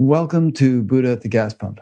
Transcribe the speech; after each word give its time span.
Welcome 0.00 0.52
to 0.52 0.84
Buddha 0.84 1.10
at 1.10 1.22
the 1.22 1.28
Gas 1.28 1.54
Pump. 1.54 1.80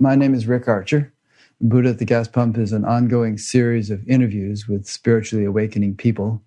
My 0.00 0.14
name 0.14 0.32
is 0.32 0.46
Rick 0.46 0.68
Archer. 0.68 1.12
Buddha 1.60 1.90
at 1.90 1.98
the 1.98 2.06
Gas 2.06 2.26
Pump 2.26 2.56
is 2.56 2.72
an 2.72 2.86
ongoing 2.86 3.36
series 3.36 3.90
of 3.90 4.08
interviews 4.08 4.66
with 4.66 4.86
spiritually 4.86 5.44
awakening 5.44 5.96
people. 5.96 6.40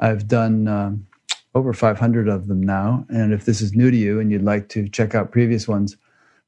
I've 0.00 0.28
done 0.28 0.68
um, 0.68 1.06
over 1.54 1.72
500 1.72 2.28
of 2.28 2.46
them 2.46 2.62
now. 2.62 3.06
And 3.08 3.32
if 3.32 3.46
this 3.46 3.62
is 3.62 3.72
new 3.72 3.90
to 3.90 3.96
you 3.96 4.20
and 4.20 4.30
you'd 4.30 4.42
like 4.42 4.68
to 4.68 4.86
check 4.86 5.14
out 5.14 5.32
previous 5.32 5.66
ones, 5.66 5.96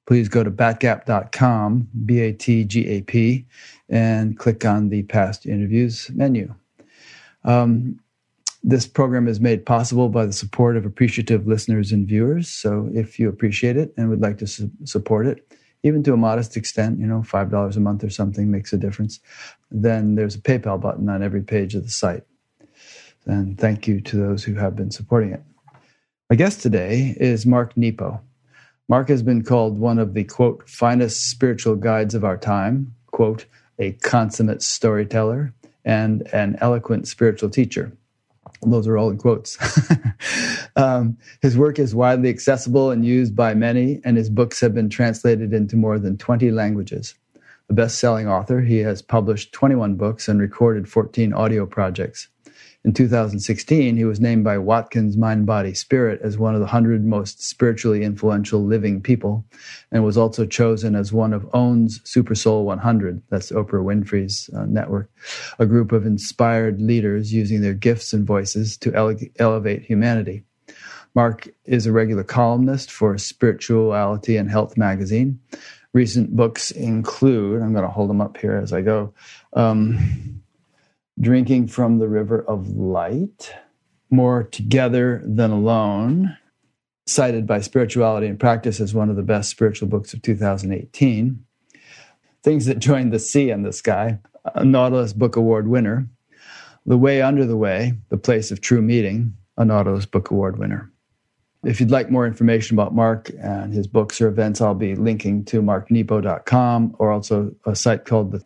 please 0.06 0.28
go 0.28 0.44
to 0.44 0.50
batgap.com, 0.50 1.88
B 2.04 2.20
A 2.20 2.34
T 2.34 2.64
G 2.64 2.86
A 2.88 3.00
P, 3.00 3.46
and 3.88 4.38
click 4.38 4.66
on 4.66 4.90
the 4.90 5.04
past 5.04 5.46
interviews 5.46 6.10
menu. 6.10 6.54
Um, 7.44 7.98
this 8.62 8.86
program 8.86 9.26
is 9.26 9.40
made 9.40 9.66
possible 9.66 10.08
by 10.08 10.24
the 10.24 10.32
support 10.32 10.76
of 10.76 10.86
appreciative 10.86 11.46
listeners 11.46 11.90
and 11.90 12.06
viewers. 12.06 12.48
So 12.48 12.88
if 12.94 13.18
you 13.18 13.28
appreciate 13.28 13.76
it 13.76 13.92
and 13.96 14.08
would 14.08 14.20
like 14.20 14.38
to 14.38 14.46
su- 14.46 14.70
support 14.84 15.26
it, 15.26 15.52
even 15.82 16.02
to 16.04 16.12
a 16.12 16.16
modest 16.16 16.56
extent, 16.56 17.00
you 17.00 17.06
know, 17.06 17.20
$5 17.20 17.76
a 17.76 17.80
month 17.80 18.04
or 18.04 18.10
something 18.10 18.50
makes 18.50 18.72
a 18.72 18.78
difference, 18.78 19.18
then 19.70 20.14
there's 20.14 20.36
a 20.36 20.40
PayPal 20.40 20.80
button 20.80 21.08
on 21.08 21.22
every 21.22 21.42
page 21.42 21.74
of 21.74 21.82
the 21.82 21.90
site. 21.90 22.22
And 23.26 23.58
thank 23.58 23.88
you 23.88 24.00
to 24.00 24.16
those 24.16 24.44
who 24.44 24.54
have 24.54 24.76
been 24.76 24.90
supporting 24.90 25.32
it. 25.32 25.42
My 26.30 26.36
guest 26.36 26.62
today 26.62 27.16
is 27.18 27.44
Mark 27.44 27.76
Nepo. 27.76 28.20
Mark 28.88 29.08
has 29.08 29.22
been 29.22 29.42
called 29.42 29.78
one 29.78 29.98
of 29.98 30.14
the 30.14 30.24
quote, 30.24 30.68
finest 30.68 31.30
spiritual 31.30 31.76
guides 31.76 32.14
of 32.14 32.24
our 32.24 32.36
time, 32.36 32.94
quote, 33.10 33.46
a 33.78 33.92
consummate 33.92 34.62
storyteller, 34.62 35.52
and 35.84 36.22
an 36.32 36.56
eloquent 36.60 37.08
spiritual 37.08 37.50
teacher. 37.50 37.92
Those 38.64 38.86
are 38.86 38.96
all 38.96 39.10
in 39.10 39.18
quotes. 39.18 39.58
um, 40.76 41.18
his 41.40 41.58
work 41.58 41.78
is 41.78 41.94
widely 41.94 42.28
accessible 42.28 42.90
and 42.90 43.04
used 43.04 43.34
by 43.34 43.54
many, 43.54 44.00
and 44.04 44.16
his 44.16 44.30
books 44.30 44.60
have 44.60 44.74
been 44.74 44.88
translated 44.88 45.52
into 45.52 45.76
more 45.76 45.98
than 45.98 46.16
20 46.16 46.50
languages. 46.50 47.14
A 47.68 47.72
best 47.72 47.98
selling 47.98 48.28
author, 48.28 48.60
he 48.60 48.78
has 48.78 49.02
published 49.02 49.52
21 49.52 49.96
books 49.96 50.28
and 50.28 50.40
recorded 50.40 50.88
14 50.88 51.32
audio 51.32 51.66
projects. 51.66 52.28
In 52.84 52.92
2016, 52.92 53.96
he 53.96 54.04
was 54.04 54.18
named 54.18 54.42
by 54.42 54.58
Watkins 54.58 55.16
Mind 55.16 55.46
Body 55.46 55.72
Spirit 55.72 56.20
as 56.20 56.36
one 56.36 56.54
of 56.54 56.60
the 56.60 56.66
100 56.66 57.04
most 57.04 57.40
spiritually 57.40 58.02
influential 58.02 58.64
living 58.64 59.00
people, 59.00 59.44
and 59.92 60.04
was 60.04 60.18
also 60.18 60.44
chosen 60.46 60.96
as 60.96 61.12
one 61.12 61.32
of 61.32 61.48
OWN's 61.54 62.00
Super 62.02 62.34
Soul 62.34 62.64
100, 62.64 63.22
that's 63.28 63.52
Oprah 63.52 63.84
Winfrey's 63.84 64.50
uh, 64.56 64.64
network, 64.66 65.08
a 65.60 65.66
group 65.66 65.92
of 65.92 66.06
inspired 66.06 66.80
leaders 66.80 67.32
using 67.32 67.60
their 67.60 67.74
gifts 67.74 68.12
and 68.12 68.26
voices 68.26 68.76
to 68.78 68.92
ele- 68.94 69.14
elevate 69.38 69.82
humanity. 69.82 70.42
Mark 71.14 71.48
is 71.66 71.86
a 71.86 71.92
regular 71.92 72.24
columnist 72.24 72.90
for 72.90 73.16
Spirituality 73.16 74.36
and 74.36 74.50
Health 74.50 74.76
magazine. 74.76 75.38
Recent 75.92 76.34
books 76.34 76.72
include, 76.72 77.62
I'm 77.62 77.74
going 77.74 77.84
to 77.84 77.90
hold 77.90 78.10
them 78.10 78.22
up 78.22 78.38
here 78.38 78.56
as 78.56 78.72
I 78.72 78.80
go. 78.80 79.14
Um, 79.52 80.41
Drinking 81.22 81.68
from 81.68 82.00
the 82.00 82.08
River 82.08 82.44
of 82.48 82.70
Light, 82.70 83.54
More 84.10 84.42
Together 84.42 85.22
Than 85.24 85.52
Alone, 85.52 86.36
cited 87.06 87.46
by 87.46 87.60
Spirituality 87.60 88.26
and 88.26 88.40
Practice 88.40 88.80
as 88.80 88.92
one 88.92 89.08
of 89.08 89.14
the 89.14 89.22
best 89.22 89.48
spiritual 89.48 89.86
books 89.86 90.12
of 90.12 90.22
2018. 90.22 91.44
Things 92.42 92.66
That 92.66 92.80
Join 92.80 93.10
the 93.10 93.20
Sea 93.20 93.50
and 93.50 93.64
the 93.64 93.72
Sky, 93.72 94.18
a 94.56 94.64
Nautilus 94.64 95.12
Book 95.12 95.36
Award 95.36 95.68
winner. 95.68 96.08
The 96.84 96.98
Way 96.98 97.22
Under 97.22 97.46
the 97.46 97.56
Way, 97.56 97.92
The 98.08 98.18
Place 98.18 98.50
of 98.50 98.60
True 98.60 98.82
Meeting, 98.82 99.36
a 99.56 99.64
Nautilus 99.64 100.06
Book 100.06 100.32
Award 100.32 100.58
winner. 100.58 100.91
If 101.64 101.78
you'd 101.78 101.92
like 101.92 102.10
more 102.10 102.26
information 102.26 102.74
about 102.74 102.92
Mark 102.92 103.30
and 103.40 103.72
his 103.72 103.86
books 103.86 104.20
or 104.20 104.26
events, 104.26 104.60
I'll 104.60 104.74
be 104.74 104.96
linking 104.96 105.44
to 105.46 105.62
marknepo.com 105.62 106.96
or 106.98 107.12
also 107.12 107.54
a 107.64 107.76
site 107.76 108.04
called 108.04 108.32
the 108.32 108.40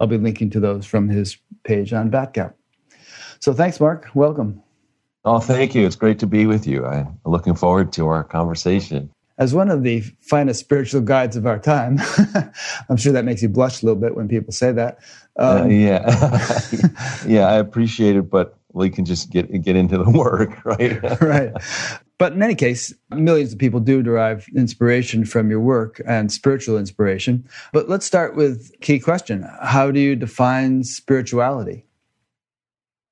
I'll 0.00 0.06
be 0.06 0.16
linking 0.16 0.50
to 0.50 0.60
those 0.60 0.86
from 0.86 1.08
his 1.08 1.36
page 1.64 1.92
on 1.92 2.10
Batgap. 2.10 2.54
So 3.40 3.52
thanks, 3.52 3.78
Mark. 3.78 4.08
Welcome. 4.14 4.62
Oh, 5.26 5.38
thank 5.38 5.74
you. 5.74 5.84
It's 5.84 5.96
great 5.96 6.18
to 6.20 6.26
be 6.26 6.46
with 6.46 6.66
you. 6.66 6.86
I'm 6.86 7.18
looking 7.26 7.54
forward 7.54 7.92
to 7.94 8.06
our 8.06 8.24
conversation. 8.24 9.10
As 9.38 9.52
one 9.52 9.68
of 9.68 9.82
the 9.82 10.00
finest 10.20 10.60
spiritual 10.60 11.02
guides 11.02 11.36
of 11.36 11.46
our 11.46 11.58
time, 11.58 11.98
I'm 12.88 12.96
sure 12.96 13.12
that 13.12 13.26
makes 13.26 13.42
you 13.42 13.50
blush 13.50 13.82
a 13.82 13.86
little 13.86 14.00
bit 14.00 14.14
when 14.14 14.28
people 14.28 14.52
say 14.52 14.72
that. 14.72 14.98
Um, 15.38 15.62
uh, 15.62 15.66
yeah, 15.66 16.60
yeah, 17.26 17.46
I 17.48 17.56
appreciate 17.56 18.16
it, 18.16 18.30
but 18.30 18.55
we 18.76 18.90
can 18.90 19.04
just 19.04 19.30
get 19.30 19.50
get 19.62 19.74
into 19.74 19.98
the 19.98 20.10
work, 20.18 20.64
right? 20.64 21.02
right. 21.20 21.52
But 22.18 22.32
in 22.32 22.42
any 22.42 22.54
case, 22.54 22.94
millions 23.10 23.52
of 23.52 23.58
people 23.58 23.80
do 23.80 24.02
derive 24.02 24.46
inspiration 24.54 25.24
from 25.24 25.50
your 25.50 25.60
work 25.60 26.00
and 26.06 26.30
spiritual 26.30 26.78
inspiration. 26.78 27.48
But 27.72 27.88
let's 27.88 28.06
start 28.06 28.36
with 28.36 28.72
key 28.80 29.00
question: 29.00 29.48
How 29.62 29.90
do 29.90 29.98
you 29.98 30.14
define 30.14 30.84
spirituality? 30.84 31.84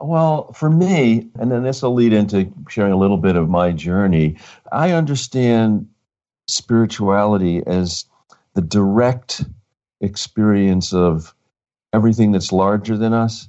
Well, 0.01 0.53
for 0.53 0.69
me, 0.69 1.31
and 1.37 1.51
then 1.51 1.63
this 1.63 1.83
will 1.83 1.95
lead 1.95 2.13
into 2.13 2.53
sharing 2.69 2.93
a 2.93 2.99
little 2.99 3.17
bit 3.17 3.37
of 3.37 3.49
my 3.49 3.73
journey. 3.73 4.37
I 4.71 4.93
understand 4.93 5.89
spirituality 6.47 7.63
as 7.67 8.05
the 8.53 8.61
direct 8.61 9.45
experience 10.03 10.93
of 10.93 11.35
everything 11.95 12.33
that's 12.33 12.53
larger 12.53 12.99
than 12.99 13.15
us 13.15 13.49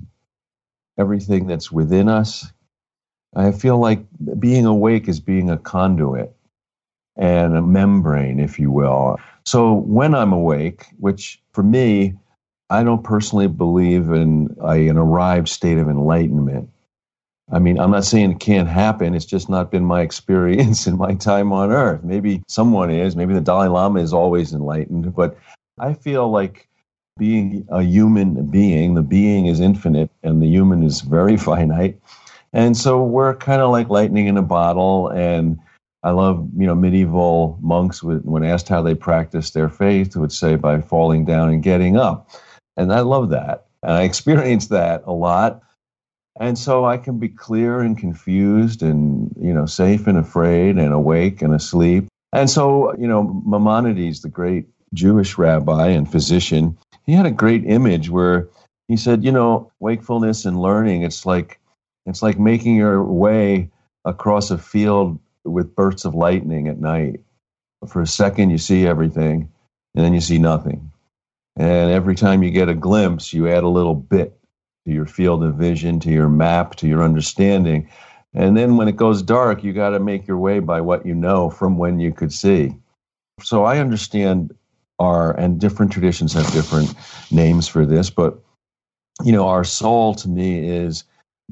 everything 0.97 1.47
that's 1.47 1.71
within 1.71 2.09
us. 2.09 2.51
I 3.35 3.51
feel 3.51 3.77
like 3.77 4.05
being 4.39 4.65
awake 4.65 5.07
is 5.07 5.19
being 5.19 5.49
a 5.49 5.57
conduit 5.57 6.33
and 7.17 7.55
a 7.55 7.61
membrane, 7.61 8.39
if 8.39 8.59
you 8.59 8.71
will. 8.71 9.19
So 9.45 9.73
when 9.73 10.15
I'm 10.15 10.33
awake, 10.33 10.85
which 10.99 11.41
for 11.51 11.63
me, 11.63 12.15
I 12.69 12.83
don't 12.83 13.03
personally 13.03 13.47
believe 13.47 14.09
in 14.09 14.55
a, 14.61 14.87
an 14.87 14.97
arrived 14.97 15.49
state 15.49 15.77
of 15.77 15.87
enlightenment. 15.87 16.69
I 17.51 17.59
mean, 17.59 17.79
I'm 17.79 17.91
not 17.91 18.05
saying 18.05 18.31
it 18.31 18.39
can't 18.39 18.67
happen. 18.67 19.13
It's 19.13 19.25
just 19.25 19.49
not 19.49 19.71
been 19.71 19.85
my 19.85 20.01
experience 20.09 20.87
in 20.87 20.97
my 20.97 21.13
time 21.13 21.51
on 21.51 21.71
earth. 21.71 22.03
Maybe 22.03 22.41
someone 22.47 22.89
is. 22.89 23.15
Maybe 23.15 23.33
the 23.33 23.41
Dalai 23.41 23.67
Lama 23.67 23.99
is 23.99 24.13
always 24.13 24.53
enlightened. 24.53 25.13
But 25.13 25.37
I 25.77 25.93
feel 25.93 26.29
like 26.29 26.67
being 27.17 27.65
a 27.69 27.81
human 27.81 28.47
being, 28.47 28.95
the 28.95 29.01
being 29.01 29.45
is 29.45 29.59
infinite 29.59 30.11
and 30.23 30.41
the 30.41 30.47
human 30.47 30.83
is 30.83 31.01
very 31.01 31.37
finite. 31.49 31.99
And 32.51 32.75
so 32.75 33.03
we're 33.03 33.35
kind 33.35 33.61
of 33.61 33.71
like 33.71 33.89
lightning 33.89 34.27
in 34.27 34.37
a 34.37 34.41
bottle. 34.41 35.09
And 35.09 35.59
I 36.03 36.11
love, 36.11 36.47
you 36.57 36.67
know, 36.67 36.75
medieval 36.75 37.57
monks, 37.61 38.03
when 38.03 38.43
asked 38.43 38.69
how 38.69 38.81
they 38.81 38.95
practiced 38.95 39.53
their 39.53 39.69
faith, 39.69 40.15
would 40.15 40.31
say 40.31 40.55
by 40.55 40.81
falling 40.81 41.25
down 41.25 41.49
and 41.49 41.63
getting 41.63 41.97
up. 41.97 42.29
And 42.77 42.91
I 42.93 43.01
love 43.01 43.29
that. 43.29 43.67
And 43.81 43.93
I 43.93 44.03
experienced 44.09 44.69
that 44.69 45.03
a 45.05 45.13
lot. 45.13 45.61
And 46.37 46.57
so 46.57 46.83
I 46.83 46.97
can 46.97 47.17
be 47.17 47.29
clear 47.29 47.79
and 47.79 47.97
confused 47.97 48.83
and, 48.83 49.33
you 49.39 49.53
know, 49.53 49.65
safe 49.65 50.05
and 50.05 50.17
afraid 50.17 50.77
and 50.77 50.93
awake 50.93 51.41
and 51.41 51.53
asleep. 51.53 52.07
And 52.33 52.49
so, 52.49 52.93
you 52.97 53.07
know, 53.07 53.41
Maimonides, 53.45 54.21
the 54.21 54.27
great 54.27 54.67
Jewish 54.93 55.37
rabbi 55.37 55.89
and 55.89 56.09
physician, 56.09 56.77
he 57.05 57.13
had 57.13 57.25
a 57.25 57.31
great 57.31 57.65
image 57.65 58.09
where 58.09 58.49
he 58.87 58.97
said, 58.97 59.23
you 59.23 59.31
know, 59.31 59.71
wakefulness 59.79 60.45
and 60.45 60.61
learning, 60.61 61.03
it's 61.03 61.25
like 61.25 61.59
it's 62.05 62.21
like 62.21 62.39
making 62.39 62.75
your 62.75 63.03
way 63.03 63.69
across 64.05 64.51
a 64.51 64.57
field 64.57 65.19
with 65.43 65.75
bursts 65.75 66.05
of 66.05 66.13
lightning 66.13 66.67
at 66.67 66.79
night. 66.79 67.21
For 67.87 68.01
a 68.01 68.07
second 68.07 68.49
you 68.49 68.57
see 68.57 68.85
everything 68.85 69.49
and 69.95 70.05
then 70.05 70.13
you 70.13 70.21
see 70.21 70.37
nothing. 70.37 70.91
And 71.55 71.91
every 71.91 72.15
time 72.15 72.43
you 72.43 72.51
get 72.51 72.69
a 72.69 72.73
glimpse, 72.75 73.33
you 73.33 73.47
add 73.47 73.63
a 73.63 73.69
little 73.69 73.95
bit 73.95 74.37
to 74.85 74.91
your 74.91 75.05
field 75.05 75.43
of 75.43 75.55
vision, 75.55 75.99
to 76.01 76.11
your 76.11 76.29
map, 76.29 76.75
to 76.75 76.87
your 76.87 77.01
understanding. 77.01 77.89
And 78.33 78.57
then 78.57 78.77
when 78.77 78.87
it 78.87 78.97
goes 78.97 79.21
dark, 79.21 79.63
you 79.63 79.71
got 79.71 79.91
to 79.91 79.99
make 79.99 80.27
your 80.27 80.37
way 80.37 80.59
by 80.59 80.81
what 80.81 81.05
you 81.05 81.15
know 81.15 81.49
from 81.49 81.77
when 81.77 81.99
you 81.99 82.11
could 82.11 82.33
see. 82.33 82.75
So 83.41 83.63
I 83.63 83.79
understand 83.79 84.53
are, 84.99 85.31
and 85.37 85.59
different 85.59 85.91
traditions 85.91 86.33
have 86.33 86.51
different 86.51 86.93
names 87.31 87.67
for 87.67 87.85
this, 87.85 88.09
but 88.09 88.39
you 89.23 89.31
know, 89.31 89.47
our 89.47 89.63
soul 89.63 90.13
to 90.15 90.27
me 90.27 90.67
is 90.67 91.05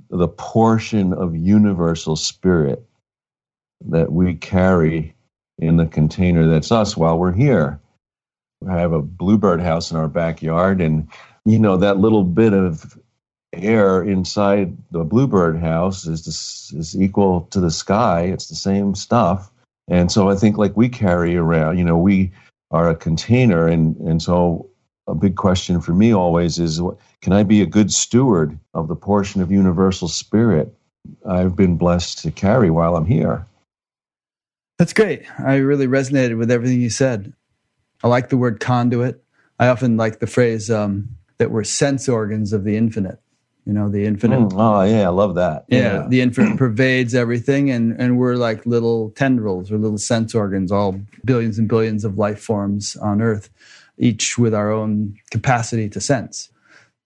the 0.09 0.27
portion 0.27 1.13
of 1.13 1.35
universal 1.35 2.15
spirit 2.15 2.83
that 3.85 4.11
we 4.11 4.35
carry 4.35 5.15
in 5.59 5.77
the 5.77 5.85
container 5.85 6.47
that's 6.47 6.71
us 6.71 6.97
while 6.97 7.17
we're 7.17 7.31
here. 7.31 7.79
I 8.67 8.79
have 8.79 8.93
a 8.93 9.01
bluebird 9.01 9.61
house 9.61 9.91
in 9.91 9.97
our 9.97 10.07
backyard, 10.07 10.81
and 10.81 11.07
you 11.45 11.59
know, 11.59 11.77
that 11.77 11.97
little 11.97 12.23
bit 12.23 12.53
of 12.53 12.97
air 13.53 14.01
inside 14.03 14.75
the 14.91 15.03
bluebird 15.03 15.59
house 15.59 16.07
is 16.07 16.25
this, 16.25 16.73
is 16.73 16.99
equal 16.99 17.41
to 17.51 17.59
the 17.59 17.71
sky. 17.71 18.21
It's 18.21 18.47
the 18.47 18.55
same 18.55 18.95
stuff. 18.95 19.51
And 19.87 20.11
so 20.11 20.29
I 20.29 20.35
think 20.35 20.57
like 20.57 20.75
we 20.77 20.89
carry 20.89 21.35
around, 21.35 21.77
you 21.77 21.83
know, 21.83 21.97
we 21.97 22.31
are 22.73 22.89
a 22.89 22.95
container. 22.95 23.67
And, 23.67 23.95
and 23.97 24.21
so 24.21 24.69
a 25.07 25.15
big 25.15 25.35
question 25.35 25.79
for 25.79 25.93
me 25.93 26.13
always 26.13 26.59
is 26.59 26.81
can 27.21 27.31
I 27.31 27.43
be 27.43 27.61
a 27.61 27.65
good 27.65 27.91
steward 27.91 28.59
of 28.73 28.87
the 28.89 28.95
portion 28.95 29.41
of 29.41 29.51
universal 29.51 30.07
spirit 30.07 30.73
I've 31.29 31.55
been 31.55 31.77
blessed 31.77 32.19
to 32.19 32.31
carry 32.31 32.69
while 32.69 32.95
I'm 32.95 33.05
here? 33.05 33.45
That's 34.79 34.93
great. 34.93 35.23
I 35.39 35.57
really 35.57 35.87
resonated 35.87 36.37
with 36.37 36.49
everything 36.51 36.81
you 36.81 36.89
said. 36.89 37.33
I 38.03 38.07
like 38.07 38.29
the 38.29 38.37
word 38.37 38.59
conduit. 38.59 39.23
I 39.59 39.67
often 39.67 39.95
like 39.95 40.19
the 40.19 40.27
phrase 40.27 40.71
um, 40.71 41.09
that 41.37 41.51
we're 41.51 41.63
sense 41.63 42.09
organs 42.09 42.51
of 42.51 42.63
the 42.63 42.75
infinite. 42.75 43.19
You 43.65 43.71
know, 43.71 43.89
the 43.89 44.06
infinite. 44.06 44.39
Mm, 44.39 44.54
oh, 44.56 44.81
yeah, 44.83 45.06
I 45.06 45.10
love 45.10 45.36
that. 45.36 45.65
Yeah, 45.69 45.80
yeah. 45.80 46.07
the 46.07 46.21
infinite 46.21 46.57
pervades 46.57 47.15
everything, 47.15 47.69
and, 47.69 48.00
and 48.00 48.18
we're 48.18 48.36
like 48.36 48.65
little 48.65 49.12
tendrils 49.12 49.71
or 49.71 49.77
little 49.77 49.98
sense 49.98 50.36
organs, 50.36 50.71
all 50.71 51.00
billions 51.24 51.57
and 51.57 51.69
billions 51.69 52.04
of 52.04 52.18
life 52.18 52.42
forms 52.42 52.98
on 52.98 53.21
Earth, 53.21 53.50
each 53.98 54.38
with 54.38 54.54
our 54.54 54.71
own 54.71 55.15
capacity 55.31 55.88
to 55.89 56.01
sense. 56.01 56.50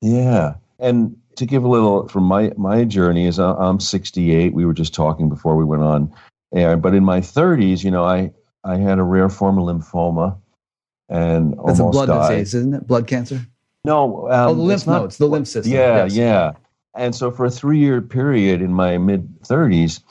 Yeah. 0.01 0.55
And 0.79 1.17
to 1.35 1.45
give 1.45 1.63
a 1.63 1.67
little 1.67 2.07
from 2.07 2.23
my, 2.23 2.51
my 2.57 2.83
journey 2.85 3.27
is 3.27 3.39
I'm 3.39 3.79
68. 3.79 4.53
We 4.53 4.65
were 4.65 4.73
just 4.73 4.93
talking 4.93 5.29
before 5.29 5.55
we 5.55 5.63
went 5.63 5.83
on 5.83 6.13
air, 6.53 6.75
but 6.77 6.95
in 6.95 7.03
my 7.03 7.19
30s, 7.19 7.83
you 7.83 7.91
know, 7.91 8.03
I, 8.03 8.31
I 8.63 8.77
had 8.77 8.97
a 8.97 9.03
rare 9.03 9.29
form 9.29 9.59
of 9.59 9.65
lymphoma 9.65 10.39
and 11.09 11.53
That's 11.53 11.79
almost 11.79 11.81
a 11.81 11.91
blood 11.91 12.07
died. 12.07 12.29
disease, 12.39 12.55
isn't 12.55 12.73
it? 12.73 12.87
Blood 12.87 13.07
cancer? 13.07 13.41
No, 13.87 14.29
um, 14.29 14.49
oh, 14.49 14.53
the 14.53 14.61
lymph 14.61 14.85
nodes, 14.85 15.17
the 15.17 15.27
lymph 15.27 15.47
system. 15.47 15.73
Yeah, 15.73 16.03
yes. 16.03 16.15
yeah. 16.15 16.51
And 16.95 17.15
so 17.15 17.31
for 17.31 17.45
a 17.45 17.49
three-year 17.49 18.01
period 18.01 18.61
in 18.61 18.73
my 18.73 18.97
mid 18.97 19.41
30s, 19.41 20.01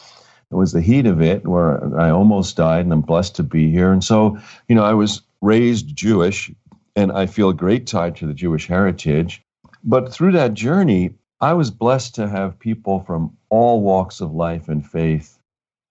it 0.50 0.55
was 0.55 0.73
the 0.73 0.81
heat 0.81 1.06
of 1.06 1.20
it 1.20 1.46
where 1.46 1.99
I 2.00 2.11
almost 2.11 2.56
died, 2.56 2.84
and 2.84 2.93
I'm 2.93 3.02
blessed 3.02 3.37
to 3.37 3.43
be 3.43 3.70
here. 3.70 3.93
And 3.93 4.02
so, 4.02 4.38
you 4.69 4.75
know, 4.75 4.84
I 4.84 4.94
was 4.94 5.20
raised 5.43 5.94
Jewish, 5.94 6.50
and 6.94 7.12
I 7.12 7.26
feel 7.26 7.50
a 7.50 7.55
great 7.55 7.87
tie 7.87 8.11
to 8.11 8.26
the 8.26 8.34
Jewish 8.34 8.67
heritage. 8.67 9.43
But 9.84 10.12
through 10.12 10.32
that 10.32 10.55
journey, 10.55 11.14
I 11.40 11.52
was 11.52 11.70
blessed 11.70 12.14
to 12.14 12.28
have 12.28 12.58
people 12.58 13.00
from 13.00 13.37
all 13.50 13.82
walks 13.82 14.20
of 14.20 14.32
life 14.32 14.69
and 14.69 14.84
faith 14.87 15.38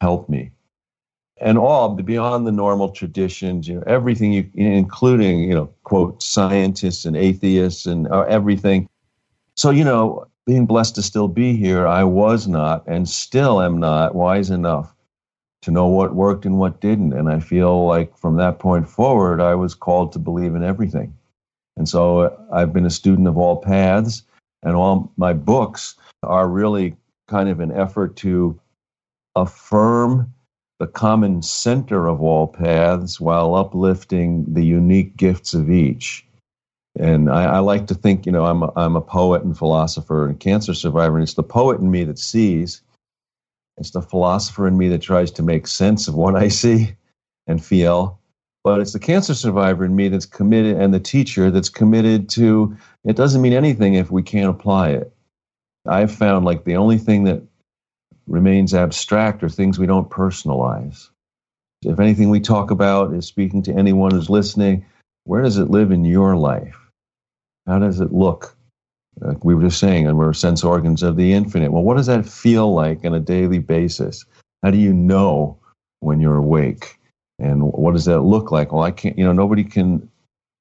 help 0.01 0.27
me 0.27 0.51
and 1.37 1.57
all 1.57 1.89
beyond 1.89 2.47
the 2.47 2.51
normal 2.51 2.89
traditions, 2.89 3.67
you 3.67 3.75
know, 3.75 3.83
everything, 3.85 4.31
you, 4.31 4.49
including, 4.53 5.41
you 5.41 5.53
know, 5.53 5.69
quote, 5.83 6.23
scientists 6.23 7.05
and 7.05 7.17
atheists 7.17 7.85
and 7.85 8.07
uh, 8.07 8.21
everything. 8.21 8.87
So, 9.55 9.69
you 9.69 9.83
know, 9.83 10.27
being 10.45 10.65
blessed 10.65 10.95
to 10.95 11.01
still 11.01 11.27
be 11.27 11.55
here, 11.55 11.87
I 11.87 12.03
was 12.03 12.47
not 12.47 12.83
and 12.87 13.09
still 13.09 13.61
am 13.61 13.79
not 13.79 14.15
wise 14.15 14.49
enough 14.49 14.93
to 15.63 15.71
know 15.71 15.87
what 15.87 16.15
worked 16.15 16.45
and 16.45 16.59
what 16.59 16.79
didn't. 16.79 17.13
And 17.13 17.27
I 17.27 17.39
feel 17.39 17.87
like 17.87 18.15
from 18.17 18.37
that 18.37 18.59
point 18.59 18.87
forward, 18.87 19.41
I 19.41 19.55
was 19.55 19.73
called 19.73 20.11
to 20.13 20.19
believe 20.19 20.53
in 20.55 20.63
everything. 20.63 21.13
And 21.75 21.89
so 21.89 22.19
uh, 22.19 22.37
I've 22.53 22.71
been 22.71 22.85
a 22.85 22.91
student 22.91 23.27
of 23.27 23.37
all 23.37 23.57
paths, 23.57 24.23
and 24.63 24.75
all 24.75 25.11
my 25.17 25.33
books 25.33 25.95
are 26.23 26.47
really 26.47 26.95
kind 27.27 27.49
of 27.49 27.59
an 27.59 27.71
effort 27.71 28.15
to 28.17 28.59
affirm 29.35 30.31
the 30.79 30.87
common 30.87 31.41
center 31.41 32.07
of 32.07 32.21
all 32.21 32.47
paths 32.47 33.19
while 33.19 33.55
uplifting 33.55 34.45
the 34.53 34.65
unique 34.65 35.15
gifts 35.15 35.53
of 35.53 35.69
each. 35.69 36.25
And 36.97 37.29
I, 37.29 37.45
I, 37.45 37.59
like 37.59 37.87
to 37.87 37.93
think, 37.95 38.25
you 38.25 38.31
know, 38.31 38.45
I'm 38.45 38.63
a, 38.63 38.71
I'm 38.75 38.95
a 38.95 39.01
poet 39.01 39.43
and 39.43 39.57
philosopher 39.57 40.27
and 40.27 40.39
cancer 40.39 40.73
survivor, 40.73 41.15
and 41.17 41.23
it's 41.23 41.33
the 41.33 41.43
poet 41.43 41.79
in 41.79 41.91
me 41.91 42.03
that 42.05 42.19
sees. 42.19 42.81
It's 43.77 43.91
the 43.91 44.01
philosopher 44.01 44.67
in 44.67 44.77
me 44.77 44.87
that 44.89 45.01
tries 45.01 45.31
to 45.31 45.43
make 45.43 45.67
sense 45.67 46.07
of 46.07 46.15
what 46.15 46.35
I 46.35 46.47
see 46.47 46.95
and 47.47 47.63
feel. 47.63 48.19
But 48.63 48.79
it's 48.79 48.93
the 48.93 48.99
cancer 48.99 49.35
survivor 49.35 49.85
in 49.85 49.95
me 49.95 50.07
that's 50.07 50.25
committed, 50.25 50.77
and 50.77 50.93
the 50.93 50.99
teacher 50.99 51.51
that's 51.51 51.69
committed 51.69 52.29
to 52.29 52.75
it 53.03 53.15
doesn't 53.15 53.41
mean 53.41 53.53
anything 53.53 53.93
if 53.93 54.09
we 54.09 54.23
can't 54.23 54.49
apply 54.49 54.89
it. 54.89 55.11
I've 55.85 56.11
found 56.11 56.45
like 56.45 56.63
the 56.63 56.77
only 56.77 56.97
thing 56.97 57.25
that 57.25 57.43
remains 58.27 58.73
abstract 58.73 59.43
or 59.43 59.49
things 59.49 59.77
we 59.77 59.85
don't 59.85 60.09
personalize. 60.09 61.09
If 61.83 61.99
anything 61.99 62.29
we 62.29 62.39
talk 62.39 62.71
about 62.71 63.13
is 63.13 63.27
speaking 63.27 63.63
to 63.63 63.73
anyone 63.73 64.11
who's 64.11 64.29
listening, 64.29 64.85
where 65.25 65.41
does 65.41 65.57
it 65.57 65.69
live 65.69 65.91
in 65.91 66.05
your 66.05 66.35
life? 66.35 66.77
How 67.67 67.79
does 67.79 67.99
it 67.99 68.11
look? 68.11 68.55
Like 69.19 69.43
we 69.45 69.55
were 69.55 69.63
just 69.63 69.79
saying, 69.79 70.07
and 70.07 70.17
we're 70.17 70.33
sense 70.33 70.63
organs 70.63 71.03
of 71.03 71.15
the 71.15 71.33
infinite. 71.33 71.71
Well, 71.71 71.83
what 71.83 71.97
does 71.97 72.07
that 72.07 72.25
feel 72.25 72.73
like 72.73 73.05
on 73.05 73.13
a 73.13 73.19
daily 73.19 73.59
basis? 73.59 74.25
How 74.63 74.71
do 74.71 74.77
you 74.77 74.93
know 74.93 75.59
when 75.99 76.19
you're 76.19 76.35
awake? 76.35 76.99
And 77.39 77.63
what 77.71 77.93
does 77.93 78.05
that 78.05 78.21
look 78.21 78.51
like? 78.51 78.71
Well, 78.71 78.83
I 78.83 78.91
can't, 78.91 79.17
you 79.17 79.25
know, 79.25 79.33
nobody 79.33 79.63
can 79.63 80.09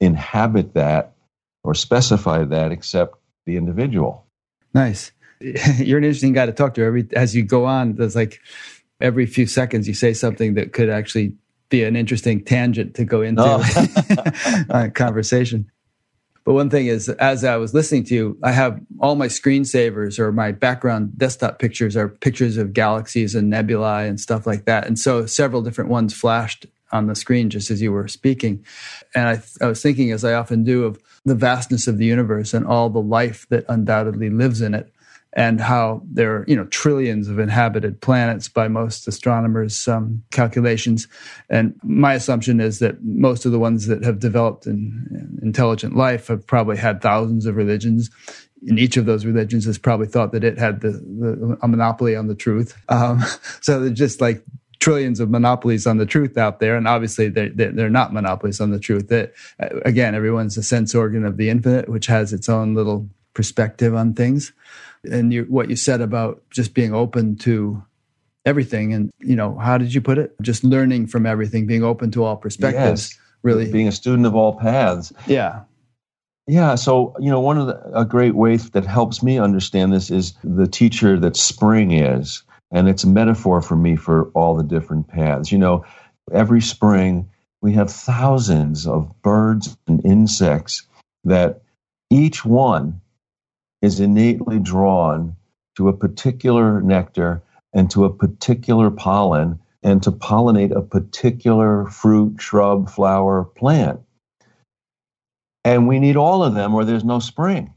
inhabit 0.00 0.74
that 0.74 1.14
or 1.62 1.74
specify 1.74 2.44
that 2.44 2.72
except 2.72 3.16
the 3.46 3.56
individual. 3.56 4.26
Nice. 4.72 5.12
you're 5.40 5.98
an 5.98 6.04
interesting 6.04 6.32
guy 6.32 6.46
to 6.46 6.52
talk 6.52 6.74
to. 6.74 6.84
Every 6.84 7.06
as 7.14 7.34
you 7.34 7.42
go 7.42 7.64
on, 7.64 7.94
there's 7.94 8.16
like 8.16 8.40
every 9.00 9.26
few 9.26 9.46
seconds 9.46 9.88
you 9.88 9.94
say 9.94 10.12
something 10.12 10.54
that 10.54 10.72
could 10.72 10.88
actually 10.88 11.34
be 11.68 11.84
an 11.84 11.96
interesting 11.96 12.44
tangent 12.44 12.94
to 12.94 13.04
go 13.04 13.22
into 13.22 13.42
oh. 13.44 14.64
a 14.70 14.90
conversation. 14.90 15.70
But 16.44 16.52
one 16.52 16.68
thing 16.68 16.88
is, 16.88 17.08
as 17.08 17.42
I 17.42 17.56
was 17.56 17.72
listening 17.72 18.04
to 18.04 18.14
you, 18.14 18.38
I 18.42 18.52
have 18.52 18.78
all 19.00 19.16
my 19.16 19.28
screensavers 19.28 20.18
or 20.18 20.30
my 20.30 20.52
background 20.52 21.16
desktop 21.16 21.58
pictures 21.58 21.96
are 21.96 22.08
pictures 22.08 22.58
of 22.58 22.74
galaxies 22.74 23.34
and 23.34 23.48
nebulae 23.48 24.06
and 24.06 24.20
stuff 24.20 24.46
like 24.46 24.66
that. 24.66 24.86
And 24.86 24.98
so 24.98 25.24
several 25.24 25.62
different 25.62 25.88
ones 25.88 26.12
flashed 26.12 26.66
on 26.92 27.06
the 27.06 27.14
screen 27.14 27.48
just 27.48 27.70
as 27.70 27.80
you 27.80 27.92
were 27.92 28.08
speaking. 28.08 28.64
And 29.14 29.26
I, 29.28 29.64
I 29.64 29.68
was 29.68 29.82
thinking, 29.82 30.12
as 30.12 30.22
I 30.22 30.34
often 30.34 30.64
do, 30.64 30.84
of 30.84 30.98
the 31.24 31.34
vastness 31.34 31.88
of 31.88 31.96
the 31.96 32.04
universe 32.04 32.52
and 32.52 32.66
all 32.66 32.90
the 32.90 33.00
life 33.00 33.46
that 33.48 33.64
undoubtedly 33.68 34.28
lives 34.28 34.60
in 34.60 34.74
it 34.74 34.93
and 35.34 35.60
how 35.60 36.00
there 36.10 36.36
are 36.36 36.44
you 36.46 36.56
know 36.56 36.64
trillions 36.66 37.28
of 37.28 37.38
inhabited 37.38 38.00
planets 38.00 38.48
by 38.48 38.68
most 38.68 39.06
astronomers' 39.06 39.86
um, 39.88 40.22
calculations. 40.30 41.08
And 41.50 41.74
my 41.82 42.14
assumption 42.14 42.60
is 42.60 42.78
that 42.78 43.02
most 43.04 43.44
of 43.44 43.52
the 43.52 43.58
ones 43.58 43.86
that 43.86 44.04
have 44.04 44.20
developed 44.20 44.66
in, 44.66 45.06
in 45.10 45.38
intelligent 45.42 45.96
life 45.96 46.28
have 46.28 46.46
probably 46.46 46.76
had 46.76 47.02
thousands 47.02 47.46
of 47.46 47.56
religions. 47.56 48.10
And 48.66 48.78
each 48.78 48.96
of 48.96 49.04
those 49.04 49.26
religions 49.26 49.66
has 49.66 49.76
probably 49.76 50.06
thought 50.06 50.32
that 50.32 50.42
it 50.42 50.58
had 50.58 50.80
the, 50.80 50.92
the 50.92 51.58
a 51.60 51.68
monopoly 51.68 52.16
on 52.16 52.28
the 52.28 52.34
truth. 52.34 52.80
Um, 52.88 53.22
so 53.60 53.80
they're 53.80 53.90
just 53.90 54.20
like 54.20 54.42
trillions 54.80 55.18
of 55.20 55.30
monopolies 55.30 55.86
on 55.86 55.98
the 55.98 56.06
truth 56.06 56.36
out 56.38 56.60
there, 56.60 56.76
and 56.76 56.86
obviously 56.86 57.28
they're, 57.28 57.48
they're 57.48 57.90
not 57.90 58.12
monopolies 58.12 58.60
on 58.60 58.70
the 58.70 58.78
truth. 58.78 59.08
That 59.08 59.32
again, 59.84 60.14
everyone's 60.14 60.56
a 60.56 60.62
sense 60.62 60.94
organ 60.94 61.24
of 61.24 61.36
the 61.36 61.50
infinite, 61.50 61.88
which 61.88 62.06
has 62.06 62.32
its 62.32 62.48
own 62.48 62.74
little 62.74 63.08
perspective 63.34 63.94
on 63.94 64.14
things. 64.14 64.52
And 65.04 65.32
you, 65.32 65.44
what 65.44 65.68
you 65.68 65.76
said 65.76 66.00
about 66.00 66.42
just 66.50 66.72
being 66.72 66.94
open 66.94 67.36
to 67.38 67.84
everything 68.46 68.92
and 68.92 69.10
you 69.20 69.34
know 69.34 69.56
how 69.56 69.78
did 69.78 69.94
you 69.94 70.00
put 70.00 70.18
it? 70.18 70.34
Just 70.40 70.64
learning 70.64 71.06
from 71.06 71.26
everything 71.26 71.66
being 71.66 71.82
open 71.82 72.10
to 72.12 72.24
all 72.24 72.36
perspectives 72.36 73.10
yes. 73.12 73.20
really. 73.42 73.70
Being 73.70 73.88
a 73.88 73.92
student 73.92 74.26
of 74.26 74.34
all 74.34 74.58
paths. 74.58 75.12
Yeah. 75.26 75.62
Yeah 76.46 76.74
so 76.74 77.14
you 77.20 77.30
know 77.30 77.40
one 77.40 77.58
of 77.58 77.66
the, 77.66 77.80
a 77.94 78.04
great 78.04 78.34
way 78.34 78.56
that 78.56 78.86
helps 78.86 79.22
me 79.22 79.38
understand 79.38 79.92
this 79.92 80.10
is 80.10 80.34
the 80.42 80.66
teacher 80.66 81.18
that 81.20 81.36
spring 81.36 81.92
is. 81.92 82.42
And 82.70 82.88
it's 82.88 83.04
a 83.04 83.08
metaphor 83.08 83.62
for 83.62 83.76
me 83.76 83.94
for 83.94 84.30
all 84.30 84.56
the 84.56 84.64
different 84.64 85.08
paths. 85.08 85.52
You 85.52 85.58
know 85.58 85.84
every 86.32 86.60
spring 86.60 87.28
we 87.60 87.72
have 87.72 87.90
thousands 87.90 88.86
of 88.86 89.10
birds 89.22 89.76
and 89.86 90.04
insects 90.04 90.86
that 91.24 91.62
each 92.10 92.44
one 92.44 93.00
is 93.84 94.00
innately 94.00 94.58
drawn 94.58 95.36
to 95.76 95.88
a 95.88 95.92
particular 95.92 96.80
nectar 96.80 97.42
and 97.74 97.90
to 97.90 98.06
a 98.06 98.12
particular 98.12 98.90
pollen 98.90 99.58
and 99.82 100.02
to 100.02 100.10
pollinate 100.10 100.74
a 100.74 100.80
particular 100.80 101.84
fruit, 101.86 102.40
shrub, 102.40 102.88
flower, 102.88 103.44
plant. 103.44 104.00
And 105.64 105.86
we 105.86 105.98
need 105.98 106.16
all 106.16 106.42
of 106.42 106.54
them 106.54 106.74
or 106.74 106.84
there's 106.84 107.04
no 107.04 107.18
spring. 107.18 107.74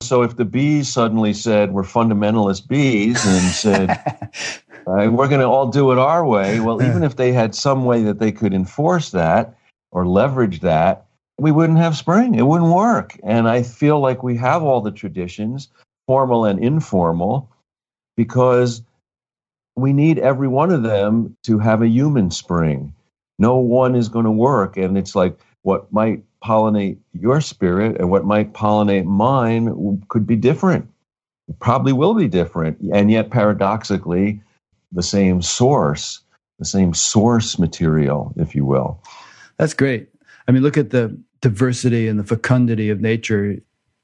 So 0.00 0.22
if 0.22 0.36
the 0.36 0.44
bees 0.44 0.88
suddenly 0.88 1.34
said 1.34 1.72
we're 1.72 1.82
fundamentalist 1.82 2.68
bees 2.68 3.24
and 3.26 3.52
said 3.52 3.88
right, 4.86 5.08
we're 5.08 5.28
going 5.28 5.40
to 5.40 5.46
all 5.46 5.66
do 5.66 5.90
it 5.90 5.98
our 5.98 6.24
way, 6.24 6.60
well, 6.60 6.80
even 6.88 7.02
if 7.02 7.16
they 7.16 7.32
had 7.32 7.54
some 7.56 7.84
way 7.84 8.04
that 8.04 8.20
they 8.20 8.30
could 8.30 8.54
enforce 8.54 9.10
that 9.10 9.56
or 9.90 10.06
leverage 10.06 10.60
that, 10.60 11.06
we 11.40 11.52
wouldn't 11.52 11.78
have 11.78 11.96
spring. 11.96 12.34
It 12.34 12.46
wouldn't 12.46 12.72
work. 12.72 13.18
And 13.22 13.48
I 13.48 13.62
feel 13.62 14.00
like 14.00 14.22
we 14.22 14.36
have 14.36 14.62
all 14.62 14.80
the 14.80 14.90
traditions, 14.90 15.68
formal 16.06 16.44
and 16.44 16.62
informal, 16.62 17.50
because 18.16 18.82
we 19.76 19.92
need 19.92 20.18
every 20.18 20.48
one 20.48 20.70
of 20.70 20.82
them 20.82 21.36
to 21.44 21.58
have 21.58 21.80
a 21.80 21.88
human 21.88 22.30
spring. 22.30 22.94
No 23.38 23.56
one 23.56 23.94
is 23.94 24.08
going 24.08 24.26
to 24.26 24.30
work. 24.30 24.76
And 24.76 24.98
it's 24.98 25.14
like 25.14 25.38
what 25.62 25.90
might 25.92 26.22
pollinate 26.44 26.98
your 27.12 27.40
spirit 27.40 27.98
and 27.98 28.10
what 28.10 28.24
might 28.24 28.52
pollinate 28.52 29.06
mine 29.06 30.02
could 30.08 30.26
be 30.26 30.36
different. 30.36 30.88
Probably 31.58 31.92
will 31.92 32.14
be 32.14 32.28
different. 32.28 32.78
And 32.92 33.10
yet, 33.10 33.30
paradoxically, 33.30 34.40
the 34.92 35.02
same 35.02 35.42
source, 35.42 36.20
the 36.58 36.64
same 36.64 36.94
source 36.94 37.58
material, 37.58 38.32
if 38.36 38.54
you 38.54 38.64
will. 38.64 39.02
That's 39.56 39.74
great. 39.74 40.08
I 40.46 40.52
mean, 40.52 40.62
look 40.62 40.76
at 40.76 40.90
the 40.90 41.16
diversity 41.40 42.06
and 42.06 42.18
the 42.18 42.24
fecundity 42.24 42.90
of 42.90 43.00
nature 43.00 43.56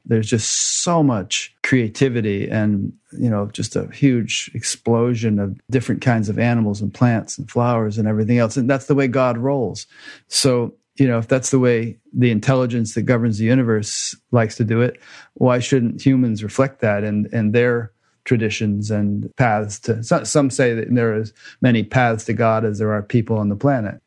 there's 0.06 0.30
just 0.30 0.82
so 0.82 1.02
much 1.02 1.54
creativity 1.62 2.48
and 2.48 2.92
you 3.12 3.28
know 3.28 3.46
just 3.46 3.76
a 3.76 3.88
huge 3.88 4.50
explosion 4.54 5.38
of 5.38 5.58
different 5.68 6.00
kinds 6.00 6.28
of 6.28 6.38
animals 6.38 6.80
and 6.80 6.94
plants 6.94 7.36
and 7.36 7.50
flowers 7.50 7.98
and 7.98 8.06
everything 8.08 8.38
else. 8.38 8.56
And 8.56 8.70
that's 8.70 8.86
the 8.86 8.94
way 8.94 9.08
god 9.08 9.36
rolls. 9.36 9.86
So 10.28 10.74
you 10.96 11.06
know 11.06 11.18
if 11.18 11.28
that's 11.28 11.50
the 11.50 11.58
way 11.58 11.98
the 12.12 12.30
intelligence 12.30 12.94
that 12.94 13.02
governs 13.02 13.38
the 13.38 13.44
universe 13.44 14.16
likes 14.30 14.56
to 14.56 14.64
do 14.64 14.80
it 14.80 14.98
why 15.34 15.58
shouldn't 15.58 16.04
humans 16.04 16.42
reflect 16.42 16.80
that 16.80 17.04
and 17.04 17.26
and 17.34 17.52
their 17.52 17.92
traditions 18.24 18.90
and 18.90 19.30
paths 19.36 19.78
to 19.78 20.02
some 20.02 20.50
say 20.50 20.72
that 20.72 20.92
there 20.94 21.12
are 21.12 21.20
as 21.20 21.34
many 21.60 21.82
paths 21.82 22.24
to 22.24 22.32
god 22.32 22.64
as 22.64 22.78
there 22.78 22.92
are 22.92 23.02
people 23.02 23.36
on 23.36 23.50
the 23.50 23.56
planet 23.56 24.00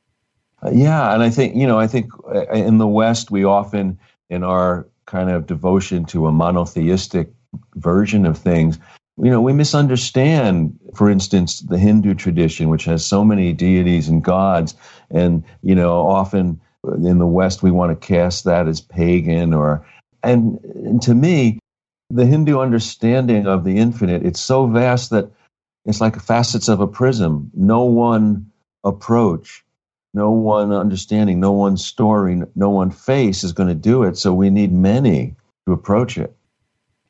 yeah 0.72 1.14
and 1.14 1.24
i 1.24 1.30
think 1.30 1.56
you 1.56 1.68
know 1.68 1.80
i 1.80 1.88
think 1.88 2.12
uh, 2.28 2.46
in 2.52 2.78
the 2.78 2.88
west 2.88 3.32
we 3.32 3.44
often 3.44 3.98
in 4.30 4.44
our 4.44 4.88
kind 5.06 5.30
of 5.30 5.48
devotion 5.48 6.06
to 6.06 6.28
a 6.28 6.32
monotheistic 6.32 7.32
version 7.76 8.26
of 8.26 8.38
things 8.38 8.78
you 9.18 9.30
know 9.30 9.42
we 9.42 9.54
misunderstand 9.54 10.78
for 10.96 11.10
instance 11.10 11.62
the 11.62 11.78
hindu 11.78 12.14
tradition 12.14 12.70
which 12.70 12.86
has 12.86 13.06
so 13.06 13.24
many 13.24 13.54
deities 13.54 14.08
and 14.08 14.24
gods 14.24 14.76
and 15.10 15.44
you 15.64 15.76
know 15.76 16.08
often 16.08 16.60
in 17.04 17.18
the 17.18 17.28
west 17.28 17.64
we 17.64 17.72
want 17.72 17.92
to 17.92 18.08
cast 18.08 18.46
that 18.46 18.68
as 18.68 18.82
pagan 18.82 19.54
or 19.54 19.86
and, 20.24 20.60
and 20.64 21.02
to 21.02 21.16
me 21.16 21.60
the 22.10 22.26
hindu 22.26 22.60
understanding 22.60 23.48
of 23.48 23.64
the 23.64 23.78
infinite 23.78 24.26
it's 24.26 24.40
so 24.40 24.68
vast 24.68 25.10
that 25.10 25.32
it's 25.86 26.02
like 26.02 26.22
facets 26.22 26.68
of 26.68 26.82
a 26.82 26.88
prism. 26.88 27.52
No 27.54 27.86
one 27.86 28.52
approach 28.84 29.64
no 30.14 30.32
one 30.32 30.72
understanding, 30.72 31.40
no 31.40 31.52
one 31.52 31.78
story, 31.78 32.42
no 32.56 32.70
one 32.70 32.92
face 32.92 33.44
is 33.44 33.52
going 33.52 33.70
to 33.70 33.76
do 33.76 34.04
it. 34.04 34.18
So 34.18 34.34
we 34.34 34.50
need 34.50 34.72
many 34.72 35.36
to 35.66 35.74
approach 35.74 36.18
it. 36.18 36.36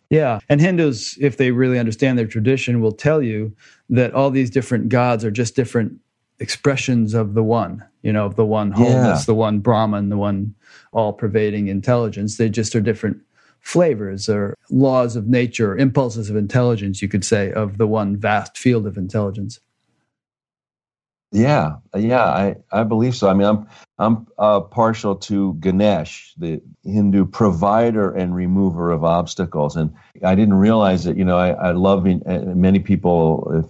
Yeah. 0.10 0.40
And 0.50 0.60
Hindus, 0.60 1.18
if 1.20 1.38
they 1.38 1.52
really 1.52 1.78
understand 1.78 2.18
their 2.18 2.26
tradition, 2.26 2.82
will 2.82 2.92
tell 2.92 3.22
you 3.22 3.56
that 3.90 4.14
all 4.14 4.32
these 4.32 4.50
different 4.50 4.90
gods 4.90 5.24
are 5.24 5.32
just 5.32 5.56
different 5.56 5.94
expressions 6.40 7.14
of 7.14 7.36
the 7.36 7.44
one, 7.44 7.84
you 8.02 8.12
know, 8.12 8.26
of 8.26 8.36
the 8.36 8.46
one 8.46 8.72
wholeness, 8.72 9.22
yeah. 9.22 9.26
the 9.26 9.36
one 9.36 9.60
Brahman, 9.60 10.10
the 10.10 10.18
one 10.18 10.56
all 10.92 11.14
pervading 11.14 11.68
intelligence. 11.68 12.38
They 12.38 12.50
just 12.50 12.76
are 12.76 12.82
different 12.82 13.18
flavors 13.60 14.30
or 14.30 14.56
laws 14.70 15.16
of 15.16 15.28
nature, 15.28 15.78
impulses 15.78 16.30
of 16.30 16.36
intelligence, 16.36 17.02
you 17.02 17.08
could 17.08 17.26
say, 17.26 17.52
of 17.52 17.78
the 17.78 17.88
one 17.88 18.18
vast 18.18 18.58
field 18.58 18.88
of 18.88 18.98
intelligence. 18.98 19.60
Yeah, 21.32 21.76
yeah, 21.96 22.24
I, 22.24 22.56
I 22.72 22.84
believe 22.84 23.16
so. 23.16 23.30
I 23.30 23.34
mean, 23.36 23.48
I'm 23.48 23.68
I'm 24.00 24.26
uh, 24.40 24.62
partial 24.62 25.16
to 25.16 25.54
Ganesh, 25.56 26.34
the 26.38 26.60
Hindu 26.84 27.26
provider 27.26 28.12
and 28.12 28.34
remover 28.34 28.90
of 28.90 29.04
obstacles, 29.04 29.76
and 29.76 29.94
I 30.24 30.34
didn't 30.34 30.56
realize 30.56 31.04
that. 31.04 31.18
You 31.18 31.26
know, 31.26 31.38
I, 31.38 31.50
I 31.52 31.72
love 31.72 32.04
many 32.06 32.80
people. 32.80 33.52
If 33.54 33.66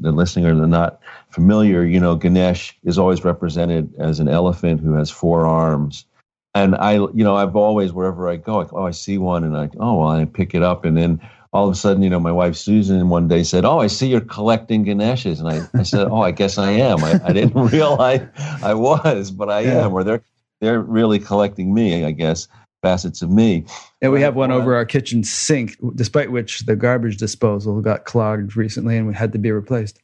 they're 0.00 0.10
listening 0.10 0.46
or 0.46 0.56
they're 0.56 0.66
not 0.66 0.98
familiar, 1.30 1.84
you 1.84 2.00
know, 2.00 2.16
Ganesh 2.16 2.76
is 2.82 2.98
always 2.98 3.22
represented 3.24 3.94
as 3.98 4.18
an 4.18 4.28
elephant 4.28 4.80
who 4.80 4.94
has 4.94 5.08
four 5.08 5.46
arms, 5.46 6.06
and 6.52 6.74
I, 6.74 6.94
you 6.94 7.22
know, 7.22 7.36
I've 7.36 7.54
always 7.54 7.92
wherever 7.92 8.28
I 8.28 8.36
go, 8.36 8.62
I, 8.62 8.66
oh, 8.72 8.86
I 8.86 8.90
see 8.90 9.18
one, 9.18 9.44
and 9.44 9.56
I, 9.56 9.70
oh, 9.78 9.98
well, 10.00 10.08
I 10.08 10.24
pick 10.24 10.52
it 10.52 10.64
up, 10.64 10.84
and 10.84 10.96
then 10.96 11.20
all 11.54 11.68
of 11.68 11.72
a 11.72 11.76
sudden, 11.76 12.02
you 12.02 12.10
know, 12.10 12.18
my 12.18 12.32
wife 12.32 12.56
Susan 12.56 13.08
one 13.08 13.28
day 13.28 13.44
said, 13.44 13.64
"Oh, 13.64 13.78
I 13.78 13.86
see 13.86 14.08
you're 14.08 14.20
collecting 14.20 14.84
Ganeshas," 14.84 15.38
and 15.38 15.48
I, 15.48 15.66
I 15.78 15.84
said, 15.84 16.08
"Oh, 16.08 16.20
I 16.20 16.32
guess 16.32 16.58
I 16.58 16.72
am. 16.72 17.02
I, 17.04 17.20
I 17.24 17.32
didn't 17.32 17.54
realize 17.70 18.26
I 18.36 18.74
was, 18.74 19.30
but 19.30 19.48
I 19.48 19.60
yeah. 19.60 19.84
am." 19.84 19.92
Or 19.92 20.02
they're 20.02 20.22
they're 20.60 20.80
really 20.80 21.20
collecting 21.20 21.72
me, 21.72 22.04
I 22.04 22.10
guess, 22.10 22.48
facets 22.82 23.22
of 23.22 23.30
me. 23.30 23.66
And 24.02 24.10
we 24.10 24.20
have 24.20 24.34
one 24.34 24.50
over 24.50 24.74
our 24.74 24.84
kitchen 24.84 25.22
sink, 25.22 25.76
despite 25.94 26.32
which 26.32 26.66
the 26.66 26.74
garbage 26.74 27.18
disposal 27.18 27.80
got 27.80 28.04
clogged 28.04 28.56
recently, 28.56 28.96
and 28.96 29.06
we 29.06 29.14
had 29.14 29.32
to 29.32 29.38
be 29.38 29.52
replaced. 29.52 30.00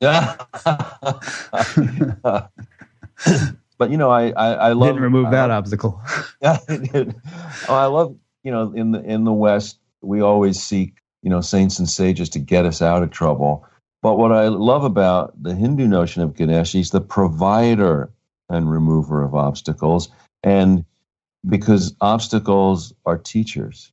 Yeah. 0.00 0.36
but 3.78 3.90
you 3.90 3.96
know, 3.96 4.10
I 4.10 4.30
I, 4.30 4.52
I 4.54 4.72
love 4.72 4.88
didn't 4.88 5.02
remove 5.02 5.30
that 5.30 5.52
uh, 5.52 5.54
obstacle. 5.54 6.02
Yeah, 6.42 6.58
oh, 6.66 7.74
I 7.76 7.86
love 7.86 8.16
you 8.42 8.50
know 8.50 8.72
in 8.72 8.90
the 8.90 9.00
in 9.04 9.22
the 9.22 9.32
West 9.32 9.78
we 10.02 10.20
always 10.20 10.60
seek, 10.62 10.98
you 11.22 11.30
know, 11.30 11.40
saints 11.40 11.78
and 11.78 11.88
sages 11.88 12.28
to 12.30 12.38
get 12.38 12.66
us 12.66 12.82
out 12.82 13.02
of 13.02 13.10
trouble. 13.10 13.66
But 14.02 14.16
what 14.16 14.32
I 14.32 14.48
love 14.48 14.84
about 14.84 15.40
the 15.42 15.54
Hindu 15.54 15.86
notion 15.86 16.22
of 16.22 16.34
Ganesh, 16.34 16.72
he's 16.72 16.90
the 16.90 17.00
provider 17.00 18.10
and 18.48 18.70
remover 18.70 19.22
of 19.22 19.34
obstacles. 19.34 20.08
And 20.42 20.84
because 21.48 21.94
obstacles 22.00 22.92
are 23.06 23.18
teachers. 23.18 23.92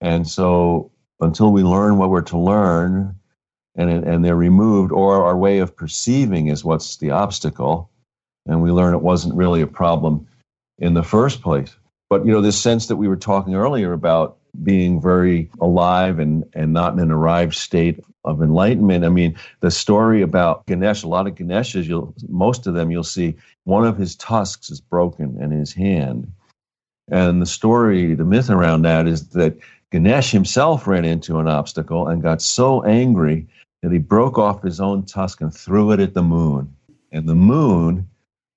And 0.00 0.28
so 0.28 0.92
until 1.20 1.52
we 1.52 1.62
learn 1.62 1.96
what 1.96 2.10
we're 2.10 2.22
to 2.22 2.38
learn 2.38 3.16
and, 3.74 3.90
and 3.90 4.24
they're 4.24 4.36
removed, 4.36 4.92
or 4.92 5.24
our 5.24 5.36
way 5.36 5.58
of 5.58 5.76
perceiving 5.76 6.48
is 6.48 6.64
what's 6.64 6.96
the 6.96 7.10
obstacle, 7.10 7.90
and 8.46 8.62
we 8.62 8.70
learn 8.70 8.94
it 8.94 9.02
wasn't 9.02 9.34
really 9.34 9.60
a 9.60 9.66
problem 9.66 10.26
in 10.78 10.94
the 10.94 11.02
first 11.02 11.42
place. 11.42 11.74
But, 12.08 12.24
you 12.24 12.32
know, 12.32 12.40
this 12.40 12.60
sense 12.60 12.86
that 12.86 12.96
we 12.96 13.08
were 13.08 13.16
talking 13.16 13.54
earlier 13.54 13.92
about 13.92 14.35
being 14.62 15.00
very 15.00 15.50
alive 15.60 16.18
and, 16.18 16.44
and 16.54 16.72
not 16.72 16.94
in 16.94 17.00
an 17.00 17.10
arrived 17.10 17.54
state 17.54 18.02
of 18.24 18.42
enlightenment. 18.42 19.04
I 19.04 19.08
mean, 19.08 19.36
the 19.60 19.70
story 19.70 20.22
about 20.22 20.66
Ganesh, 20.66 21.02
a 21.02 21.08
lot 21.08 21.26
of 21.26 21.34
Ganeshas, 21.34 21.86
you'll, 21.86 22.14
most 22.28 22.66
of 22.66 22.74
them 22.74 22.90
you'll 22.90 23.04
see 23.04 23.36
one 23.64 23.86
of 23.86 23.96
his 23.96 24.16
tusks 24.16 24.70
is 24.70 24.80
broken 24.80 25.40
in 25.40 25.50
his 25.50 25.72
hand. 25.72 26.32
And 27.08 27.40
the 27.40 27.46
story, 27.46 28.14
the 28.14 28.24
myth 28.24 28.50
around 28.50 28.82
that 28.82 29.06
is 29.06 29.28
that 29.30 29.56
Ganesh 29.92 30.32
himself 30.32 30.86
ran 30.86 31.04
into 31.04 31.38
an 31.38 31.48
obstacle 31.48 32.08
and 32.08 32.22
got 32.22 32.42
so 32.42 32.82
angry 32.82 33.46
that 33.82 33.92
he 33.92 33.98
broke 33.98 34.38
off 34.38 34.62
his 34.62 34.80
own 34.80 35.04
tusk 35.04 35.40
and 35.40 35.54
threw 35.54 35.92
it 35.92 36.00
at 36.00 36.14
the 36.14 36.22
moon. 36.22 36.74
And 37.12 37.28
the 37.28 37.36
moon 37.36 38.08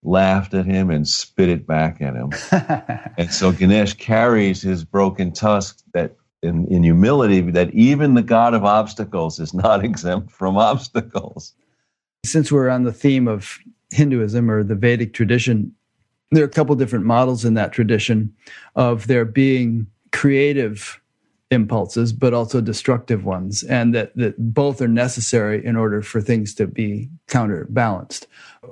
laughed 0.04 0.54
at 0.54 0.66
him 0.66 0.90
and 0.90 1.08
spit 1.08 1.50
it 1.50 1.68
back 1.68 2.02
at 2.02 2.16
him. 2.16 2.32
and 3.18 3.32
so 3.32 3.52
Ganesh 3.52 3.94
carries 3.94 4.62
his 4.62 4.84
broken 4.84 5.32
tusk 5.32 5.84
that 5.94 6.16
in, 6.42 6.66
in 6.68 6.84
humility 6.84 7.42
that 7.42 7.74
even 7.74 8.14
the 8.14 8.22
god 8.22 8.54
of 8.54 8.64
obstacles 8.64 9.40
is 9.40 9.54
not 9.54 9.84
exempt 9.86 10.32
from 10.32 10.58
obstacles. 10.58 11.54
Since 12.26 12.52
we're 12.52 12.70
on 12.70 12.84
the 12.84 12.94
theme 12.94 13.28
of 13.28 13.60
Hinduism 13.92 14.50
or 14.50 14.64
the 14.64 14.76
Vedic 14.76 15.14
tradition, 15.14 15.74
there 16.32 16.44
are 16.44 16.48
a 16.48 16.52
couple 16.52 16.76
different 16.76 17.06
models 17.06 17.44
in 17.44 17.56
that 17.56 17.72
tradition 17.72 18.34
of 18.76 19.08
there 19.08 19.26
being 19.26 19.88
creative 20.12 21.02
impulses, 21.52 22.14
but 22.14 22.34
also 22.34 22.62
destructive 22.62 23.26
ones, 23.26 23.64
and 23.64 23.96
that, 23.96 24.16
that 24.16 24.36
both 24.38 24.82
are 24.82 24.88
necessary 24.88 25.66
in 25.66 25.76
order 25.76 26.02
for 26.02 26.22
things 26.22 26.54
to 26.56 26.68
be 26.68 27.10
counterbalanced. 27.28 28.28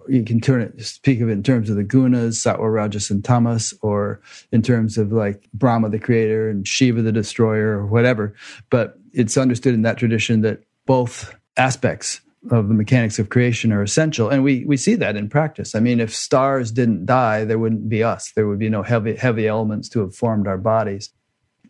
You 0.08 0.24
can 0.24 0.40
turn 0.40 0.62
it, 0.62 0.80
speak 0.84 1.20
of 1.22 1.30
it 1.30 1.34
in 1.34 1.44
terms 1.44 1.70
of 1.70 1.76
the 1.76 1.84
gunas, 1.84 2.36
sattva, 2.36 2.72
rajas, 2.72 3.10
and 3.10 3.24
tamas, 3.24 3.74
or 3.82 4.22
in 4.52 4.62
terms 4.62 4.98
of 4.98 5.12
like 5.12 5.50
Brahma, 5.54 5.90
the 5.90 6.00
creator, 6.00 6.50
and 6.50 6.68
Shiva, 6.68 7.02
the 7.02 7.12
destroyer, 7.12 7.80
or 7.80 7.88
whatever. 7.88 8.36
But 8.70 9.00
it's 9.12 9.38
understood 9.38 9.74
in 9.74 9.82
that 9.82 9.98
tradition 9.98 10.42
that 10.42 10.64
both 10.86 11.34
aspects 11.58 12.22
of 12.52 12.68
the 12.68 12.74
mechanics 12.74 13.18
of 13.20 13.30
creation 13.30 13.74
are 13.74 13.82
essential 13.82 14.30
and 14.30 14.44
we 14.44 14.64
we 14.66 14.78
see 14.78 14.96
that 14.96 15.18
in 15.18 15.28
practice 15.28 15.76
i 15.76 15.80
mean 15.80 16.00
if 16.00 16.14
stars 16.14 16.72
didn't 16.72 17.06
die 17.06 17.44
there 17.44 17.60
wouldn't 17.60 17.90
be 17.90 18.04
us 18.04 18.32
there 18.34 18.48
would 18.48 18.60
be 18.60 18.70
no 18.70 18.84
heavy 18.84 19.16
heavy 19.16 19.48
elements 19.48 19.90
to 19.90 20.00
have 20.00 20.16
formed 20.16 20.48
our 20.48 20.58
bodies 20.58 21.10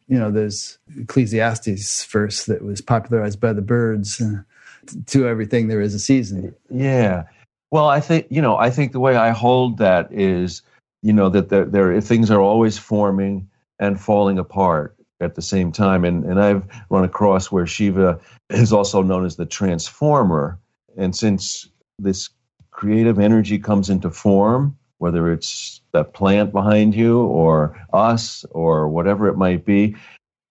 you 0.08 0.18
know, 0.18 0.32
there's 0.32 0.78
Ecclesiastes 0.98 2.06
verse 2.06 2.46
that 2.46 2.64
was 2.64 2.82
popularized 2.82 3.40
by 3.40 3.54
the 3.54 3.62
Byrds 3.62 4.22
Uh, 4.22 4.44
to 5.06 5.28
everything 5.28 5.68
there 5.68 5.82
is 5.82 5.94
a 5.94 6.00
season. 6.00 6.56
Yeah. 6.70 7.24
Well, 7.72 7.90
I 7.90 8.00
think 8.00 8.28
you 8.30 8.42
know. 8.42 8.58
I 8.58 8.70
think 8.70 8.94
the 8.94 9.00
way 9.00 9.18
I 9.18 9.32
hold 9.32 9.78
that 9.80 10.12
is, 10.12 10.62
you 11.02 11.12
know, 11.12 11.30
that 11.30 11.50
there, 11.50 11.66
there 11.66 12.00
things 12.02 12.32
are 12.32 12.40
always 12.40 12.78
forming 12.78 13.50
and 13.80 14.00
falling 14.00 14.40
apart 14.40 14.96
at 15.20 15.36
the 15.36 15.42
same 15.42 15.72
time. 15.72 16.06
And 16.06 16.24
and 16.24 16.40
I've 16.40 16.64
run 16.90 17.04
across 17.04 17.52
where 17.52 17.68
Shiva 17.68 18.20
is 18.50 18.72
also 18.72 19.02
known 19.02 19.26
as 19.26 19.36
the 19.36 19.46
transformer. 19.46 20.58
And 20.98 21.16
since 21.16 21.68
this 22.00 22.30
creative 22.72 23.20
energy 23.20 23.60
comes 23.60 23.90
into 23.90 24.10
form, 24.10 24.78
whether 25.00 25.32
it's 25.32 25.82
that 25.92 26.14
plant 26.14 26.52
behind 26.52 26.96
you 26.96 27.22
or 27.22 27.80
us 27.94 28.46
or 28.52 28.88
whatever 28.88 29.28
it 29.28 29.38
might 29.38 29.66
be. 29.66 29.96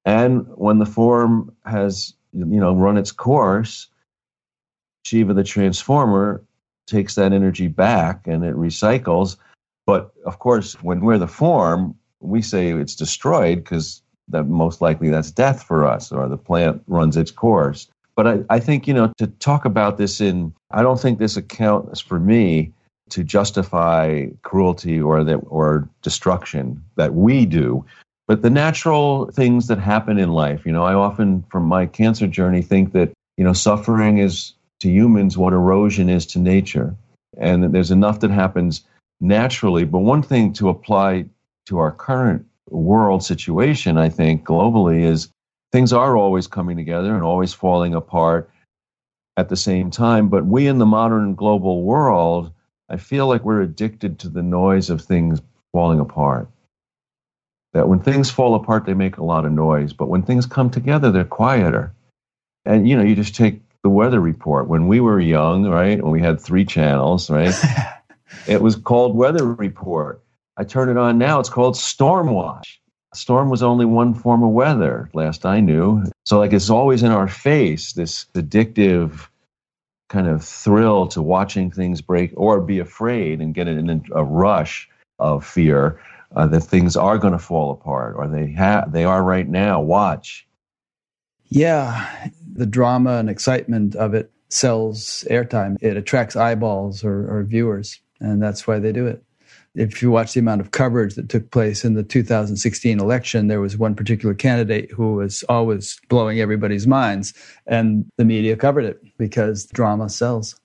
And 0.04 0.46
when 0.56 0.78
the 0.78 0.86
form 0.86 1.54
has, 1.64 2.14
you 2.32 2.44
know, 2.44 2.74
run 2.74 2.96
its 2.96 3.12
course, 3.12 3.88
Shiva 5.04 5.34
the 5.34 5.44
transformer 5.44 6.42
takes 6.86 7.16
that 7.16 7.32
energy 7.32 7.68
back 7.68 8.26
and 8.26 8.44
it 8.44 8.54
recycles. 8.54 9.36
But 9.86 10.12
of 10.24 10.38
course, 10.38 10.74
when 10.82 11.00
we're 11.00 11.18
the 11.18 11.28
form, 11.28 11.96
we 12.20 12.42
say 12.42 12.72
it's 12.72 12.94
destroyed 12.94 13.58
because 13.58 14.02
that 14.28 14.44
most 14.44 14.80
likely 14.80 15.10
that's 15.10 15.30
death 15.30 15.62
for 15.62 15.86
us 15.86 16.10
or 16.10 16.28
the 16.28 16.36
plant 16.36 16.82
runs 16.86 17.16
its 17.16 17.30
course. 17.30 17.88
But 18.16 18.26
I, 18.26 18.38
I 18.50 18.58
think, 18.58 18.88
you 18.88 18.94
know, 18.94 19.12
to 19.18 19.26
talk 19.26 19.64
about 19.64 19.98
this 19.98 20.20
in, 20.20 20.54
I 20.70 20.82
don't 20.82 21.00
think 21.00 21.18
this 21.18 21.36
accounts 21.36 22.00
for 22.00 22.18
me 22.18 22.72
to 23.10 23.22
justify 23.22 24.26
cruelty 24.42 25.00
or 25.00 25.22
that 25.24 25.36
or 25.48 25.88
destruction 26.02 26.82
that 26.96 27.14
we 27.14 27.46
do. 27.46 27.84
But 28.26 28.42
the 28.42 28.50
natural 28.50 29.30
things 29.30 29.68
that 29.68 29.78
happen 29.78 30.18
in 30.18 30.32
life, 30.32 30.66
you 30.66 30.72
know, 30.72 30.82
I 30.82 30.94
often, 30.94 31.44
from 31.48 31.64
my 31.64 31.86
cancer 31.86 32.26
journey, 32.26 32.62
think 32.62 32.92
that, 32.92 33.12
you 33.36 33.44
know, 33.44 33.52
suffering 33.52 34.18
is 34.18 34.52
to 34.80 34.90
humans 34.90 35.38
what 35.38 35.52
erosion 35.52 36.08
is 36.10 36.26
to 36.26 36.40
nature. 36.40 36.96
And 37.38 37.62
that 37.62 37.72
there's 37.72 37.92
enough 37.92 38.20
that 38.20 38.32
happens 38.32 38.82
naturally. 39.20 39.84
But 39.84 40.00
one 40.00 40.22
thing 40.22 40.52
to 40.54 40.68
apply 40.68 41.26
to 41.66 41.78
our 41.78 41.92
current 41.92 42.44
world 42.68 43.22
situation, 43.22 43.96
I 43.96 44.08
think, 44.08 44.44
globally, 44.44 45.04
is 45.04 45.28
things 45.70 45.92
are 45.92 46.16
always 46.16 46.48
coming 46.48 46.76
together 46.76 47.14
and 47.14 47.22
always 47.22 47.52
falling 47.52 47.94
apart 47.94 48.50
at 49.36 49.48
the 49.48 49.56
same 49.56 49.90
time. 49.90 50.28
But 50.28 50.46
we 50.46 50.66
in 50.66 50.78
the 50.78 50.86
modern 50.86 51.34
global 51.34 51.82
world, 51.82 52.50
I 52.88 52.96
feel 52.96 53.26
like 53.26 53.44
we're 53.44 53.62
addicted 53.62 54.18
to 54.20 54.28
the 54.28 54.42
noise 54.42 54.90
of 54.90 55.02
things 55.02 55.40
falling 55.72 56.00
apart. 56.00 56.48
That 57.72 57.88
when 57.88 57.98
things 57.98 58.30
fall 58.30 58.54
apart, 58.54 58.86
they 58.86 58.94
make 58.94 59.18
a 59.18 59.24
lot 59.24 59.44
of 59.44 59.52
noise. 59.52 59.92
But 59.92 60.08
when 60.08 60.22
things 60.22 60.46
come 60.46 60.70
together, 60.70 61.10
they're 61.10 61.24
quieter. 61.24 61.92
And, 62.64 62.88
you 62.88 62.96
know, 62.96 63.02
you 63.02 63.14
just 63.14 63.34
take 63.34 63.60
the 63.82 63.90
weather 63.90 64.20
report. 64.20 64.68
When 64.68 64.88
we 64.88 65.00
were 65.00 65.20
young, 65.20 65.64
right, 65.64 66.02
when 66.02 66.12
we 66.12 66.20
had 66.20 66.40
three 66.40 66.64
channels, 66.64 67.28
right, 67.28 67.54
it 68.48 68.62
was 68.62 68.76
called 68.76 69.16
Weather 69.16 69.44
Report. 69.44 70.22
I 70.56 70.64
turn 70.64 70.88
it 70.88 70.96
on 70.96 71.18
now, 71.18 71.38
it's 71.38 71.50
called 71.50 71.76
Storm 71.76 72.30
Watch. 72.30 72.80
Storm 73.14 73.50
was 73.50 73.62
only 73.62 73.84
one 73.84 74.14
form 74.14 74.42
of 74.42 74.50
weather, 74.50 75.08
last 75.12 75.46
I 75.46 75.60
knew. 75.60 76.04
So, 76.24 76.38
like, 76.38 76.52
it's 76.52 76.70
always 76.70 77.02
in 77.02 77.12
our 77.12 77.28
face, 77.28 77.92
this 77.92 78.26
addictive 78.34 79.28
kind 80.08 80.28
of 80.28 80.44
thrill 80.44 81.06
to 81.08 81.22
watching 81.22 81.70
things 81.70 82.00
break 82.00 82.32
or 82.36 82.60
be 82.60 82.78
afraid 82.78 83.40
and 83.40 83.54
get 83.54 83.68
in 83.68 84.04
a 84.14 84.24
rush 84.24 84.88
of 85.18 85.44
fear 85.44 86.00
uh, 86.34 86.46
that 86.46 86.60
things 86.60 86.96
are 86.96 87.18
going 87.18 87.32
to 87.32 87.38
fall 87.38 87.72
apart 87.72 88.14
or 88.16 88.28
they 88.28 88.50
have 88.52 88.92
they 88.92 89.04
are 89.04 89.22
right 89.22 89.48
now. 89.48 89.80
Watch. 89.80 90.46
Yeah 91.48 92.30
the 92.56 92.66
drama 92.66 93.18
and 93.18 93.28
excitement 93.28 93.94
of 93.96 94.14
it 94.14 94.30
sells 94.48 95.26
airtime. 95.30 95.76
It 95.82 95.96
attracts 95.96 96.36
eyeballs 96.36 97.04
or, 97.04 97.28
or 97.28 97.42
viewers 97.44 98.00
and 98.20 98.42
that's 98.42 98.66
why 98.66 98.78
they 98.78 98.92
do 98.92 99.06
it 99.06 99.22
if 99.76 100.00
you 100.00 100.10
watch 100.10 100.32
the 100.32 100.40
amount 100.40 100.60
of 100.60 100.70
coverage 100.70 101.14
that 101.14 101.28
took 101.28 101.50
place 101.50 101.84
in 101.84 101.94
the 101.94 102.02
2016 102.02 102.98
election, 102.98 103.48
there 103.48 103.60
was 103.60 103.76
one 103.76 103.94
particular 103.94 104.34
candidate 104.34 104.90
who 104.90 105.14
was 105.14 105.44
always 105.48 106.00
blowing 106.08 106.40
everybody's 106.40 106.86
minds, 106.86 107.34
and 107.66 108.04
the 108.16 108.24
media 108.24 108.56
covered 108.56 108.84
it 108.84 109.00
because 109.18 109.66
drama 109.66 110.08
sells. 110.08 110.58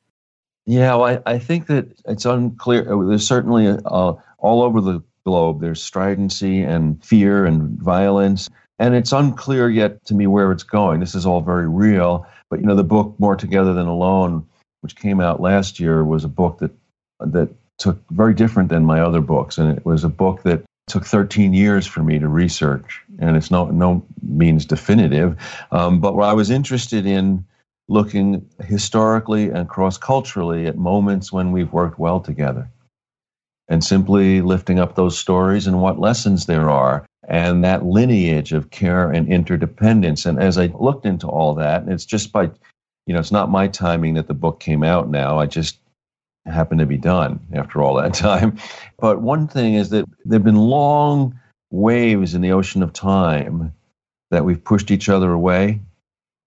Yeah, 0.66 0.96
well, 0.96 1.22
I, 1.26 1.34
I 1.34 1.40
think 1.40 1.68
that 1.68 1.88
it's 2.06 2.26
unclear. 2.26 2.84
There's 2.84 3.28
certainly 3.28 3.68
uh, 3.68 4.14
all 4.38 4.62
over 4.62 4.80
the 4.80 5.04
globe, 5.26 5.62
there's 5.62 5.84
stridency 5.84 6.62
and 6.62 7.04
fear 7.04 7.46
and 7.46 7.80
violence. 7.82 8.50
And 8.80 8.96
it's 8.96 9.12
unclear 9.12 9.70
yet 9.70 10.04
to 10.06 10.16
me 10.16 10.26
where 10.26 10.52
it's 10.52 10.64
going. 10.64 11.00
This 11.00 11.14
is 11.14 11.26
all 11.26 11.42
very 11.42 11.70
real. 11.70 12.26
But, 12.50 12.62
you 12.62 12.66
know, 12.66 12.76
the 12.76 12.84
book 12.84 13.16
More 13.20 13.36
Together 13.36 13.74
Than 13.74 13.86
Alone, 13.86 14.48
which 14.82 14.96
came 14.96 15.20
out 15.20 15.40
last 15.40 15.80
year, 15.80 16.04
was 16.04 16.24
a 16.24 16.28
book 16.28 16.58
that 16.60 16.72
that 17.20 17.50
took 17.82 18.00
very 18.12 18.34
different 18.36 18.70
than 18.70 18.86
my 18.86 19.02
other 19.02 19.22
books, 19.22 19.58
and 19.58 19.76
it 19.76 19.86
was 19.86 20.04
a 20.04 20.10
book 20.10 20.44
that 20.44 20.64
took 20.88 21.04
13 21.04 21.54
years 21.54 21.88
for 21.88 22.04
me 22.04 22.20
to 22.20 22.28
research, 22.28 23.02
and 23.20 23.36
it's 23.36 23.50
no 23.50 23.66
no 23.66 24.06
means 24.22 24.66
definitive. 24.66 25.36
Um, 25.72 26.00
but 26.00 26.16
I 26.20 26.34
was 26.34 26.52
interested 26.52 27.06
in 27.06 27.44
looking 27.90 28.48
historically 28.64 29.50
and 29.50 29.68
cross 29.68 29.98
culturally 29.98 30.68
at 30.68 30.78
moments 30.78 31.34
when 31.34 31.52
we've 31.52 31.74
worked 31.74 31.98
well 31.98 32.20
together, 32.20 32.70
and 33.68 33.84
simply 33.84 34.42
lifting 34.42 34.78
up 34.78 34.96
those 34.96 35.18
stories 35.18 35.66
and 35.66 35.82
what 35.82 36.00
lessons 36.00 36.46
there 36.46 36.70
are. 36.70 37.06
And 37.28 37.64
that 37.64 37.86
lineage 37.86 38.52
of 38.52 38.72
care 38.72 39.10
and 39.10 39.32
interdependence. 39.32 40.26
And 40.26 40.40
as 40.40 40.58
I 40.58 40.66
looked 40.66 41.06
into 41.06 41.28
all 41.28 41.54
that, 41.54 41.84
and 41.84 41.94
it's 41.94 42.04
just 42.04 42.32
by, 42.32 42.46
you 43.06 43.14
know, 43.14 43.20
it's 43.20 43.32
not 43.32 43.50
my 43.50 43.68
timing 43.68 44.16
that 44.16 44.28
the 44.28 44.34
book 44.34 44.60
came 44.60 44.84
out 44.84 45.08
now. 45.10 45.40
I 45.40 45.46
just 45.46 45.78
happened 46.46 46.80
to 46.80 46.86
be 46.86 46.98
done 46.98 47.40
after 47.54 47.82
all 47.82 47.96
that 47.96 48.14
time. 48.30 48.58
But 49.00 49.22
one 49.22 49.48
thing 49.48 49.76
is 49.76 49.90
that 49.90 50.06
there 50.26 50.38
have 50.38 50.44
been 50.44 50.56
long 50.56 51.40
waves 51.72 52.34
in 52.34 52.42
the 52.42 52.52
ocean 52.52 52.84
of 52.84 52.94
time 52.94 53.74
that 54.30 54.46
we've 54.46 54.64
pushed 54.64 54.92
each 54.92 55.10
other 55.10 55.32
away 55.32 55.80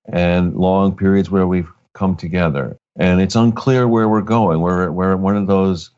and 0.07 0.57
long 0.57 0.97
periods 0.97 1.31
where 1.31 1.47
we've 1.47 1.71
come 1.95 2.17
together. 2.17 2.77
And 2.97 3.21
it's 3.21 3.37
unclear 3.37 3.89
where 3.89 4.09
we're 4.09 4.23
going. 4.23 4.61
We're, 4.61 4.91
we're 4.91 5.13
at 5.13 5.19
one 5.19 5.37
of 5.37 5.47
those 5.47 5.91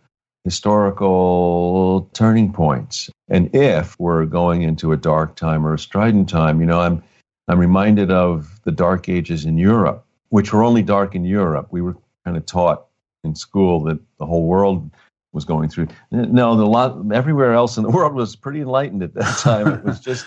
historical 0.44 2.08
turning 2.12 2.52
points. 2.52 3.10
And 3.28 3.52
if 3.54 3.98
we're 3.98 4.26
going 4.26 4.62
into 4.62 4.92
a 4.92 4.96
dark 4.96 5.34
time 5.34 5.66
or 5.66 5.74
a 5.74 5.78
strident 5.78 6.28
time, 6.28 6.60
you 6.60 6.66
know, 6.66 6.80
I'm, 6.80 7.02
I'm 7.48 7.58
reminded 7.58 8.10
of 8.10 8.60
the 8.64 8.72
dark 8.72 9.08
ages 9.08 9.44
in 9.44 9.58
Europe, 9.58 10.04
which 10.28 10.52
were 10.52 10.62
only 10.62 10.82
dark 10.82 11.14
in 11.14 11.24
Europe. 11.24 11.68
We 11.70 11.80
were 11.82 11.96
kind 12.24 12.36
of 12.36 12.46
taught 12.46 12.86
in 13.24 13.34
school 13.34 13.82
that 13.84 13.98
the 14.18 14.26
whole 14.26 14.46
world 14.46 14.90
was 15.32 15.44
going 15.44 15.68
through. 15.68 15.88
No, 16.10 16.56
the 16.56 16.66
lot 16.66 17.12
everywhere 17.12 17.52
else 17.52 17.76
in 17.76 17.82
the 17.82 17.90
world 17.98 18.14
was 18.14 18.34
pretty 18.36 18.60
enlightened 18.60 19.02
at 19.02 19.14
that 19.14 19.38
time. 19.38 19.68
it 19.68 19.84
was 19.84 20.00
just 20.00 20.26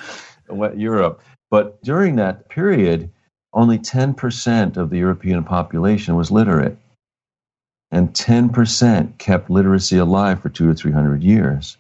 Europe. 0.75 1.21
But 1.51 1.81
during 1.81 2.15
that 2.17 2.49
period, 2.49 3.09
only 3.53 3.79
10% 3.79 4.77
of 4.77 4.89
the 4.89 4.97
European 4.97 5.43
population 5.43 6.15
was 6.15 6.31
literate. 6.31 6.77
And 7.91 8.13
10% 8.13 9.17
kept 9.17 9.49
literacy 9.49 9.97
alive 9.97 10.39
for 10.39 10.49
two 10.49 10.71
three 10.75 10.91
hundred 10.91 11.23
years. 11.23 11.77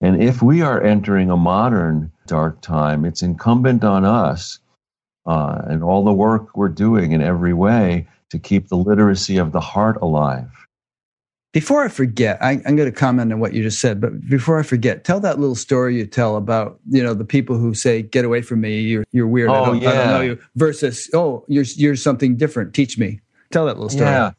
And 0.00 0.22
if 0.22 0.40
we 0.40 0.62
are 0.62 0.80
entering 0.80 1.30
a 1.30 1.36
modern 1.36 2.12
dark 2.28 2.60
time, 2.60 3.04
it's 3.04 3.22
incumbent 3.22 3.82
on 3.82 4.04
us 4.04 4.60
uh, 5.26 5.62
and 5.64 5.82
all 5.82 6.04
the 6.04 6.12
work 6.12 6.56
we're 6.56 6.68
doing 6.68 7.10
in 7.10 7.20
every 7.20 7.52
way 7.52 8.06
to 8.30 8.38
keep 8.38 8.68
the 8.68 8.76
literacy 8.76 9.36
of 9.36 9.52
the 9.52 9.60
heart 9.60 9.96
alive. 10.02 10.48
Before 11.52 11.82
I 11.82 11.88
forget, 11.88 12.38
I, 12.42 12.60
am 12.66 12.76
going 12.76 12.90
to 12.90 12.92
comment 12.92 13.32
on 13.32 13.40
what 13.40 13.54
you 13.54 13.62
just 13.62 13.80
said, 13.80 14.00
but 14.00 14.28
before 14.28 14.58
I 14.58 14.62
forget, 14.62 15.04
tell 15.04 15.18
that 15.20 15.38
little 15.38 15.54
story 15.54 15.96
you 15.96 16.06
tell 16.06 16.36
about 16.36 16.78
you 16.90 17.02
know 17.02 17.14
the 17.14 17.24
people 17.24 17.56
who 17.56 17.72
say 17.72 18.02
"Get 18.02 18.26
away 18.26 18.42
from 18.42 18.60
me, 18.60 18.80
you're 18.80 19.04
you're 19.12 19.26
weird, 19.26 19.48
oh, 19.48 19.54
I, 19.54 19.66
don't, 19.66 19.80
yeah. 19.80 19.90
I 19.90 19.94
don't 19.94 20.08
know 20.08 20.20
you," 20.20 20.38
versus 20.56 21.08
"Oh, 21.14 21.44
you're 21.48 21.64
you're 21.76 21.96
something 21.96 22.36
different. 22.36 22.74
Teach 22.74 22.98
me." 22.98 23.20
Tell 23.50 23.64
that 23.64 23.76
little 23.76 23.88
story. 23.88 24.10
Yeah. 24.10 24.32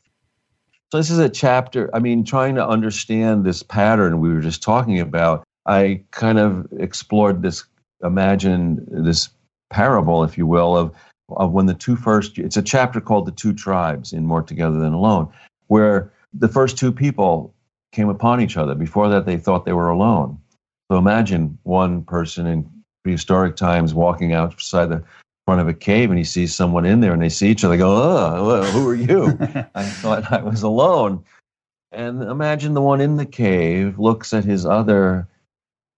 So 0.91 0.97
this 0.97 1.10
is 1.10 1.19
a 1.19 1.30
chapter. 1.30 1.89
I 1.95 1.99
mean, 1.99 2.23
trying 2.23 2.56
to 2.56 2.67
understand 2.67 3.43
this 3.43 3.63
pattern 3.63 4.19
we 4.19 4.34
were 4.34 4.41
just 4.41 4.62
talking 4.62 4.99
about. 4.99 5.43
I 5.65 6.04
kind 6.12 6.39
of 6.39 6.67
explored 6.80 7.43
this, 7.43 7.63
imagine 8.04 8.88
this 8.89 9.30
parable, 9.69 10.23
if 10.23 10.38
you 10.38 10.47
will, 10.47 10.75
of 10.75 10.95
of 11.37 11.51
when 11.51 11.65
the 11.65 11.73
two 11.73 11.95
first. 11.95 12.37
It's 12.37 12.57
a 12.57 12.61
chapter 12.61 13.01
called 13.01 13.25
"The 13.25 13.31
Two 13.31 13.53
Tribes" 13.53 14.13
in 14.13 14.25
More 14.25 14.41
Together 14.41 14.79
Than 14.79 14.93
Alone, 14.93 15.31
where 15.67 16.11
the 16.33 16.47
first 16.47 16.77
two 16.77 16.91
people 16.91 17.53
came 17.91 18.09
upon 18.09 18.41
each 18.41 18.57
other. 18.57 18.75
Before 18.75 19.09
that, 19.09 19.25
they 19.25 19.37
thought 19.37 19.65
they 19.65 19.73
were 19.73 19.89
alone. 19.89 20.39
So 20.91 20.97
imagine 20.97 21.57
one 21.63 22.03
person 22.03 22.45
in 22.47 22.69
prehistoric 23.03 23.55
times 23.55 23.93
walking 23.93 24.33
outside 24.33 24.87
the 24.87 25.03
front 25.45 25.61
of 25.61 25.67
a 25.67 25.73
cave 25.73 26.09
and 26.09 26.17
he 26.19 26.23
sees 26.23 26.55
someone 26.55 26.85
in 26.85 26.99
there 27.01 27.13
and 27.13 27.21
they 27.21 27.29
see 27.29 27.49
each 27.49 27.63
other. 27.63 27.75
They 27.75 27.79
go, 27.79 27.95
oh, 27.95 28.63
who 28.65 28.87
are 28.87 28.95
you? 28.95 29.37
I 29.75 29.83
thought 29.83 30.31
I 30.31 30.41
was 30.41 30.61
alone. 30.61 31.23
And 31.91 32.21
imagine 32.21 32.75
the 32.75 32.81
one 32.81 33.01
in 33.01 33.17
the 33.17 33.25
cave 33.25 33.97
looks 33.97 34.33
at 34.33 34.45
his 34.45 34.65
other 34.65 35.27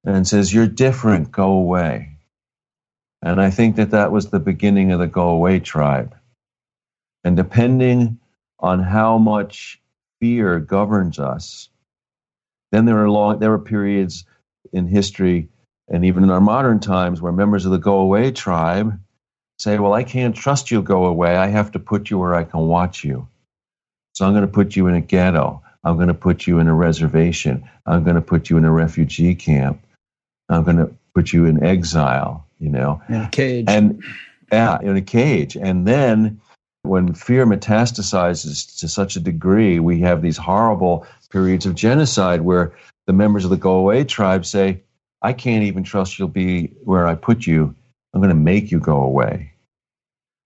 and 0.06 0.28
says, 0.28 0.54
You're 0.54 0.68
different, 0.68 1.32
go 1.32 1.52
away. 1.52 2.11
And 3.22 3.42
I 3.42 3.52
think 3.52 3.76
that 3.76 3.92
that 3.92 4.12
was 4.12 4.30
the 4.30 4.40
beginning 4.40 4.92
of 4.92 5.00
the 5.00 5.08
go 5.08 5.30
away 5.30 5.60
tribe. 5.60 6.16
And 7.24 7.36
depending 7.38 8.20
on 8.60 8.80
how 8.80 9.18
much 9.18 9.80
fear 10.20 10.60
governs 10.60 11.20
us. 11.20 11.70
Then 12.72 12.86
there 12.86 13.04
are 13.04 13.10
long 13.10 13.40
there 13.40 13.54
are 13.54 13.60
periods 13.60 14.24
in 14.72 14.88
history 14.88 15.50
and 15.90 16.06
even 16.06 16.24
in 16.24 16.30
our 16.30 16.40
modern 16.40 16.80
times 16.80 17.22
where 17.22 17.34
members 17.34 17.66
of 17.66 17.72
the 17.72 17.78
go 17.78 18.00
away 18.00 18.32
tribe 18.32 18.98
say, 19.58 19.78
Well, 19.80 19.94
I 19.94 20.04
can't 20.04 20.36
trust 20.36 20.72
you 20.72 20.82
go 20.82 21.06
away. 21.06 21.36
I 21.36 21.48
have 21.48 21.72
to 21.74 21.80
put 21.80 22.10
you 22.10 22.20
where 22.20 22.36
I 22.36 22.44
can 22.44 22.62
watch 22.62 23.04
you. 23.04 23.28
So 24.14 24.26
I'm 24.26 24.34
going 24.34 24.46
to 24.46 24.52
put 24.52 24.76
you 24.76 24.88
in 24.88 24.96
a 24.96 25.02
ghetto. 25.02 25.64
I'm 25.84 25.96
going 25.96 26.08
to 26.08 26.14
put 26.14 26.48
you 26.48 26.60
in 26.60 26.68
a 26.68 26.74
reservation. 26.74 27.68
I'm 27.86 28.04
going 28.04 28.16
to 28.16 28.22
put 28.22 28.50
you 28.50 28.58
in 28.58 28.66
a 28.66 28.72
refugee 28.72 29.36
camp. 29.36 29.82
I'm 30.50 30.64
going 30.64 30.78
to 30.78 30.94
put 31.16 31.34
you 31.34 31.46
in 31.46 31.64
exile, 31.64 32.46
you 32.62 32.70
know. 32.70 33.02
In 33.10 33.16
a 33.16 33.30
cage. 33.30 33.66
And 33.68 34.02
yeah, 34.52 34.80
in 34.82 34.96
a 34.96 35.02
cage. 35.02 35.58
And 35.58 35.86
then 35.88 36.40
when 36.84 37.14
fear 37.14 37.46
metastasizes 37.46 38.80
to 38.80 38.88
such 38.88 39.16
a 39.16 39.20
degree, 39.20 39.80
we 39.80 40.00
have 40.02 40.22
these 40.22 40.38
horrible 40.38 41.06
periods 41.30 41.66
of 41.66 41.76
genocide 41.76 42.42
where 42.42 42.74
the 43.08 43.14
members 43.14 43.44
of 43.44 43.50
the 43.50 43.58
go 43.58 43.76
away 43.76 44.04
tribe 44.04 44.46
say, 44.46 44.82
I 45.22 45.34
can't 45.34 45.64
even 45.64 45.84
trust 45.84 46.18
you'll 46.18 46.28
be 46.28 46.68
where 46.84 47.08
I 47.08 47.16
put 47.16 47.46
you. 47.46 47.76
I'm 48.14 48.22
going 48.22 48.30
to 48.30 48.36
make 48.36 48.72
you 48.72 48.80
go 48.80 49.02
away. 49.02 49.54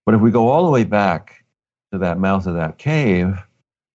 But 0.06 0.16
if 0.16 0.22
we 0.22 0.32
go 0.32 0.50
all 0.50 0.66
the 0.66 0.72
way 0.72 0.84
back 0.84 1.44
to 1.92 2.00
that 2.00 2.20
mouth 2.20 2.48
of 2.48 2.56
that 2.56 2.78
cave, 2.78 3.38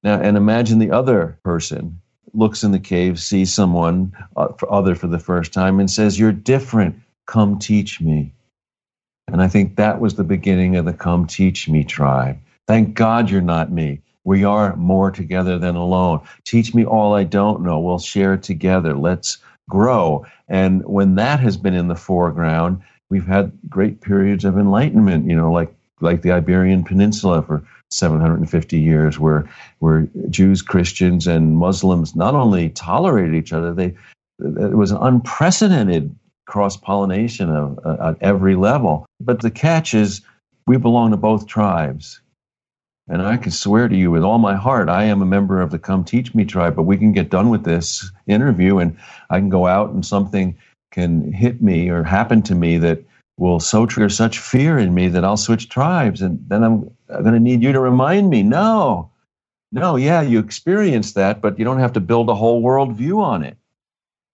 now 0.02 0.20
and 0.20 0.36
imagine 0.36 0.78
the 0.78 0.90
other 0.90 1.38
person 1.44 2.00
looks 2.32 2.62
in 2.62 2.72
the 2.72 2.80
cave, 2.80 3.20
sees 3.20 3.52
someone 3.52 4.12
uh, 4.36 4.48
for 4.58 4.72
other 4.72 4.94
for 4.94 5.06
the 5.06 5.18
first 5.18 5.52
time, 5.52 5.78
and 5.78 5.90
says, 5.90 6.18
"You're 6.18 6.32
different. 6.32 6.96
Come 7.30 7.60
teach 7.60 8.00
me. 8.00 8.32
And 9.28 9.40
I 9.40 9.46
think 9.46 9.76
that 9.76 10.00
was 10.00 10.14
the 10.14 10.24
beginning 10.24 10.74
of 10.74 10.84
the 10.84 10.92
Come 10.92 11.28
Teach 11.28 11.68
Me 11.68 11.84
tribe. 11.84 12.38
Thank 12.66 12.94
God 12.94 13.30
you're 13.30 13.40
not 13.40 13.70
me. 13.70 14.00
We 14.24 14.42
are 14.42 14.74
more 14.74 15.12
together 15.12 15.56
than 15.56 15.76
alone. 15.76 16.22
Teach 16.44 16.74
me 16.74 16.84
all 16.84 17.14
I 17.14 17.22
don't 17.22 17.62
know. 17.62 17.78
We'll 17.78 18.00
share 18.00 18.34
it 18.34 18.42
together. 18.42 18.96
Let's 18.96 19.38
grow. 19.68 20.26
And 20.48 20.84
when 20.84 21.14
that 21.14 21.38
has 21.38 21.56
been 21.56 21.74
in 21.74 21.86
the 21.86 21.94
foreground, 21.94 22.82
we've 23.10 23.28
had 23.28 23.52
great 23.68 24.00
periods 24.00 24.44
of 24.44 24.58
enlightenment, 24.58 25.30
you 25.30 25.36
know, 25.36 25.52
like 25.52 25.72
like 26.00 26.22
the 26.22 26.32
Iberian 26.32 26.82
Peninsula 26.82 27.42
for 27.42 27.62
750 27.90 28.80
years, 28.80 29.20
where 29.20 29.48
where 29.78 30.08
Jews, 30.30 30.62
Christians, 30.62 31.28
and 31.28 31.56
Muslims 31.56 32.16
not 32.16 32.34
only 32.34 32.70
tolerated 32.70 33.36
each 33.36 33.52
other, 33.52 33.72
they 33.72 33.94
it 34.40 34.76
was 34.76 34.90
unprecedented 34.90 36.16
cross 36.50 36.76
pollination 36.76 37.48
of 37.48 37.78
uh, 37.84 38.10
at 38.10 38.22
every 38.22 38.56
level. 38.56 39.06
But 39.20 39.40
the 39.40 39.50
catch 39.50 39.94
is, 39.94 40.20
we 40.66 40.76
belong 40.76 41.12
to 41.12 41.16
both 41.16 41.46
tribes. 41.46 42.20
And 43.08 43.22
I 43.22 43.36
can 43.36 43.52
swear 43.52 43.88
to 43.88 43.96
you 43.96 44.10
with 44.10 44.22
all 44.22 44.38
my 44.38 44.54
heart, 44.54 44.88
I 44.88 45.04
am 45.04 45.22
a 45.22 45.26
member 45.26 45.60
of 45.60 45.70
the 45.70 45.78
Come 45.78 46.04
Teach 46.04 46.34
Me 46.34 46.44
tribe, 46.44 46.76
but 46.76 46.82
we 46.82 46.96
can 46.96 47.12
get 47.12 47.30
done 47.30 47.50
with 47.50 47.64
this 47.64 48.10
interview 48.26 48.78
and 48.78 48.96
I 49.30 49.38
can 49.38 49.48
go 49.48 49.66
out 49.66 49.90
and 49.90 50.04
something 50.04 50.56
can 50.92 51.32
hit 51.32 51.62
me 51.62 51.88
or 51.88 52.02
happen 52.02 52.42
to 52.42 52.54
me 52.54 52.78
that 52.78 53.02
will 53.38 53.58
so 53.58 53.86
trigger 53.86 54.08
such 54.08 54.38
fear 54.38 54.78
in 54.78 54.92
me 54.92 55.08
that 55.08 55.24
I'll 55.24 55.36
switch 55.36 55.68
tribes. 55.68 56.20
And 56.20 56.44
then 56.48 56.62
I'm 56.62 56.90
going 57.08 57.34
to 57.34 57.40
need 57.40 57.62
you 57.62 57.72
to 57.72 57.80
remind 57.80 58.28
me 58.28 58.42
no, 58.42 59.10
no, 59.72 59.96
yeah, 59.96 60.20
you 60.20 60.40
experienced 60.40 61.14
that, 61.14 61.40
but 61.40 61.58
you 61.58 61.64
don't 61.64 61.78
have 61.78 61.92
to 61.94 62.00
build 62.00 62.28
a 62.28 62.34
whole 62.34 62.62
worldview 62.62 63.18
on 63.18 63.44
it. 63.44 63.56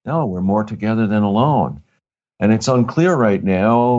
No, 0.05 0.24
we're 0.26 0.40
more 0.40 0.64
together 0.64 1.07
than 1.07 1.22
alone. 1.22 1.83
And 2.38 2.53
it's 2.53 2.68
unclear 2.68 3.14
right 3.14 3.42
now 3.42 3.96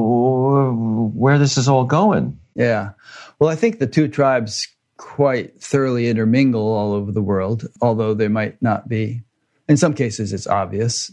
where 1.14 1.40
this 1.40 1.58
is 1.58 1.68
all 1.68 1.86
going. 1.86 2.40
Yeah. 2.56 2.92
Well, 3.40 3.50
I 3.50 3.56
think 3.56 3.80
the 3.80 3.88
two 3.88 4.08
tribes 4.08 4.68
quite 4.98 5.60
thoroughly 5.62 6.08
intermingle 6.08 6.74
all 6.74 6.94
over 6.94 7.12
the 7.12 7.22
world, 7.22 7.68
although 7.82 8.14
they 8.14 8.28
might 8.28 8.62
not 8.62 8.88
be. 8.88 9.22
In 9.70 9.78
some 9.78 9.94
cases, 9.94 10.34
it's 10.34 10.48
obvious. 10.48 11.12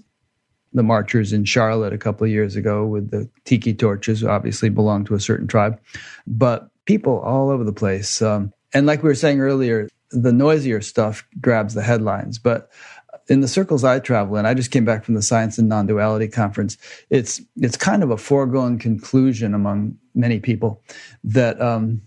The 0.72 0.82
marchers 0.82 1.32
in 1.32 1.44
Charlotte 1.44 1.92
a 1.92 1.98
couple 1.98 2.24
of 2.24 2.30
years 2.30 2.56
ago 2.56 2.84
with 2.86 3.10
the 3.10 3.28
tiki 3.44 3.74
torches 3.74 4.24
obviously 4.24 4.68
belong 4.68 5.04
to 5.04 5.14
a 5.14 5.20
certain 5.20 5.46
tribe, 5.46 5.78
but 6.26 6.68
people 6.84 7.20
all 7.20 7.50
over 7.50 7.64
the 7.64 7.72
place. 7.72 8.20
Um, 8.20 8.52
and 8.72 8.86
like 8.86 9.02
we 9.02 9.08
were 9.08 9.14
saying 9.14 9.40
earlier, 9.40 9.88
the 10.10 10.32
noisier 10.32 10.80
stuff 10.80 11.26
grabs 11.40 11.74
the 11.74 11.82
headlines, 11.82 12.38
but 12.38 12.70
in 13.28 13.40
the 13.40 13.48
circles 13.48 13.84
I 13.84 13.98
travel 13.98 14.36
in, 14.36 14.46
I 14.46 14.54
just 14.54 14.70
came 14.70 14.84
back 14.84 15.04
from 15.04 15.14
the 15.14 15.22
Science 15.22 15.58
and 15.58 15.68
Non-Duality 15.68 16.28
conference. 16.28 16.76
It's 17.10 17.40
it's 17.56 17.76
kind 17.76 18.02
of 18.02 18.10
a 18.10 18.16
foregone 18.16 18.78
conclusion 18.78 19.54
among 19.54 19.96
many 20.14 20.40
people 20.40 20.82
that 21.24 21.60
um, 21.60 22.02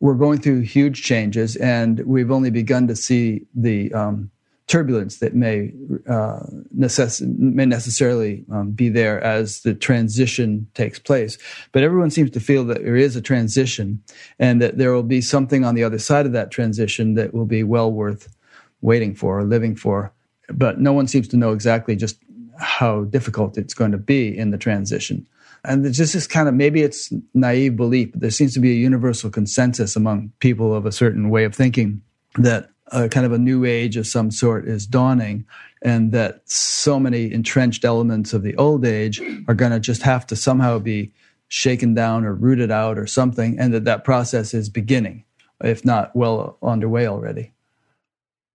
we're 0.00 0.14
going 0.14 0.40
through 0.40 0.60
huge 0.60 1.02
changes, 1.02 1.56
and 1.56 2.00
we've 2.00 2.30
only 2.30 2.50
begun 2.50 2.86
to 2.88 2.96
see 2.96 3.46
the 3.54 3.92
um, 3.92 4.30
turbulence 4.68 5.18
that 5.18 5.34
may 5.34 5.72
uh, 6.08 6.40
necess- 6.76 7.26
may 7.38 7.66
necessarily 7.66 8.44
um, 8.52 8.70
be 8.70 8.88
there 8.88 9.20
as 9.24 9.62
the 9.62 9.74
transition 9.74 10.66
takes 10.74 10.98
place. 10.98 11.38
But 11.72 11.82
everyone 11.82 12.10
seems 12.10 12.30
to 12.32 12.40
feel 12.40 12.64
that 12.66 12.84
there 12.84 12.96
is 12.96 13.16
a 13.16 13.22
transition, 13.22 14.02
and 14.38 14.62
that 14.62 14.78
there 14.78 14.92
will 14.92 15.02
be 15.02 15.20
something 15.20 15.64
on 15.64 15.74
the 15.74 15.84
other 15.84 15.98
side 15.98 16.26
of 16.26 16.32
that 16.32 16.50
transition 16.50 17.14
that 17.14 17.34
will 17.34 17.46
be 17.46 17.64
well 17.64 17.90
worth 17.90 18.34
waiting 18.80 19.14
for 19.14 19.40
or 19.40 19.44
living 19.44 19.74
for. 19.74 20.12
But 20.48 20.80
no 20.80 20.92
one 20.92 21.08
seems 21.08 21.28
to 21.28 21.36
know 21.36 21.52
exactly 21.52 21.96
just 21.96 22.16
how 22.58 23.04
difficult 23.04 23.58
it's 23.58 23.74
going 23.74 23.92
to 23.92 23.98
be 23.98 24.36
in 24.36 24.50
the 24.50 24.58
transition. 24.58 25.26
And 25.64 25.84
it's 25.84 25.98
just 25.98 26.12
this 26.12 26.26
kind 26.26 26.48
of 26.48 26.54
maybe 26.54 26.82
it's 26.82 27.12
naive 27.34 27.76
belief, 27.76 28.12
but 28.12 28.20
there 28.20 28.30
seems 28.30 28.54
to 28.54 28.60
be 28.60 28.70
a 28.70 28.76
universal 28.76 29.30
consensus 29.30 29.96
among 29.96 30.32
people 30.38 30.74
of 30.74 30.86
a 30.86 30.92
certain 30.92 31.30
way 31.30 31.44
of 31.44 31.54
thinking 31.54 32.02
that 32.36 32.70
a 32.92 33.08
kind 33.08 33.26
of 33.26 33.32
a 33.32 33.38
new 33.38 33.64
age 33.64 33.96
of 33.96 34.06
some 34.06 34.30
sort 34.30 34.66
is 34.66 34.86
dawning 34.86 35.46
and 35.82 36.12
that 36.12 36.42
so 36.48 36.98
many 36.98 37.32
entrenched 37.32 37.84
elements 37.84 38.32
of 38.32 38.42
the 38.42 38.56
old 38.56 38.84
age 38.84 39.20
are 39.46 39.54
going 39.54 39.72
to 39.72 39.80
just 39.80 40.02
have 40.02 40.26
to 40.26 40.36
somehow 40.36 40.78
be 40.78 41.12
shaken 41.48 41.94
down 41.94 42.24
or 42.24 42.34
rooted 42.34 42.70
out 42.70 42.98
or 42.98 43.06
something 43.06 43.58
and 43.58 43.72
that 43.72 43.84
that 43.84 44.04
process 44.04 44.52
is 44.54 44.68
beginning 44.68 45.24
if 45.62 45.84
not 45.84 46.14
well 46.14 46.56
underway 46.62 47.06
already. 47.06 47.52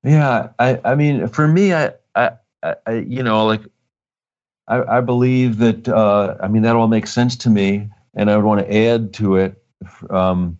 Yeah 0.03 0.49
i 0.59 0.79
i 0.83 0.95
mean 0.95 1.27
for 1.27 1.47
me 1.47 1.73
i 1.73 1.91
i, 2.15 2.31
I 2.63 2.93
you 2.93 3.23
know 3.23 3.45
like 3.45 3.61
I, 4.67 4.97
I 4.97 5.01
believe 5.01 5.57
that 5.57 5.87
uh, 5.87 6.37
I 6.39 6.47
mean 6.47 6.63
that 6.63 6.75
all 6.75 6.87
makes 6.87 7.11
sense 7.11 7.35
to 7.37 7.49
me, 7.49 7.89
and 8.13 8.29
I 8.29 8.35
would 8.35 8.45
want 8.45 8.61
to 8.61 8.75
add 8.75 9.13
to 9.15 9.35
it 9.37 9.61
um, 10.09 10.57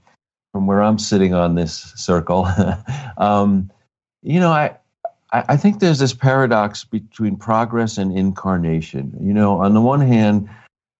from 0.53 0.67
where 0.67 0.81
I'm 0.81 0.99
sitting 0.99 1.33
on 1.33 1.55
this 1.55 1.91
circle. 1.95 2.47
um, 3.17 3.69
you 4.21 4.39
know, 4.39 4.51
I 4.51 4.77
I 5.33 5.57
think 5.57 5.79
there's 5.79 5.97
this 5.97 6.13
paradox 6.13 6.83
between 6.83 7.35
progress 7.35 7.97
and 7.97 8.15
incarnation. 8.15 9.17
You 9.19 9.33
know, 9.33 9.59
on 9.59 9.73
the 9.73 9.81
one 9.81 9.99
hand, 9.99 10.47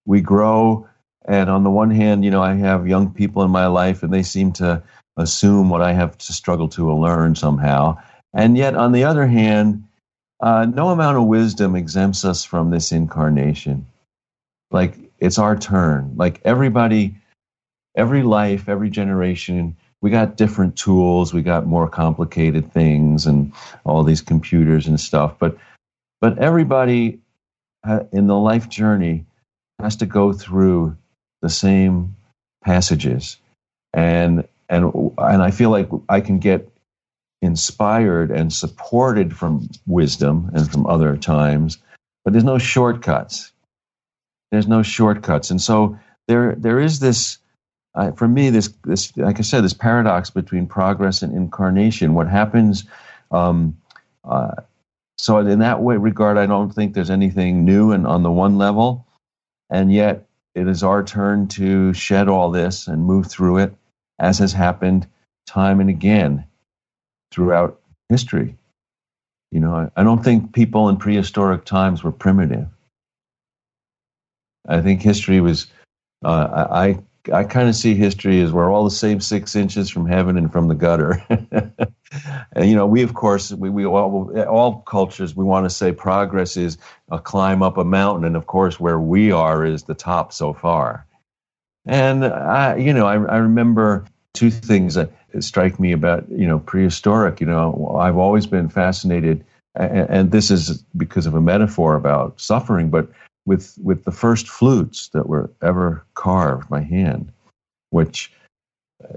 we 0.06 0.22
grow, 0.22 0.90
and 1.26 1.50
on 1.52 1.64
the 1.64 1.70
one 1.70 1.92
hand, 1.92 2.26
you 2.26 2.32
know, 2.32 2.42
I 2.42 2.56
have 2.56 2.88
young 2.88 3.14
people 3.14 3.44
in 3.44 3.52
my 3.52 3.68
life, 3.68 4.02
and 4.02 4.12
they 4.12 4.24
seem 4.24 4.52
to 4.54 4.82
assume 5.18 5.70
what 5.70 5.84
I 5.84 5.94
have 5.94 6.18
to 6.18 6.34
struggle 6.34 6.68
to 6.70 6.92
learn 6.92 7.36
somehow. 7.36 8.00
And 8.34 8.58
yet, 8.58 8.74
on 8.74 8.92
the 8.92 9.04
other 9.04 9.28
hand, 9.28 9.84
uh, 10.40 10.66
no 10.66 10.90
amount 10.90 11.18
of 11.18 11.26
wisdom 11.26 11.76
exempts 11.76 12.26
us 12.26 12.44
from 12.44 12.72
this 12.72 12.92
incarnation. 12.92 13.86
Like 14.72 14.98
it's 15.20 15.38
our 15.38 15.56
turn. 15.56 16.14
Like 16.16 16.42
everybody, 16.44 17.16
every 17.96 18.24
life, 18.24 18.70
every 18.70 18.90
generation, 18.90 19.76
we 20.04 20.10
got 20.10 20.36
different 20.36 20.76
tools. 20.76 21.34
We 21.34 21.42
got 21.42 21.66
more 21.66 21.88
complicated 21.88 22.74
things 22.74 23.26
and 23.26 23.54
all 23.86 24.04
these 24.04 24.22
computers 24.22 24.86
and 24.86 25.00
stuff. 25.00 25.40
But 25.40 25.58
but 26.20 26.38
everybody 26.40 27.20
in 28.12 28.28
the 28.28 28.38
life 28.38 28.68
journey 28.70 29.26
has 29.80 29.96
to 29.98 30.06
go 30.06 30.34
through 30.34 30.98
the 31.42 31.50
same 31.50 32.16
passages, 32.64 33.38
and 33.94 34.46
and 34.68 34.92
and 35.18 35.42
I 35.42 35.52
feel 35.52 35.70
like 35.70 35.90
I 36.10 36.20
can 36.20 36.40
get 36.40 36.70
inspired 37.42 38.30
and 38.30 38.52
supported 38.52 39.36
from 39.36 39.70
wisdom 39.86 40.52
and 40.54 40.70
from 40.70 40.86
other 40.86 41.16
times, 41.16 41.78
but 42.26 42.34
there's 42.34 42.44
no 42.44 42.58
shortcuts. 42.58 43.52
There's 44.52 44.68
no 44.68 44.84
shortcuts, 44.84 45.50
and 45.50 45.62
so 45.62 45.98
there 46.28 46.56
there 46.56 46.80
is 46.80 47.00
this. 47.00 47.38
Uh, 47.96 48.12
for 48.12 48.28
me, 48.28 48.50
this 48.50 48.74
this 48.84 49.16
like 49.18 49.40
I 49.40 49.44
said, 49.44 49.64
this 49.64 49.74
paradox 49.74 50.30
between 50.30 50.68
progress 50.68 51.22
and 51.22 51.36
incarnation. 51.36 52.14
What 52.14 52.28
happens? 52.28 52.86
Um, 53.32 53.78
uh, 54.24 54.56
so 55.18 55.38
in 55.38 55.60
that 55.60 55.82
way 55.82 55.98
regard, 55.98 56.38
I 56.38 56.48
don't 56.48 56.74
think 56.74 56.94
there's 56.94 57.12
anything 57.12 57.66
new 57.66 57.92
and 57.92 58.08
on 58.08 58.24
the 58.24 58.32
one 58.32 58.58
level, 58.58 59.06
and 59.70 59.94
yet 59.94 60.26
it 60.56 60.68
is 60.68 60.84
our 60.84 61.04
turn 61.04 61.48
to 61.50 61.94
shed 61.94 62.30
all 62.30 62.52
this 62.52 62.88
and 62.88 63.04
move 63.04 63.28
through 63.28 63.60
it, 63.60 63.74
as 64.20 64.40
has 64.40 64.54
happened 64.54 65.08
time 65.46 65.80
and 65.80 65.90
again 65.90 66.46
throughout 67.32 67.80
history. 68.10 68.56
You 69.52 69.60
know, 69.60 69.74
I, 69.76 70.02
I 70.02 70.04
don't 70.04 70.24
think 70.24 70.54
people 70.54 70.90
in 70.90 70.98
prehistoric 70.98 71.64
times 71.64 72.04
were 72.04 72.12
primitive. 72.12 72.68
I 74.68 74.82
think 74.82 75.02
history 75.02 75.42
was. 75.42 75.68
Uh, 76.26 76.66
I 76.72 76.88
I 76.88 77.00
kind 77.24 77.70
of 77.70 77.76
see 77.76 77.96
history 77.96 78.42
as 78.42 78.52
we're 78.52 78.72
all 78.72 78.84
the 78.84 78.92
same 78.92 79.22
six 79.22 79.56
inches 79.56 79.90
from 79.90 80.06
heaven 80.06 80.38
and 80.38 80.52
from 80.52 80.68
the 80.68 80.76
gutter. 80.76 81.24
and 82.54 82.70
you 82.70 82.76
know, 82.76 82.86
we 82.86 83.02
of 83.02 83.14
course 83.14 83.52
we, 83.52 83.70
we 83.70 83.86
all 83.86 84.38
all 84.46 84.82
cultures 84.82 85.36
we 85.36 85.46
want 85.46 85.66
to 85.66 85.70
say 85.70 85.92
progress 85.92 86.58
is 86.58 86.78
a 87.10 87.20
climb 87.20 87.64
up 87.64 87.78
a 87.78 87.86
mountain, 87.86 88.26
and 88.26 88.36
of 88.36 88.48
course 88.48 88.80
where 88.80 89.00
we 89.00 89.32
are 89.32 89.66
is 89.66 89.84
the 89.84 89.94
top 89.94 90.34
so 90.34 90.54
far. 90.54 91.06
And 91.86 92.26
I, 92.26 92.78
you 92.78 92.94
know, 92.94 93.06
I, 93.06 93.14
I 93.14 93.38
remember 93.38 94.06
two 94.34 94.50
things 94.50 94.96
that 94.96 95.12
strike 95.40 95.80
me 95.80 95.92
about 95.92 96.30
you 96.30 96.48
know 96.48 96.60
prehistoric. 96.60 97.40
You 97.40 97.48
know, 97.48 97.98
I've 98.00 98.18
always 98.18 98.46
been 98.46 98.70
fascinated, 98.70 99.46
and, 99.76 100.10
and 100.10 100.32
this 100.32 100.52
is 100.52 100.84
because 100.98 101.26
of 101.26 101.36
a 101.36 101.42
metaphor 101.42 101.96
about 101.96 102.40
suffering, 102.40 102.90
but 102.90 103.10
with 103.46 103.78
with 103.82 104.04
the 104.06 104.12
first 104.12 104.48
flutes 104.48 105.10
that 105.10 105.28
were 105.28 105.50
ever 105.62 106.06
carved 106.16 106.70
by 106.70 106.82
hand, 106.82 107.32
which 107.90 108.32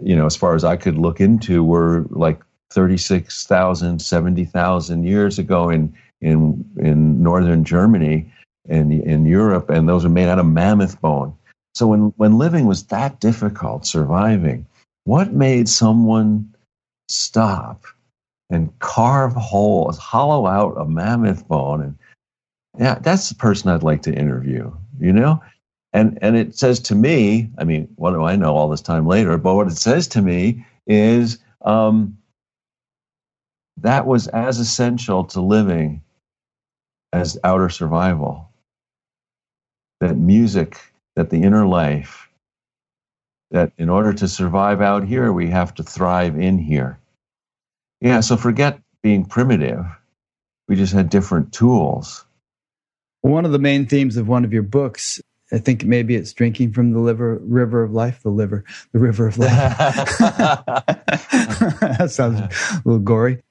you 0.02 0.16
know, 0.16 0.26
as 0.26 0.36
far 0.36 0.54
as 0.54 0.64
I 0.64 0.76
could 0.76 0.98
look 0.98 1.20
into, 1.20 1.62
were 1.62 2.04
like 2.10 2.40
36,000, 2.70 4.00
70,000 4.00 5.04
years 5.04 5.38
ago 5.38 5.70
in 5.70 5.94
in 6.20 6.64
in 6.78 7.22
northern 7.22 7.64
Germany 7.64 8.30
and 8.68 8.92
in 8.92 9.26
Europe, 9.26 9.70
and 9.70 9.88
those 9.88 10.04
are 10.04 10.10
made 10.10 10.28
out 10.28 10.38
of 10.38 10.46
mammoth 10.46 11.00
bone. 11.00 11.34
So 11.74 11.86
when 11.86 12.12
when 12.16 12.38
living 12.38 12.66
was 12.66 12.84
that 12.86 13.20
difficult, 13.20 13.86
surviving, 13.86 14.66
what 15.04 15.32
made 15.32 15.68
someone 15.68 16.52
stop 17.08 17.84
and 18.50 18.76
carve 18.78 19.34
holes, 19.34 19.98
hollow 19.98 20.46
out 20.46 20.80
a 20.80 20.84
mammoth 20.84 21.46
bone 21.46 21.82
and 21.82 21.98
yeah, 22.78 22.98
that's 23.00 23.28
the 23.28 23.34
person 23.34 23.70
I'd 23.70 23.82
like 23.82 24.02
to 24.02 24.14
interview, 24.14 24.72
you 24.98 25.12
know? 25.12 25.42
And, 25.92 26.18
and 26.20 26.36
it 26.36 26.56
says 26.56 26.80
to 26.80 26.94
me, 26.94 27.50
I 27.58 27.64
mean, 27.64 27.88
what 27.96 28.12
do 28.12 28.22
I 28.24 28.36
know 28.36 28.54
all 28.54 28.68
this 28.68 28.82
time 28.82 29.06
later? 29.06 29.38
But 29.38 29.54
what 29.54 29.68
it 29.68 29.76
says 29.76 30.08
to 30.08 30.22
me 30.22 30.66
is 30.86 31.38
um, 31.62 32.18
that 33.78 34.06
was 34.06 34.28
as 34.28 34.58
essential 34.58 35.24
to 35.26 35.40
living 35.40 36.02
as 37.12 37.38
outer 37.44 37.70
survival. 37.70 38.50
That 40.00 40.18
music, 40.18 40.78
that 41.16 41.30
the 41.30 41.42
inner 41.42 41.66
life, 41.66 42.28
that 43.52 43.72
in 43.78 43.88
order 43.88 44.12
to 44.14 44.28
survive 44.28 44.82
out 44.82 45.04
here, 45.04 45.32
we 45.32 45.48
have 45.48 45.74
to 45.76 45.82
thrive 45.82 46.38
in 46.38 46.58
here. 46.58 46.98
Yeah, 48.02 48.20
so 48.20 48.36
forget 48.36 48.80
being 49.02 49.24
primitive. 49.24 49.86
We 50.68 50.76
just 50.76 50.94
had 50.94 51.10
different 51.10 51.54
tools. 51.54 52.25
One 53.22 53.44
of 53.44 53.52
the 53.52 53.58
main 53.58 53.86
themes 53.86 54.16
of 54.16 54.28
one 54.28 54.44
of 54.44 54.52
your 54.52 54.62
books, 54.62 55.20
I 55.52 55.58
think 55.58 55.84
maybe 55.84 56.14
it's 56.16 56.32
drinking 56.32 56.72
from 56.72 56.92
the 56.92 56.98
liver, 56.98 57.38
river 57.42 57.82
of 57.82 57.92
life, 57.92 58.22
the 58.22 58.30
liver, 58.30 58.64
the 58.92 58.98
river 58.98 59.26
of 59.28 59.38
life. 59.38 59.50
that 61.80 62.08
sounds 62.10 62.40
a 62.40 62.50
little 62.84 62.98
gory. 63.00 63.42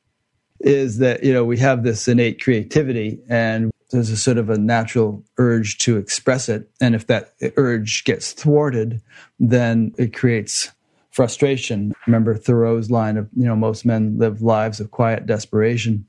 Is 0.62 0.97
that, 0.99 1.23
you 1.23 1.34
know, 1.34 1.43
we 1.43 1.58
have 1.58 1.84
this 1.84 2.08
innate 2.08 2.41
creativity 2.41 3.19
and 3.30 3.71
there's 3.91 4.10
a 4.10 4.17
sort 4.17 4.38
of 4.38 4.49
a 4.49 4.58
natural 4.58 5.23
urge 5.38 5.78
to 5.80 5.97
express 5.97 6.49
it. 6.49 6.69
And 6.82 6.95
if 6.95 7.08
that 7.08 7.34
urge 7.56 8.04
gets 8.04 8.34
thwarted, 8.34 9.01
then 9.39 9.93
it 9.97 10.13
creates 10.13 10.71
frustration. 11.12 11.93
Remember 12.08 12.36
Thoreau's 12.36 12.91
line 12.91 13.17
of, 13.17 13.30
you 13.36 13.45
know, 13.45 13.56
most 13.56 13.86
men 13.86 14.17
live 14.17 14.41
lives 14.41 14.80
of 14.80 14.91
quiet 14.91 15.25
desperation. 15.25 16.06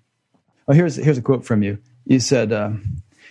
Oh, 0.68 0.72
here's, 0.72 0.96
here's 0.96 1.18
a 1.18 1.22
quote 1.22 1.44
from 1.44 1.62
you. 1.62 1.78
You 2.06 2.18
said, 2.18 2.52
uh, 2.52 2.72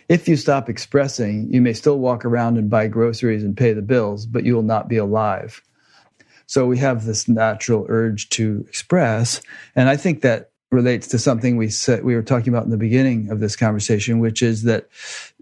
if 0.08 0.28
you 0.28 0.38
stop 0.38 0.70
expressing, 0.70 1.52
you 1.52 1.62
may 1.62 1.74
still 1.74 2.00
walk 2.00 2.26
around 2.26 2.58
and 2.58 2.70
buy 2.70 2.88
groceries 2.88 3.44
and 3.44 3.58
pay 3.58 3.74
the 3.74 3.82
bills, 3.82 4.26
but 4.26 4.44
you 4.44 4.56
will 4.56 4.64
not 4.64 4.88
be 4.88 4.98
alive. 4.98 5.62
So 6.48 6.68
we 6.68 6.78
have 6.78 7.06
this 7.06 7.28
natural 7.28 7.86
urge 7.90 8.30
to 8.30 8.64
express. 8.68 9.42
And 9.76 9.90
I 9.90 9.98
think 9.98 10.22
that 10.22 10.52
relates 10.72 11.08
to 11.08 11.18
something 11.18 11.58
we 11.58 11.70
said 11.70 12.04
we 12.04 12.16
were 12.16 12.22
talking 12.22 12.50
about 12.50 12.66
in 12.66 12.70
the 12.70 12.78
beginning 12.78 13.30
of 13.30 13.40
this 13.40 13.56
conversation, 13.56 14.20
which 14.20 14.44
is 14.44 14.64
that 14.64 14.90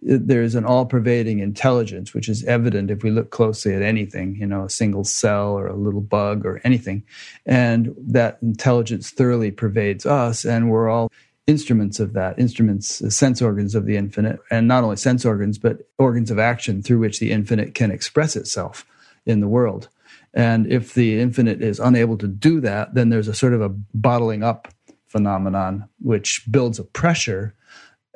there's 0.02 0.54
an 0.54 0.66
all-pervading 0.66 1.40
intelligence, 1.40 2.14
which 2.14 2.30
is 2.30 2.44
evident 2.44 2.92
if 2.92 3.04
we 3.04 3.10
look 3.10 3.32
closely 3.32 3.74
at 3.74 3.82
anything, 3.82 4.36
you 4.36 4.46
know, 4.46 4.66
a 4.66 4.70
single 4.70 5.04
cell 5.04 5.54
or 5.58 5.68
a 5.68 5.76
little 5.76 6.02
bug 6.02 6.46
or 6.46 6.62
anything, 6.64 7.04
and 7.46 7.96
that 7.98 8.38
intelligence 8.42 9.10
thoroughly 9.10 9.50
pervades 9.50 10.06
us, 10.06 10.46
and 10.46 10.70
we're 10.70 10.90
all 10.90 11.12
instruments 11.48 12.00
of 12.00 12.14
that, 12.14 12.40
instruments, 12.40 13.02
uh, 13.02 13.10
sense 13.10 13.42
organs 13.42 13.76
of 13.76 13.86
the 13.86 13.98
infinite, 13.98 14.40
and 14.50 14.68
not 14.68 14.84
only 14.84 14.96
sense 14.96 15.26
organs, 15.26 15.58
but 15.58 15.88
organs 15.98 16.32
of 16.32 16.40
action 16.40 16.82
through 16.82 17.00
which 17.00 17.20
the 17.20 17.32
infinite 17.32 17.74
can 17.74 17.92
express 17.92 18.36
itself 18.36 18.86
in 19.26 19.40
the 19.40 19.48
world. 19.48 19.90
And 20.34 20.72
if 20.72 20.94
the 20.94 21.20
infinite 21.20 21.62
is 21.62 21.80
unable 21.80 22.18
to 22.18 22.28
do 22.28 22.60
that, 22.62 22.96
then 22.96 23.10
there's 23.10 23.28
a 23.28 23.34
sort 23.34 23.54
of 23.54 23.62
a 23.62 23.70
bottling 23.70 24.44
up 24.44 24.68
phenomenon, 25.08 25.88
which 26.00 26.44
builds 26.50 26.80
a 26.80 26.84
pressure, 26.84 27.54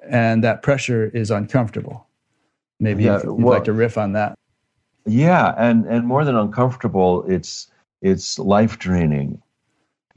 and 0.10 0.44
that 0.44 0.64
pressure 0.64 1.06
is 1.06 1.30
uncomfortable. 1.30 2.08
Maybe 2.80 3.04
yeah, 3.04 3.22
you'd 3.24 3.32
well, 3.32 3.56
like 3.56 3.66
to 3.66 3.74
riff 3.74 3.98
on 3.98 4.14
that. 4.14 4.36
Yeah, 5.06 5.54
and 5.58 5.86
and 5.86 6.08
more 6.08 6.26
than 6.26 6.36
uncomfortable, 6.36 7.24
it's 7.28 7.68
it's 8.02 8.40
life 8.40 8.80
draining. 8.80 9.42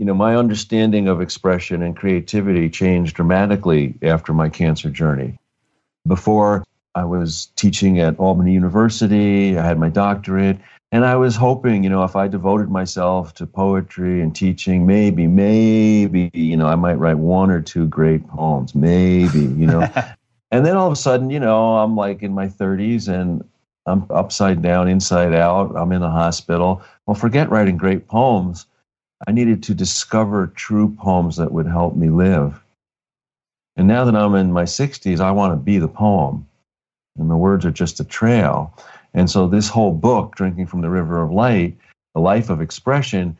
You 0.00 0.06
know, 0.06 0.14
my 0.14 0.34
understanding 0.34 1.08
of 1.08 1.20
expression 1.20 1.82
and 1.82 1.94
creativity 1.94 2.70
changed 2.70 3.14
dramatically 3.16 3.96
after 4.00 4.32
my 4.32 4.48
cancer 4.48 4.88
journey. 4.88 5.38
Before 6.06 6.64
I 6.94 7.04
was 7.04 7.52
teaching 7.54 8.00
at 8.00 8.18
Albany 8.18 8.54
University, 8.54 9.58
I 9.58 9.66
had 9.66 9.78
my 9.78 9.90
doctorate, 9.90 10.56
and 10.90 11.04
I 11.04 11.16
was 11.16 11.36
hoping, 11.36 11.84
you 11.84 11.90
know, 11.90 12.02
if 12.02 12.16
I 12.16 12.28
devoted 12.28 12.70
myself 12.70 13.34
to 13.34 13.46
poetry 13.46 14.22
and 14.22 14.34
teaching, 14.34 14.86
maybe, 14.86 15.26
maybe, 15.26 16.30
you 16.32 16.56
know, 16.56 16.66
I 16.66 16.76
might 16.76 16.94
write 16.94 17.18
one 17.18 17.50
or 17.50 17.60
two 17.60 17.86
great 17.86 18.26
poems, 18.26 18.74
maybe, 18.74 19.40
you 19.40 19.66
know. 19.66 19.86
and 20.50 20.64
then 20.64 20.78
all 20.78 20.86
of 20.86 20.94
a 20.94 20.96
sudden, 20.96 21.28
you 21.28 21.40
know, 21.40 21.76
I'm 21.76 21.94
like 21.94 22.22
in 22.22 22.32
my 22.32 22.46
30s 22.46 23.06
and 23.06 23.44
I'm 23.84 24.06
upside 24.08 24.62
down, 24.62 24.88
inside 24.88 25.34
out. 25.34 25.76
I'm 25.76 25.92
in 25.92 26.00
the 26.00 26.08
hospital. 26.08 26.80
Well, 27.04 27.14
forget 27.14 27.50
writing 27.50 27.76
great 27.76 28.06
poems. 28.06 28.64
I 29.26 29.32
needed 29.32 29.62
to 29.64 29.74
discover 29.74 30.46
true 30.48 30.94
poems 30.98 31.36
that 31.36 31.52
would 31.52 31.66
help 31.66 31.94
me 31.94 32.08
live. 32.08 32.60
And 33.76 33.86
now 33.86 34.04
that 34.04 34.16
I'm 34.16 34.34
in 34.34 34.52
my 34.52 34.64
60s, 34.64 35.20
I 35.20 35.30
want 35.30 35.52
to 35.52 35.56
be 35.56 35.78
the 35.78 35.88
poem. 35.88 36.46
And 37.18 37.30
the 37.30 37.36
words 37.36 37.66
are 37.66 37.70
just 37.70 38.00
a 38.00 38.04
trail. 38.04 38.74
And 39.14 39.30
so 39.30 39.46
this 39.46 39.68
whole 39.68 39.92
book, 39.92 40.36
Drinking 40.36 40.66
from 40.66 40.80
the 40.80 40.90
River 40.90 41.22
of 41.22 41.30
Light, 41.30 41.76
the 42.14 42.20
life 42.20 42.50
of 42.50 42.60
expression, 42.60 43.36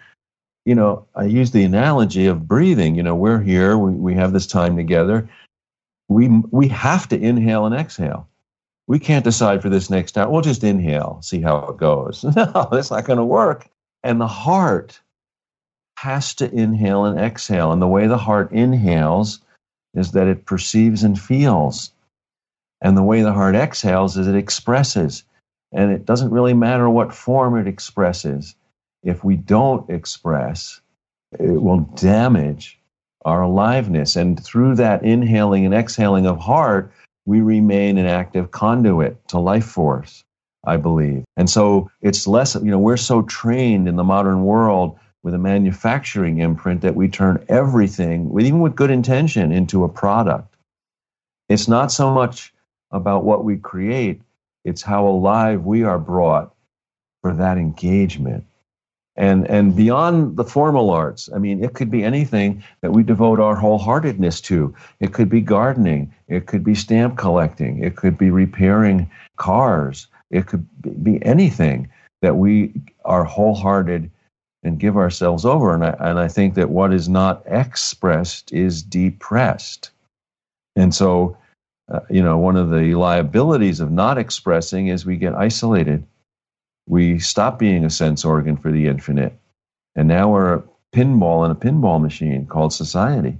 you 0.66 0.74
know, 0.74 1.06
I 1.14 1.24
use 1.24 1.50
the 1.50 1.64
analogy 1.64 2.26
of 2.26 2.46
breathing. 2.46 2.94
You 2.94 3.02
know, 3.02 3.14
we're 3.14 3.40
here, 3.40 3.78
we, 3.78 3.92
we 3.92 4.14
have 4.14 4.32
this 4.32 4.46
time 4.46 4.76
together. 4.76 5.28
We, 6.08 6.28
we 6.50 6.68
have 6.68 7.08
to 7.08 7.18
inhale 7.18 7.66
and 7.66 7.74
exhale. 7.74 8.28
We 8.86 8.98
can't 8.98 9.24
decide 9.24 9.62
for 9.62 9.68
this 9.68 9.88
next 9.88 10.18
hour. 10.18 10.28
We'll 10.28 10.42
just 10.42 10.64
inhale, 10.64 11.20
see 11.22 11.40
how 11.40 11.58
it 11.68 11.76
goes. 11.76 12.24
No, 12.36 12.68
that's 12.70 12.90
not 12.90 13.04
going 13.04 13.18
to 13.18 13.24
work. 13.24 13.68
And 14.02 14.20
the 14.20 14.26
heart 14.26 15.00
has 16.00 16.34
to 16.34 16.50
inhale 16.50 17.04
and 17.04 17.20
exhale. 17.20 17.72
And 17.72 17.82
the 17.82 17.86
way 17.86 18.06
the 18.06 18.16
heart 18.16 18.50
inhales 18.52 19.40
is 19.92 20.12
that 20.12 20.28
it 20.28 20.46
perceives 20.46 21.02
and 21.02 21.20
feels. 21.20 21.92
And 22.80 22.96
the 22.96 23.02
way 23.02 23.20
the 23.20 23.34
heart 23.34 23.54
exhales 23.54 24.16
is 24.16 24.26
it 24.26 24.34
expresses. 24.34 25.24
And 25.72 25.92
it 25.92 26.06
doesn't 26.06 26.30
really 26.30 26.54
matter 26.54 26.88
what 26.88 27.12
form 27.12 27.58
it 27.58 27.66
expresses. 27.66 28.54
If 29.02 29.24
we 29.24 29.36
don't 29.36 29.90
express, 29.90 30.80
it 31.38 31.62
will 31.62 31.80
damage 31.96 32.78
our 33.26 33.42
aliveness. 33.42 34.16
And 34.16 34.42
through 34.42 34.76
that 34.76 35.04
inhaling 35.04 35.66
and 35.66 35.74
exhaling 35.74 36.26
of 36.26 36.38
heart, 36.38 36.90
we 37.26 37.42
remain 37.42 37.98
an 37.98 38.06
active 38.06 38.52
conduit 38.52 39.28
to 39.28 39.38
life 39.38 39.66
force, 39.66 40.24
I 40.64 40.78
believe. 40.78 41.24
And 41.36 41.50
so 41.50 41.90
it's 42.00 42.26
less, 42.26 42.54
you 42.54 42.70
know, 42.70 42.78
we're 42.78 42.96
so 42.96 43.20
trained 43.22 43.86
in 43.86 43.96
the 43.96 44.04
modern 44.04 44.44
world 44.44 44.98
with 45.22 45.34
a 45.34 45.38
manufacturing 45.38 46.38
imprint 46.38 46.80
that 46.80 46.96
we 46.96 47.08
turn 47.08 47.44
everything, 47.48 48.32
even 48.40 48.60
with 48.60 48.74
good 48.74 48.90
intention, 48.90 49.52
into 49.52 49.84
a 49.84 49.88
product. 49.88 50.54
It's 51.48 51.68
not 51.68 51.92
so 51.92 52.12
much 52.12 52.54
about 52.90 53.24
what 53.24 53.44
we 53.44 53.56
create, 53.56 54.22
it's 54.64 54.82
how 54.82 55.06
alive 55.06 55.64
we 55.64 55.84
are 55.84 55.98
brought 55.98 56.54
for 57.22 57.34
that 57.34 57.58
engagement. 57.58 58.44
And, 59.16 59.46
and 59.50 59.76
beyond 59.76 60.36
the 60.36 60.44
formal 60.44 60.90
arts, 60.90 61.28
I 61.34 61.38
mean, 61.38 61.62
it 61.62 61.74
could 61.74 61.90
be 61.90 62.02
anything 62.04 62.64
that 62.80 62.92
we 62.92 63.02
devote 63.02 63.40
our 63.40 63.56
wholeheartedness 63.56 64.42
to. 64.44 64.74
It 65.00 65.12
could 65.12 65.28
be 65.28 65.42
gardening. 65.42 66.14
It 66.28 66.46
could 66.46 66.64
be 66.64 66.74
stamp 66.74 67.18
collecting. 67.18 67.82
It 67.82 67.96
could 67.96 68.16
be 68.16 68.30
repairing 68.30 69.10
cars. 69.36 70.06
It 70.30 70.46
could 70.46 70.66
be 71.02 71.22
anything 71.24 71.90
that 72.22 72.36
we 72.36 72.72
are 73.04 73.24
wholehearted 73.24 74.10
and 74.62 74.78
give 74.78 74.96
ourselves 74.96 75.44
over. 75.44 75.74
And 75.74 75.84
I, 75.84 75.96
and 75.98 76.18
I 76.18 76.28
think 76.28 76.54
that 76.54 76.70
what 76.70 76.92
is 76.92 77.08
not 77.08 77.42
expressed 77.46 78.52
is 78.52 78.82
depressed. 78.82 79.90
And 80.76 80.94
so 80.94 81.36
uh, 81.90 82.00
you 82.08 82.22
know, 82.22 82.38
one 82.38 82.56
of 82.56 82.70
the 82.70 82.94
liabilities 82.94 83.80
of 83.80 83.90
not 83.90 84.16
expressing 84.16 84.86
is 84.86 85.04
we 85.04 85.16
get 85.16 85.34
isolated. 85.34 86.06
We 86.86 87.18
stop 87.18 87.58
being 87.58 87.84
a 87.84 87.90
sense 87.90 88.24
organ 88.24 88.56
for 88.56 88.70
the 88.70 88.86
infinite. 88.86 89.36
And 89.96 90.06
now 90.06 90.30
we're 90.30 90.54
a 90.54 90.62
pinball 90.94 91.44
in 91.44 91.50
a 91.50 91.56
pinball 91.56 92.00
machine 92.00 92.46
called 92.46 92.72
society. 92.72 93.38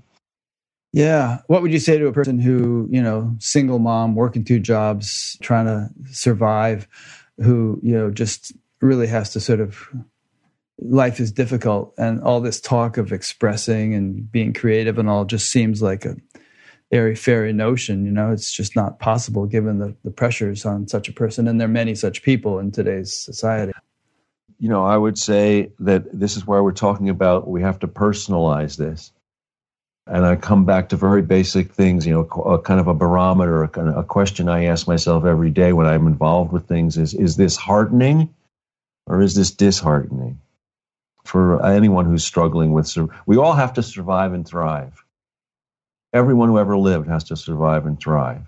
Yeah. 0.93 1.39
What 1.47 1.63
would 1.63 1.73
you 1.73 1.79
say 1.79 1.99
to 1.99 2.09
a 2.09 2.13
person 2.13 2.41
who, 2.41 2.89
you 2.91 3.01
know, 3.01 3.37
single 3.39 3.79
mom, 3.79 4.17
working 4.17 4.43
two 4.43 4.59
jobs, 4.59 5.39
trying 5.41 5.67
to 5.67 5.89
survive, 6.13 6.89
who, 7.39 7.79
you 7.83 7.95
know, 7.95 8.11
just 8.11 8.53
really 8.81 9.07
has 9.07 9.33
to 9.35 9.41
sort 9.41 9.61
of 9.61 9.89
life 10.83 11.21
is 11.21 11.33
difficult 11.33 11.95
and 11.99 12.23
all 12.23 12.41
this 12.41 12.61
talk 12.61 12.97
of 12.97 13.13
expressing 13.13 13.95
and 13.95 14.31
being 14.31 14.53
creative 14.53 14.99
and 14.99 15.09
all 15.09 15.25
just 15.25 15.51
seems 15.51 15.83
like 15.83 16.05
a 16.05 16.17
airy 16.93 17.15
fairy 17.15 17.53
notion. 17.53 18.05
You 18.05 18.11
know, 18.11 18.33
it's 18.33 18.53
just 18.53 18.75
not 18.75 18.99
possible 18.99 19.47
given 19.47 19.79
the, 19.79 19.95
the 20.05 20.11
pressures 20.11 20.65
on 20.65 20.89
such 20.89 21.09
a 21.09 21.13
person. 21.13 21.47
And 21.47 21.61
there 21.61 21.67
are 21.67 21.71
many 21.71 21.95
such 21.95 22.23
people 22.23 22.59
in 22.59 22.71
today's 22.71 23.13
society. 23.13 23.73
You 24.59 24.69
know, 24.69 24.85
I 24.85 24.97
would 24.97 25.17
say 25.17 25.73
that 25.79 26.05
this 26.19 26.37
is 26.37 26.47
where 26.47 26.63
we're 26.63 26.73
talking 26.73 27.09
about 27.09 27.49
we 27.49 27.63
have 27.63 27.79
to 27.81 27.89
personalize 27.89 28.77
this. 28.77 29.13
And 30.07 30.27
I 30.27 30.35
come 30.35 30.65
back 30.65 30.89
to 30.89 30.97
very 30.97 31.23
basic 31.23 31.73
things, 31.73 32.07
you 32.07 32.13
know, 32.13 32.23
a 32.43 32.59
kind 32.59 32.81
of 32.81 32.89
a 32.89 32.95
barometer, 32.95 33.63
a, 33.63 34.03
question 34.03 34.49
I 34.49 34.65
ask 34.65 34.89
myself 34.89 35.25
every 35.25 35.51
day 35.51 35.73
when 35.73 35.87
I'm 35.87 36.07
involved 36.07 36.53
with 36.53 36.67
things 36.67 36.97
is 36.97 37.15
is 37.15 37.37
this 37.37 37.57
heartening 37.57 38.35
or 39.07 39.23
is 39.23 39.35
this 39.35 39.53
disheartening? 39.53 40.41
For 41.25 41.65
anyone 41.65 42.07
who's 42.07 42.25
struggling 42.25 42.73
with, 42.73 42.97
we 43.27 43.37
all 43.37 43.53
have 43.53 43.73
to 43.75 43.83
survive 43.83 44.33
and 44.33 44.47
thrive 44.47 45.05
everyone 46.13 46.49
who 46.49 46.59
ever 46.59 46.77
lived 46.77 47.09
has 47.09 47.25
to 47.25 47.37
survive 47.37 47.87
and 47.87 48.01
thrive. 48.01 48.47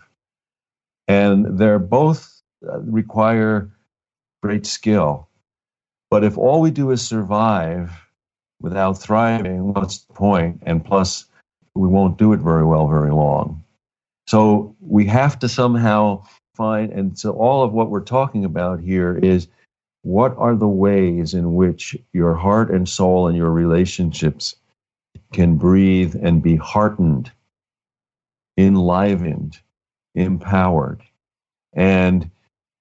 And 1.08 1.58
they're 1.58 1.78
both 1.78 2.42
uh, 2.66 2.80
require 2.80 3.70
great 4.42 4.66
skill. 4.66 5.28
But 6.10 6.24
if 6.24 6.36
all 6.36 6.60
we 6.60 6.70
do 6.70 6.90
is 6.90 7.06
survive 7.06 7.90
without 8.60 8.94
thriving, 8.94 9.72
what's 9.72 9.98
the 9.98 10.12
point? 10.12 10.62
And 10.62 10.84
plus, 10.84 11.24
we 11.74 11.88
won't 11.88 12.18
do 12.18 12.32
it 12.32 12.40
very 12.40 12.64
well 12.64 12.86
very 12.88 13.12
long. 13.12 13.64
So 14.26 14.76
we 14.80 15.06
have 15.06 15.38
to 15.40 15.48
somehow 15.48 16.24
find, 16.54 16.92
and 16.92 17.18
so 17.18 17.32
all 17.32 17.64
of 17.64 17.72
what 17.72 17.90
we're 17.90 18.00
talking 18.00 18.44
about 18.44 18.80
here 18.80 19.16
is 19.16 19.48
what 20.02 20.36
are 20.36 20.56
the 20.56 20.68
ways 20.68 21.34
in 21.34 21.54
which 21.54 21.96
your 22.12 22.34
heart 22.34 22.70
and 22.70 22.88
soul 22.88 23.28
and 23.28 23.36
your 23.36 23.50
relationships 23.50 24.56
can 25.32 25.56
breathe 25.56 26.16
and 26.20 26.42
be 26.42 26.56
heartened, 26.56 27.30
enlivened, 28.58 29.58
empowered. 30.14 31.02
And 31.72 32.24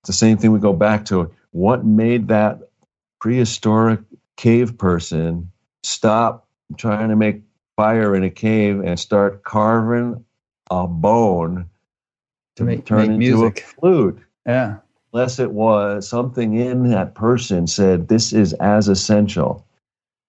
it's 0.01 0.07
the 0.07 0.13
same 0.13 0.37
thing 0.37 0.51
we 0.51 0.59
go 0.59 0.73
back 0.73 1.05
to 1.05 1.31
what 1.51 1.85
made 1.85 2.27
that 2.29 2.59
prehistoric 3.19 4.01
cave 4.35 4.77
person 4.77 5.51
stop 5.83 6.47
trying 6.77 7.09
to 7.09 7.15
make 7.15 7.41
fire 7.75 8.15
in 8.15 8.23
a 8.23 8.29
cave 8.29 8.79
and 8.79 8.99
start 8.99 9.43
carving 9.43 10.25
a 10.69 10.87
bone 10.87 11.69
to 12.55 12.63
make, 12.63 12.85
turn 12.85 12.99
make 12.99 13.09
into 13.09 13.19
music. 13.19 13.59
a 13.59 13.63
flute. 13.63 14.19
Yeah. 14.45 14.77
Unless 15.13 15.39
it 15.39 15.51
was 15.51 16.07
something 16.07 16.55
in 16.55 16.89
that 16.89 17.15
person 17.15 17.67
said, 17.67 18.07
This 18.07 18.31
is 18.31 18.53
as 18.53 18.87
essential. 18.87 19.65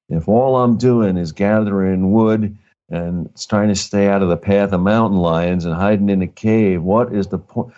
If 0.08 0.28
all 0.28 0.56
I'm 0.56 0.76
doing 0.76 1.16
is 1.16 1.32
gathering 1.32 2.12
wood 2.12 2.56
and 2.88 3.30
trying 3.48 3.68
to 3.68 3.74
stay 3.74 4.08
out 4.08 4.22
of 4.22 4.28
the 4.28 4.36
path 4.36 4.72
of 4.72 4.80
mountain 4.80 5.18
lions 5.18 5.64
and 5.64 5.74
hiding 5.74 6.10
in 6.10 6.20
a 6.20 6.26
cave, 6.26 6.82
what 6.82 7.14
is 7.14 7.28
the 7.28 7.38
point? 7.38 7.72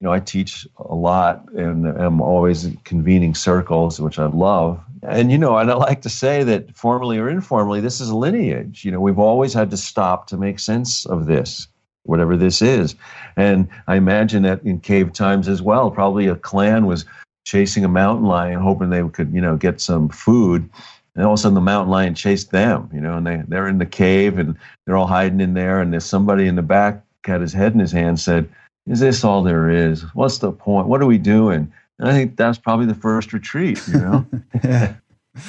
You 0.00 0.06
know, 0.06 0.12
I 0.12 0.20
teach 0.20 0.66
a 0.76 0.94
lot 0.94 1.50
and 1.52 1.86
I'm 1.86 2.20
always 2.20 2.68
convening 2.84 3.34
circles, 3.34 3.98
which 3.98 4.18
I 4.18 4.26
love. 4.26 4.82
And, 5.02 5.30
you 5.30 5.38
know, 5.38 5.56
and 5.56 5.70
I 5.70 5.74
like 5.74 6.02
to 6.02 6.10
say 6.10 6.42
that 6.44 6.76
formally 6.76 7.18
or 7.18 7.30
informally, 7.30 7.80
this 7.80 8.00
is 8.00 8.12
lineage. 8.12 8.84
You 8.84 8.90
know, 8.90 9.00
we've 9.00 9.18
always 9.18 9.54
had 9.54 9.70
to 9.70 9.76
stop 9.76 10.26
to 10.28 10.36
make 10.36 10.58
sense 10.58 11.06
of 11.06 11.26
this, 11.26 11.68
whatever 12.06 12.36
this 12.36 12.62
is. 12.62 12.94
And 13.36 13.68
I 13.86 13.96
imagine 13.96 14.42
that 14.44 14.62
in 14.62 14.80
cave 14.80 15.12
times 15.12 15.48
as 15.48 15.62
well, 15.62 15.90
probably 15.90 16.26
a 16.26 16.36
clan 16.36 16.86
was 16.86 17.04
chasing 17.44 17.84
a 17.84 17.88
mountain 17.88 18.26
lion, 18.26 18.60
hoping 18.60 18.90
they 18.90 19.06
could, 19.08 19.32
you 19.32 19.40
know, 19.40 19.56
get 19.56 19.80
some 19.80 20.08
food 20.08 20.68
and 21.16 21.24
all 21.24 21.32
of 21.32 21.38
a 21.38 21.42
sudden 21.42 21.54
the 21.54 21.60
mountain 21.62 21.90
lion 21.90 22.14
chased 22.14 22.50
them, 22.50 22.90
you 22.92 23.00
know, 23.00 23.16
and 23.16 23.26
they, 23.26 23.42
they're 23.48 23.68
in 23.68 23.78
the 23.78 23.86
cave 23.86 24.38
and 24.38 24.54
they're 24.84 24.96
all 24.96 25.06
hiding 25.06 25.40
in 25.40 25.54
there. 25.54 25.80
And 25.80 25.92
there's 25.92 26.04
somebody 26.04 26.46
in 26.46 26.56
the 26.56 26.62
back 26.62 27.02
had 27.24 27.40
his 27.40 27.54
head 27.54 27.72
in 27.72 27.80
his 27.80 27.90
hand, 27.90 28.20
said, 28.20 28.48
Is 28.86 29.00
this 29.00 29.24
all 29.24 29.42
there 29.42 29.68
is? 29.68 30.02
What's 30.14 30.38
the 30.38 30.52
point? 30.52 30.86
What 30.86 31.02
are 31.02 31.06
we 31.06 31.18
doing? 31.18 31.72
And 31.98 32.08
I 32.08 32.12
think 32.12 32.36
that's 32.36 32.58
probably 32.58 32.86
the 32.86 32.94
first 32.94 33.32
retreat, 33.32 33.80
you 33.88 33.98
know? 33.98 34.26
yeah. 34.62 34.94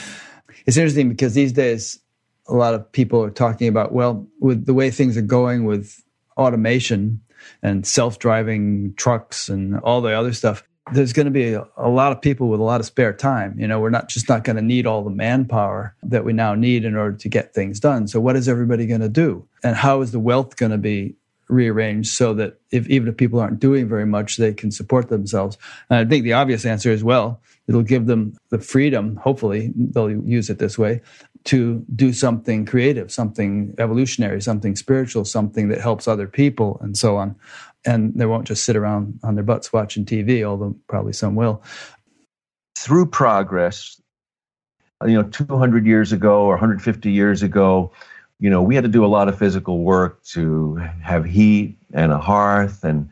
It's 0.65 0.76
interesting 0.76 1.08
because 1.08 1.34
these 1.34 1.54
days, 1.54 1.98
a 2.46 2.54
lot 2.54 2.74
of 2.74 2.91
people 2.91 3.24
are 3.24 3.30
talking 3.30 3.70
about, 3.70 3.93
well, 3.93 4.28
with 4.41 4.65
the 4.65 4.74
way 4.74 4.91
things 4.91 5.15
are 5.15 5.22
going 5.22 5.63
with 5.63 6.04
automation 6.38 7.21
and 7.62 7.86
self 7.86 8.19
driving 8.19 8.93
trucks 8.95 9.50
and 9.50 9.80
all 9.80 10.02
the 10.02 10.13
other 10.13 10.34
stuff, 10.34 10.63
there's 10.93 11.13
going 11.13 11.26
to 11.26 11.32
be 11.32 11.54
a, 11.54 11.67
a, 11.78 11.89
lot 11.89 12.12
of 12.12 12.21
people 12.21 12.50
with 12.50 12.60
a 12.60 12.63
lot 12.63 12.80
of 12.80 12.86
spare 12.86 13.13
time. 13.13 13.60
You 13.60 13.67
know, 13.67 13.80
we're 13.80 13.89
not 13.89 14.10
just 14.10 14.30
not 14.30 14.43
going 14.43 14.56
to 14.56 14.62
need 14.62 14.88
all 14.88 15.04
the 15.04 15.10
manpower 15.10 15.95
that 16.04 16.23
we 16.23 16.34
now 16.34 16.56
need 16.56 16.86
in 16.86 16.95
order 16.95 17.17
to 17.17 17.30
get 17.30 17.54
things 17.54 17.80
done. 17.80 18.08
So, 18.08 18.19
what 18.19 18.36
is 18.36 18.47
everybody 18.47 18.88
going 18.88 19.02
to 19.02 19.10
do? 19.10 19.47
And 19.63 19.76
how 19.76 20.02
is 20.02 20.12
the 20.12 20.19
wealth 20.19 20.56
going 20.56 20.71
to 20.71 20.78
be 20.78 21.15
rearranged 21.49 22.10
so 22.10 22.33
that 22.36 22.60
if 22.71 22.88
even 22.89 23.07
if 23.07 23.17
people 23.17 23.39
aren't 23.39 23.60
doing 23.60 23.88
very 23.88 24.05
much, 24.05 24.38
they 24.38 24.53
can 24.53 24.71
support 24.71 25.10
themselves? 25.10 25.57
And 25.89 25.99
I 25.99 26.10
think 26.10 26.23
the 26.23 26.33
obvious 26.33 26.65
answer 26.65 26.91
is 26.91 27.03
well, 27.03 27.41
it'll 27.67 27.83
give 27.83 28.05
them 28.05 28.38
the 28.49 28.60
freedom. 28.60 29.15
Hopefully, 29.17 29.73
they'll 29.75 30.12
use 30.12 30.49
it 30.49 30.60
this 30.60 30.77
way 30.77 31.01
to 31.45 31.86
do 31.95 32.12
something 32.12 32.65
creative, 32.65 33.12
something 33.12 33.73
evolutionary, 33.77 34.41
something 34.41 34.75
spiritual, 34.75 35.23
something 35.23 35.69
that 35.69 35.79
helps 35.79 36.07
other 36.07 36.27
people, 36.27 36.77
and 36.81 36.97
so 36.97 37.15
on 37.15 37.36
and 37.88 38.13
they 38.15 38.25
won't 38.25 38.45
just 38.45 38.65
sit 38.65 38.75
around 38.75 39.19
on 39.23 39.36
their 39.36 39.43
butts 39.43 39.71
watching 39.71 40.05
TV, 40.05 40.43
although 40.43 40.75
probably 40.88 41.13
some 41.13 41.36
will. 41.36 41.63
Through 42.77 43.07
progress, 43.07 43.99
you 45.05 45.13
know, 45.13 45.23
200 45.23 45.86
years 45.86 46.12
ago 46.12 46.41
or 46.41 46.51
150 46.51 47.12
years 47.12 47.41
ago, 47.43 47.93
you 48.39 48.50
know, 48.50 48.62
we 48.62 48.76
had 48.76 48.84
to 48.84 48.89
do 48.89 49.04
a 49.04 49.08
lot 49.08 49.28
of 49.28 49.38
physical 49.38 49.80
work 49.80 50.23
to 50.23 50.76
have 51.02 51.26
heat 51.26 51.78
and 51.93 52.12
a 52.12 52.17
hearth 52.17 52.84
and 52.84 53.10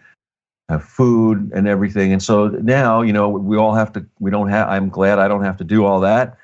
have 0.70 0.84
food 0.84 1.52
and 1.54 1.68
everything. 1.68 2.12
And 2.12 2.22
so 2.22 2.48
now, 2.48 3.02
you 3.02 3.14
know, 3.14 3.30
we 3.30 3.58
all 3.58 3.74
have 3.74 3.94
to, 3.94 4.06
we 4.20 4.32
don't 4.32 4.50
have, 4.50 4.70
I'm 4.70 4.90
glad 4.90 5.20
I 5.20 5.28
don't 5.28 5.44
have 5.44 5.58
to 5.58 5.64
do 5.64 5.86
all 5.86 6.02
that. 6.02 6.38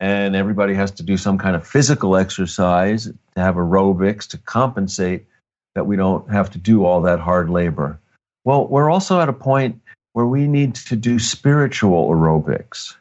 And 0.00 0.36
everybody 0.36 0.74
has 0.74 0.90
to 0.92 1.02
do 1.02 1.16
some 1.16 1.38
kind 1.38 1.56
of 1.56 1.66
physical 1.66 2.16
exercise 2.16 3.06
to 3.06 3.40
have 3.40 3.56
aerobics 3.56 4.28
to 4.28 4.38
compensate 4.38 5.26
that 5.74 5.86
we 5.86 5.96
don't 5.96 6.30
have 6.30 6.50
to 6.50 6.58
do 6.58 6.84
all 6.84 7.02
that 7.02 7.20
hard 7.20 7.50
labor. 7.50 7.98
Well, 8.44 8.66
we're 8.68 8.90
also 8.90 9.20
at 9.20 9.28
a 9.28 9.32
point 9.32 9.80
where 10.12 10.26
we 10.26 10.46
need 10.46 10.74
to 10.74 10.96
do 10.96 11.18
spiritual 11.18 12.08
aerobics. 12.08 12.94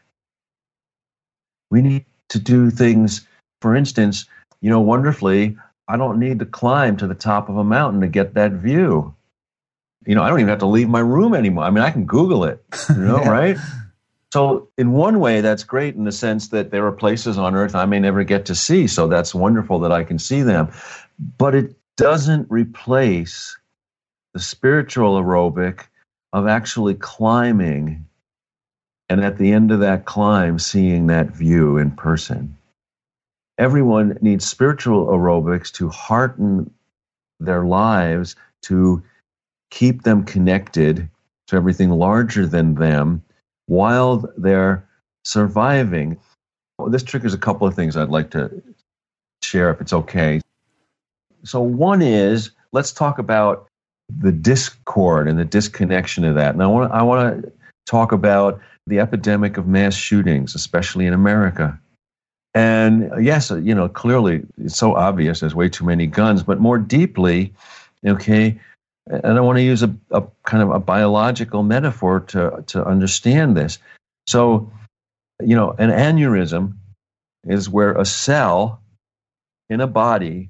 We 1.70 1.82
need 1.82 2.06
to 2.30 2.40
do 2.40 2.70
things, 2.72 3.26
for 3.62 3.76
instance, 3.76 4.26
you 4.67 4.73
know, 4.73 4.82
wonderfully, 4.82 5.56
I 5.88 5.95
don't 5.95 6.19
need 6.19 6.39
to 6.39 6.45
climb 6.45 6.97
to 6.97 7.08
the 7.08 7.15
top 7.15 7.47
of 7.47 7.56
a 7.56 7.63
mountain 7.63 8.01
to 8.01 8.08
get 8.08 8.34
that 8.34 8.51
view. 8.51 9.15
You 10.06 10.13
know, 10.13 10.21
I 10.21 10.27
don't 10.27 10.41
even 10.41 10.49
have 10.49 10.60
to 10.60 10.65
leave 10.65 10.89
my 10.89 10.99
room 10.99 11.34
anymore. 11.34 11.63
I 11.63 11.69
mean, 11.69 11.86
I 11.86 11.89
can 11.89 12.03
Google 12.03 12.43
it, 12.43 12.62
you 12.89 12.95
know, 12.97 13.21
yeah. 13.21 13.30
right? 13.30 13.58
So, 14.34 14.67
in 14.77 14.91
one 14.91 15.21
way, 15.21 15.39
that's 15.39 15.63
great 15.63 15.95
in 15.95 16.03
the 16.03 16.12
sense 16.12 16.49
that 16.49 16.71
there 16.71 16.86
are 16.86 16.91
places 16.91 17.38
on 17.38 17.56
earth 17.56 17.75
I 17.75 17.86
may 17.86 17.97
never 17.97 18.25
get 18.25 18.47
to 18.47 18.56
see. 18.56 18.88
So, 18.88 19.08
that's 19.08 19.34
wonderful 19.34 19.80
that 19.80 19.93
I 19.93 20.03
can 20.03 20.19
see 20.19 20.41
them. 20.41 20.67
But 21.38 21.56
it 21.56 21.73
doesn't 21.95 22.51
replace 22.51 23.58
the 24.34 24.41
spiritual 24.41 25.17
aerobic 25.17 25.84
of 26.34 26.45
actually 26.45 26.95
climbing 26.95 28.06
and 29.08 29.23
at 29.23 29.38
the 29.38 29.53
end 29.53 29.71
of 29.71 29.80
that 29.80 30.03
climb 30.03 30.60
seeing 30.60 31.08
that 31.08 31.27
view 31.27 31.77
in 31.77 31.91
person. 31.91 32.57
Everyone 33.58 34.17
needs 34.22 34.46
spiritual 34.46 35.08
aerobics 35.08 35.72
to 35.74 35.89
hearten 35.89 36.72
their 37.39 37.65
lives, 37.65 38.36
to 38.63 39.04
keep 39.72 40.04
them 40.04 40.24
connected 40.24 41.10
to 41.48 41.56
everything 41.56 41.89
larger 41.89 42.46
than 42.46 42.76
them 42.76 43.24
while 43.67 44.32
they're 44.38 44.88
surviving. 45.24 46.17
Well, 46.78 46.89
this 46.89 47.04
triggers 47.04 47.34
a 47.34 47.38
couple 47.38 47.67
of 47.67 47.76
things 47.76 47.98
I'd 47.98 48.10
like 48.10 48.32
to 48.32 48.62
share 49.43 49.70
if 49.72 49.82
it's 49.82 49.93
okay. 49.93 50.41
So, 51.43 51.62
one 51.62 52.02
is 52.02 52.52
let's 52.72 52.91
talk 52.91 53.20
about 53.20 53.67
the 54.10 54.32
discord 54.32 55.28
and 55.28 55.38
the 55.38 55.46
disconnection 55.46 56.24
of 56.24 56.36
that. 56.36 56.54
And 56.54 56.63
I 56.63 56.67
want 56.67 56.91
to, 56.91 56.96
I 56.96 57.02
want 57.04 57.43
to 57.43 57.52
talk 57.86 58.12
about 58.12 58.62
the 58.86 59.00
epidemic 59.00 59.58
of 59.58 59.67
mass 59.67 59.96
shootings, 59.96 60.56
especially 60.56 61.06
in 61.06 61.13
America. 61.13 61.80
And 62.54 63.24
yes, 63.24 63.52
you 63.52 63.76
know, 63.76 63.88
clearly 63.88 64.44
it's 64.58 64.78
so 64.78 64.96
obvious 64.96 65.39
there's 65.39 65.56
way 65.56 65.70
too 65.70 65.86
many 65.86 66.08
guns, 66.08 66.43
but 66.43 66.60
more 66.60 66.78
deeply, 66.78 67.54
okay, 68.06 68.60
and 69.06 69.38
I 69.38 69.41
want 69.41 69.58
to 69.58 69.64
use 69.64 69.84
a, 69.84 69.95
a 70.12 70.24
kind 70.43 70.64
of 70.64 70.72
a 70.72 70.80
biological 70.80 71.64
metaphor 71.64 72.22
to, 72.22 72.64
to 72.68 72.86
understand 72.86 73.56
this. 73.56 73.80
So, 74.26 74.72
you 75.41 75.56
know, 75.56 75.72
an 75.72 75.89
aneurysm 75.89 76.74
is 77.45 77.70
where 77.70 77.93
a 77.93 78.06
cell 78.06 78.82
in 79.70 79.80
a 79.80 79.88
body 79.88 80.50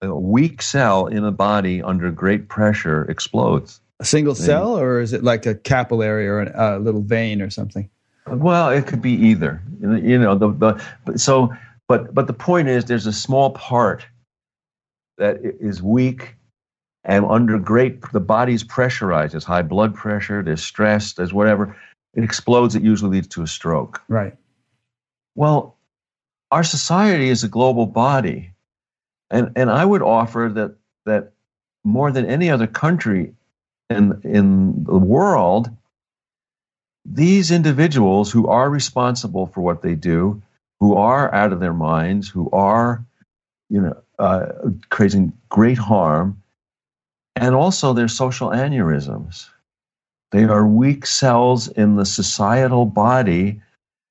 a 0.00 0.14
weak 0.14 0.62
cell 0.62 1.06
in 1.06 1.24
a 1.24 1.32
body 1.32 1.82
under 1.82 2.10
great 2.10 2.48
pressure 2.48 3.04
explodes. 3.10 3.80
A 4.00 4.04
single 4.04 4.34
cell, 4.36 4.78
or 4.78 5.00
is 5.00 5.12
it 5.12 5.24
like 5.24 5.44
a 5.46 5.56
capillary 5.56 6.28
or 6.28 6.42
a 6.42 6.78
little 6.78 7.02
vein 7.02 7.42
or 7.42 7.50
something? 7.50 7.90
Well, 8.30 8.70
it 8.70 8.86
could 8.86 9.02
be 9.02 9.12
either. 9.12 9.62
You 9.80 10.18
know, 10.18 10.34
the, 10.36 10.80
the 11.04 11.18
so, 11.18 11.54
but 11.86 12.14
but 12.14 12.26
the 12.26 12.32
point 12.32 12.68
is, 12.68 12.84
there's 12.86 13.06
a 13.06 13.12
small 13.12 13.50
part 13.50 14.06
that 15.18 15.38
is 15.42 15.82
weak 15.82 16.34
and 17.04 17.24
under 17.24 17.58
great. 17.58 18.00
The 18.12 18.20
body's 18.20 18.64
pressurized. 18.64 19.34
There's 19.34 19.44
high 19.44 19.62
blood 19.62 19.94
pressure. 19.94 20.42
There's 20.42 20.62
stress. 20.62 21.14
There's 21.14 21.32
whatever. 21.32 21.76
It 22.14 22.24
explodes. 22.24 22.74
It 22.74 22.82
usually 22.82 23.12
leads 23.12 23.28
to 23.28 23.42
a 23.42 23.46
stroke. 23.46 24.02
Right. 24.08 24.34
Well, 25.34 25.76
our 26.50 26.64
society 26.64 27.28
is 27.28 27.44
a 27.44 27.48
global 27.48 27.86
body 27.86 28.52
and 29.30 29.52
and 29.56 29.70
I 29.70 29.84
would 29.84 30.02
offer 30.02 30.50
that 30.54 30.76
that 31.06 31.32
more 31.84 32.10
than 32.10 32.26
any 32.26 32.50
other 32.50 32.66
country 32.66 33.34
in 33.90 34.20
in 34.24 34.84
the 34.84 34.98
world, 34.98 35.70
these 37.04 37.50
individuals 37.50 38.30
who 38.30 38.46
are 38.48 38.70
responsible 38.70 39.46
for 39.46 39.62
what 39.62 39.82
they 39.82 39.94
do, 39.94 40.42
who 40.80 40.94
are 40.96 41.32
out 41.34 41.52
of 41.52 41.60
their 41.60 41.74
minds, 41.74 42.28
who 42.28 42.50
are, 42.52 43.04
you 43.70 43.80
know, 43.80 43.96
uh, 44.18 44.46
creating 44.90 45.32
great 45.48 45.78
harm, 45.78 46.36
And 47.36 47.54
also, 47.54 47.92
they're 47.92 48.08
social 48.08 48.50
aneurysms. 48.50 49.48
They 50.32 50.44
are 50.44 50.66
weak 50.66 51.06
cells 51.06 51.68
in 51.68 51.96
the 51.96 52.04
societal 52.04 52.84
body. 52.86 53.60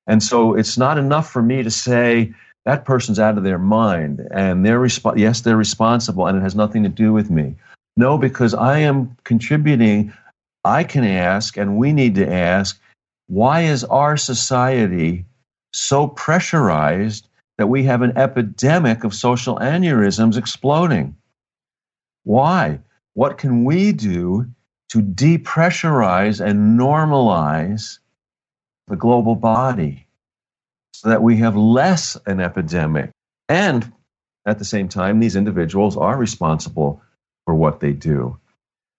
And 0.08 0.24
so 0.24 0.56
it's 0.56 0.78
not 0.78 0.98
enough 0.98 1.30
for 1.30 1.42
me 1.42 1.64
to 1.64 1.72
say 1.72 2.34
that 2.66 2.86
person's 2.86 3.20
out 3.20 3.38
of 3.38 3.44
their 3.44 3.60
mind 3.60 4.28
and 4.32 4.66
they're 4.66 4.80
resp- 4.80 5.18
yes, 5.18 5.42
they're 5.42 5.58
responsible 5.58 6.28
and 6.28 6.38
it 6.38 6.42
has 6.42 6.56
nothing 6.56 6.84
to 6.84 6.90
do 6.90 7.14
with 7.14 7.30
me. 7.30 7.56
No, 7.98 8.18
because 8.18 8.54
I 8.54 8.80
am 8.80 9.16
contributing. 9.24 10.14
I 10.68 10.84
can 10.84 11.06
ask, 11.06 11.56
and 11.56 11.78
we 11.78 11.94
need 11.94 12.16
to 12.16 12.30
ask, 12.30 12.78
why 13.28 13.62
is 13.62 13.86
our 13.86 14.18
society 14.18 15.26
so 15.72 16.08
pressurized 16.08 17.30
that 17.58 17.68
we 17.68 17.84
have 17.84 18.02
an 18.02 18.18
epidemic 18.18 19.06
of 19.06 19.14
social 19.16 19.58
aneurysms 19.60 20.38
exploding? 20.38 21.16
Why? 22.24 22.80
What 23.14 23.38
can 23.38 23.64
we 23.64 23.94
do 23.94 24.48
to 24.90 25.02
depressurize 25.02 26.46
and 26.46 26.78
normalize 26.78 28.00
the 28.88 28.98
global 28.98 29.36
body 29.36 30.06
so 30.94 31.10
that 31.10 31.24
we 31.24 31.38
have 31.38 31.56
less 31.56 32.18
an 32.26 32.42
epidemic? 32.42 33.12
And 33.48 33.94
at 34.46 34.60
the 34.60 34.66
same 34.66 34.90
time, 34.90 35.20
these 35.20 35.38
individuals 35.38 35.96
are 35.96 36.18
responsible 36.18 37.02
for 37.46 37.56
what 37.56 37.80
they 37.80 37.94
do. 37.94 38.38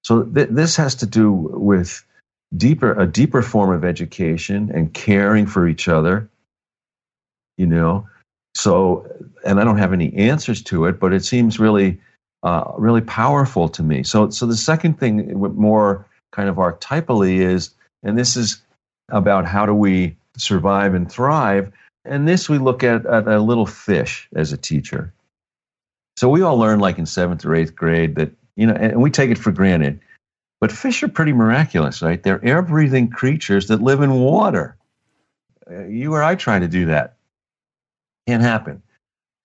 So 0.04 0.22
th- 0.22 0.48
this 0.50 0.76
has 0.76 0.94
to 0.96 1.06
do 1.06 1.32
with 1.32 2.04
deeper 2.56 2.98
a 2.98 3.06
deeper 3.06 3.42
form 3.42 3.72
of 3.72 3.84
education 3.84 4.70
and 4.74 4.92
caring 4.92 5.46
for 5.46 5.68
each 5.68 5.88
other. 5.88 6.28
You 7.56 7.66
know, 7.66 8.08
so 8.54 9.06
and 9.44 9.60
I 9.60 9.64
don't 9.64 9.78
have 9.78 9.92
any 9.92 10.14
answers 10.14 10.62
to 10.64 10.86
it, 10.86 11.00
but 11.00 11.12
it 11.12 11.24
seems 11.24 11.58
really 11.58 12.00
uh, 12.42 12.72
really 12.76 13.00
powerful 13.00 13.68
to 13.70 13.82
me. 13.82 14.02
So 14.02 14.30
so 14.30 14.46
the 14.46 14.56
second 14.56 14.98
thing, 14.98 15.38
more 15.56 16.06
kind 16.32 16.48
of 16.48 16.56
archetypally, 16.56 17.40
is 17.40 17.70
and 18.02 18.16
this 18.16 18.36
is 18.36 18.62
about 19.10 19.46
how 19.46 19.66
do 19.66 19.74
we 19.74 20.16
survive 20.36 20.94
and 20.94 21.10
thrive. 21.10 21.72
And 22.04 22.26
this 22.26 22.48
we 22.48 22.58
look 22.58 22.82
at, 22.84 23.04
at 23.04 23.28
a 23.28 23.40
little 23.40 23.66
fish 23.66 24.28
as 24.34 24.52
a 24.52 24.56
teacher. 24.56 25.12
So 26.16 26.28
we 26.28 26.42
all 26.42 26.56
learn, 26.56 26.80
like 26.80 26.98
in 26.98 27.06
seventh 27.06 27.44
or 27.44 27.54
eighth 27.54 27.76
grade, 27.76 28.14
that 28.16 28.30
you 28.58 28.66
know, 28.66 28.74
and 28.74 29.00
we 29.00 29.10
take 29.10 29.30
it 29.30 29.38
for 29.38 29.52
granted. 29.52 30.00
But 30.60 30.72
fish 30.72 31.04
are 31.04 31.08
pretty 31.08 31.32
miraculous, 31.32 32.02
right? 32.02 32.20
They're 32.20 32.44
air 32.44 32.60
breathing 32.60 33.08
creatures 33.08 33.68
that 33.68 33.80
live 33.80 34.02
in 34.02 34.14
water. 34.14 34.76
Uh, 35.70 35.84
you 35.84 36.12
or 36.12 36.24
I 36.24 36.34
trying 36.34 36.62
to 36.62 36.68
do 36.68 36.86
that 36.86 37.14
can't 38.26 38.42
happen. 38.42 38.82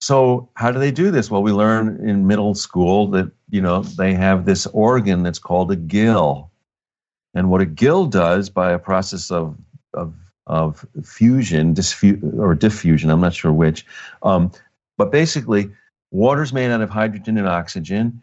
So 0.02 0.50
how 0.56 0.72
do 0.72 0.80
they 0.80 0.92
do 0.92 1.12
this? 1.12 1.30
Well, 1.30 1.44
we 1.44 1.52
learn 1.52 2.10
in 2.10 2.26
middle 2.26 2.56
school 2.56 3.08
that 3.12 3.32
you 3.52 3.62
know 3.62 3.84
they 3.84 4.16
have 4.16 4.46
this 4.46 4.66
organ 4.68 5.22
that's 5.22 5.40
called 5.40 5.72
a 5.72 5.76
gill, 5.76 6.50
and 7.36 7.52
what 7.52 7.62
a 7.62 7.66
gill 7.66 8.08
does 8.08 8.50
by 8.50 8.72
a 8.72 8.80
process 8.80 9.30
of 9.30 9.56
of 9.94 10.14
of 10.48 10.86
fusion, 11.06 11.76
diffu- 11.76 12.38
or 12.38 12.56
diffusion, 12.56 13.10
I'm 13.12 13.22
not 13.22 13.34
sure 13.34 13.54
which, 13.54 13.86
um, 14.24 14.52
but 14.98 15.12
basically, 15.12 15.72
water's 16.12 16.52
made 16.52 16.72
out 16.72 16.82
of 16.82 16.90
hydrogen 16.90 17.38
and 17.38 17.48
oxygen 17.48 18.22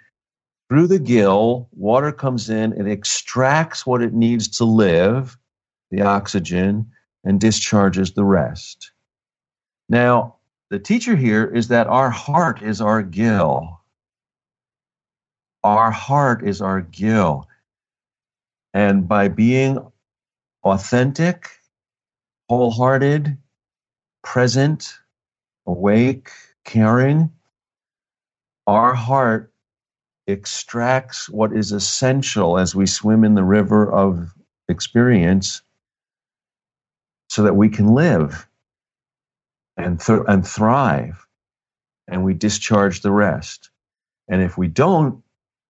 through 0.71 0.87
the 0.87 1.01
gill, 1.01 1.69
water 1.73 2.13
comes 2.13 2.49
in, 2.49 2.73
it 2.75 2.87
extracts 2.87 3.85
what 3.85 4.01
it 4.01 4.15
needs 4.15 4.47
to 4.47 4.65
live, 4.65 5.37
the 5.91 6.01
oxygen, 6.01 6.89
and 7.25 7.41
discharges 7.41 8.13
the 8.13 8.25
rest. 8.25 8.93
Now, 9.89 10.37
the 10.71 10.79
teacher 10.79 11.17
here 11.17 11.45
is 11.45 11.67
that 11.69 11.89
our 11.89 12.09
heart 12.09 12.63
is 12.63 12.81
our 12.81 13.03
gill. 13.03 13.81
Our 15.65 15.91
heart 15.91 16.47
is 16.47 16.63
our 16.63 16.81
gill. 16.81 17.49
And 18.73 19.09
by 19.09 19.27
being 19.27 19.85
authentic, 20.63 21.51
wholehearted, 22.49 23.37
present, 24.23 24.95
awake, 25.67 26.31
caring, 26.65 27.33
our 28.69 28.95
heart 28.95 29.50
extracts 30.27 31.29
what 31.29 31.53
is 31.53 31.73
essential 31.73 32.59
as 32.59 32.75
we 32.75 32.87
swim 32.87 33.25
in 33.25 33.35
the 33.35 33.45
river 33.45 33.91
of 33.91 34.33
experience 34.69 35.63
so 37.29 37.45
that 37.45 37.57
we 37.57 37.69
can 37.69 37.95
live 37.95 38.47
and, 39.77 40.01
th- 40.01 40.23
and 40.29 40.47
thrive 40.47 41.27
and 42.09 42.25
we 42.25 42.35
discharge 42.35 43.03
the 43.03 43.13
rest. 43.13 43.71
And 44.29 44.43
if 44.43 44.59
we 44.59 44.69
don't, 44.69 45.23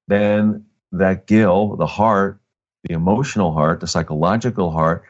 then 0.09 0.67
that 0.93 1.27
gill, 1.27 1.77
the 1.77 1.87
heart, 1.87 2.41
the 2.85 2.95
emotional 2.95 3.53
heart, 3.53 3.81
the 3.81 3.87
psychological 3.87 4.71
heart, 4.71 5.05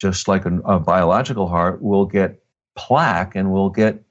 just 0.00 0.28
like 0.28 0.46
a, 0.46 0.58
a 0.60 0.80
biological 0.80 1.48
heart, 1.48 1.82
will 1.82 2.06
get 2.06 2.42
plaque 2.76 3.36
and 3.36 3.52
will 3.52 3.70
get 3.70 4.02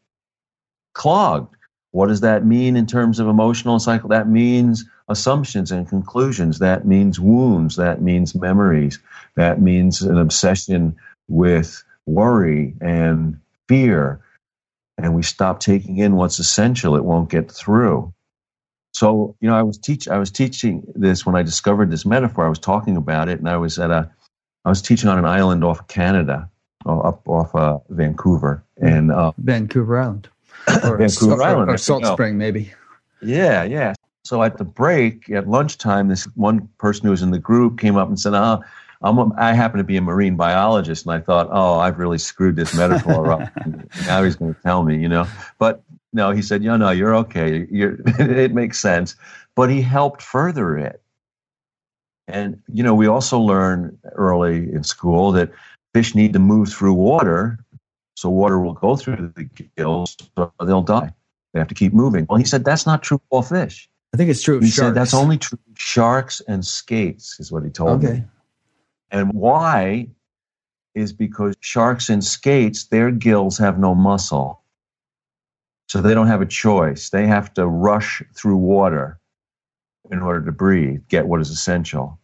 clogged 0.93 1.57
what 1.92 2.08
does 2.08 2.22
that 2.22 2.46
mean 2.46 2.76
in 2.76 2.86
terms 2.86 3.20
of 3.20 3.28
emotional 3.28 3.80
cycle? 3.80 4.10
That 4.10 4.28
means 4.28 4.86
assumptions 5.08 5.72
and 5.72 5.88
conclusions. 5.88 6.60
That 6.60 6.86
means 6.86 7.20
wounds. 7.20 7.78
That 7.78 8.02
means 8.02 8.36
memories. 8.36 9.00
That 9.36 9.62
means 9.62 10.02
an 10.02 10.18
obsession 10.18 10.98
with 11.28 11.84
worry 12.06 12.76
and 12.82 13.40
fear. 13.68 14.22
And 14.98 15.16
we 15.16 15.24
stop 15.24 15.60
taking 15.60 15.98
in 15.98 16.16
what's 16.16 16.40
essential. 16.40 16.96
It 16.96 17.06
won't 17.06 17.30
get 17.30 17.52
through. 17.52 18.14
So, 18.94 19.36
you 19.40 19.48
know, 19.48 19.56
I 19.56 19.62
was 19.62 19.78
teach 19.78 20.08
I 20.08 20.18
was 20.18 20.32
teaching 20.32 20.84
this 20.96 21.26
when 21.26 21.36
I 21.36 21.44
discovered 21.44 21.92
this 21.92 22.06
metaphor. 22.06 22.46
I 22.46 22.50
was 22.50 22.58
talking 22.58 22.98
about 22.98 23.30
it, 23.30 23.38
and 23.38 23.48
I 23.48 23.58
was 23.58 23.78
at 23.78 23.92
a 23.92 24.10
I 24.66 24.70
was 24.70 24.82
teaching 24.82 25.08
on 25.08 25.20
an 25.20 25.26
island 25.26 25.64
off 25.64 25.88
Canada, 25.88 26.50
up 26.84 27.28
off 27.28 27.54
uh, 27.54 27.78
Vancouver, 27.90 28.64
and 28.78 29.12
uh, 29.12 29.34
Vancouver 29.38 30.00
Island 30.00 30.30
or 30.84 30.97
Vancouver 30.97 31.41
Island, 31.41 31.72
or 31.72 31.78
Salt 31.78 32.05
Spring, 32.05 32.38
maybe. 32.38 32.72
Yeah, 33.22 33.63
yeah. 33.63 33.93
So 34.24 34.43
at 34.43 34.57
the 34.57 34.65
break 34.65 35.30
at 35.30 35.47
lunchtime, 35.47 36.09
this 36.09 36.26
one 36.36 36.68
person 36.78 37.05
who 37.05 37.11
was 37.11 37.22
in 37.22 37.32
the 37.32 37.39
group 37.39 37.80
came 37.80 37.95
up 37.95 38.09
and 38.09 38.20
said, 38.20 38.34
"Oh, 38.34 38.61
I'm 39.01 39.18
a, 39.18 39.32
I 39.38 39.53
happen 39.53 39.78
to 39.78 39.84
be 39.84 39.97
a 39.97 40.01
marine 40.01 40.36
biologist," 40.36 41.05
and 41.05 41.13
I 41.13 41.20
thought, 41.20 41.47
"Oh, 41.51 41.80
I've 41.80 41.97
really 41.97 42.18
screwed 42.18 42.55
this 42.55 42.74
metaphor 42.76 43.32
up." 43.32 43.49
now 44.05 44.24
he's 44.24 44.36
going 44.36 44.53
to 44.53 44.61
tell 44.61 44.84
me, 44.84 44.97
you 44.97 45.07
know. 45.07 45.28
But 45.59 45.82
no, 46.13 46.32
he 46.32 46.41
said, 46.41 46.61
"No, 46.61 46.78
no, 46.78 46.89
you're 46.89 47.15
okay. 47.15 47.68
You're, 47.72 47.97
it 48.20 48.53
makes 48.53 48.80
sense." 48.80 49.15
But 49.55 49.70
he 49.70 49.82
helped 49.82 50.22
further 50.22 50.78
it. 50.78 51.01
And 52.28 52.61
you 52.72 52.84
know, 52.84 52.93
we 52.93 53.07
also 53.07 53.39
learn 53.39 53.97
early 54.13 54.72
in 54.74 54.84
school 54.84 55.32
that 55.32 55.51
fish 55.93 56.13
need 56.13 56.34
to 56.34 56.39
move 56.39 56.70
through 56.70 56.93
water 56.93 57.59
so 58.18 58.32
water 58.32 58.59
will 58.59 58.74
go 58.74 58.95
through 58.95 59.32
the 59.36 59.43
gills, 59.78 60.18
so 60.36 60.51
they'll 60.65 60.82
die. 60.82 61.13
They 61.53 61.59
have 61.59 61.68
to 61.68 61.76
keep 61.76 61.93
moving. 61.93 62.26
Well, 62.28 62.39
he 62.39 62.45
said 62.45 62.65
that's 62.65 62.88
not 62.88 63.03
true 63.03 63.18
of 63.18 63.22
all 63.30 63.43
fish. 63.43 63.88
I 64.11 64.18
think 64.18 64.32
it's 64.32 64.41
true 64.41 64.57
of 64.57 64.63
he 64.63 64.72
sharks. 64.72 64.88
said 64.88 64.95
that's 64.95 65.13
only 65.13 65.38
true 65.38 65.59
sharks 65.76 66.41
and 66.47 66.65
skates, 66.65 67.39
is 67.39 67.51
what 67.51 67.63
he 67.63 67.70
told 67.70 68.03
okay. 68.03 68.13
me. 68.13 68.24
And 69.11 69.34
why 69.34 70.07
is 70.95 71.13
because 71.13 71.53
sharks 71.59 72.09
and 72.09 72.26
skates, 72.26 72.86
their 72.86 73.11
gills 73.11 73.59
have 73.59 73.78
no 73.78 73.93
muscle. 73.93 74.63
So 75.88 76.01
they 76.01 76.15
don't 76.15 76.26
have 76.26 76.41
a 76.41 76.47
choice. 76.47 77.11
They 77.11 77.28
have 77.28 77.53
to 77.53 77.68
rush 77.68 78.24
through 78.34 78.57
water 78.57 79.20
in 80.09 80.24
order 80.24 80.43
to 80.43 80.51
breathe, 80.51 81.01
get 81.07 81.28
what 81.28 81.39
is 81.39 81.51
essential. 81.51 82.20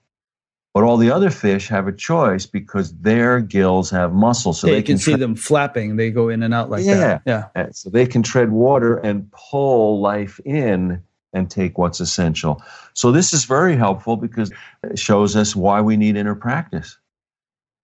But 0.74 0.84
all 0.84 0.98
the 0.98 1.12
other 1.12 1.30
fish 1.30 1.68
have 1.68 1.88
a 1.88 1.92
choice 1.92 2.48
because 2.48 2.92
their 2.94 3.40
gills 3.42 3.92
have 3.92 4.12
muscles, 4.14 4.60
so 4.60 4.68
yeah, 4.68 4.74
they 4.74 4.78
you 4.80 4.84
can, 4.84 4.98
see 4.98 5.12
tre- 5.12 5.20
them 5.20 5.36
flapping. 5.36 5.98
They 5.98 6.10
go 6.10 6.30
in 6.30 6.42
and 6.42 6.54
out 6.54 6.70
like 6.72 6.84
Yeah. 6.84 7.20
that. 7.26 7.50
Yeah. 7.56 7.70
so 7.72 7.90
they 7.92 8.08
can 8.08 8.24
tread 8.24 8.52
water 8.52 8.98
and 8.98 9.32
pull 9.32 10.02
life 10.02 10.40
in 10.46 11.04
and 11.32 11.50
take 11.50 11.78
what's 11.78 12.00
essential. 12.00 12.62
So 12.94 13.12
this 13.12 13.34
is 13.34 13.46
very 13.46 13.76
helpful 13.76 14.18
because 14.18 14.52
it 14.84 14.98
shows 14.98 15.36
us 15.36 15.56
why 15.56 15.82
we 15.82 15.96
need 15.98 16.16
inner 16.16 16.36
practice. 16.36 16.98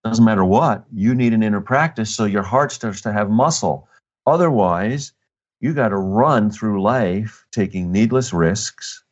Doesn't 0.03 0.25
matter 0.25 0.45
what, 0.45 0.85
you 0.93 1.13
need 1.13 1.33
an 1.33 1.43
inner 1.43 1.61
practice 1.61 2.15
so 2.15 2.25
your 2.25 2.43
heart 2.43 2.71
starts 2.71 3.01
to 3.01 3.11
have 3.13 3.29
muscle. 3.29 3.87
Otherwise, 4.25 5.11
you 5.59 5.73
got 5.73 5.89
to 5.89 5.97
run 5.97 6.49
through 6.49 6.81
life 6.81 7.45
taking 7.51 7.91
needless 7.91 8.31
risks. 8.33 9.03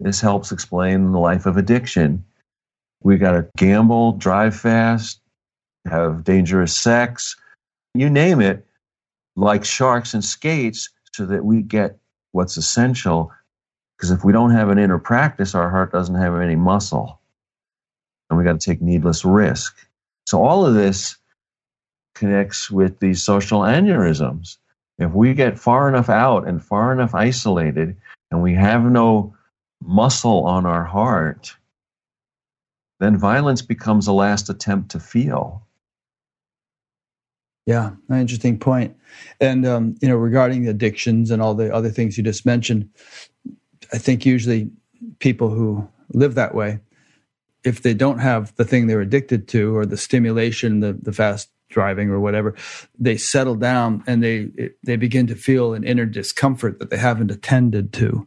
This 0.00 0.20
helps 0.20 0.50
explain 0.52 1.12
the 1.12 1.18
life 1.18 1.46
of 1.46 1.56
addiction. 1.56 2.24
We 3.02 3.18
got 3.18 3.32
to 3.32 3.46
gamble, 3.56 4.12
drive 4.12 4.54
fast, 4.54 5.20
have 5.86 6.24
dangerous 6.24 6.74
sex, 6.74 7.36
you 7.94 8.08
name 8.08 8.40
it, 8.40 8.66
like 9.36 9.64
sharks 9.64 10.14
and 10.14 10.24
skates, 10.24 10.88
so 11.12 11.26
that 11.26 11.44
we 11.44 11.62
get 11.62 11.98
what's 12.32 12.56
essential. 12.56 13.32
Because 13.96 14.10
if 14.10 14.24
we 14.24 14.32
don't 14.32 14.50
have 14.50 14.68
an 14.68 14.78
inner 14.78 14.98
practice, 14.98 15.54
our 15.54 15.70
heart 15.70 15.92
doesn't 15.92 16.14
have 16.14 16.40
any 16.40 16.56
muscle. 16.56 17.20
And 18.30 18.38
we 18.38 18.44
got 18.44 18.58
to 18.58 18.64
take 18.70 18.80
needless 18.80 19.24
risk. 19.24 19.76
So 20.26 20.42
all 20.42 20.64
of 20.64 20.74
this 20.74 21.16
connects 22.14 22.70
with 22.70 22.98
these 23.00 23.22
social 23.22 23.60
aneurysms. 23.60 24.56
If 24.98 25.12
we 25.12 25.34
get 25.34 25.58
far 25.58 25.88
enough 25.88 26.08
out 26.08 26.46
and 26.46 26.62
far 26.62 26.92
enough 26.92 27.14
isolated 27.14 27.96
and 28.30 28.42
we 28.42 28.54
have 28.54 28.82
no 28.84 29.34
muscle 29.82 30.44
on 30.44 30.64
our 30.64 30.84
heart, 30.84 31.54
then 33.02 33.16
violence 33.16 33.62
becomes 33.62 34.06
a 34.06 34.12
last 34.12 34.48
attempt 34.48 34.92
to 34.92 35.00
feel. 35.00 35.66
Yeah, 37.66 37.92
an 38.08 38.20
interesting 38.20 38.58
point. 38.58 38.96
And 39.40 39.66
um, 39.66 39.96
you 40.00 40.08
know, 40.08 40.16
regarding 40.16 40.68
addictions 40.68 41.30
and 41.30 41.42
all 41.42 41.54
the 41.54 41.72
other 41.74 41.90
things 41.90 42.16
you 42.16 42.24
just 42.24 42.46
mentioned, 42.46 42.88
I 43.92 43.98
think 43.98 44.24
usually 44.24 44.70
people 45.18 45.50
who 45.50 45.88
live 46.12 46.36
that 46.36 46.54
way, 46.54 46.78
if 47.64 47.82
they 47.82 47.94
don't 47.94 48.18
have 48.18 48.54
the 48.56 48.64
thing 48.64 48.86
they're 48.86 49.00
addicted 49.00 49.48
to 49.48 49.76
or 49.76 49.84
the 49.84 49.96
stimulation, 49.96 50.80
the 50.80 50.92
the 50.92 51.12
fast 51.12 51.50
driving 51.70 52.10
or 52.10 52.20
whatever, 52.20 52.54
they 52.98 53.16
settle 53.16 53.56
down 53.56 54.04
and 54.06 54.22
they 54.22 54.48
they 54.84 54.96
begin 54.96 55.26
to 55.26 55.34
feel 55.34 55.74
an 55.74 55.82
inner 55.82 56.06
discomfort 56.06 56.78
that 56.78 56.90
they 56.90 56.98
haven't 56.98 57.30
attended 57.30 57.92
to, 57.94 58.26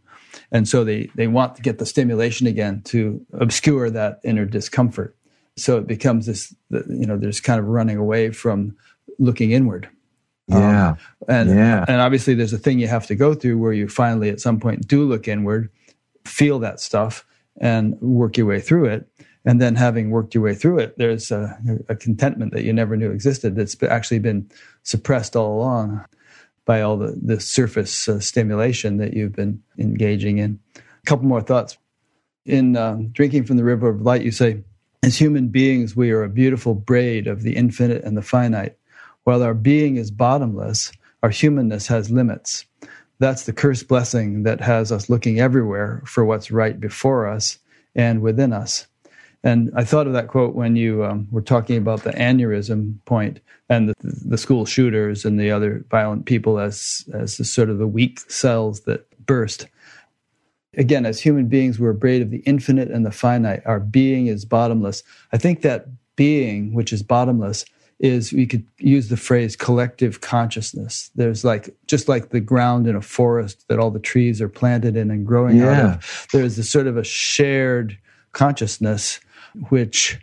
and 0.51 0.67
so 0.67 0.83
they 0.83 1.09
they 1.15 1.27
want 1.27 1.55
to 1.55 1.61
get 1.61 1.79
the 1.79 1.85
stimulation 1.85 2.47
again 2.47 2.81
to 2.85 3.25
obscure 3.33 3.89
that 3.89 4.19
inner 4.23 4.45
discomfort. 4.45 5.15
So 5.57 5.77
it 5.77 5.87
becomes 5.87 6.25
this, 6.25 6.53
you 6.69 7.05
know, 7.05 7.17
there's 7.17 7.39
kind 7.39 7.59
of 7.59 7.67
running 7.67 7.97
away 7.97 8.31
from 8.31 8.75
looking 9.19 9.51
inward. 9.51 9.89
Yeah. 10.47 10.89
Um, 10.89 10.97
and 11.27 11.49
yeah. 11.49 11.85
and 11.87 12.01
obviously 12.01 12.35
there's 12.35 12.53
a 12.53 12.57
thing 12.57 12.79
you 12.79 12.87
have 12.87 13.07
to 13.07 13.15
go 13.15 13.33
through 13.33 13.57
where 13.57 13.73
you 13.73 13.87
finally 13.87 14.29
at 14.29 14.39
some 14.39 14.59
point 14.59 14.87
do 14.87 15.03
look 15.03 15.27
inward, 15.27 15.69
feel 16.25 16.59
that 16.59 16.79
stuff 16.79 17.25
and 17.59 17.99
work 18.01 18.37
your 18.37 18.45
way 18.45 18.59
through 18.59 18.85
it. 18.85 19.07
And 19.47 19.61
then 19.61 19.75
having 19.75 20.09
worked 20.09 20.33
your 20.33 20.43
way 20.43 20.55
through 20.55 20.79
it, 20.79 20.97
there's 20.97 21.31
a, 21.31 21.57
a 21.87 21.95
contentment 21.95 22.51
that 22.53 22.63
you 22.63 22.73
never 22.73 22.97
knew 22.97 23.11
existed 23.11 23.55
that's 23.55 23.81
actually 23.83 24.19
been 24.19 24.49
suppressed 24.83 25.35
all 25.35 25.55
along 25.55 26.03
by 26.65 26.81
all 26.81 26.97
the, 26.97 27.17
the 27.21 27.39
surface 27.39 28.09
uh, 28.09 28.19
stimulation 28.19 28.97
that 28.97 29.13
you've 29.13 29.33
been 29.33 29.61
engaging 29.77 30.39
in. 30.39 30.59
A 30.75 31.05
couple 31.05 31.25
more 31.25 31.41
thoughts. 31.41 31.77
In 32.45 32.75
um, 32.75 33.09
Drinking 33.09 33.45
from 33.45 33.57
the 33.57 33.63
River 33.63 33.89
of 33.89 34.01
Light, 34.01 34.23
you 34.23 34.31
say, 34.31 34.63
as 35.03 35.15
human 35.17 35.49
beings, 35.49 35.95
we 35.95 36.11
are 36.11 36.23
a 36.23 36.29
beautiful 36.29 36.73
braid 36.73 37.27
of 37.27 37.43
the 37.43 37.55
infinite 37.55 38.03
and 38.03 38.17
the 38.17 38.21
finite. 38.21 38.77
While 39.23 39.43
our 39.43 39.53
being 39.53 39.97
is 39.97 40.11
bottomless, 40.11 40.91
our 41.23 41.29
humanness 41.29 41.87
has 41.87 42.11
limits. 42.11 42.65
That's 43.19 43.45
the 43.45 43.53
cursed 43.53 43.87
blessing 43.87 44.43
that 44.43 44.61
has 44.61 44.91
us 44.91 45.09
looking 45.09 45.39
everywhere 45.39 46.01
for 46.05 46.25
what's 46.25 46.51
right 46.51 46.79
before 46.79 47.27
us 47.27 47.59
and 47.95 48.21
within 48.21 48.51
us. 48.51 48.87
And 49.45 49.71
I 49.75 49.85
thought 49.85 50.07
of 50.07 50.13
that 50.13 50.27
quote 50.27 50.55
when 50.55 50.75
you 50.75 51.05
um, 51.05 51.27
were 51.31 51.41
talking 51.41 51.77
about 51.77 52.03
the 52.03 52.11
aneurysm 52.11 52.97
point 53.05 53.39
and 53.69 53.87
the, 53.89 53.93
the, 54.01 54.37
school 54.37 54.65
shooters 54.65 55.23
and 55.23 55.39
the 55.39 55.51
other 55.51 55.85
violent 55.89 56.25
people 56.25 56.59
as 56.59 57.07
as 57.13 57.37
the, 57.37 57.45
sort 57.45 57.69
of 57.69 57.77
the 57.77 57.87
weak 57.87 58.19
cells 58.29 58.81
that 58.81 59.07
burst 59.25 59.67
again, 60.77 61.05
as 61.05 61.19
human 61.19 61.47
beings, 61.47 61.79
we're 61.79 61.93
braid 61.93 62.21
of 62.21 62.31
the 62.31 62.39
infinite 62.39 62.89
and 62.89 63.05
the 63.05 63.11
finite. 63.11 63.61
Our 63.65 63.79
being 63.79 64.27
is 64.27 64.45
bottomless. 64.45 65.03
I 65.31 65.37
think 65.37 65.61
that 65.61 65.87
being, 66.15 66.73
which 66.73 66.93
is 66.93 67.03
bottomless, 67.03 67.65
is 67.99 68.33
we 68.33 68.45
could 68.45 68.65
use 68.77 69.07
the 69.07 69.17
phrase 69.17 69.55
collective 69.55 70.19
consciousness. 70.21 71.09
There's 71.15 71.45
like 71.45 71.73
just 71.87 72.09
like 72.09 72.29
the 72.29 72.41
ground 72.41 72.87
in 72.87 72.95
a 72.95 73.01
forest 73.01 73.65
that 73.69 73.79
all 73.79 73.89
the 73.89 73.99
trees 73.99 74.41
are 74.41 74.49
planted 74.49 74.97
in 74.97 75.09
and 75.11 75.25
growing 75.25 75.57
yeah. 75.57 75.71
out 75.71 75.95
of. 75.95 76.27
There's 76.33 76.57
this 76.57 76.69
sort 76.69 76.87
of 76.87 76.97
a 76.97 77.05
shared 77.05 77.97
consciousness 78.33 79.21
which 79.69 80.19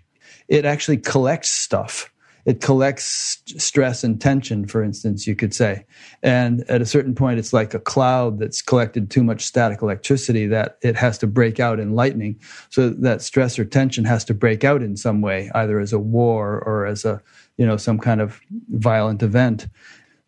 it 0.49 0.65
actually 0.65 0.99
collects 0.99 1.51
stuff 1.51 2.13
it 2.45 2.61
collects 2.61 3.41
stress 3.57 4.03
and 4.03 4.21
tension, 4.21 4.67
for 4.67 4.83
instance, 4.83 5.27
you 5.27 5.37
could 5.37 5.55
say. 5.55 5.85
And 6.23 6.69
at 6.69 6.83
a 6.83 6.87
certain 6.87 7.15
point, 7.15 7.39
it's 7.39 7.53
like 7.53 7.73
a 7.73 7.79
cloud 7.79 8.41
that's 8.41 8.61
collected 8.61 9.11
too 9.11 9.23
much 9.23 9.45
static 9.45 9.81
electricity 9.81 10.47
that 10.49 10.79
it 10.83 10.97
has 10.97 11.19
to 11.19 11.29
break 11.29 11.61
out 11.61 11.79
in 11.79 11.95
lightning. 11.95 12.41
So 12.71 12.91
that 12.91 13.23
stress 13.23 13.59
or 13.59 13.65
tension 13.65 14.05
has 14.05 14.25
to 14.25 14.35
break 14.35 14.65
out 14.65 14.83
in 14.83 14.97
some 14.97 15.21
way, 15.21 15.51
either 15.55 15.79
as 15.79 15.93
a 15.93 16.01
war 16.01 16.63
or 16.67 16.85
as 16.85 17.05
a, 17.05 17.23
you 17.59 17.67
know, 17.67 17.77
some 17.77 17.99
kind 17.99 18.21
of 18.21 18.41
violent 18.71 19.23
event. 19.23 19.69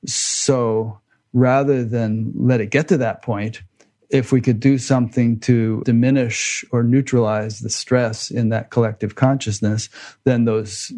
So 0.06 1.00
rather 1.32 1.84
than 1.84 2.32
let 2.36 2.60
it 2.60 2.70
get 2.70 2.86
to 2.88 2.96
that 2.98 3.22
point, 3.22 3.62
if 4.10 4.32
we 4.32 4.40
could 4.40 4.60
do 4.60 4.78
something 4.78 5.40
to 5.40 5.82
diminish 5.84 6.64
or 6.70 6.82
neutralize 6.82 7.60
the 7.60 7.70
stress 7.70 8.30
in 8.30 8.50
that 8.50 8.70
collective 8.70 9.14
consciousness, 9.14 9.88
then 10.24 10.44
those 10.44 10.92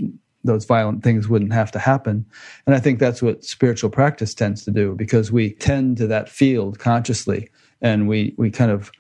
those 0.47 0.65
violent 0.65 1.03
things 1.03 1.29
wouldn't 1.29 1.53
have 1.53 1.73
to 1.73 1.79
happen. 1.79 2.25
And 2.67 2.75
I 2.75 2.79
think 2.79 2.99
that's 2.99 3.21
what 3.21 3.45
spiritual 3.45 3.91
practice 3.91 4.33
tends 4.33 4.65
to 4.65 4.71
do 4.71 4.95
because 4.95 5.33
we 5.33 5.55
tend 5.55 5.97
to 5.99 6.07
that 6.07 6.29
field 6.29 6.79
consciously 6.79 7.51
and 7.83 8.09
we, 8.09 8.35
we 8.39 8.51
kind 8.51 8.71
of 8.71 8.91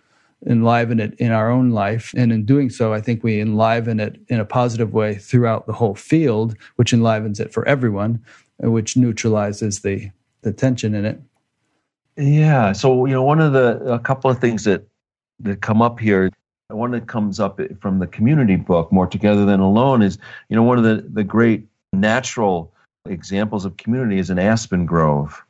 enliven 0.44 1.00
it 1.00 1.14
in 1.14 1.32
our 1.32 1.50
own 1.50 1.70
life. 1.70 2.12
And 2.16 2.32
in 2.32 2.44
doing 2.44 2.68
so, 2.68 2.92
I 2.92 3.00
think 3.00 3.22
we 3.22 3.40
enliven 3.40 4.00
it 4.00 4.20
in 4.28 4.38
a 4.38 4.44
positive 4.44 4.92
way 4.92 5.14
throughout 5.14 5.66
the 5.66 5.72
whole 5.72 5.94
field, 5.94 6.56
which 6.76 6.92
enlivens 6.92 7.40
it 7.40 7.52
for 7.52 7.66
everyone, 7.66 8.22
which 8.58 8.96
neutralizes 8.96 9.80
the, 9.80 10.10
the 10.42 10.52
tension 10.52 10.94
in 10.94 11.04
it. 11.04 11.20
Yeah. 12.16 12.72
So, 12.72 13.06
you 13.06 13.12
know, 13.12 13.22
one 13.22 13.40
of 13.40 13.52
the, 13.52 13.78
a 13.92 13.98
couple 13.98 14.30
of 14.30 14.38
things 14.38 14.64
that, 14.64 14.86
that 15.40 15.60
come 15.60 15.82
up 15.82 16.00
here 16.00 16.30
one 16.68 16.90
that 16.92 17.06
comes 17.06 17.38
up 17.38 17.60
from 17.80 17.98
the 17.98 18.06
community 18.06 18.56
book, 18.56 18.90
More 18.90 19.06
Together 19.06 19.44
Than 19.44 19.60
Alone, 19.60 20.02
is 20.02 20.18
you 20.48 20.56
know 20.56 20.62
one 20.62 20.78
of 20.78 20.84
the, 20.84 21.06
the 21.12 21.24
great 21.24 21.66
natural 21.92 22.72
examples 23.08 23.64
of 23.64 23.76
community 23.76 24.18
is 24.18 24.30
an 24.30 24.38
aspen 24.38 24.86
grove, 24.86 25.44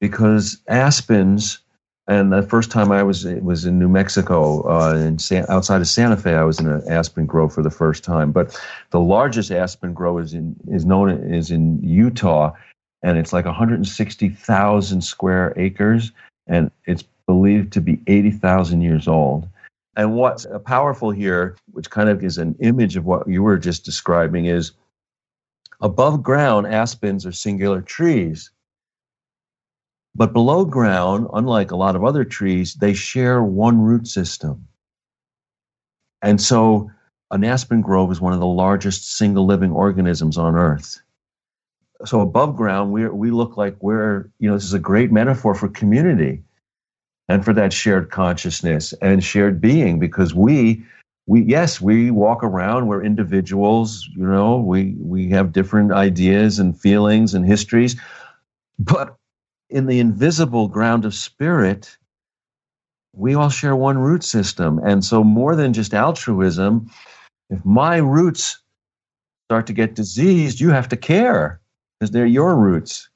because 0.00 0.58
aspens. 0.68 1.58
And 2.06 2.32
the 2.32 2.42
first 2.42 2.72
time 2.72 2.90
I 2.90 3.04
was 3.04 3.24
it 3.24 3.44
was 3.44 3.64
in 3.64 3.78
New 3.78 3.88
Mexico, 3.88 4.62
uh, 4.68 4.96
in 4.96 5.18
San, 5.18 5.44
outside 5.48 5.80
of 5.80 5.86
Santa 5.86 6.16
Fe, 6.16 6.34
I 6.34 6.42
was 6.42 6.58
in 6.58 6.68
an 6.68 6.82
aspen 6.88 7.24
grove 7.24 7.52
for 7.52 7.62
the 7.62 7.70
first 7.70 8.02
time. 8.02 8.32
But 8.32 8.58
the 8.90 8.98
largest 8.98 9.52
aspen 9.52 9.94
grove 9.94 10.20
is 10.20 10.34
in 10.34 10.56
is 10.68 10.84
known 10.84 11.10
is 11.32 11.50
in 11.52 11.80
Utah, 11.82 12.52
and 13.02 13.18
it's 13.18 13.32
like 13.32 13.46
160,000 13.46 15.00
square 15.02 15.52
acres, 15.56 16.12
and 16.46 16.70
it's 16.86 17.04
believed 17.26 17.72
to 17.72 17.80
be 17.80 18.00
80,000 18.06 18.80
years 18.80 19.08
old. 19.08 19.48
And 19.96 20.14
what's 20.14 20.46
powerful 20.64 21.10
here, 21.10 21.56
which 21.72 21.90
kind 21.90 22.08
of 22.08 22.22
is 22.22 22.38
an 22.38 22.56
image 22.60 22.96
of 22.96 23.04
what 23.04 23.28
you 23.28 23.42
were 23.42 23.58
just 23.58 23.84
describing, 23.84 24.46
is 24.46 24.72
above 25.80 26.22
ground, 26.22 26.66
aspens 26.66 27.26
are 27.26 27.32
singular 27.32 27.80
trees. 27.80 28.50
But 30.14 30.32
below 30.32 30.64
ground, 30.64 31.28
unlike 31.32 31.70
a 31.70 31.76
lot 31.76 31.96
of 31.96 32.04
other 32.04 32.24
trees, 32.24 32.74
they 32.74 32.94
share 32.94 33.42
one 33.42 33.80
root 33.80 34.06
system. 34.06 34.68
And 36.22 36.40
so 36.40 36.90
an 37.30 37.44
aspen 37.44 37.80
grove 37.80 38.10
is 38.10 38.20
one 38.20 38.32
of 38.32 38.40
the 38.40 38.46
largest 38.46 39.16
single 39.16 39.46
living 39.46 39.70
organisms 39.70 40.36
on 40.36 40.56
earth. 40.56 41.00
So 42.04 42.20
above 42.20 42.56
ground, 42.56 42.92
we 42.92 43.08
we 43.08 43.30
look 43.30 43.56
like 43.56 43.76
we're, 43.80 44.30
you 44.38 44.48
know, 44.48 44.54
this 44.54 44.64
is 44.64 44.72
a 44.72 44.78
great 44.78 45.12
metaphor 45.12 45.54
for 45.54 45.68
community 45.68 46.42
and 47.28 47.44
for 47.44 47.52
that 47.54 47.72
shared 47.72 48.10
consciousness 48.10 48.92
and 49.00 49.22
shared 49.22 49.60
being 49.60 49.98
because 49.98 50.34
we 50.34 50.82
we 51.26 51.42
yes 51.42 51.80
we 51.80 52.10
walk 52.10 52.42
around 52.42 52.88
we're 52.88 53.04
individuals 53.04 54.08
you 54.16 54.26
know 54.26 54.56
we 54.58 54.96
we 54.98 55.28
have 55.28 55.52
different 55.52 55.92
ideas 55.92 56.58
and 56.58 56.78
feelings 56.80 57.34
and 57.34 57.46
histories 57.46 58.00
but 58.78 59.14
in 59.68 59.86
the 59.86 60.00
invisible 60.00 60.66
ground 60.66 61.04
of 61.04 61.14
spirit 61.14 61.96
we 63.12 63.34
all 63.34 63.48
share 63.48 63.74
one 63.74 63.98
root 63.98 64.22
system. 64.22 64.78
And 64.78 65.04
so 65.04 65.24
more 65.24 65.56
than 65.56 65.72
just 65.72 65.94
altruism 65.94 66.90
if 67.48 67.64
my 67.64 67.96
roots 67.96 68.60
start 69.48 69.66
to 69.66 69.72
get 69.72 69.94
diseased 69.94 70.60
you 70.60 70.70
have 70.70 70.88
to 70.88 70.96
care 70.96 71.59
because 72.00 72.10
they're 72.10 72.26
your 72.26 72.56
roots. 72.56 73.08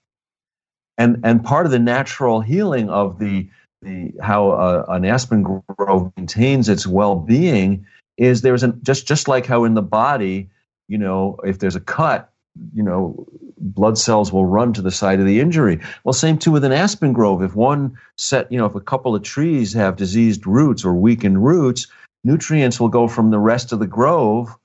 And 0.98 1.20
and 1.24 1.42
part 1.42 1.66
of 1.66 1.72
the 1.72 1.78
natural 1.78 2.40
healing 2.40 2.90
of 2.90 3.18
the 3.18 3.48
the 3.82 4.12
how 4.20 4.50
uh, 4.50 4.84
an 4.88 5.04
aspen 5.04 5.42
grove 5.42 6.12
maintains 6.16 6.68
its 6.68 6.86
well-being 6.86 7.86
is 8.16 8.42
there's 8.42 8.62
an 8.62 8.78
just 8.82 9.06
just 9.06 9.26
like 9.26 9.46
how 9.46 9.64
in 9.64 9.74
the 9.74 9.82
body 9.82 10.50
you 10.86 10.98
know 10.98 11.36
if 11.44 11.58
there's 11.58 11.74
a 11.74 11.80
cut 11.80 12.32
you 12.72 12.82
know 12.82 13.26
blood 13.58 13.98
cells 13.98 14.32
will 14.32 14.46
run 14.46 14.72
to 14.74 14.82
the 14.82 14.90
site 14.92 15.18
of 15.18 15.26
the 15.26 15.40
injury. 15.40 15.80
Well 16.04 16.12
same 16.12 16.38
too 16.38 16.52
with 16.52 16.64
an 16.64 16.72
aspen 16.72 17.12
grove. 17.12 17.42
If 17.42 17.56
one 17.56 17.98
set 18.16 18.52
you 18.52 18.58
know 18.58 18.66
if 18.66 18.76
a 18.76 18.80
couple 18.80 19.16
of 19.16 19.22
trees 19.22 19.72
have 19.72 19.96
diseased 19.96 20.46
roots 20.46 20.84
or 20.84 20.94
weakened 20.94 21.44
roots 21.44 21.88
nutrients 22.22 22.78
will 22.78 22.88
go 22.88 23.08
from 23.08 23.30
the 23.30 23.38
rest 23.38 23.72
of 23.72 23.80
the 23.80 23.86
grove 23.86 24.56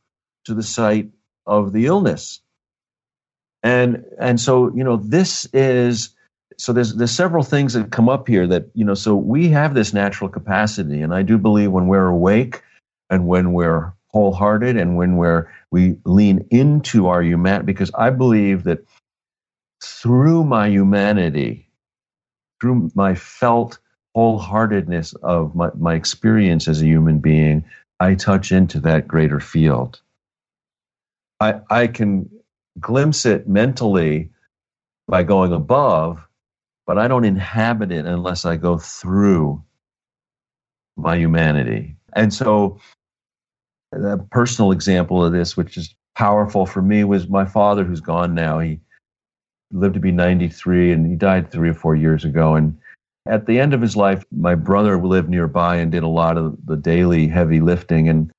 to 0.46 0.54
the 0.54 0.64
site 0.64 1.10
of 1.48 1.74
the 1.74 1.88
illness 1.88 2.42
and 3.64 4.04
and 4.20 4.40
so 4.40 4.74
you 4.76 4.84
know 4.84 4.98
this 4.98 5.46
is 5.54 6.10
so 6.58 6.74
there's 6.74 6.96
there's 6.96 7.12
several 7.12 7.44
things 7.44 7.74
that 7.74 7.92
come 7.92 8.10
up 8.10 8.28
here 8.28 8.48
that 8.48 8.66
you 8.74 8.86
know 8.86 8.94
so 8.94 9.16
we 9.16 9.48
have 9.50 9.74
this 9.74 9.94
natural 9.94 10.30
capacity 10.30 11.02
and 11.02 11.14
i 11.14 11.22
do 11.22 11.38
believe 11.38 11.72
when 11.72 11.88
we're 11.88 12.08
awake 12.08 12.62
and 13.10 13.28
when 13.28 13.54
we're 13.54 13.94
wholehearted 14.08 14.78
and 14.78 14.98
when 14.98 15.18
we're 15.18 15.52
we 15.72 15.98
lean 16.06 16.46
into 16.50 17.08
our 17.08 17.22
human 17.22 17.66
because 17.66 17.92
i 17.98 18.10
believe 18.10 18.64
that 18.64 18.80
through 19.82 20.44
my 20.44 20.68
humanity 20.68 21.70
through 22.62 22.92
my 22.96 23.16
felt 23.16 23.80
wholeheartedness 24.16 25.16
of 25.24 25.56
my, 25.56 25.70
my 25.78 25.96
experience 25.96 26.68
as 26.68 26.82
a 26.82 26.86
human 26.86 27.20
being, 27.20 27.64
I 28.00 28.16
touch 28.16 28.52
into 28.52 28.80
that 28.82 29.08
greater 29.08 29.40
field. 29.40 30.02
I, 31.40 31.62
I 31.70 31.88
can 31.88 32.30
glimpse 32.80 33.26
it 33.26 33.48
mentally 33.48 34.32
by 35.08 35.24
going 35.24 35.54
above, 35.54 36.20
but 36.86 36.98
I 36.98 37.08
don't 37.08 37.26
inhabit 37.26 37.92
it 37.92 38.06
unless 38.06 38.46
I 38.46 38.56
go 38.56 38.78
through 38.78 39.64
my 40.98 41.18
humanity. 41.18 41.96
And 42.14 42.34
so, 42.34 42.80
a 43.94 44.18
personal 44.18 44.72
example 44.72 45.24
of 45.24 45.32
this, 45.32 45.58
which 45.58 45.78
is 45.78 45.96
powerful 46.16 46.66
for 46.66 46.82
me, 46.82 47.04
was 47.04 47.28
my 47.28 47.46
father, 47.46 47.84
who's 47.84 48.02
gone 48.02 48.36
now. 48.36 48.60
He 48.60 48.80
lived 49.72 49.96
to 49.96 50.00
be 50.00 50.12
93 50.12 50.92
and 50.92 51.08
he 51.08 51.16
died 51.16 51.52
three 51.52 51.70
or 51.70 51.74
four 51.74 51.96
years 51.96 52.26
ago. 52.26 52.56
And 52.56 52.78
at 53.28 53.46
the 53.46 53.60
end 53.60 53.74
of 53.74 53.82
his 53.82 53.96
life, 53.96 54.24
my 54.32 54.56
brother 54.56 54.98
lived 54.98 55.30
nearby 55.30 55.78
and 55.78 55.92
did 55.92 56.04
a 56.04 56.08
lot 56.08 56.38
of 56.38 56.58
the 56.66 56.76
daily 56.76 57.28
heavy 57.28 57.60
lifting. 57.60 58.10
And 58.10 58.32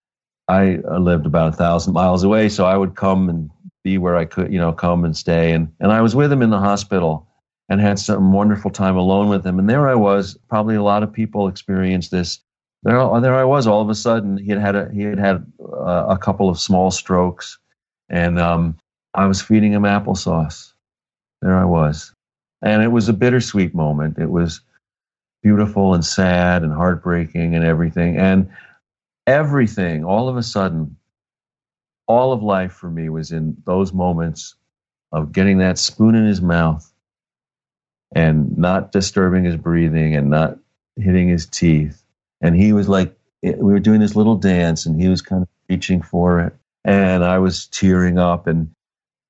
I 0.49 0.81
lived 0.99 1.27
about 1.27 1.55
a 1.55 1.57
thousand 1.57 1.95
miles 1.95 2.25
away, 2.25 2.49
so 2.49 2.65
I 2.67 2.77
would 2.77 2.97
come 2.97 3.29
and 3.29 3.51
be 3.83 3.99
where 3.99 4.17
I 4.17 4.25
could, 4.25 4.53
you 4.53 4.59
know, 4.59 4.73
come 4.73 5.05
and 5.05 5.17
stay. 5.17 5.53
And, 5.53 5.73
and 5.81 5.93
I 5.93 6.01
was 6.01 6.15
with 6.15 6.33
him 6.33 6.43
in 6.43 6.51
the 6.51 6.59
hospital 6.59 7.27
and 7.69 7.81
had 7.81 7.99
some 7.99 8.33
wonderful 8.33 8.71
time 8.71 8.97
alone 8.97 9.29
with 9.29 9.47
him. 9.47 9.59
And 9.59 9.71
there 9.71 9.89
I 9.89 9.95
was. 9.95 10.37
Probably 10.49 10.75
a 10.75 10.83
lot 10.83 11.03
of 11.03 11.13
people 11.13 11.49
experienced 11.49 12.11
this. 12.11 12.41
There, 12.83 12.97
there 13.21 13.35
I 13.35 13.45
was. 13.45 13.67
All 13.67 13.81
of 13.81 13.91
a 13.91 13.95
sudden, 13.95 14.37
he 14.37 14.51
had 14.51 14.61
had 14.61 14.77
a, 14.77 14.91
he 14.93 15.03
had 15.03 15.19
had 15.19 15.47
a, 15.61 16.07
a 16.11 16.19
couple 16.19 16.49
of 16.49 16.59
small 16.59 16.91
strokes, 16.91 17.59
and 18.09 18.39
um, 18.39 18.79
I 19.13 19.27
was 19.27 19.43
feeding 19.43 19.73
him 19.73 19.83
applesauce. 19.83 20.73
There 21.43 21.57
I 21.57 21.67
was, 21.67 22.15
and 22.63 22.83
it 22.83 22.89
was 22.89 23.09
a 23.09 23.13
bittersweet 23.13 23.75
moment. 23.75 24.19
It 24.19 24.31
was 24.31 24.63
beautiful 25.43 25.95
and 25.95 26.05
sad 26.05 26.63
and 26.63 26.73
heartbreaking 26.73 27.55
and 27.55 27.65
everything. 27.65 28.17
And 28.17 28.51
everything, 29.27 30.05
all 30.05 30.29
of 30.29 30.37
a 30.37 30.43
sudden, 30.43 30.97
all 32.11 32.33
of 32.33 32.43
life 32.43 32.73
for 32.73 32.91
me 32.91 33.09
was 33.09 33.31
in 33.31 33.57
those 33.67 33.93
moments 33.93 34.57
of 35.13 35.31
getting 35.31 35.59
that 35.59 35.79
spoon 35.79 36.17
in 36.17 36.27
his 36.27 36.43
mouth 36.43 36.93
and 38.13 38.59
not 38.59 38.91
disturbing 38.91 39.45
his 39.45 39.57
breathing 39.57 40.17
and 40.17 40.29
not 40.29 40.59
hitting 40.97 41.29
his 41.29 41.47
teeth. 41.47 42.03
And 42.41 42.57
he 42.57 42.73
was 42.73 42.89
like, 42.89 43.17
we 43.43 43.55
were 43.55 43.79
doing 43.79 44.01
this 44.01 44.17
little 44.17 44.35
dance 44.35 44.87
and 44.87 45.01
he 45.01 45.07
was 45.09 45.23
kind 45.23 45.43
of 45.43 45.49
reaching 45.69 46.03
for 46.03 46.41
it. 46.41 46.53
And 46.85 47.25
I 47.25 47.39
was 47.39 47.69
tearing 47.69 48.19
up 48.19 48.49
and 48.49 48.75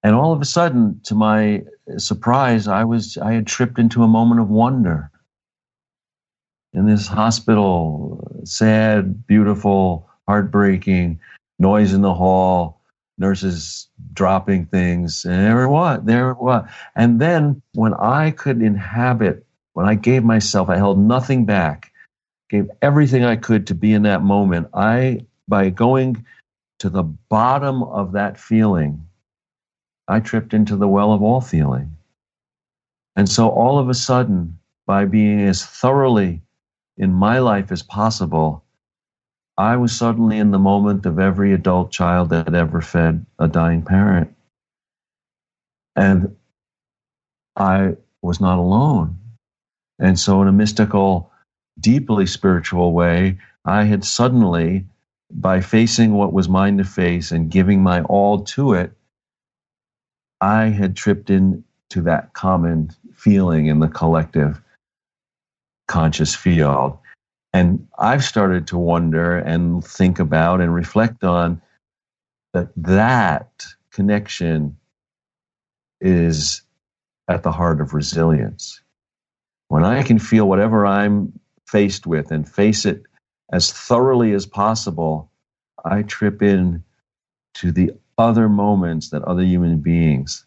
and 0.03 0.15
all 0.15 0.33
of 0.33 0.41
a 0.41 0.47
sudden, 0.47 0.99
to 1.05 1.15
my 1.15 1.63
surprise, 1.99 2.67
I 2.67 2.85
was 2.85 3.19
I 3.19 3.35
had 3.35 3.47
tripped 3.47 3.79
into 3.79 4.03
a 4.03 4.09
moment 4.09 4.41
of 4.41 4.49
wonder 4.49 5.11
in 6.73 6.87
this 6.87 7.07
hospital, 7.07 8.41
sad, 8.45 9.27
beautiful, 9.27 10.09
heartbreaking, 10.27 11.21
noise 11.61 11.93
in 11.93 12.01
the 12.03 12.15
hall, 12.15 12.81
nurses 13.19 13.89
dropping 14.13 14.67
things, 14.67 15.25
and 15.25 15.35
there 15.35 15.69
what, 15.69 16.07
there 16.07 16.33
what. 16.35 16.69
And 16.97 17.21
then 17.21 17.63
when 17.75 17.95
I 17.95 18.31
could 18.31 18.63
inhabit, 18.63 19.47
when 19.75 19.87
I 19.87 19.95
gave 19.95 20.25
myself, 20.25 20.69
I 20.69 20.77
held 20.77 20.99
nothing 20.99 21.45
back, 21.45 21.93
gave 22.49 22.71
everything 22.83 23.25
I 23.25 23.37
could 23.37 23.67
to 23.69 23.75
be 23.75 23.93
in 23.93 24.03
that 24.03 24.23
moment. 24.23 24.69
I, 24.75 25.27
by 25.47 25.71
going 25.71 26.25
to 26.81 26.89
the 26.89 27.03
bottom 27.03 27.83
of 27.83 28.13
that 28.13 28.41
feeling, 28.41 29.07
I 30.09 30.21
tripped 30.21 30.55
into 30.55 30.77
the 30.77 30.89
well 30.89 31.13
of 31.13 31.23
all 31.23 31.41
feeling. 31.41 31.97
And 33.15 33.29
so 33.29 33.49
all 33.49 33.79
of 33.79 33.89
a 33.89 33.95
sudden, 33.95 34.59
by 34.87 35.05
being 35.05 35.41
as 35.43 35.65
thoroughly 35.65 36.41
in 36.97 37.13
my 37.13 37.39
life 37.39 37.71
as 37.71 37.83
possible, 37.83 38.65
I 39.61 39.77
was 39.77 39.95
suddenly 39.95 40.39
in 40.39 40.53
the 40.53 40.59
moment 40.59 41.05
of 41.05 41.19
every 41.19 41.53
adult 41.53 41.93
child 41.93 42.31
that 42.31 42.55
ever 42.55 42.81
fed 42.81 43.27
a 43.39 43.47
dying 43.47 43.83
parent. 43.83 44.35
And 45.95 46.35
I 47.57 47.97
was 48.23 48.41
not 48.41 48.59
alone. 48.59 49.19
And 49.99 50.19
so, 50.19 50.41
in 50.41 50.49
a 50.49 50.53
mystical, 50.53 51.31
deeply 51.79 52.25
spiritual 52.25 52.95
way, 52.95 53.39
I 53.67 53.85
had 53.85 54.03
suddenly, 54.03 54.87
by 55.31 55.61
facing 55.61 56.15
what 56.15 56.33
was 56.33 56.49
mine 56.49 56.79
to 56.79 56.85
face 56.85 57.31
and 57.31 57.51
giving 57.51 57.83
my 57.83 58.01
all 58.05 58.45
to 58.57 58.73
it, 58.73 58.93
I 60.41 60.69
had 60.69 60.97
tripped 60.97 61.29
into 61.29 62.01
that 62.01 62.33
common 62.33 62.93
feeling 63.13 63.67
in 63.67 63.81
the 63.81 63.89
collective 63.89 64.63
conscious 65.87 66.35
field. 66.35 67.00
And 67.53 67.89
I've 67.99 68.25
started 68.25 68.69
to 68.69 68.79
wonder 68.79 69.37
and 69.37 69.85
think 69.85 70.19
about 70.19 70.61
and 70.61 70.73
reflect 70.73 71.25
on 71.25 71.61
that 72.53 72.69
that 72.77 73.67
connection 73.93 74.77
is 76.01 76.63
at 77.29 77.43
the 77.43 77.53
heart 77.53 77.81
of 77.81 77.95
resilience. 77.95 78.81
When 79.69 79.85
I 79.85 80.03
can 80.03 80.19
feel 80.19 80.49
whatever 80.49 80.87
I'm 80.87 81.39
faced 81.67 82.07
with 82.07 82.31
and 82.31 82.49
face 82.49 82.87
it 82.87 83.03
as 83.53 83.73
thoroughly 83.73 84.33
as 84.33 84.47
possible, 84.47 85.31
I 85.85 86.03
trip 86.03 86.43
in 86.43 86.85
to 87.55 87.73
the 87.73 87.93
other 88.19 88.49
moments 88.49 89.11
that 89.11 89.23
other 89.23 89.43
human 89.43 89.79
beings 89.79 90.45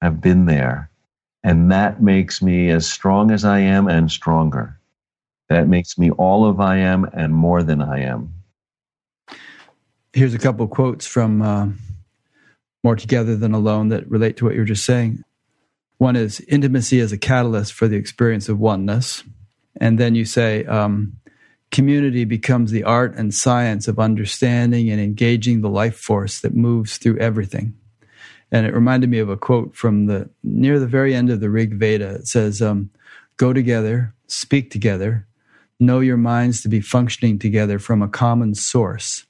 have 0.00 0.20
been 0.20 0.46
there 0.46 0.90
and 1.44 1.70
that 1.70 2.02
makes 2.02 2.40
me 2.40 2.70
as 2.70 2.90
strong 2.90 3.30
as 3.30 3.44
I 3.44 3.60
am 3.60 3.86
and 3.86 4.10
stronger. 4.10 4.78
That 5.54 5.68
makes 5.68 5.96
me 5.96 6.10
all 6.10 6.44
of 6.44 6.58
I 6.58 6.78
am 6.78 7.04
and 7.04 7.32
more 7.32 7.62
than 7.62 7.80
I 7.80 8.00
am. 8.00 8.34
Here's 10.12 10.34
a 10.34 10.38
couple 10.38 10.66
quotes 10.66 11.06
from 11.06 11.42
uh, 11.42 11.68
More 12.82 12.96
Together 12.96 13.36
Than 13.36 13.54
Alone 13.54 13.90
that 13.90 14.10
relate 14.10 14.36
to 14.38 14.44
what 14.44 14.54
you 14.54 14.60
were 14.60 14.66
just 14.66 14.84
saying. 14.84 15.22
One 15.98 16.16
is 16.16 16.40
intimacy 16.48 16.98
as 16.98 17.12
a 17.12 17.16
catalyst 17.18 17.72
for 17.72 17.86
the 17.86 17.94
experience 17.96 18.48
of 18.48 18.58
oneness. 18.58 19.22
And 19.80 19.96
then 19.96 20.16
you 20.16 20.24
say, 20.24 20.64
um, 20.64 21.18
community 21.70 22.24
becomes 22.24 22.72
the 22.72 22.82
art 22.82 23.14
and 23.14 23.32
science 23.32 23.86
of 23.86 24.00
understanding 24.00 24.90
and 24.90 25.00
engaging 25.00 25.60
the 25.60 25.70
life 25.70 25.96
force 25.96 26.40
that 26.40 26.56
moves 26.56 26.98
through 26.98 27.18
everything 27.18 27.74
and 28.50 28.66
it 28.66 28.74
reminded 28.74 29.10
me 29.10 29.18
of 29.18 29.28
a 29.28 29.36
quote 29.36 29.74
from 29.74 30.06
the 30.06 30.30
near 30.44 30.78
the 30.78 30.86
very 30.86 31.12
end 31.12 31.28
of 31.28 31.40
the 31.40 31.50
Rig 31.50 31.74
Veda. 31.74 32.14
It 32.16 32.28
says, 32.28 32.62
um, 32.62 32.90
"Go 33.36 33.52
together, 33.52 34.14
speak 34.28 34.70
together, 34.70 35.26
know 35.84 36.00
your 36.00 36.16
minds 36.16 36.62
to 36.62 36.68
be 36.68 36.80
functioning 36.80 37.38
together 37.38 37.78
from 37.78 38.02
a 38.02 38.08
common 38.08 38.54
source." 38.54 39.26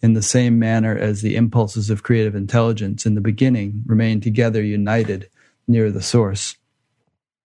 In 0.00 0.12
the 0.12 0.22
same 0.22 0.60
manner 0.60 0.96
as 0.96 1.22
the 1.22 1.34
impulses 1.34 1.90
of 1.90 2.04
creative 2.04 2.36
intelligence 2.36 3.04
in 3.04 3.16
the 3.16 3.20
beginning 3.20 3.82
remain 3.84 4.20
together, 4.20 4.62
united 4.62 5.28
near 5.66 5.90
the 5.90 6.02
source. 6.02 6.56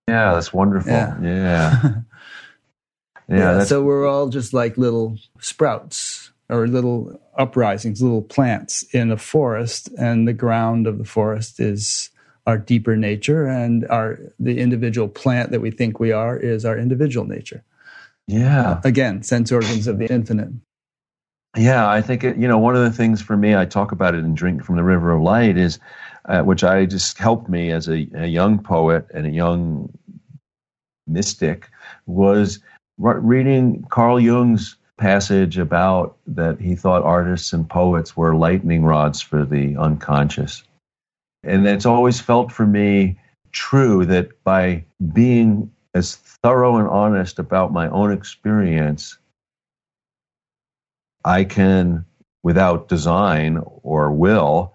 Yeah, 0.07 0.33
that's 0.33 0.53
wonderful. 0.53 0.91
Yeah. 0.91 1.17
Yeah. 1.21 1.81
yeah, 3.27 3.37
yeah 3.37 3.63
so 3.63 3.81
we're 3.81 4.07
all 4.07 4.29
just 4.29 4.53
like 4.53 4.77
little 4.77 5.17
sprouts 5.39 6.31
or 6.49 6.67
little 6.67 7.19
uprisings, 7.37 8.01
little 8.01 8.21
plants 8.21 8.83
in 8.93 9.11
a 9.11 9.17
forest, 9.17 9.89
and 9.97 10.27
the 10.27 10.33
ground 10.33 10.87
of 10.87 10.97
the 10.97 11.05
forest 11.05 11.59
is 11.59 12.09
our 12.45 12.57
deeper 12.57 12.95
nature, 12.95 13.47
and 13.47 13.87
our 13.87 14.19
the 14.39 14.59
individual 14.59 15.07
plant 15.07 15.51
that 15.51 15.61
we 15.61 15.71
think 15.71 15.99
we 15.99 16.11
are 16.11 16.37
is 16.37 16.65
our 16.65 16.77
individual 16.77 17.25
nature. 17.25 17.63
Yeah. 18.27 18.79
Again, 18.83 19.23
sense 19.23 19.51
organs 19.51 19.87
of 19.87 19.99
the 19.99 20.11
infinite. 20.11 20.49
Yeah, 21.55 21.87
I 21.87 22.01
think 22.01 22.23
it, 22.23 22.37
you 22.37 22.47
know 22.47 22.57
one 22.57 22.75
of 22.75 22.83
the 22.83 22.91
things 22.91 23.21
for 23.21 23.37
me, 23.37 23.55
I 23.55 23.65
talk 23.65 23.91
about 23.91 24.15
it 24.15 24.23
in 24.23 24.33
Drink 24.33 24.63
from 24.63 24.75
the 24.75 24.83
River 24.83 25.11
of 25.11 25.21
Light, 25.21 25.57
is 25.57 25.77
uh, 26.25 26.41
which 26.41 26.63
I 26.63 26.85
just 26.85 27.17
helped 27.17 27.49
me 27.49 27.71
as 27.71 27.87
a, 27.87 28.07
a 28.15 28.25
young 28.25 28.59
poet 28.59 29.07
and 29.13 29.27
a 29.27 29.29
young 29.29 29.93
mystic 31.05 31.69
was 32.05 32.59
reading 32.97 33.85
Carl 33.89 34.19
Jung's 34.19 34.77
passage 34.97 35.57
about 35.57 36.17
that 36.27 36.59
he 36.59 36.75
thought 36.75 37.03
artists 37.03 37.53
and 37.53 37.67
poets 37.69 38.15
were 38.15 38.35
lightning 38.35 38.83
rods 38.83 39.21
for 39.21 39.45
the 39.45 39.75
unconscious. 39.77 40.63
And 41.43 41.67
it's 41.67 41.85
always 41.85 42.21
felt 42.21 42.51
for 42.51 42.65
me 42.65 43.19
true 43.51 44.05
that 44.05 44.43
by 44.43 44.85
being 45.11 45.71
as 45.93 46.15
thorough 46.15 46.77
and 46.77 46.87
honest 46.87 47.39
about 47.39 47.71
my 47.71 47.87
own 47.89 48.11
experience, 48.11 49.17
I 51.23 51.43
can, 51.43 52.05
without 52.41 52.89
design 52.89 53.63
or 53.83 54.11
will, 54.11 54.73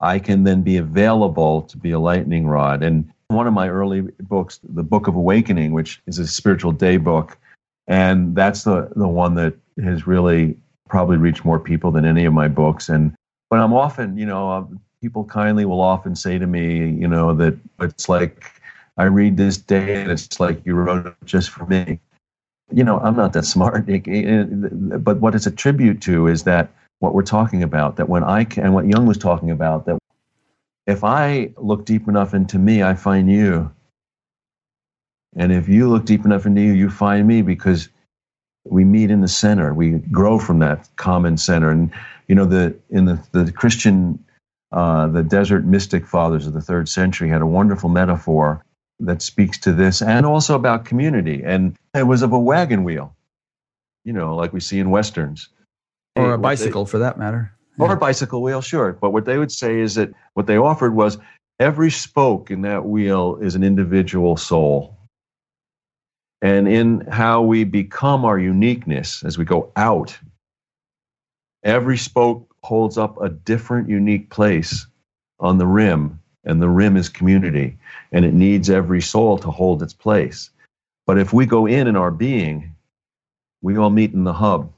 I 0.00 0.18
can 0.18 0.44
then 0.44 0.62
be 0.62 0.76
available 0.76 1.62
to 1.62 1.76
be 1.76 1.90
a 1.90 1.98
lightning 1.98 2.46
rod. 2.46 2.82
And 2.82 3.10
one 3.28 3.46
of 3.46 3.54
my 3.54 3.68
early 3.68 4.02
books, 4.20 4.60
the 4.62 4.82
Book 4.82 5.06
of 5.06 5.16
Awakening, 5.16 5.72
which 5.72 6.00
is 6.06 6.18
a 6.18 6.26
spiritual 6.26 6.72
day 6.72 6.96
book, 6.96 7.38
and 7.86 8.34
that's 8.34 8.64
the 8.64 8.90
the 8.96 9.08
one 9.08 9.34
that 9.34 9.54
has 9.82 10.06
really 10.06 10.56
probably 10.88 11.16
reached 11.16 11.44
more 11.44 11.58
people 11.58 11.90
than 11.90 12.04
any 12.04 12.24
of 12.24 12.32
my 12.32 12.48
books. 12.48 12.88
And 12.88 13.14
but 13.50 13.58
I'm 13.58 13.72
often, 13.72 14.16
you 14.16 14.26
know, 14.26 14.50
uh, 14.50 14.64
people 15.00 15.24
kindly 15.24 15.64
will 15.64 15.80
often 15.80 16.16
say 16.16 16.38
to 16.38 16.46
me, 16.46 16.88
you 16.88 17.08
know, 17.08 17.34
that 17.34 17.56
it's 17.80 18.08
like 18.08 18.52
I 18.96 19.04
read 19.04 19.36
this 19.36 19.56
day 19.56 20.02
and 20.02 20.10
it's 20.10 20.38
like 20.38 20.64
you 20.64 20.74
wrote 20.74 21.06
it 21.06 21.14
just 21.24 21.50
for 21.50 21.66
me. 21.66 22.00
You 22.72 22.84
know, 22.84 22.98
I'm 22.98 23.16
not 23.16 23.32
that 23.34 23.44
smart, 23.44 23.86
but 23.86 25.20
what 25.20 25.34
it's 25.34 25.46
a 25.46 25.50
tribute 25.50 26.00
to 26.02 26.28
is 26.28 26.44
that 26.44 26.70
what 27.00 27.14
we're 27.14 27.22
talking 27.22 27.62
about, 27.62 27.96
that 27.96 28.08
when 28.08 28.24
I 28.24 28.44
can, 28.44 28.64
and 28.64 28.74
what 28.74 28.86
Jung 28.86 29.06
was 29.06 29.18
talking 29.18 29.50
about, 29.50 29.86
that 29.86 29.98
if 30.86 31.04
I 31.04 31.52
look 31.56 31.84
deep 31.84 32.08
enough 32.08 32.34
into 32.34 32.58
me, 32.58 32.82
I 32.82 32.94
find 32.94 33.30
you. 33.30 33.70
And 35.36 35.52
if 35.52 35.68
you 35.68 35.90
look 35.90 36.04
deep 36.04 36.24
enough 36.24 36.46
into 36.46 36.60
you, 36.60 36.72
you 36.72 36.88
find 36.88 37.26
me 37.26 37.42
because 37.42 37.88
we 38.64 38.84
meet 38.84 39.10
in 39.10 39.20
the 39.20 39.28
center. 39.28 39.74
We 39.74 39.90
grow 39.90 40.38
from 40.38 40.60
that 40.60 40.88
common 40.96 41.36
center. 41.36 41.70
And 41.70 41.90
you 42.28 42.34
know, 42.34 42.44
the 42.44 42.76
in 42.90 43.04
the 43.04 43.20
the 43.32 43.50
Christian, 43.50 44.24
uh, 44.72 45.08
the 45.08 45.22
desert 45.22 45.64
mystic 45.64 46.06
fathers 46.06 46.46
of 46.46 46.52
the 46.52 46.60
third 46.60 46.88
century 46.88 47.28
had 47.28 47.42
a 47.42 47.46
wonderful 47.46 47.88
metaphor 47.88 48.64
that 49.00 49.22
speaks 49.22 49.58
to 49.58 49.72
this, 49.72 50.02
and 50.02 50.24
also 50.24 50.54
about 50.54 50.84
community. 50.84 51.42
And 51.44 51.76
it 51.94 52.06
was 52.06 52.22
of 52.22 52.32
a 52.32 52.38
wagon 52.38 52.84
wheel, 52.84 53.14
you 54.04 54.12
know, 54.12 54.36
like 54.36 54.52
we 54.52 54.60
see 54.60 54.78
in 54.78 54.90
westerns, 54.90 55.48
or 56.16 56.34
a 56.34 56.38
bicycle 56.38 56.84
they, 56.84 56.90
for 56.90 56.98
that 56.98 57.18
matter, 57.18 57.52
or 57.78 57.92
a 57.92 57.96
bicycle 57.96 58.42
wheel, 58.42 58.60
sure. 58.60 58.92
But 58.92 59.10
what 59.10 59.24
they 59.24 59.38
would 59.38 59.52
say 59.52 59.80
is 59.80 59.96
that 59.96 60.12
what 60.34 60.46
they 60.46 60.56
offered 60.56 60.94
was 60.94 61.18
every 61.58 61.90
spoke 61.90 62.50
in 62.50 62.62
that 62.62 62.84
wheel 62.84 63.38
is 63.40 63.54
an 63.54 63.64
individual 63.64 64.36
soul 64.36 64.96
and 66.44 66.68
in 66.68 67.00
how 67.10 67.40
we 67.40 67.64
become 67.64 68.26
our 68.26 68.38
uniqueness 68.38 69.24
as 69.24 69.38
we 69.38 69.46
go 69.46 69.72
out. 69.76 70.18
Every 71.62 71.96
spoke 71.96 72.54
holds 72.62 72.98
up 72.98 73.18
a 73.20 73.30
different, 73.30 73.88
unique 73.88 74.28
place 74.28 74.86
on 75.40 75.56
the 75.56 75.66
rim, 75.66 76.20
and 76.44 76.60
the 76.60 76.68
rim 76.68 76.96
is 76.96 77.08
community, 77.08 77.76
and 78.12 78.24
it 78.24 78.34
needs 78.34 78.70
every 78.70 79.00
soul 79.00 79.38
to 79.38 79.50
hold 79.50 79.82
its 79.82 79.92
place. 79.92 80.50
But 81.06 81.18
if 81.18 81.32
we 81.32 81.46
go 81.46 81.66
in 81.66 81.86
in 81.86 81.96
our 81.96 82.10
being, 82.10 82.74
we 83.62 83.76
all 83.76 83.90
meet 83.90 84.12
in 84.12 84.24
the 84.24 84.32
hub, 84.32 84.72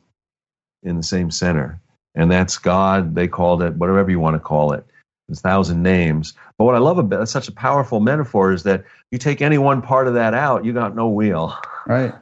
in 0.83 0.97
the 0.97 1.03
same 1.03 1.31
center. 1.31 1.81
And 2.15 2.31
that's 2.31 2.59
God, 2.59 3.15
they 3.15 3.29
called 3.29 3.63
it, 3.63 3.75
whatever 3.75 4.11
you 4.11 4.21
want 4.21 4.35
to 4.35 4.41
call 4.41 4.73
it 4.73 4.85
a 5.31 5.35
thousand 5.35 5.83
names. 5.83 6.35
But 6.59 6.65
what 6.65 6.75
I 6.75 6.79
love 6.79 6.99
about 6.99 7.29
such 7.29 7.49
a 7.49 7.53
powerful 7.53 8.01
metaphor 8.01 8.53
is 8.53 8.63
that 8.63 8.85
you 9.11 9.19
take 9.19 9.43
any 9.43 9.59
one 9.59 9.83
part 9.83 10.09
of 10.09 10.15
that 10.15 10.35
out, 10.35 10.65
you 10.65 10.73
got 10.73 10.95
no 10.95 11.09
wheel. 11.09 11.57
Right. 11.89 12.13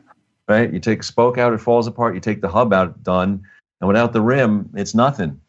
Right. 0.46 0.70
You 0.70 0.78
take 0.78 1.02
spoke 1.02 1.38
out, 1.38 1.54
it 1.54 1.58
falls 1.58 1.86
apart. 1.86 2.14
You 2.14 2.20
take 2.20 2.42
the 2.42 2.50
hub 2.50 2.74
out, 2.74 3.02
done. 3.02 3.46
And 3.80 3.88
without 3.88 4.12
the 4.12 4.20
rim, 4.20 4.68
it's 4.74 4.94
nothing. 4.94 5.40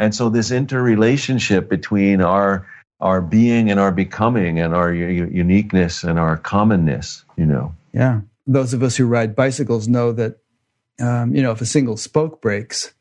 And 0.00 0.12
so 0.12 0.28
this 0.28 0.50
interrelationship 0.50 1.68
between 1.68 2.20
our 2.20 2.66
our 3.02 3.20
being 3.20 3.70
and 3.70 3.78
our 3.78 3.92
becoming 3.92 4.58
and 4.58 4.74
our 4.74 4.92
u- 4.92 5.30
uniqueness 5.30 6.02
and 6.04 6.18
our 6.18 6.38
commonness, 6.38 7.24
you 7.36 7.44
know. 7.44 7.74
Yeah. 7.92 8.20
Those 8.46 8.72
of 8.72 8.82
us 8.82 8.96
who 8.96 9.06
ride 9.06 9.36
bicycles 9.36 9.86
know 9.86 10.12
that, 10.12 10.38
um, 11.00 11.34
you 11.34 11.42
know, 11.42 11.50
if 11.50 11.60
a 11.60 11.66
single 11.66 11.96
spoke 11.96 12.40
breaks, 12.40 12.94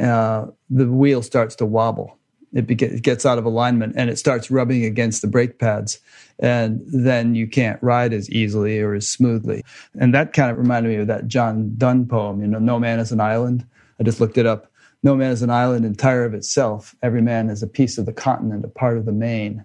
uh, 0.00 0.46
the 0.70 0.86
wheel 0.86 1.22
starts 1.22 1.56
to 1.56 1.66
wobble 1.66 2.18
it, 2.52 3.02
gets 3.02 3.26
out 3.26 3.38
of 3.38 3.44
alignment 3.44 3.94
and 3.96 4.08
it 4.08 4.18
starts 4.18 4.50
rubbing 4.50 4.84
against 4.84 5.22
the 5.22 5.28
brake 5.28 5.58
pads 5.58 5.98
and 6.38 6.80
then 6.86 7.34
you 7.34 7.46
can't 7.46 7.82
ride 7.82 8.12
as 8.12 8.30
easily 8.30 8.80
or 8.80 8.94
as 8.94 9.08
smoothly 9.08 9.64
and 9.98 10.14
that 10.14 10.32
kind 10.32 10.50
of 10.50 10.58
reminded 10.58 10.88
me 10.90 10.96
of 10.96 11.06
that 11.06 11.28
john 11.28 11.74
donne 11.76 12.06
poem 12.06 12.40
you 12.40 12.46
know 12.46 12.58
no 12.58 12.78
man 12.78 12.98
is 12.98 13.12
an 13.12 13.20
island 13.20 13.66
i 14.00 14.02
just 14.02 14.20
looked 14.20 14.38
it 14.38 14.46
up 14.46 14.70
no 15.02 15.14
man 15.14 15.30
is 15.30 15.42
an 15.42 15.50
island 15.50 15.84
entire 15.84 16.24
of 16.24 16.34
itself. 16.34 16.94
Every 17.02 17.22
man 17.22 17.50
is 17.50 17.62
a 17.62 17.68
piece 17.68 17.98
of 17.98 18.06
the 18.06 18.12
continent 18.12 18.64
a 18.64 18.68
part 18.68 18.98
of 18.98 19.04
the 19.04 19.12
main. 19.12 19.64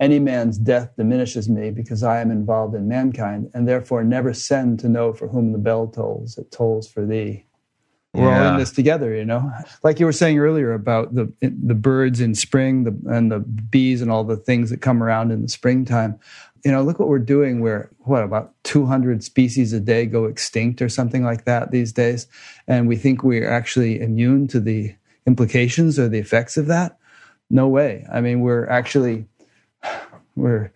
Any 0.00 0.20
man's 0.20 0.58
death 0.58 0.94
diminishes 0.96 1.48
me 1.48 1.70
because 1.70 2.04
i 2.04 2.20
am 2.20 2.30
involved 2.30 2.76
in 2.76 2.86
mankind 2.86 3.50
and 3.52 3.66
therefore 3.66 4.04
never 4.04 4.32
send 4.32 4.78
to 4.80 4.88
know 4.88 5.12
for 5.12 5.26
whom 5.28 5.50
the 5.50 5.58
bell 5.58 5.88
tolls 5.88 6.38
it 6.38 6.52
tolls 6.52 6.88
for 6.88 7.04
thee 7.04 7.44
we're 8.14 8.30
yeah. 8.30 8.46
all 8.46 8.52
in 8.52 8.58
this 8.58 8.72
together 8.72 9.14
you 9.14 9.24
know? 9.24 9.50
Like 9.82 10.00
you 10.00 10.06
were 10.06 10.12
saying 10.12 10.38
earlier 10.38 10.72
about 10.72 11.14
the 11.14 11.32
the 11.40 11.74
birds 11.74 12.20
in 12.20 12.34
spring 12.34 12.84
the, 12.84 13.14
and 13.14 13.30
the 13.30 13.40
bees 13.40 14.02
and 14.02 14.10
all 14.10 14.24
the 14.24 14.36
things 14.36 14.70
that 14.70 14.80
come 14.80 15.02
around 15.02 15.30
in 15.30 15.42
the 15.42 15.48
springtime. 15.48 16.18
You 16.64 16.72
know 16.72 16.82
look 16.82 16.98
what 16.98 17.08
we're 17.08 17.18
doing 17.18 17.60
where 17.60 17.90
what 18.00 18.22
about 18.22 18.52
200 18.64 19.22
species 19.22 19.72
a 19.72 19.80
day 19.80 20.06
go 20.06 20.24
extinct 20.24 20.82
or 20.82 20.88
something 20.88 21.24
like 21.24 21.44
that 21.44 21.70
these 21.70 21.92
days. 21.92 22.26
And 22.66 22.88
we 22.88 22.96
think 22.96 23.22
we're 23.22 23.48
actually 23.48 24.00
immune 24.00 24.48
to 24.48 24.60
the 24.60 24.94
implications 25.26 25.98
or 25.98 26.08
the 26.08 26.18
effects 26.18 26.56
of 26.56 26.66
that? 26.66 26.98
No 27.50 27.68
way. 27.68 28.06
I 28.10 28.20
mean 28.20 28.40
we're 28.40 28.66
actually 28.68 29.26
we're 30.36 30.72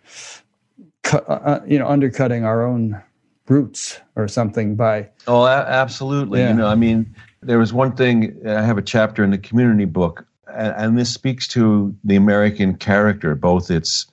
uh, 1.11 1.17
uh, 1.17 1.59
you 1.67 1.79
know 1.79 1.87
undercutting 1.87 2.45
our 2.45 2.65
own 2.65 3.01
roots 3.53 3.99
or 4.15 4.27
something 4.27 4.75
by 4.75 5.07
oh 5.27 5.45
absolutely 5.45 6.39
yeah. 6.39 6.49
you 6.49 6.55
know 6.55 6.67
i 6.67 6.75
mean 6.75 7.15
there 7.41 7.59
was 7.59 7.71
one 7.71 7.95
thing 7.95 8.35
i 8.47 8.61
have 8.61 8.77
a 8.77 8.81
chapter 8.81 9.23
in 9.23 9.29
the 9.29 9.37
community 9.37 9.85
book 9.85 10.25
and, 10.51 10.73
and 10.75 10.97
this 10.97 11.13
speaks 11.13 11.47
to 11.47 11.95
the 12.03 12.15
american 12.15 12.75
character 12.75 13.35
both 13.35 13.69
its 13.69 14.07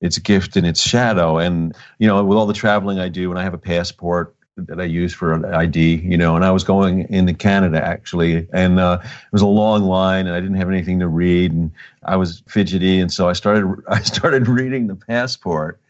its 0.00 0.18
gift 0.18 0.56
and 0.56 0.66
its 0.66 0.82
shadow 0.82 1.38
and 1.38 1.76
you 1.98 2.06
know 2.08 2.24
with 2.24 2.36
all 2.36 2.46
the 2.46 2.60
traveling 2.64 2.98
i 2.98 3.08
do 3.08 3.30
and 3.30 3.38
i 3.38 3.42
have 3.44 3.54
a 3.54 3.58
passport 3.58 4.34
that 4.66 4.80
I 4.80 4.84
use 4.84 5.14
for 5.14 5.32
an 5.32 5.44
ID, 5.44 6.00
you 6.04 6.16
know, 6.16 6.34
and 6.34 6.44
I 6.44 6.50
was 6.50 6.64
going 6.64 7.06
into 7.10 7.32
Canada 7.32 7.80
actually, 7.80 8.48
and 8.52 8.80
uh, 8.80 8.98
it 9.00 9.32
was 9.32 9.42
a 9.42 9.46
long 9.46 9.84
line, 9.84 10.26
and 10.26 10.34
I 10.34 10.40
didn't 10.40 10.56
have 10.56 10.68
anything 10.68 10.98
to 10.98 11.06
read, 11.06 11.52
and 11.52 11.70
I 12.04 12.16
was 12.16 12.42
fidgety, 12.48 12.98
and 12.98 13.12
so 13.12 13.28
I 13.28 13.34
started 13.34 13.82
I 13.88 14.00
started 14.02 14.48
reading 14.48 14.88
the 14.88 14.96
passport. 14.96 15.80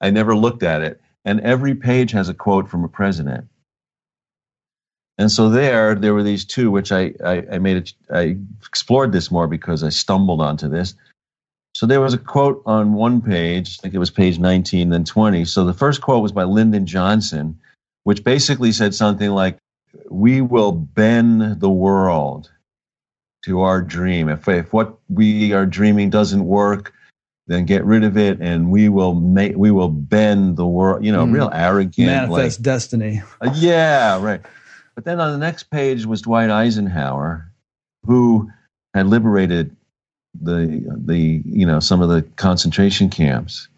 I 0.00 0.10
never 0.10 0.36
looked 0.36 0.64
at 0.64 0.82
it, 0.82 1.00
and 1.24 1.40
every 1.40 1.74
page 1.74 2.12
has 2.12 2.28
a 2.28 2.34
quote 2.34 2.68
from 2.68 2.84
a 2.84 2.88
president. 2.88 3.48
And 5.18 5.32
so 5.32 5.50
there, 5.50 5.96
there 5.96 6.14
were 6.14 6.22
these 6.22 6.44
two, 6.44 6.70
which 6.70 6.92
I, 6.92 7.12
I, 7.24 7.44
I 7.52 7.58
made 7.58 7.76
it, 7.76 7.92
I 8.10 8.36
explored 8.66 9.10
this 9.12 9.30
more 9.30 9.48
because 9.48 9.82
I 9.82 9.88
stumbled 9.88 10.40
onto 10.40 10.68
this. 10.68 10.94
So 11.74 11.86
there 11.86 12.00
was 12.00 12.14
a 12.14 12.18
quote 12.18 12.62
on 12.66 12.94
one 12.94 13.20
page, 13.20 13.78
I 13.78 13.82
think 13.82 13.94
it 13.94 13.98
was 13.98 14.10
page 14.10 14.38
19, 14.38 14.90
then 14.90 15.04
20. 15.04 15.44
So 15.44 15.64
the 15.64 15.74
first 15.74 16.00
quote 16.00 16.22
was 16.22 16.32
by 16.32 16.44
Lyndon 16.44 16.86
Johnson, 16.86 17.58
which 18.04 18.24
basically 18.24 18.72
said 18.72 18.94
something 18.94 19.30
like, 19.30 19.58
We 20.08 20.40
will 20.40 20.72
bend 20.72 21.60
the 21.60 21.70
world 21.70 22.50
to 23.44 23.60
our 23.60 23.82
dream. 23.82 24.28
If, 24.28 24.48
if 24.48 24.72
what 24.72 24.98
we 25.08 25.52
are 25.52 25.66
dreaming 25.66 26.10
doesn't 26.10 26.44
work, 26.44 26.92
then 27.48 27.64
get 27.64 27.84
rid 27.84 28.04
of 28.04 28.16
it 28.16 28.40
and 28.40 28.70
we 28.70 28.88
will 28.88 29.14
make 29.14 29.56
we 29.56 29.70
will 29.70 29.88
bend 29.88 30.56
the 30.56 30.66
world 30.66 31.04
you 31.04 31.10
know 31.10 31.24
mm. 31.26 31.32
real 31.32 31.50
arrogant 31.52 32.06
manifest 32.06 32.60
like, 32.60 32.64
destiny. 32.64 33.22
Uh, 33.40 33.52
yeah 33.56 34.22
right. 34.22 34.42
But 34.94 35.04
then 35.04 35.20
on 35.20 35.32
the 35.32 35.38
next 35.38 35.64
page 35.70 36.06
was 36.06 36.22
dwight 36.22 36.50
eisenhower 36.50 37.50
who 38.04 38.50
had 38.94 39.06
liberated 39.06 39.74
the 40.40 40.84
the 41.04 41.42
you 41.44 41.66
know 41.66 41.80
some 41.80 42.00
of 42.02 42.08
the 42.08 42.22
concentration 42.36 43.08
camps. 43.10 43.68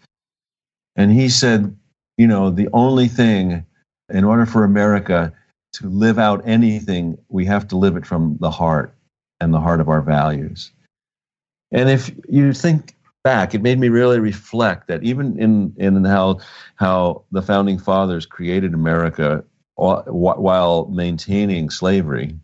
And 0.97 1.13
he 1.13 1.29
said 1.29 1.75
you 2.19 2.27
know 2.27 2.51
the 2.51 2.69
only 2.73 3.09
thing 3.09 3.65
in 4.11 4.25
order 4.25 4.45
for 4.45 4.65
america 4.65 5.33
to 5.73 5.89
live 5.89 6.19
out 6.19 6.43
anything 6.45 7.17
we 7.29 7.45
have 7.47 7.69
to 7.69 7.77
live 7.77 7.97
it 7.97 8.05
from 8.05 8.37
the 8.41 8.51
heart 8.51 8.93
and 9.41 9.55
the 9.55 9.61
heart 9.61 9.81
of 9.81 9.89
our 9.89 10.03
values. 10.03 10.73
And 11.73 11.89
if 11.89 12.11
you 12.29 12.53
think 12.53 12.95
back, 13.23 13.55
it 13.55 13.63
made 13.63 13.79
me 13.79 13.89
really 13.89 14.19
reflect 14.19 14.89
that 14.89 15.03
even 15.03 15.39
in 15.39 15.75
in 15.77 16.05
how 16.05 16.41
how 16.77 17.25
the 17.33 17.43
founding 17.43 17.79
fathers 17.79 18.27
created 18.27 18.75
America 18.75 19.45
while 19.77 20.87
maintaining 20.87 21.71
slavery, 21.71 22.39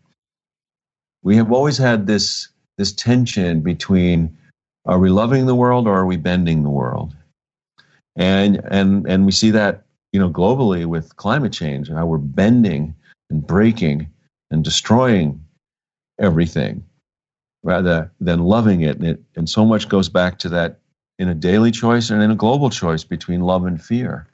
we 1.22 1.36
have 1.36 1.52
always 1.52 1.78
had 1.78 2.06
this 2.06 2.48
this 2.78 2.92
tension 2.92 3.60
between 3.60 4.36
are 4.84 4.98
we 4.98 5.10
loving 5.10 5.46
the 5.46 5.54
world 5.54 5.86
or 5.86 5.94
are 5.94 6.06
we 6.06 6.16
bending 6.16 6.62
the 6.62 6.70
world, 6.70 7.14
and 8.16 8.60
and 8.70 9.06
and 9.06 9.26
we 9.26 9.32
see 9.32 9.50
that 9.50 9.84
you 10.12 10.20
know 10.20 10.30
globally 10.30 10.86
with 10.86 11.16
climate 11.16 11.52
change 11.52 11.90
how 11.90 12.06
we're 12.06 12.18
bending 12.18 12.94
and 13.30 13.46
breaking 13.46 14.08
and 14.50 14.62
destroying 14.62 15.44
everything 16.18 16.84
rather 17.66 18.12
than 18.20 18.44
loving 18.44 18.82
it. 18.82 18.96
And, 18.96 19.06
it. 19.08 19.22
and 19.34 19.48
so 19.50 19.64
much 19.64 19.88
goes 19.88 20.08
back 20.08 20.38
to 20.38 20.48
that 20.50 20.78
in 21.18 21.28
a 21.28 21.34
daily 21.34 21.72
choice 21.72 22.10
and 22.10 22.22
in 22.22 22.30
a 22.30 22.36
global 22.36 22.70
choice 22.70 23.02
between 23.02 23.40
love 23.40 23.66
and 23.66 23.82
fear. 23.82 24.28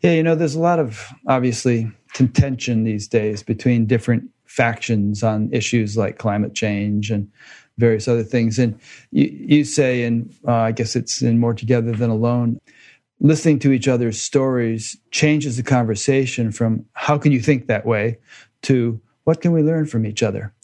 Yeah, 0.00 0.12
you 0.12 0.22
know, 0.22 0.34
there's 0.34 0.54
a 0.54 0.60
lot 0.60 0.78
of 0.78 1.06
obviously 1.28 1.92
contention 2.14 2.84
these 2.84 3.06
days 3.06 3.42
between 3.42 3.84
different 3.84 4.30
factions 4.46 5.22
on 5.22 5.52
issues 5.52 5.98
like 5.98 6.16
climate 6.16 6.54
change 6.54 7.10
and 7.10 7.30
various 7.76 8.08
other 8.08 8.24
things. 8.24 8.58
And 8.58 8.80
you, 9.10 9.26
you 9.26 9.64
say, 9.64 10.04
and 10.04 10.34
uh, 10.48 10.52
I 10.52 10.72
guess 10.72 10.96
it's 10.96 11.20
in 11.20 11.38
More 11.38 11.52
Together 11.52 11.92
Than 11.92 12.08
Alone, 12.08 12.58
listening 13.20 13.58
to 13.58 13.72
each 13.72 13.86
other's 13.86 14.20
stories 14.20 14.96
changes 15.10 15.58
the 15.58 15.62
conversation 15.62 16.52
from 16.52 16.86
how 16.94 17.18
can 17.18 17.32
you 17.32 17.40
think 17.40 17.66
that 17.66 17.84
way 17.84 18.16
to 18.62 18.98
what 19.24 19.42
can 19.42 19.52
we 19.52 19.62
learn 19.62 19.84
from 19.84 20.06
each 20.06 20.22
other? 20.22 20.54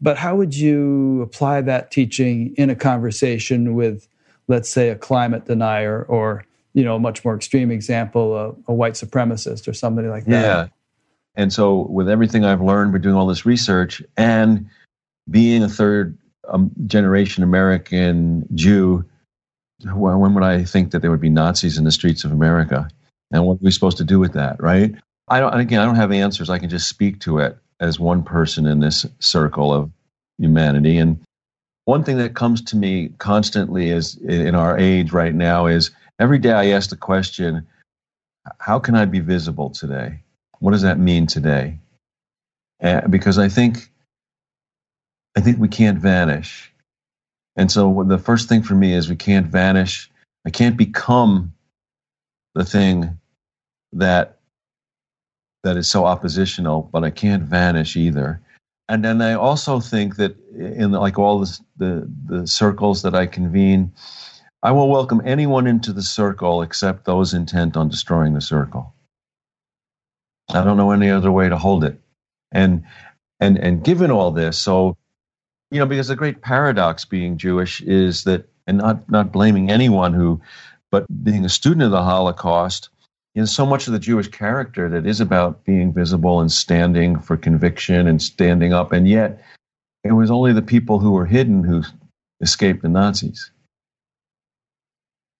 But 0.00 0.18
how 0.18 0.36
would 0.36 0.54
you 0.54 1.22
apply 1.22 1.62
that 1.62 1.90
teaching 1.90 2.54
in 2.56 2.70
a 2.70 2.76
conversation 2.76 3.74
with, 3.74 4.06
let's 4.48 4.68
say, 4.68 4.90
a 4.90 4.96
climate 4.96 5.46
denier 5.46 6.02
or 6.02 6.44
you 6.76 6.84
know, 6.84 6.96
a 6.96 7.00
much 7.00 7.24
more 7.24 7.34
extreme 7.34 7.70
example, 7.70 8.36
a, 8.36 8.54
a 8.70 8.74
white 8.74 8.92
supremacist 8.92 9.66
or 9.66 9.72
somebody 9.72 10.08
like 10.08 10.26
that. 10.26 10.42
Yeah. 10.42 10.66
And 11.34 11.50
so, 11.50 11.86
with 11.88 12.06
everything 12.06 12.44
I've 12.44 12.60
learned 12.60 12.92
by 12.92 12.98
doing 12.98 13.14
all 13.14 13.26
this 13.26 13.46
research 13.46 14.02
and 14.18 14.68
being 15.30 15.62
a 15.62 15.70
third 15.70 16.18
um, 16.48 16.70
generation 16.84 17.42
American 17.42 18.46
Jew, 18.54 19.06
when 19.86 20.34
would 20.34 20.42
I 20.42 20.64
think 20.64 20.90
that 20.90 21.00
there 21.00 21.10
would 21.10 21.20
be 21.20 21.30
Nazis 21.30 21.78
in 21.78 21.84
the 21.84 21.90
streets 21.90 22.24
of 22.24 22.32
America? 22.32 22.88
And 23.32 23.46
what 23.46 23.54
are 23.54 23.62
we 23.62 23.70
supposed 23.70 23.96
to 23.96 24.04
do 24.04 24.18
with 24.18 24.34
that, 24.34 24.62
right? 24.62 24.94
I 25.28 25.40
don't, 25.40 25.58
again, 25.58 25.80
I 25.80 25.86
don't 25.86 25.96
have 25.96 26.12
answers. 26.12 26.50
I 26.50 26.58
can 26.58 26.68
just 26.68 26.88
speak 26.88 27.20
to 27.20 27.38
it 27.38 27.56
as 27.80 28.00
one 28.00 28.22
person 28.22 28.66
in 28.66 28.80
this 28.80 29.06
circle 29.18 29.72
of 29.72 29.90
humanity. 30.38 30.98
And 30.98 31.22
one 31.84 32.04
thing 32.04 32.18
that 32.18 32.34
comes 32.34 32.62
to 32.62 32.76
me 32.76 33.10
constantly 33.18 33.90
is 33.90 34.16
in 34.16 34.54
our 34.54 34.78
age 34.78 35.12
right 35.12 35.34
now 35.34 35.66
is 35.66 35.90
every 36.18 36.38
day 36.38 36.52
I 36.52 36.66
ask 36.68 36.90
the 36.90 36.96
question, 36.96 37.66
how 38.58 38.78
can 38.78 38.94
I 38.94 39.04
be 39.04 39.20
visible 39.20 39.70
today? 39.70 40.20
What 40.58 40.72
does 40.72 40.82
that 40.82 40.98
mean 40.98 41.26
today? 41.26 41.78
Uh, 42.82 43.06
because 43.08 43.38
I 43.38 43.48
think 43.48 43.90
I 45.36 45.40
think 45.40 45.58
we 45.58 45.68
can't 45.68 45.98
vanish. 45.98 46.72
And 47.56 47.70
so 47.70 48.04
the 48.06 48.18
first 48.18 48.48
thing 48.48 48.62
for 48.62 48.74
me 48.74 48.92
is 48.92 49.08
we 49.08 49.16
can't 49.16 49.46
vanish. 49.46 50.10
I 50.46 50.50
can't 50.50 50.76
become 50.76 51.54
the 52.54 52.64
thing 52.64 53.18
that 53.92 54.35
that 55.66 55.76
is 55.76 55.88
so 55.88 56.04
oppositional, 56.04 56.88
but 56.92 57.02
I 57.02 57.10
can't 57.10 57.42
vanish 57.42 57.96
either. 57.96 58.40
And 58.88 59.04
then 59.04 59.20
I 59.20 59.34
also 59.34 59.80
think 59.80 60.14
that 60.14 60.36
in 60.54 60.92
like 60.92 61.18
all 61.18 61.44
the 61.76 62.08
the, 62.28 62.46
circles 62.46 63.02
that 63.02 63.16
I 63.16 63.26
convene, 63.26 63.92
I 64.62 64.70
will 64.70 64.88
welcome 64.88 65.20
anyone 65.24 65.66
into 65.66 65.92
the 65.92 66.04
circle 66.04 66.62
except 66.62 67.04
those 67.04 67.34
intent 67.34 67.76
on 67.76 67.88
destroying 67.88 68.34
the 68.34 68.40
circle. 68.40 68.94
I 70.50 70.62
don't 70.62 70.76
know 70.76 70.92
any 70.92 71.10
other 71.10 71.32
way 71.32 71.48
to 71.48 71.58
hold 71.58 71.82
it. 71.82 72.00
And 72.52 72.84
and 73.40 73.58
and 73.58 73.82
given 73.82 74.12
all 74.12 74.30
this, 74.30 74.56
so 74.56 74.96
you 75.72 75.80
know, 75.80 75.86
because 75.86 76.06
the 76.06 76.14
great 76.14 76.42
paradox 76.42 77.04
being 77.04 77.38
Jewish 77.38 77.80
is 77.80 78.22
that, 78.22 78.48
and 78.68 78.78
not 78.78 79.10
not 79.10 79.32
blaming 79.32 79.68
anyone 79.68 80.14
who, 80.14 80.40
but 80.92 81.06
being 81.24 81.44
a 81.44 81.48
student 81.48 81.82
of 81.82 81.90
the 81.90 82.04
Holocaust, 82.04 82.88
in 83.36 83.46
so 83.46 83.66
much 83.66 83.86
of 83.86 83.92
the 83.92 83.98
Jewish 83.98 84.28
character 84.28 84.88
that 84.88 85.06
is 85.06 85.20
about 85.20 85.64
being 85.64 85.92
visible 85.92 86.40
and 86.40 86.50
standing 86.50 87.20
for 87.20 87.36
conviction 87.36 88.08
and 88.08 88.20
standing 88.20 88.72
up, 88.72 88.92
and 88.92 89.06
yet 89.06 89.44
it 90.02 90.12
was 90.12 90.30
only 90.30 90.54
the 90.54 90.62
people 90.62 90.98
who 90.98 91.10
were 91.10 91.26
hidden 91.26 91.62
who 91.62 91.82
escaped 92.40 92.80
the 92.80 92.88
Nazis. 92.88 93.50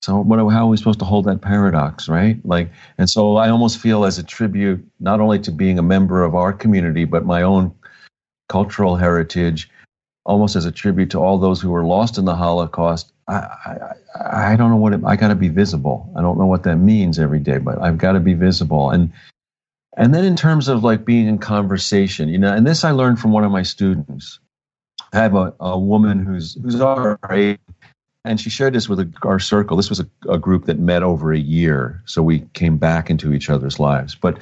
So 0.02 0.20
what, 0.20 0.38
how 0.52 0.66
are 0.66 0.68
we 0.68 0.76
supposed 0.76 0.98
to 0.98 1.06
hold 1.06 1.24
that 1.24 1.40
paradox, 1.40 2.06
right? 2.06 2.38
Like, 2.44 2.70
and 2.98 3.08
so 3.08 3.36
I 3.36 3.48
almost 3.48 3.78
feel 3.78 4.04
as 4.04 4.18
a 4.18 4.22
tribute, 4.22 4.86
not 5.00 5.20
only 5.20 5.38
to 5.40 5.50
being 5.50 5.78
a 5.78 5.82
member 5.82 6.22
of 6.22 6.34
our 6.34 6.52
community, 6.52 7.06
but 7.06 7.24
my 7.24 7.42
own 7.42 7.74
cultural 8.50 8.96
heritage, 8.96 9.70
almost 10.26 10.54
as 10.54 10.66
a 10.66 10.70
tribute 10.70 11.10
to 11.10 11.18
all 11.18 11.38
those 11.38 11.62
who 11.62 11.70
were 11.70 11.84
lost 11.84 12.18
in 12.18 12.26
the 12.26 12.36
Holocaust. 12.36 13.12
I, 13.28 13.34
I, 14.14 14.52
I 14.52 14.56
don't 14.56 14.70
know 14.70 14.76
what 14.76 14.92
it, 14.92 15.00
I 15.04 15.16
got 15.16 15.28
to 15.28 15.34
be 15.34 15.48
visible. 15.48 16.12
I 16.16 16.22
don't 16.22 16.38
know 16.38 16.46
what 16.46 16.62
that 16.64 16.76
means 16.76 17.18
every 17.18 17.40
day, 17.40 17.58
but 17.58 17.80
I've 17.80 17.98
got 17.98 18.12
to 18.12 18.20
be 18.20 18.34
visible. 18.34 18.90
And 18.90 19.12
and 19.96 20.14
then 20.14 20.24
in 20.24 20.36
terms 20.36 20.68
of 20.68 20.84
like 20.84 21.04
being 21.04 21.26
in 21.26 21.38
conversation, 21.38 22.28
you 22.28 22.38
know, 22.38 22.52
and 22.52 22.66
this 22.66 22.84
I 22.84 22.90
learned 22.90 23.18
from 23.18 23.32
one 23.32 23.44
of 23.44 23.50
my 23.50 23.62
students. 23.62 24.38
I 25.12 25.18
have 25.18 25.34
a, 25.34 25.54
a 25.60 25.78
woman 25.78 26.24
who's 26.24 26.54
who's 26.62 26.80
our 26.80 27.18
age, 27.30 27.58
and 28.24 28.40
she 28.40 28.50
shared 28.50 28.74
this 28.74 28.88
with 28.88 29.00
a, 29.00 29.12
our 29.22 29.38
circle. 29.38 29.76
This 29.76 29.88
was 29.88 30.00
a, 30.00 30.08
a 30.28 30.38
group 30.38 30.66
that 30.66 30.78
met 30.78 31.02
over 31.02 31.32
a 31.32 31.38
year, 31.38 32.02
so 32.04 32.22
we 32.22 32.40
came 32.52 32.76
back 32.76 33.08
into 33.08 33.32
each 33.32 33.48
other's 33.48 33.78
lives. 33.78 34.14
But 34.14 34.38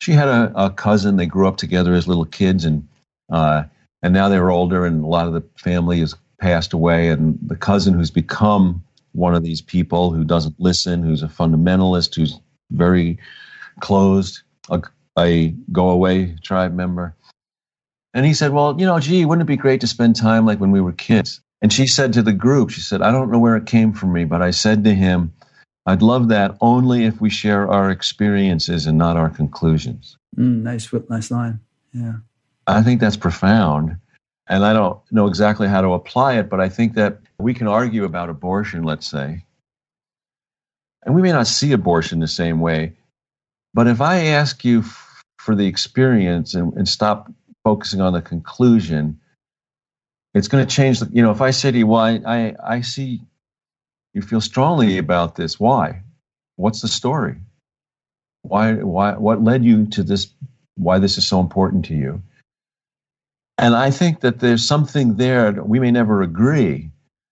she 0.00 0.12
had 0.12 0.28
a, 0.28 0.52
a 0.56 0.70
cousin. 0.70 1.16
They 1.16 1.26
grew 1.26 1.46
up 1.46 1.56
together 1.56 1.94
as 1.94 2.08
little 2.08 2.24
kids, 2.24 2.64
and 2.64 2.88
uh, 3.30 3.64
and 4.02 4.14
now 4.14 4.28
they're 4.28 4.50
older, 4.50 4.86
and 4.86 5.04
a 5.04 5.06
lot 5.06 5.26
of 5.26 5.34
the 5.34 5.44
family 5.56 6.00
has 6.00 6.14
passed 6.42 6.72
away. 6.72 7.08
And 7.08 7.38
the 7.40 7.56
cousin 7.56 7.94
who's 7.94 8.10
become 8.10 8.82
one 9.12 9.34
of 9.34 9.44
these 9.44 9.62
people 9.62 10.10
who 10.10 10.24
doesn't 10.24 10.58
listen, 10.58 11.02
who's 11.02 11.22
a 11.22 11.28
fundamentalist, 11.28 12.16
who's 12.16 12.38
very 12.70 13.18
closed, 13.80 14.42
a, 14.68 14.82
a 15.18 15.54
go 15.70 15.90
away 15.90 16.36
tribe 16.42 16.74
member. 16.74 17.14
And 18.12 18.26
he 18.26 18.34
said, 18.34 18.52
Well, 18.52 18.78
you 18.78 18.84
know, 18.84 18.98
gee, 18.98 19.24
wouldn't 19.24 19.46
it 19.46 19.52
be 19.52 19.56
great 19.56 19.80
to 19.82 19.86
spend 19.86 20.16
time 20.16 20.44
like 20.44 20.58
when 20.58 20.72
we 20.72 20.80
were 20.80 20.92
kids? 20.92 21.40
And 21.62 21.72
she 21.72 21.86
said 21.86 22.14
to 22.14 22.22
the 22.22 22.32
group, 22.32 22.70
She 22.70 22.80
said, 22.80 23.02
I 23.02 23.12
don't 23.12 23.30
know 23.30 23.38
where 23.38 23.56
it 23.56 23.66
came 23.66 23.92
from 23.92 24.12
me, 24.12 24.24
but 24.24 24.42
I 24.42 24.50
said 24.50 24.84
to 24.84 24.94
him, 24.94 25.32
I'd 25.86 26.02
love 26.02 26.28
that 26.28 26.56
only 26.60 27.04
if 27.04 27.20
we 27.20 27.30
share 27.30 27.68
our 27.68 27.90
experiences 27.90 28.86
and 28.86 28.98
not 28.98 29.16
our 29.16 29.30
conclusions. 29.30 30.16
Mm, 30.36 30.62
nice, 30.62 30.92
nice 31.08 31.30
line. 31.30 31.60
Yeah. 31.92 32.14
I 32.66 32.82
think 32.82 33.00
that's 33.00 33.16
profound. 33.16 33.96
And 34.52 34.66
I 34.66 34.74
don't 34.74 35.00
know 35.10 35.28
exactly 35.28 35.66
how 35.66 35.80
to 35.80 35.94
apply 35.94 36.34
it, 36.34 36.50
but 36.50 36.60
I 36.60 36.68
think 36.68 36.92
that 36.96 37.20
we 37.38 37.54
can 37.54 37.68
argue 37.68 38.04
about 38.04 38.28
abortion, 38.28 38.82
let's 38.82 39.10
say. 39.10 39.46
And 41.06 41.14
we 41.14 41.22
may 41.22 41.32
not 41.32 41.46
see 41.46 41.72
abortion 41.72 42.20
the 42.20 42.28
same 42.28 42.60
way. 42.60 42.92
But 43.72 43.86
if 43.86 44.02
I 44.02 44.26
ask 44.26 44.62
you 44.62 44.80
f- 44.80 45.22
for 45.38 45.54
the 45.54 45.66
experience 45.66 46.52
and, 46.52 46.74
and 46.74 46.86
stop 46.86 47.32
focusing 47.64 48.02
on 48.02 48.12
the 48.12 48.20
conclusion, 48.20 49.18
it's 50.34 50.48
going 50.48 50.66
to 50.66 50.76
change. 50.76 51.00
The, 51.00 51.08
you 51.10 51.22
know, 51.22 51.30
if 51.30 51.40
I 51.40 51.50
say 51.50 51.70
to 51.70 51.78
you, 51.78 51.86
"Why 51.86 52.18
well, 52.18 52.26
I, 52.26 52.54
I 52.62 52.80
see 52.82 53.22
you 54.12 54.20
feel 54.20 54.42
strongly 54.42 54.98
about 54.98 55.34
this. 55.34 55.58
Why? 55.58 56.02
What's 56.56 56.82
the 56.82 56.88
story? 56.88 57.36
Why? 58.42 58.74
Why? 58.74 59.14
What 59.16 59.42
led 59.42 59.64
you 59.64 59.86
to 59.86 60.02
this? 60.02 60.28
Why 60.74 60.98
this 60.98 61.16
is 61.16 61.26
so 61.26 61.40
important 61.40 61.86
to 61.86 61.94
you?" 61.94 62.22
And 63.58 63.74
I 63.74 63.90
think 63.90 64.20
that 64.20 64.40
there's 64.40 64.66
something 64.66 65.16
there. 65.16 65.52
We 65.52 65.78
may 65.78 65.90
never 65.90 66.22
agree, 66.22 66.90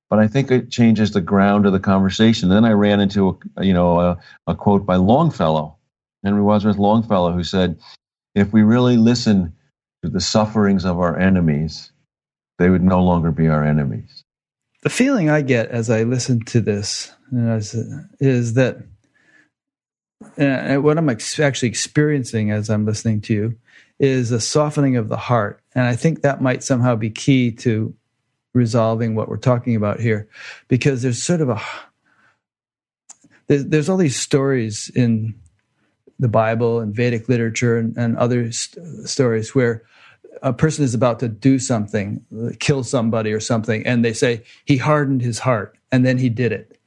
but 0.08 0.18
I 0.18 0.28
think 0.28 0.50
it 0.50 0.70
changes 0.70 1.12
the 1.12 1.20
ground 1.20 1.66
of 1.66 1.72
the 1.72 1.80
conversation. 1.80 2.48
Then 2.48 2.64
I 2.64 2.72
ran 2.72 3.00
into 3.00 3.38
a, 3.56 3.64
you 3.64 3.72
know 3.72 4.00
a, 4.00 4.18
a 4.46 4.54
quote 4.54 4.84
by 4.84 4.96
Longfellow, 4.96 5.76
Henry 6.22 6.42
Wadsworth 6.42 6.78
Longfellow, 6.78 7.32
who 7.32 7.44
said, 7.44 7.78
"If 8.34 8.52
we 8.52 8.62
really 8.62 8.96
listen 8.96 9.54
to 10.02 10.10
the 10.10 10.20
sufferings 10.20 10.84
of 10.84 11.00
our 11.00 11.18
enemies, 11.18 11.90
they 12.58 12.68
would 12.68 12.82
no 12.82 13.02
longer 13.02 13.30
be 13.30 13.48
our 13.48 13.64
enemies." 13.64 14.22
The 14.82 14.90
feeling 14.90 15.28
I 15.28 15.42
get 15.42 15.68
as 15.68 15.90
I 15.90 16.04
listen 16.04 16.40
to 16.46 16.60
this 16.60 17.12
is 17.32 18.54
that 18.54 18.78
uh, 20.38 20.76
what 20.76 20.98
I'm 20.98 21.08
actually 21.08 21.68
experiencing 21.68 22.50
as 22.50 22.70
I'm 22.70 22.86
listening 22.86 23.20
to 23.22 23.34
you 23.34 23.56
is 24.00 24.32
a 24.32 24.40
softening 24.40 24.96
of 24.96 25.08
the 25.08 25.16
heart. 25.16 25.60
And 25.74 25.84
I 25.84 25.94
think 25.94 26.22
that 26.22 26.40
might 26.40 26.64
somehow 26.64 26.96
be 26.96 27.10
key 27.10 27.52
to 27.52 27.94
resolving 28.54 29.14
what 29.14 29.28
we're 29.28 29.36
talking 29.36 29.76
about 29.76 30.00
here, 30.00 30.28
because 30.66 31.02
there's 31.02 31.22
sort 31.22 31.40
of 31.40 31.50
a 31.50 31.60
there's, 33.46 33.88
all 33.88 33.96
these 33.96 34.18
stories 34.18 34.90
in 34.94 35.34
the 36.18 36.28
Bible 36.28 36.80
and 36.80 36.94
Vedic 36.94 37.28
literature 37.28 37.76
and, 37.78 37.96
and 37.96 38.16
other 38.16 38.52
st- 38.52 39.08
stories 39.08 39.54
where 39.54 39.82
a 40.42 40.52
person 40.52 40.84
is 40.84 40.94
about 40.94 41.18
to 41.18 41.28
do 41.28 41.58
something, 41.58 42.24
kill 42.60 42.84
somebody 42.84 43.32
or 43.32 43.40
something, 43.40 43.84
and 43.84 44.04
they 44.04 44.12
say 44.12 44.44
he 44.64 44.76
hardened 44.76 45.20
his 45.20 45.40
heart 45.40 45.76
and 45.90 46.06
then 46.06 46.18
he 46.18 46.28
did 46.28 46.52
it. 46.52 46.78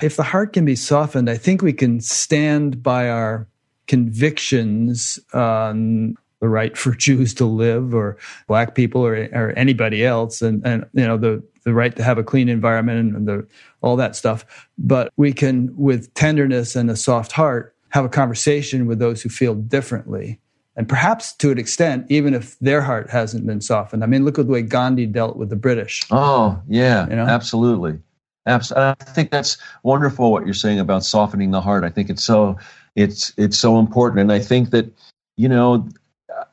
If 0.00 0.16
the 0.16 0.22
heart 0.22 0.52
can 0.52 0.66
be 0.66 0.76
softened, 0.76 1.30
I 1.30 1.38
think 1.38 1.62
we 1.62 1.72
can 1.72 2.00
stand 2.00 2.82
by 2.82 3.08
our 3.08 3.48
convictions 3.86 5.18
on 5.32 6.16
the 6.44 6.50
right 6.50 6.76
for 6.76 6.94
Jews 7.06 7.32
to 7.34 7.46
live 7.46 7.94
or 7.94 8.18
black 8.46 8.74
people 8.74 9.04
or, 9.04 9.14
or 9.32 9.52
anybody 9.56 10.04
else. 10.04 10.42
And, 10.42 10.64
and 10.66 10.84
you 10.92 11.06
know 11.06 11.16
the 11.16 11.42
the 11.64 11.72
right 11.72 11.96
to 11.96 12.02
have 12.04 12.18
a 12.18 12.22
clean 12.22 12.50
environment 12.50 13.16
and 13.16 13.26
the 13.26 13.46
all 13.80 13.96
that 13.96 14.14
stuff. 14.14 14.68
But 14.76 15.10
we 15.16 15.32
can 15.32 15.74
with 15.74 16.12
tenderness 16.12 16.76
and 16.76 16.90
a 16.90 16.96
soft 16.96 17.32
heart 17.32 17.74
have 17.88 18.04
a 18.04 18.10
conversation 18.10 18.86
with 18.86 18.98
those 18.98 19.22
who 19.22 19.30
feel 19.30 19.54
differently. 19.54 20.38
And 20.76 20.86
perhaps 20.86 21.32
to 21.36 21.50
an 21.50 21.58
extent 21.58 22.06
even 22.10 22.34
if 22.34 22.58
their 22.58 22.82
heart 22.82 23.08
hasn't 23.08 23.46
been 23.46 23.62
softened. 23.62 24.04
I 24.04 24.06
mean 24.06 24.26
look 24.26 24.38
at 24.38 24.44
the 24.44 24.52
way 24.52 24.60
gandhi 24.60 25.06
dealt 25.06 25.36
with 25.36 25.48
the 25.48 25.56
british. 25.56 26.02
Oh 26.10 26.60
yeah 26.68 27.08
you 27.08 27.16
know? 27.16 27.24
absolutely. 27.24 27.98
Absolutely 28.46 28.94
i 29.00 29.04
think 29.12 29.30
that's 29.30 29.56
wonderful 29.82 30.30
what 30.30 30.44
you're 30.44 30.52
saying 30.52 30.78
about 30.78 31.04
softening 31.04 31.52
the 31.52 31.62
heart. 31.62 31.84
I 31.84 31.88
think 31.88 32.10
it's 32.10 32.22
so 32.22 32.58
it's 32.94 33.32
it's 33.38 33.58
so 33.58 33.78
important. 33.78 34.20
And 34.20 34.32
i 34.32 34.40
think 34.40 34.68
that 34.70 34.92
you 35.36 35.48
know 35.48 35.88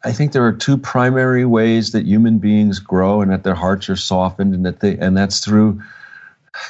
I 0.03 0.11
think 0.11 0.31
there 0.31 0.45
are 0.45 0.53
two 0.53 0.77
primary 0.77 1.45
ways 1.45 1.91
that 1.91 2.05
human 2.05 2.39
beings 2.39 2.79
grow 2.79 3.21
and 3.21 3.31
that 3.31 3.43
their 3.43 3.55
hearts 3.55 3.89
are 3.89 3.95
softened 3.95 4.53
and 4.53 4.65
that 4.65 4.79
they 4.79 4.97
and 4.97 5.15
that's 5.15 5.43
through 5.43 5.81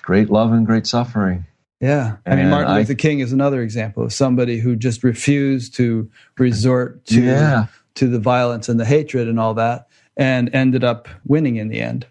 great 0.02 0.30
love 0.30 0.52
and 0.52 0.66
great 0.66 0.88
suffering. 0.88 1.46
Yeah. 1.80 2.18
I 2.26 2.36
mean 2.36 2.50
Martin 2.50 2.76
Luther 2.76 2.94
King 2.94 3.20
is 3.20 3.34
another 3.34 3.62
example 3.62 4.04
of 4.04 4.14
somebody 4.14 4.60
who 4.60 4.76
just 4.76 5.04
refused 5.04 5.76
to 5.76 6.10
resort 6.38 7.06
to 7.08 7.22
yeah. 7.22 7.68
to 7.96 8.08
the 8.08 8.20
violence 8.20 8.70
and 8.70 8.80
the 8.80 8.86
hatred 8.86 9.28
and 9.28 9.40
all 9.40 9.56
that 9.56 9.88
and 10.18 10.54
ended 10.54 10.84
up 10.84 11.08
winning 11.26 11.56
in 11.56 11.70
the 11.70 11.82
end. 11.82 12.06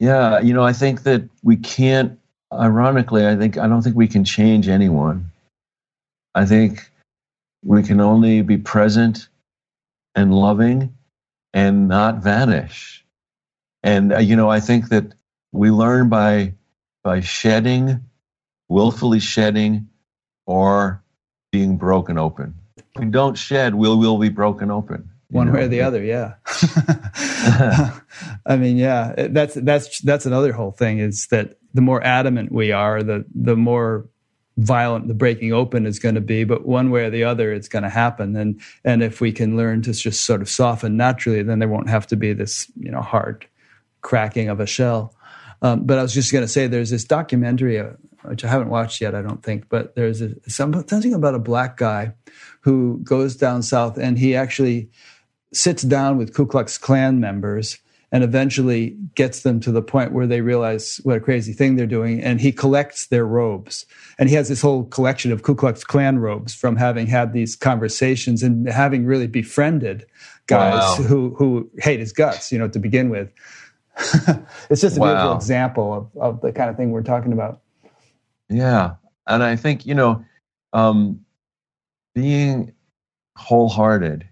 Yeah, 0.00 0.40
you 0.40 0.52
know, 0.52 0.64
I 0.64 0.72
think 0.72 1.04
that 1.04 1.28
we 1.42 1.56
can't 1.56 2.18
ironically, 2.52 3.26
I 3.26 3.36
think 3.36 3.58
I 3.58 3.66
don't 3.66 3.82
think 3.82 3.96
we 3.96 4.08
can 4.08 4.24
change 4.24 4.68
anyone. 4.68 5.30
I 6.34 6.46
think 6.46 6.90
we 7.64 7.82
can 7.82 8.00
only 8.00 8.42
be 8.42 8.58
present 8.58 9.28
and 10.14 10.34
loving 10.34 10.94
and 11.52 11.88
not 11.88 12.22
vanish. 12.22 13.04
And 13.82 14.12
uh, 14.12 14.18
you 14.18 14.36
know, 14.36 14.50
I 14.50 14.60
think 14.60 14.88
that 14.88 15.14
we 15.52 15.70
learn 15.70 16.08
by 16.08 16.54
by 17.02 17.20
shedding, 17.20 18.02
willfully 18.68 19.20
shedding, 19.20 19.88
or 20.46 21.02
being 21.52 21.76
broken 21.76 22.18
open. 22.18 22.54
If 22.76 22.84
we 22.96 23.06
don't 23.06 23.36
shed, 23.36 23.74
we'll 23.74 23.98
will 23.98 24.18
be 24.18 24.30
broken 24.30 24.70
open. 24.70 25.10
One 25.30 25.52
way 25.52 25.64
or 25.64 25.68
the 25.68 25.80
other, 25.80 26.02
yeah. 26.02 26.34
I 28.46 28.56
mean, 28.56 28.76
yeah, 28.76 29.14
that's 29.30 29.54
that's 29.54 30.00
that's 30.00 30.26
another 30.26 30.52
whole 30.52 30.70
thing 30.70 30.98
is 30.98 31.26
that 31.30 31.58
the 31.72 31.80
more 31.80 32.02
adamant 32.02 32.52
we 32.52 32.72
are, 32.72 33.02
the 33.02 33.24
the 33.34 33.56
more 33.56 34.08
violent 34.56 35.08
the 35.08 35.14
breaking 35.14 35.52
open 35.52 35.84
is 35.86 35.98
going 35.98 36.14
to 36.14 36.20
be 36.20 36.44
but 36.44 36.64
one 36.64 36.90
way 36.90 37.04
or 37.04 37.10
the 37.10 37.24
other 37.24 37.52
it's 37.52 37.68
going 37.68 37.82
to 37.82 37.88
happen. 37.88 38.36
And 38.36 38.60
and 38.84 39.02
if 39.02 39.20
we 39.20 39.32
can 39.32 39.56
learn 39.56 39.82
to 39.82 39.92
just 39.92 40.24
sort 40.24 40.42
of 40.42 40.48
soften 40.48 40.96
naturally 40.96 41.42
then 41.42 41.58
there 41.58 41.68
won't 41.68 41.90
have 41.90 42.06
to 42.08 42.16
be 42.16 42.32
this 42.32 42.70
you 42.78 42.90
know 42.90 43.00
hard 43.00 43.46
cracking 44.02 44.48
of 44.48 44.60
a 44.60 44.66
shell. 44.66 45.14
Um, 45.62 45.86
but 45.86 45.98
i 45.98 46.02
was 46.02 46.12
just 46.12 46.30
going 46.30 46.44
to 46.44 46.48
say 46.48 46.66
there's 46.66 46.90
this 46.90 47.04
documentary 47.04 47.78
uh, 47.80 47.90
which 48.22 48.44
i 48.44 48.48
haven't 48.48 48.68
watched 48.68 49.00
yet 49.00 49.14
i 49.14 49.22
don't 49.22 49.42
think 49.42 49.68
but 49.70 49.94
there's 49.94 50.20
a, 50.20 50.34
something 50.46 51.14
about 51.14 51.34
a 51.34 51.38
black 51.38 51.78
guy 51.78 52.12
who 52.60 53.00
goes 53.02 53.34
down 53.36 53.62
south 53.62 53.96
and 53.96 54.18
he 54.18 54.36
actually 54.36 54.90
sits 55.54 55.82
down 55.82 56.18
with 56.18 56.34
ku 56.34 56.44
klux 56.44 56.76
klan 56.76 57.18
members 57.18 57.78
and 58.14 58.22
eventually 58.22 58.96
gets 59.16 59.40
them 59.40 59.58
to 59.58 59.72
the 59.72 59.82
point 59.82 60.12
where 60.12 60.28
they 60.28 60.40
realize 60.40 61.00
what 61.02 61.16
a 61.16 61.20
crazy 61.20 61.52
thing 61.52 61.74
they're 61.74 61.84
doing. 61.84 62.22
And 62.22 62.40
he 62.40 62.52
collects 62.52 63.08
their 63.08 63.26
robes. 63.26 63.86
And 64.20 64.28
he 64.28 64.36
has 64.36 64.48
this 64.48 64.62
whole 64.62 64.84
collection 64.84 65.32
of 65.32 65.42
Ku 65.42 65.56
Klux 65.56 65.82
Klan 65.82 66.20
robes 66.20 66.54
from 66.54 66.76
having 66.76 67.08
had 67.08 67.32
these 67.32 67.56
conversations 67.56 68.44
and 68.44 68.68
having 68.68 69.04
really 69.04 69.26
befriended 69.26 70.06
guys 70.46 70.96
wow. 71.00 71.04
who, 71.06 71.34
who 71.34 71.68
hate 71.78 71.98
his 71.98 72.12
guts, 72.12 72.52
you 72.52 72.58
know, 72.58 72.68
to 72.68 72.78
begin 72.78 73.10
with. 73.10 73.32
it's 74.70 74.80
just 74.80 74.96
a 74.96 75.00
wow. 75.00 75.08
beautiful 75.08 75.34
example 75.34 75.92
of, 75.92 76.16
of 76.16 76.40
the 76.40 76.52
kind 76.52 76.70
of 76.70 76.76
thing 76.76 76.92
we're 76.92 77.02
talking 77.02 77.32
about. 77.32 77.62
Yeah. 78.48 78.94
And 79.26 79.42
I 79.42 79.56
think, 79.56 79.86
you 79.86 79.94
know, 79.96 80.24
um, 80.72 81.18
being 82.14 82.74
wholehearted, 83.34 84.28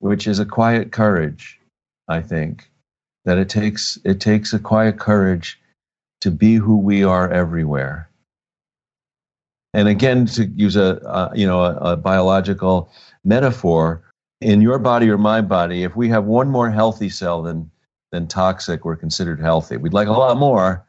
which 0.00 0.26
is 0.26 0.40
a 0.40 0.44
quiet 0.44 0.90
courage, 0.90 1.60
I 2.08 2.20
think, 2.20 2.68
that 3.24 3.38
it 3.38 3.48
takes 3.48 3.98
it 4.04 4.20
takes 4.20 4.52
a 4.52 4.58
quiet 4.58 4.98
courage 4.98 5.60
to 6.20 6.30
be 6.30 6.54
who 6.54 6.76
we 6.76 7.04
are 7.04 7.30
everywhere. 7.30 8.08
And 9.74 9.88
again, 9.88 10.26
to 10.26 10.44
use 10.46 10.76
a, 10.76 11.00
a 11.04 11.32
you 11.34 11.46
know 11.46 11.62
a, 11.62 11.76
a 11.92 11.96
biological 11.96 12.90
metaphor, 13.24 14.02
in 14.42 14.60
your 14.60 14.78
body 14.78 15.08
or 15.08 15.18
my 15.18 15.40
body, 15.40 15.84
if 15.84 15.96
we 15.96 16.08
have 16.08 16.24
one 16.24 16.48
more 16.48 16.70
healthy 16.70 17.08
cell 17.08 17.42
than 17.42 17.70
than 18.10 18.26
toxic, 18.26 18.84
we're 18.84 18.96
considered 18.96 19.40
healthy. 19.40 19.78
We'd 19.78 19.94
like 19.94 20.08
a 20.08 20.12
lot 20.12 20.36
more. 20.36 20.86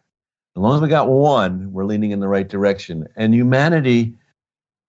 As 0.56 0.62
long 0.62 0.76
as 0.76 0.82
we 0.82 0.90
got 0.90 1.08
one, 1.08 1.72
we're 1.72 1.86
leaning 1.86 2.12
in 2.12 2.20
the 2.20 2.28
right 2.28 2.48
direction. 2.48 3.08
And 3.16 3.34
humanity, 3.34 4.14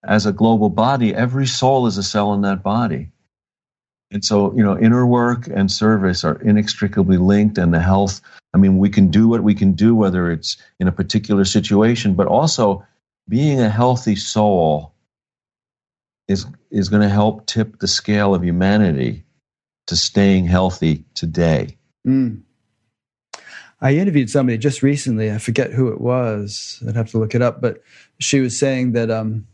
as 0.02 0.26
a 0.26 0.32
global 0.32 0.68
body, 0.68 1.14
every 1.14 1.46
soul 1.46 1.86
is 1.86 1.96
a 1.96 2.02
cell 2.02 2.34
in 2.34 2.42
that 2.42 2.62
body. 2.62 3.12
And 4.10 4.24
so, 4.24 4.54
you 4.54 4.62
know, 4.62 4.78
inner 4.78 5.06
work 5.06 5.48
and 5.48 5.70
service 5.70 6.24
are 6.24 6.40
inextricably 6.40 7.16
linked, 7.16 7.58
and 7.58 7.74
the 7.74 7.80
health. 7.80 8.20
I 8.52 8.58
mean, 8.58 8.78
we 8.78 8.88
can 8.88 9.08
do 9.08 9.26
what 9.28 9.42
we 9.42 9.54
can 9.54 9.72
do, 9.72 9.94
whether 9.94 10.30
it's 10.30 10.56
in 10.78 10.86
a 10.86 10.92
particular 10.92 11.44
situation, 11.44 12.14
but 12.14 12.26
also 12.26 12.86
being 13.28 13.60
a 13.60 13.70
healthy 13.70 14.16
soul 14.16 14.92
is 16.28 16.46
is 16.70 16.88
going 16.88 17.02
to 17.02 17.08
help 17.08 17.46
tip 17.46 17.78
the 17.78 17.88
scale 17.88 18.34
of 18.34 18.44
humanity 18.44 19.24
to 19.86 19.96
staying 19.96 20.46
healthy 20.46 21.04
today. 21.14 21.76
Mm. 22.06 22.42
I 23.80 23.96
interviewed 23.96 24.30
somebody 24.30 24.56
just 24.56 24.82
recently. 24.82 25.30
I 25.30 25.38
forget 25.38 25.72
who 25.72 25.88
it 25.88 26.00
was. 26.00 26.82
I'd 26.88 26.96
have 26.96 27.10
to 27.10 27.18
look 27.18 27.34
it 27.34 27.42
up, 27.42 27.60
but 27.60 27.82
she 28.18 28.40
was 28.40 28.58
saying 28.58 28.92
that 28.92 29.10
um, 29.10 29.46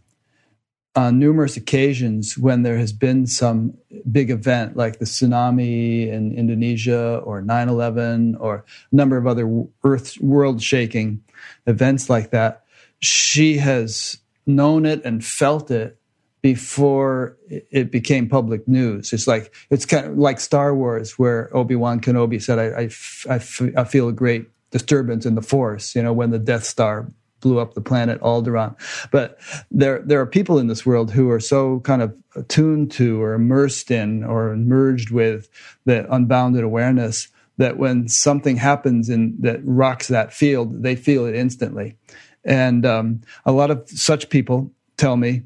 on 0.97 1.19
numerous 1.19 1.57
occasions 1.57 2.37
when 2.37 2.63
there 2.63 2.77
has 2.77 2.93
been 2.93 3.27
some 3.27 3.75
big 4.11 4.31
event 4.31 4.77
like 4.77 4.99
the 4.99 5.05
tsunami 5.05 6.09
in 6.09 6.35
Indonesia 6.35 7.19
or 7.19 7.41
9 7.41 7.69
11 7.69 8.37
or 8.37 8.65
a 8.93 8.97
number 8.97 9.17
of 9.17 9.27
other 9.27 9.49
earth 9.85 10.21
world 10.21 10.63
shaking 10.63 11.23
events 11.67 12.11
like 12.11 12.31
that, 12.31 12.65
she 12.99 13.59
has 13.59 14.19
known 14.47 14.85
it 14.85 15.05
and 15.05 15.25
felt 15.25 15.71
it 15.71 15.97
before 16.43 17.37
it 17.49 17.91
became 17.91 18.29
public 18.29 18.67
news. 18.67 19.13
It's 19.13 19.27
like 19.27 19.55
it's 19.69 19.85
kind 19.85 20.07
of 20.07 20.19
like 20.19 20.41
Star 20.41 20.75
Wars, 20.75 21.19
where 21.19 21.55
Obi 21.55 21.77
Wan 21.77 22.01
Kenobi 22.01 22.43
said, 22.43 22.59
I, 22.59 22.89
I, 23.31 23.35
I, 23.81 23.85
feel 23.85 24.09
a 24.09 24.13
great 24.13 24.49
disturbance 24.71 25.27
in 25.27 25.35
the 25.35 25.43
Force." 25.43 25.95
You 25.95 26.03
know, 26.03 26.15
when 26.15 26.31
the 26.31 26.39
Death 26.39 26.65
Star 26.65 27.13
blew 27.41 27.59
up 27.59 27.75
the 27.75 27.81
planet 27.81 28.21
Alderaan. 28.21 28.77
But 29.11 29.39
there 29.71 30.01
there 30.01 30.21
are 30.21 30.27
people 30.27 30.59
in 30.59 30.67
this 30.67 30.87
world 30.87 31.11
who 31.11 31.31
are 31.31 31.41
so 31.41 31.81
kind 31.81 32.03
of 32.03 32.15
attuned 32.37 32.93
to 32.93 33.21
or 33.23 33.35
immersed 33.35 33.91
in 33.91 34.25
or 34.25 34.55
merged 34.57 35.11
with 35.11 35.49
that 35.87 36.07
unbounded 36.11 36.65
awareness 36.65 37.29
that 37.59 37.77
when 37.77 38.09
something 38.09 38.57
happens 38.57 39.11
in 39.11 39.37
that 39.41 39.61
rocks 39.65 40.09
that 40.09 40.33
field, 40.33 40.83
they 40.83 40.97
feel 40.97 41.27
it 41.27 41.35
instantly. 41.35 41.97
And 42.45 42.87
um, 42.87 43.21
a 43.45 43.53
lot 43.53 43.71
of 43.71 43.87
such 43.89 44.31
people 44.31 44.71
tell 44.97 45.17
me 45.17 45.43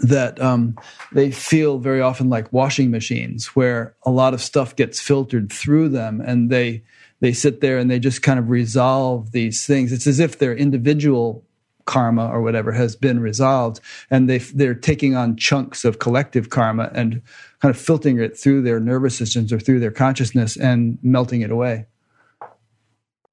that 0.00 0.40
um, 0.40 0.76
they 1.12 1.30
feel 1.30 1.78
very 1.78 2.00
often 2.00 2.28
like 2.28 2.52
washing 2.52 2.90
machines, 2.90 3.48
where 3.48 3.94
a 4.04 4.10
lot 4.10 4.34
of 4.34 4.42
stuff 4.42 4.76
gets 4.76 5.00
filtered 5.00 5.52
through 5.52 5.90
them, 5.90 6.20
and 6.20 6.50
they 6.50 6.82
they 7.20 7.32
sit 7.32 7.60
there 7.60 7.78
and 7.78 7.90
they 7.90 7.98
just 7.98 8.22
kind 8.22 8.38
of 8.38 8.50
resolve 8.50 9.32
these 9.32 9.66
things. 9.66 9.92
It's 9.92 10.06
as 10.06 10.20
if 10.20 10.38
their 10.38 10.56
individual 10.56 11.44
karma 11.90 12.28
or 12.28 12.40
whatever 12.40 12.72
has 12.72 12.94
been 12.94 13.18
resolved 13.18 13.80
and 14.10 14.28
they 14.28 14.38
they're 14.38 14.74
taking 14.74 15.16
on 15.16 15.36
chunks 15.36 15.84
of 15.84 15.98
collective 15.98 16.50
karma 16.50 16.90
and 16.94 17.20
kind 17.60 17.74
of 17.74 17.80
filtering 17.80 18.20
it 18.20 18.38
through 18.38 18.62
their 18.62 18.78
nervous 18.78 19.16
systems 19.16 19.52
or 19.52 19.58
through 19.58 19.80
their 19.80 19.90
consciousness 19.90 20.56
and 20.56 20.98
melting 21.02 21.40
it 21.40 21.50
away. 21.50 21.86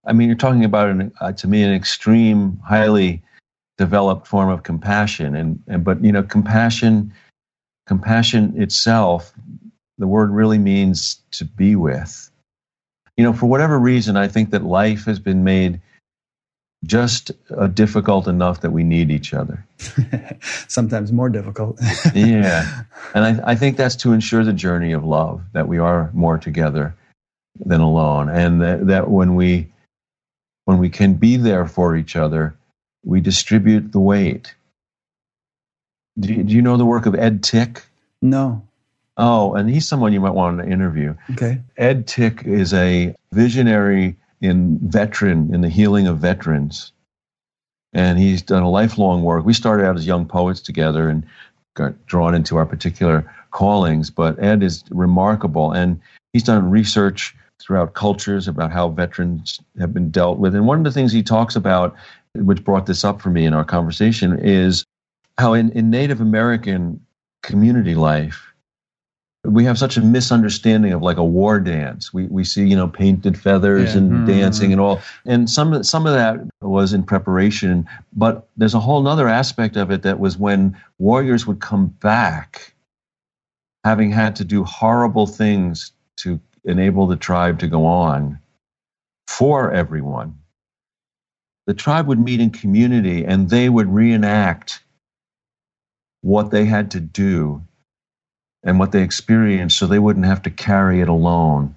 I 0.05 0.13
mean 0.13 0.27
you're 0.27 0.37
talking 0.37 0.65
about 0.65 0.89
an, 0.89 1.11
uh, 1.21 1.33
to 1.33 1.47
me 1.47 1.61
an 1.61 1.71
extreme 1.71 2.59
highly 2.65 3.21
developed 3.77 4.25
form 4.25 4.49
of 4.49 4.63
compassion. 4.63 5.35
And, 5.35 5.61
and 5.67 5.83
but 5.83 6.03
you 6.03 6.11
know 6.11 6.23
compassion 6.23 7.13
compassion 7.85 8.59
itself 8.59 9.33
the 9.99 10.07
word 10.07 10.31
really 10.31 10.57
means 10.57 11.21
to 11.31 11.45
be 11.45 11.75
with 11.75 12.31
you 13.17 13.23
know, 13.23 13.33
for 13.33 13.47
whatever 13.47 13.77
reason, 13.77 14.15
I 14.15 14.27
think 14.27 14.51
that 14.51 14.63
life 14.63 15.05
has 15.05 15.19
been 15.19 15.43
made 15.43 15.81
just 16.85 17.31
uh, 17.57 17.67
difficult 17.67 18.27
enough 18.27 18.61
that 18.61 18.69
we 18.69 18.83
need 18.83 19.09
each 19.09 19.33
other. 19.33 19.65
Sometimes 20.67 21.11
more 21.11 21.29
difficult. 21.29 21.79
yeah. 22.13 22.83
And 23.15 23.25
I, 23.25 23.51
I, 23.51 23.55
think 23.55 23.77
that's 23.77 23.95
to 23.97 24.13
ensure 24.13 24.43
the 24.43 24.53
journey 24.53 24.91
of 24.91 25.03
love, 25.03 25.41
that 25.53 25.67
we 25.67 25.79
are 25.79 26.11
more 26.13 26.37
together 26.37 26.95
than 27.65 27.81
alone. 27.81 28.29
And 28.29 28.61
that, 28.61 28.87
that 28.87 29.09
when 29.09 29.33
we 29.33 29.67
when 30.65 30.77
we 30.77 30.89
can 30.89 31.13
be 31.13 31.37
there 31.37 31.65
for 31.65 31.95
each 31.95 32.15
other, 32.17 32.55
we 33.03 33.21
distribute 33.21 33.93
the 33.93 34.01
weight. 34.01 34.53
Do 36.19 36.33
you, 36.33 36.43
do 36.43 36.53
you 36.53 36.61
know 36.61 36.75
the 36.75 36.85
work 36.85 37.05
of 37.05 37.15
Ed 37.15 37.41
Tick? 37.41 37.83
No. 38.21 38.66
Oh, 39.17 39.55
and 39.55 39.69
he's 39.69 39.87
someone 39.87 40.13
you 40.13 40.21
might 40.21 40.33
want 40.33 40.59
to 40.59 40.67
interview. 40.67 41.15
Okay. 41.31 41.59
Ed 41.75 42.05
Tick 42.07 42.43
is 42.45 42.73
a 42.73 43.15
visionary 43.33 44.15
in 44.41 44.77
veteran 44.79 45.53
in 45.53 45.61
the 45.61 45.69
healing 45.69 46.05
of 46.07 46.19
veterans, 46.19 46.91
and 47.93 48.19
he's 48.19 48.43
done 48.43 48.61
a 48.61 48.69
lifelong 48.69 49.23
work. 49.23 49.43
We 49.43 49.53
started 49.53 49.87
out 49.87 49.97
as 49.97 50.05
young 50.05 50.27
poets 50.27 50.61
together 50.61 51.09
and 51.09 51.25
got 51.75 52.05
drawn 52.05 52.35
into 52.35 52.57
our 52.57 52.65
particular 52.65 53.31
callings. 53.51 54.11
But 54.11 54.41
Ed 54.41 54.61
is 54.61 54.83
remarkable, 54.91 55.71
and 55.71 55.99
he's 56.33 56.43
done 56.43 56.69
research 56.69 57.35
throughout 57.59 57.95
cultures 57.95 58.47
about 58.47 58.71
how 58.71 58.89
veterans 58.89 59.59
have 59.79 59.93
been 59.93 60.11
dealt 60.11 60.37
with. 60.37 60.53
And 60.53 60.67
one 60.67 60.77
of 60.77 60.83
the 60.83 60.91
things 60.91 61.11
he 61.11 61.23
talks 61.23 61.55
about, 61.55 61.95
which 62.35 62.63
brought 62.63 62.85
this 62.85 63.03
up 63.03 63.19
for 63.19 63.31
me 63.31 63.45
in 63.45 63.53
our 63.53 63.65
conversation, 63.65 64.37
is 64.39 64.85
how 65.39 65.53
in, 65.53 65.71
in 65.71 65.89
Native 65.89 66.21
American 66.21 67.03
community 67.41 67.95
life 67.95 68.53
we 69.47 69.63
have 69.63 69.77
such 69.77 69.97
a 69.97 70.01
misunderstanding 70.01 70.91
of 70.91 71.01
like 71.01 71.17
a 71.17 71.23
war 71.23 71.59
dance. 71.59 72.13
We 72.13 72.25
we 72.27 72.43
see 72.43 72.67
you 72.67 72.75
know 72.75 72.87
painted 72.87 73.39
feathers 73.39 73.93
yeah. 73.93 73.99
and 73.99 74.11
mm-hmm. 74.11 74.25
dancing 74.25 74.71
and 74.71 74.81
all, 74.81 75.01
and 75.25 75.49
some 75.49 75.83
some 75.83 76.05
of 76.05 76.13
that 76.13 76.39
was 76.61 76.93
in 76.93 77.03
preparation. 77.03 77.87
But 78.13 78.47
there's 78.57 78.73
a 78.73 78.79
whole 78.79 79.07
other 79.07 79.27
aspect 79.27 79.77
of 79.77 79.91
it 79.91 80.03
that 80.03 80.19
was 80.19 80.37
when 80.37 80.77
warriors 80.99 81.47
would 81.47 81.61
come 81.61 81.87
back, 81.87 82.73
having 83.83 84.11
had 84.11 84.35
to 84.37 84.45
do 84.45 84.63
horrible 84.63 85.27
things 85.27 85.91
to 86.17 86.39
enable 86.65 87.07
the 87.07 87.15
tribe 87.15 87.59
to 87.59 87.67
go 87.67 87.85
on 87.85 88.39
for 89.27 89.71
everyone. 89.71 90.37
the 91.67 91.73
tribe 91.73 92.07
would 92.07 92.19
meet 92.19 92.39
in 92.39 92.49
community 92.49 93.25
and 93.25 93.49
they 93.49 93.69
would 93.69 93.93
reenact 93.93 94.81
what 96.21 96.49
they 96.49 96.65
had 96.65 96.91
to 96.91 96.99
do 96.99 97.61
and 98.63 98.79
what 98.79 98.91
they 98.91 99.03
experienced 99.03 99.77
so 99.77 99.87
they 99.87 99.99
wouldn't 99.99 100.25
have 100.25 100.41
to 100.43 100.49
carry 100.49 101.01
it 101.01 101.09
alone. 101.09 101.75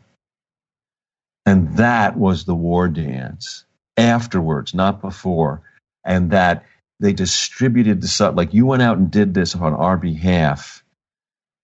And 1.47 1.77
that 1.77 2.17
was 2.17 2.45
the 2.45 2.55
war 2.55 2.89
dance 2.89 3.65
afterwards, 3.97 4.75
not 4.75 5.01
before. 5.01 5.63
And 6.05 6.31
that 6.31 6.65
they 7.01 7.13
distributed 7.13 8.01
the 8.01 8.09
stuff 8.09 8.37
like 8.37 8.55
you 8.55 8.67
went 8.67 8.83
out 8.83 8.99
and 8.99 9.11
did 9.11 9.35
this 9.35 9.55
on 9.55 9.73
our 9.73 9.97
behalf. 9.97 10.85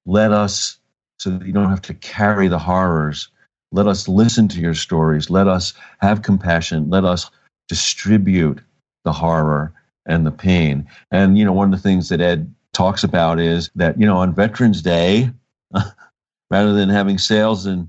Let 0.06 0.32
us, 0.32 0.78
so 1.18 1.30
that 1.30 1.46
you 1.46 1.52
don't 1.52 1.70
have 1.70 1.82
to 1.82 1.94
carry 1.94 2.48
the 2.48 2.58
horrors. 2.58 3.28
Let 3.72 3.86
us 3.86 4.08
listen 4.08 4.48
to 4.48 4.60
your 4.60 4.74
stories. 4.74 5.30
Let 5.30 5.48
us 5.48 5.74
have 6.00 6.22
compassion. 6.22 6.88
Let 6.90 7.04
us 7.04 7.30
distribute 7.68 8.60
the 9.04 9.12
horror 9.12 9.72
and 10.06 10.24
the 10.24 10.30
pain. 10.30 10.88
And, 11.10 11.36
you 11.36 11.44
know, 11.44 11.52
one 11.52 11.72
of 11.72 11.78
the 11.78 11.88
things 11.88 12.08
that 12.08 12.20
Ed 12.20 12.54
talks 12.76 13.02
about 13.02 13.40
is 13.40 13.70
that, 13.74 13.98
you 13.98 14.06
know, 14.06 14.18
on 14.18 14.34
Veterans 14.34 14.82
Day, 14.82 15.30
rather 16.50 16.74
than 16.74 16.90
having 16.90 17.16
sales 17.16 17.64
and 17.64 17.88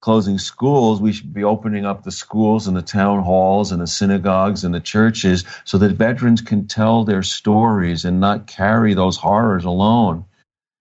closing 0.00 0.38
schools, 0.38 1.00
we 1.00 1.12
should 1.12 1.34
be 1.34 1.42
opening 1.42 1.84
up 1.84 2.04
the 2.04 2.12
schools 2.12 2.68
and 2.68 2.76
the 2.76 2.82
town 2.82 3.22
halls 3.22 3.72
and 3.72 3.82
the 3.82 3.86
synagogues 3.86 4.62
and 4.62 4.72
the 4.72 4.80
churches 4.80 5.44
so 5.64 5.76
that 5.78 5.96
veterans 5.96 6.40
can 6.40 6.68
tell 6.68 7.04
their 7.04 7.22
stories 7.22 8.04
and 8.04 8.20
not 8.20 8.46
carry 8.46 8.94
those 8.94 9.16
horrors 9.16 9.64
alone. 9.64 10.24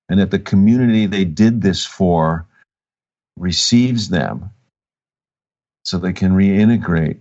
And 0.07 0.19
that 0.19 0.31
the 0.31 0.39
community 0.39 1.05
they 1.07 1.25
did 1.25 1.61
this 1.61 1.83
for 1.83 2.45
receives 3.37 4.09
them 4.09 4.51
so 5.83 5.97
they 5.97 6.13
can 6.13 6.31
reintegrate. 6.31 7.17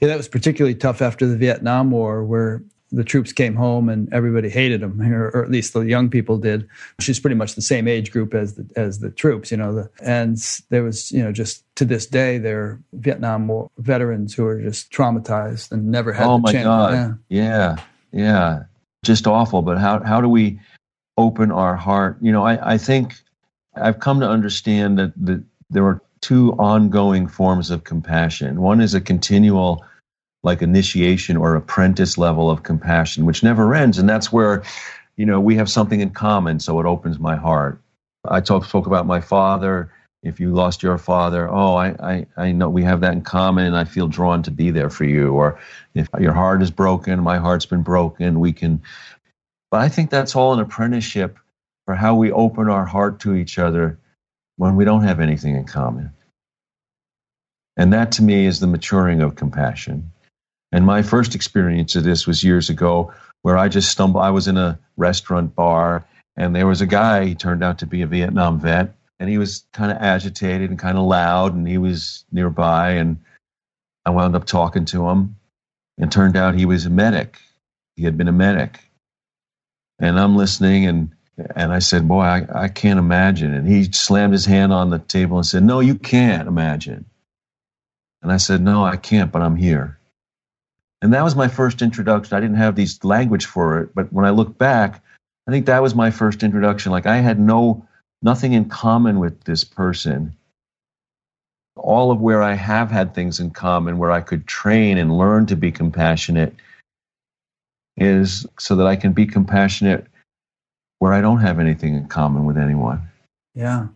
Yeah, 0.00 0.08
that 0.08 0.16
was 0.16 0.28
particularly 0.28 0.74
tough 0.74 1.00
after 1.00 1.26
the 1.26 1.36
Vietnam 1.36 1.90
War, 1.90 2.24
where 2.24 2.62
the 2.92 3.04
troops 3.04 3.32
came 3.32 3.54
home 3.54 3.88
and 3.88 4.12
everybody 4.12 4.48
hated 4.48 4.80
them, 4.80 5.00
here, 5.04 5.30
or, 5.34 5.44
at 5.44 5.50
least 5.50 5.72
the 5.72 5.80
young 5.80 6.08
people 6.08 6.38
did. 6.38 6.68
She's 7.00 7.20
pretty 7.20 7.36
much 7.36 7.54
the 7.54 7.62
same 7.62 7.88
age 7.88 8.10
group 8.10 8.34
as 8.34 8.54
the 8.54 8.66
as 8.76 9.00
the 9.00 9.10
troops, 9.10 9.50
you 9.50 9.56
know. 9.56 9.74
The, 9.74 9.90
and 10.02 10.36
there 10.70 10.82
was, 10.82 11.10
you 11.12 11.22
know, 11.22 11.32
just 11.32 11.64
to 11.76 11.84
this 11.84 12.06
day, 12.06 12.38
there 12.38 12.62
are 12.62 12.80
Vietnam 12.94 13.48
War 13.48 13.70
veterans 13.78 14.34
who 14.34 14.46
are 14.46 14.60
just 14.60 14.90
traumatized 14.90 15.72
and 15.72 15.90
never 15.90 16.12
had. 16.12 16.26
Oh 16.26 16.38
my 16.38 16.52
chance. 16.52 16.64
God! 16.64 17.18
Yeah. 17.28 17.42
yeah, 17.42 17.76
yeah, 18.12 18.62
just 19.04 19.26
awful. 19.26 19.62
But 19.62 19.78
how 19.78 20.02
how 20.02 20.20
do 20.20 20.28
we 20.28 20.60
open 21.16 21.50
our 21.50 21.76
heart? 21.76 22.18
You 22.20 22.32
know, 22.32 22.44
I 22.44 22.74
I 22.74 22.78
think 22.78 23.14
I've 23.74 24.00
come 24.00 24.20
to 24.20 24.28
understand 24.28 24.98
that 24.98 25.12
that 25.24 25.42
there 25.70 25.84
are 25.84 26.00
two 26.20 26.52
ongoing 26.52 27.26
forms 27.26 27.70
of 27.70 27.84
compassion. 27.84 28.60
One 28.60 28.80
is 28.80 28.94
a 28.94 29.00
continual 29.00 29.84
like 30.46 30.62
initiation 30.62 31.36
or 31.36 31.56
apprentice 31.56 32.16
level 32.16 32.48
of 32.48 32.62
compassion, 32.62 33.26
which 33.26 33.42
never 33.42 33.74
ends. 33.74 33.98
And 33.98 34.08
that's 34.08 34.32
where, 34.32 34.62
you 35.16 35.26
know, 35.26 35.40
we 35.40 35.56
have 35.56 35.68
something 35.68 36.00
in 36.00 36.10
common. 36.10 36.60
So 36.60 36.78
it 36.78 36.86
opens 36.86 37.18
my 37.18 37.34
heart. 37.34 37.82
I 38.24 38.40
talk, 38.40 38.64
spoke 38.64 38.86
about 38.86 39.06
my 39.06 39.20
father. 39.20 39.90
If 40.22 40.38
you 40.38 40.54
lost 40.54 40.84
your 40.84 40.98
father, 40.98 41.48
oh, 41.50 41.74
I, 41.74 41.88
I, 41.88 42.26
I 42.36 42.52
know 42.52 42.70
we 42.70 42.84
have 42.84 43.00
that 43.00 43.12
in 43.12 43.22
common 43.22 43.66
and 43.66 43.76
I 43.76 43.84
feel 43.84 44.06
drawn 44.06 44.44
to 44.44 44.52
be 44.52 44.70
there 44.70 44.88
for 44.88 45.04
you. 45.04 45.32
Or 45.32 45.58
if 45.94 46.08
your 46.20 46.32
heart 46.32 46.62
is 46.62 46.70
broken, 46.70 47.20
my 47.24 47.38
heart's 47.38 47.66
been 47.66 47.82
broken, 47.82 48.38
we 48.38 48.52
can. 48.52 48.82
But 49.72 49.80
I 49.80 49.88
think 49.88 50.10
that's 50.10 50.36
all 50.36 50.54
an 50.54 50.60
apprenticeship 50.60 51.38
for 51.86 51.96
how 51.96 52.14
we 52.14 52.30
open 52.30 52.70
our 52.70 52.84
heart 52.86 53.18
to 53.20 53.34
each 53.34 53.58
other 53.58 53.98
when 54.58 54.76
we 54.76 54.84
don't 54.84 55.02
have 55.02 55.18
anything 55.18 55.56
in 55.56 55.64
common. 55.64 56.12
And 57.76 57.92
that 57.92 58.12
to 58.12 58.22
me 58.22 58.46
is 58.46 58.60
the 58.60 58.68
maturing 58.68 59.22
of 59.22 59.34
compassion. 59.34 60.12
And 60.72 60.84
my 60.84 61.02
first 61.02 61.34
experience 61.34 61.96
of 61.96 62.04
this 62.04 62.26
was 62.26 62.44
years 62.44 62.70
ago 62.70 63.12
where 63.42 63.56
I 63.56 63.68
just 63.68 63.90
stumbled. 63.90 64.24
I 64.24 64.30
was 64.30 64.48
in 64.48 64.56
a 64.56 64.78
restaurant 64.96 65.54
bar 65.54 66.06
and 66.36 66.54
there 66.54 66.66
was 66.66 66.82
a 66.82 66.86
guy, 66.86 67.24
he 67.24 67.34
turned 67.34 67.64
out 67.64 67.78
to 67.78 67.86
be 67.86 68.02
a 68.02 68.06
Vietnam 68.06 68.60
vet, 68.60 68.94
and 69.18 69.28
he 69.28 69.38
was 69.38 69.66
kind 69.72 69.90
of 69.90 69.98
agitated 69.98 70.68
and 70.68 70.78
kind 70.78 70.98
of 70.98 71.04
loud, 71.04 71.54
and 71.54 71.66
he 71.66 71.78
was 71.78 72.24
nearby. 72.30 72.92
And 72.92 73.18
I 74.04 74.10
wound 74.10 74.36
up 74.36 74.44
talking 74.44 74.84
to 74.86 75.08
him, 75.08 75.36
and 75.96 76.12
turned 76.12 76.36
out 76.36 76.54
he 76.54 76.66
was 76.66 76.84
a 76.84 76.90
medic. 76.90 77.38
He 77.96 78.04
had 78.04 78.18
been 78.18 78.28
a 78.28 78.32
medic. 78.32 78.80
And 79.98 80.20
I'm 80.20 80.36
listening, 80.36 80.86
and 80.86 81.12
and 81.54 81.72
I 81.72 81.78
said, 81.78 82.06
Boy, 82.06 82.22
I, 82.22 82.46
I 82.64 82.68
can't 82.68 82.98
imagine. 82.98 83.54
And 83.54 83.66
he 83.66 83.90
slammed 83.92 84.32
his 84.32 84.44
hand 84.44 84.72
on 84.72 84.90
the 84.90 84.98
table 84.98 85.38
and 85.38 85.46
said, 85.46 85.62
No, 85.62 85.80
you 85.80 85.94
can't 85.94 86.48
imagine. 86.48 87.06
And 88.22 88.30
I 88.30 88.36
said, 88.38 88.60
No, 88.60 88.84
I 88.84 88.96
can't, 88.96 89.32
but 89.32 89.42
I'm 89.42 89.56
here. 89.56 89.95
And 91.02 91.12
that 91.12 91.24
was 91.24 91.36
my 91.36 91.48
first 91.48 91.82
introduction. 91.82 92.36
I 92.36 92.40
didn't 92.40 92.56
have 92.56 92.74
these 92.74 93.02
language 93.04 93.46
for 93.46 93.80
it, 93.80 93.94
but 93.94 94.12
when 94.12 94.24
I 94.24 94.30
look 94.30 94.56
back, 94.56 95.02
I 95.46 95.50
think 95.50 95.66
that 95.66 95.82
was 95.82 95.94
my 95.94 96.10
first 96.10 96.42
introduction. 96.42 96.92
Like 96.92 97.06
I 97.06 97.18
had 97.18 97.38
no 97.38 97.86
nothing 98.22 98.54
in 98.54 98.66
common 98.66 99.18
with 99.18 99.44
this 99.44 99.62
person. 99.62 100.34
All 101.76 102.10
of 102.10 102.20
where 102.20 102.42
I 102.42 102.54
have 102.54 102.90
had 102.90 103.14
things 103.14 103.38
in 103.38 103.50
common, 103.50 103.98
where 103.98 104.10
I 104.10 104.22
could 104.22 104.46
train 104.46 104.96
and 104.96 105.18
learn 105.18 105.46
to 105.46 105.56
be 105.56 105.70
compassionate, 105.70 106.54
is 107.98 108.46
so 108.58 108.74
that 108.76 108.86
I 108.86 108.96
can 108.96 109.12
be 109.12 109.26
compassionate 109.26 110.06
where 110.98 111.12
I 111.12 111.20
don't 111.20 111.40
have 111.40 111.58
anything 111.58 111.94
in 111.94 112.08
common 112.08 112.46
with 112.46 112.56
anyone. 112.56 113.08
Yeah. 113.54 113.88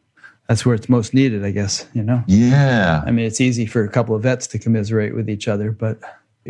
That's 0.49 0.67
where 0.67 0.75
it's 0.75 0.89
most 0.89 1.15
needed, 1.15 1.45
I 1.45 1.53
guess, 1.53 1.87
you 1.95 2.03
know? 2.03 2.23
Yeah. 2.27 3.03
I 3.07 3.11
mean, 3.11 3.25
it's 3.25 3.41
easy 3.41 3.67
for 3.67 3.85
a 3.85 3.89
couple 3.89 4.15
of 4.15 4.23
vets 4.23 4.47
to 4.49 4.59
commiserate 4.59 5.15
with 5.15 5.31
each 5.31 5.49
other, 5.49 5.71
but 5.71 6.01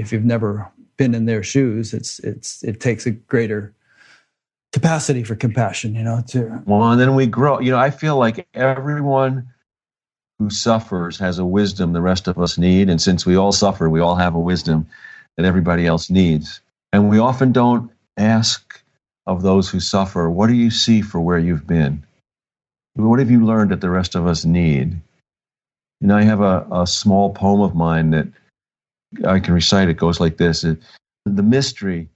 if 0.01 0.13
you've 0.13 0.25
never 0.25 0.71
been 0.97 1.15
in 1.15 1.27
their 1.27 1.43
shoes, 1.43 1.95
it's 1.95 2.19
it's 2.21 2.63
it 2.63 2.81
takes 2.81 3.07
a 3.07 3.11
greater 3.11 3.75
capacity 4.73 5.25
for 5.25 5.35
compassion, 5.35 5.95
you 5.95 6.03
know. 6.03 6.23
To 6.29 6.63
well, 6.67 6.91
and 6.91 7.01
then 7.01 7.15
we 7.15 7.27
grow. 7.27 7.61
You 7.61 7.73
know, 7.73 7.79
I 7.79 7.91
feel 7.91 8.17
like 8.17 8.49
everyone 8.55 9.49
who 10.39 10.51
suffers 10.51 11.19
has 11.19 11.39
a 11.39 11.45
wisdom 11.45 11.93
the 11.93 12.01
rest 12.01 12.29
of 12.29 12.39
us 12.39 12.59
need, 12.59 12.89
and 12.89 13.01
since 13.01 13.27
we 13.27 13.37
all 13.37 13.53
suffer, 13.53 13.89
we 13.89 14.01
all 14.01 14.17
have 14.17 14.35
a 14.35 14.41
wisdom 14.41 14.87
that 15.37 15.47
everybody 15.47 15.87
else 15.87 16.11
needs, 16.11 16.61
and 16.93 17.09
we 17.09 17.19
often 17.19 17.53
don't 17.53 17.91
ask 18.17 18.83
of 19.27 19.43
those 19.43 19.69
who 19.69 19.81
suffer, 19.81 20.29
"What 20.31 20.49
do 20.49 20.55
you 20.55 20.71
see 20.71 21.03
for 21.03 21.21
where 21.21 21.39
you've 21.39 21.67
been? 21.67 22.03
What 22.95 23.19
have 23.19 23.31
you 23.31 23.45
learned 23.45 23.71
that 23.71 23.81
the 23.81 23.91
rest 23.91 24.15
of 24.15 24.27
us 24.27 24.45
need?" 24.45 25.01
You 26.01 26.09
know, 26.09 26.17
I 26.17 26.23
have 26.23 26.41
a, 26.41 26.67
a 26.73 26.87
small 26.87 27.31
poem 27.31 27.61
of 27.61 27.75
mine 27.75 28.11
that 28.11 28.27
I 29.27 29.41
can 29.41 29.55
recite 29.55 29.89
it 29.89 29.95
goes 29.95 30.21
like 30.21 30.37
this 30.37 30.65
it, 30.65 30.79
The 31.25 31.43
mystery 31.43 32.09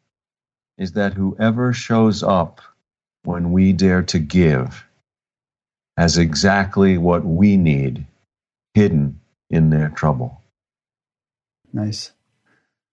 is 0.78 0.92
that 0.92 1.14
whoever 1.14 1.72
shows 1.72 2.22
up 2.22 2.60
when 3.24 3.52
we 3.52 3.72
dare 3.72 4.02
to 4.02 4.18
give 4.18 4.84
has 5.96 6.18
exactly 6.18 6.98
what 6.98 7.24
we 7.24 7.56
need 7.56 8.04
hidden 8.74 9.20
in 9.50 9.70
their 9.70 9.88
trouble. 9.90 10.40
Nice. 11.72 12.12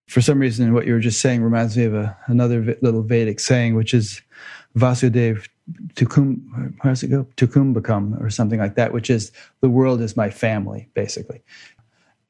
For 0.07 0.21
some 0.21 0.39
reason, 0.39 0.73
what 0.73 0.85
you 0.85 0.93
were 0.93 0.99
just 0.99 1.21
saying 1.21 1.41
reminds 1.41 1.77
me 1.77 1.85
of 1.85 1.95
a, 1.95 2.17
another 2.27 2.77
little 2.81 3.01
Vedic 3.01 3.39
saying, 3.39 3.75
which 3.75 3.93
is 3.93 4.21
Vasudev 4.77 5.47
Tukum, 5.95 6.73
how 6.81 6.89
does 6.89 7.03
it 7.03 7.09
go? 7.09 7.25
Tukumbakam 7.37 8.21
or 8.21 8.29
something 8.29 8.59
like 8.59 8.75
that, 8.75 8.93
which 8.93 9.09
is 9.09 9.31
the 9.61 9.69
world 9.69 10.01
is 10.01 10.17
my 10.17 10.29
family, 10.29 10.89
basically. 10.93 11.41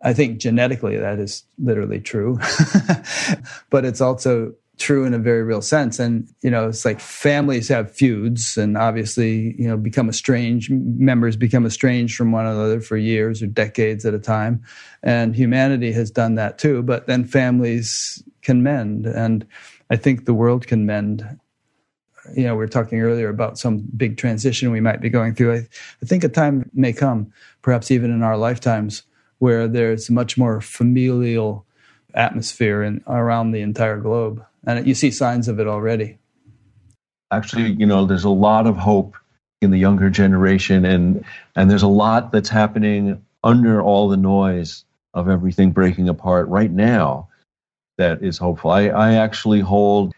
I 0.03 0.13
think 0.13 0.39
genetically 0.39 0.97
that 0.97 1.19
is 1.19 1.43
literally 1.59 1.99
true, 1.99 2.39
but 3.69 3.85
it's 3.85 4.01
also 4.01 4.53
true 4.81 5.05
in 5.05 5.13
a 5.13 5.19
very 5.19 5.43
real 5.43 5.61
sense. 5.61 5.99
And, 5.99 6.27
you 6.41 6.49
know, 6.49 6.67
it's 6.67 6.83
like 6.83 6.99
families 6.99 7.67
have 7.67 7.91
feuds 7.91 8.57
and 8.57 8.75
obviously, 8.77 9.55
you 9.57 9.67
know, 9.67 9.77
become 9.77 10.09
estranged, 10.09 10.71
members 10.71 11.37
become 11.37 11.65
estranged 11.65 12.15
from 12.15 12.31
one 12.31 12.47
another 12.47 12.81
for 12.81 12.97
years 12.97 13.43
or 13.43 13.47
decades 13.47 14.05
at 14.05 14.15
a 14.15 14.19
time. 14.19 14.63
And 15.03 15.35
humanity 15.35 15.91
has 15.91 16.09
done 16.09 16.35
that 16.35 16.57
too, 16.57 16.81
but 16.81 17.05
then 17.05 17.25
families 17.25 18.23
can 18.41 18.63
mend. 18.63 19.05
And 19.05 19.45
I 19.91 19.97
think 19.97 20.25
the 20.25 20.33
world 20.33 20.65
can 20.65 20.85
mend. 20.85 21.39
You 22.35 22.45
know, 22.45 22.53
we 22.53 22.59
were 22.59 22.67
talking 22.67 22.99
earlier 23.01 23.29
about 23.29 23.59
some 23.59 23.83
big 23.95 24.17
transition 24.17 24.71
we 24.71 24.81
might 24.81 25.01
be 25.01 25.09
going 25.09 25.35
through. 25.35 25.53
I, 25.53 25.67
I 26.01 26.05
think 26.05 26.23
a 26.23 26.29
time 26.29 26.69
may 26.73 26.93
come, 26.93 27.31
perhaps 27.61 27.91
even 27.91 28.11
in 28.11 28.23
our 28.23 28.37
lifetimes, 28.37 29.03
where 29.41 29.67
there's 29.67 30.11
much 30.11 30.37
more 30.37 30.61
familial 30.61 31.65
atmosphere 32.13 32.83
in, 32.83 33.03
around 33.07 33.51
the 33.51 33.61
entire 33.61 33.97
globe. 33.97 34.45
And 34.67 34.85
you 34.85 34.93
see 34.93 35.09
signs 35.09 35.47
of 35.47 35.59
it 35.59 35.65
already. 35.65 36.19
Actually, 37.31 37.71
you 37.71 37.87
know, 37.87 38.05
there's 38.05 38.23
a 38.23 38.29
lot 38.29 38.67
of 38.67 38.77
hope 38.77 39.17
in 39.59 39.71
the 39.71 39.79
younger 39.79 40.11
generation, 40.11 40.85
and, 40.85 41.25
and 41.55 41.71
there's 41.71 41.81
a 41.81 41.87
lot 41.87 42.31
that's 42.31 42.49
happening 42.49 43.19
under 43.43 43.81
all 43.81 44.09
the 44.09 44.17
noise 44.17 44.85
of 45.15 45.27
everything 45.27 45.71
breaking 45.71 46.07
apart 46.07 46.47
right 46.47 46.71
now 46.71 47.27
that 47.97 48.21
is 48.21 48.37
hopeful. 48.37 48.69
I, 48.69 48.89
I 48.89 49.13
actually 49.15 49.61
hold, 49.61 50.13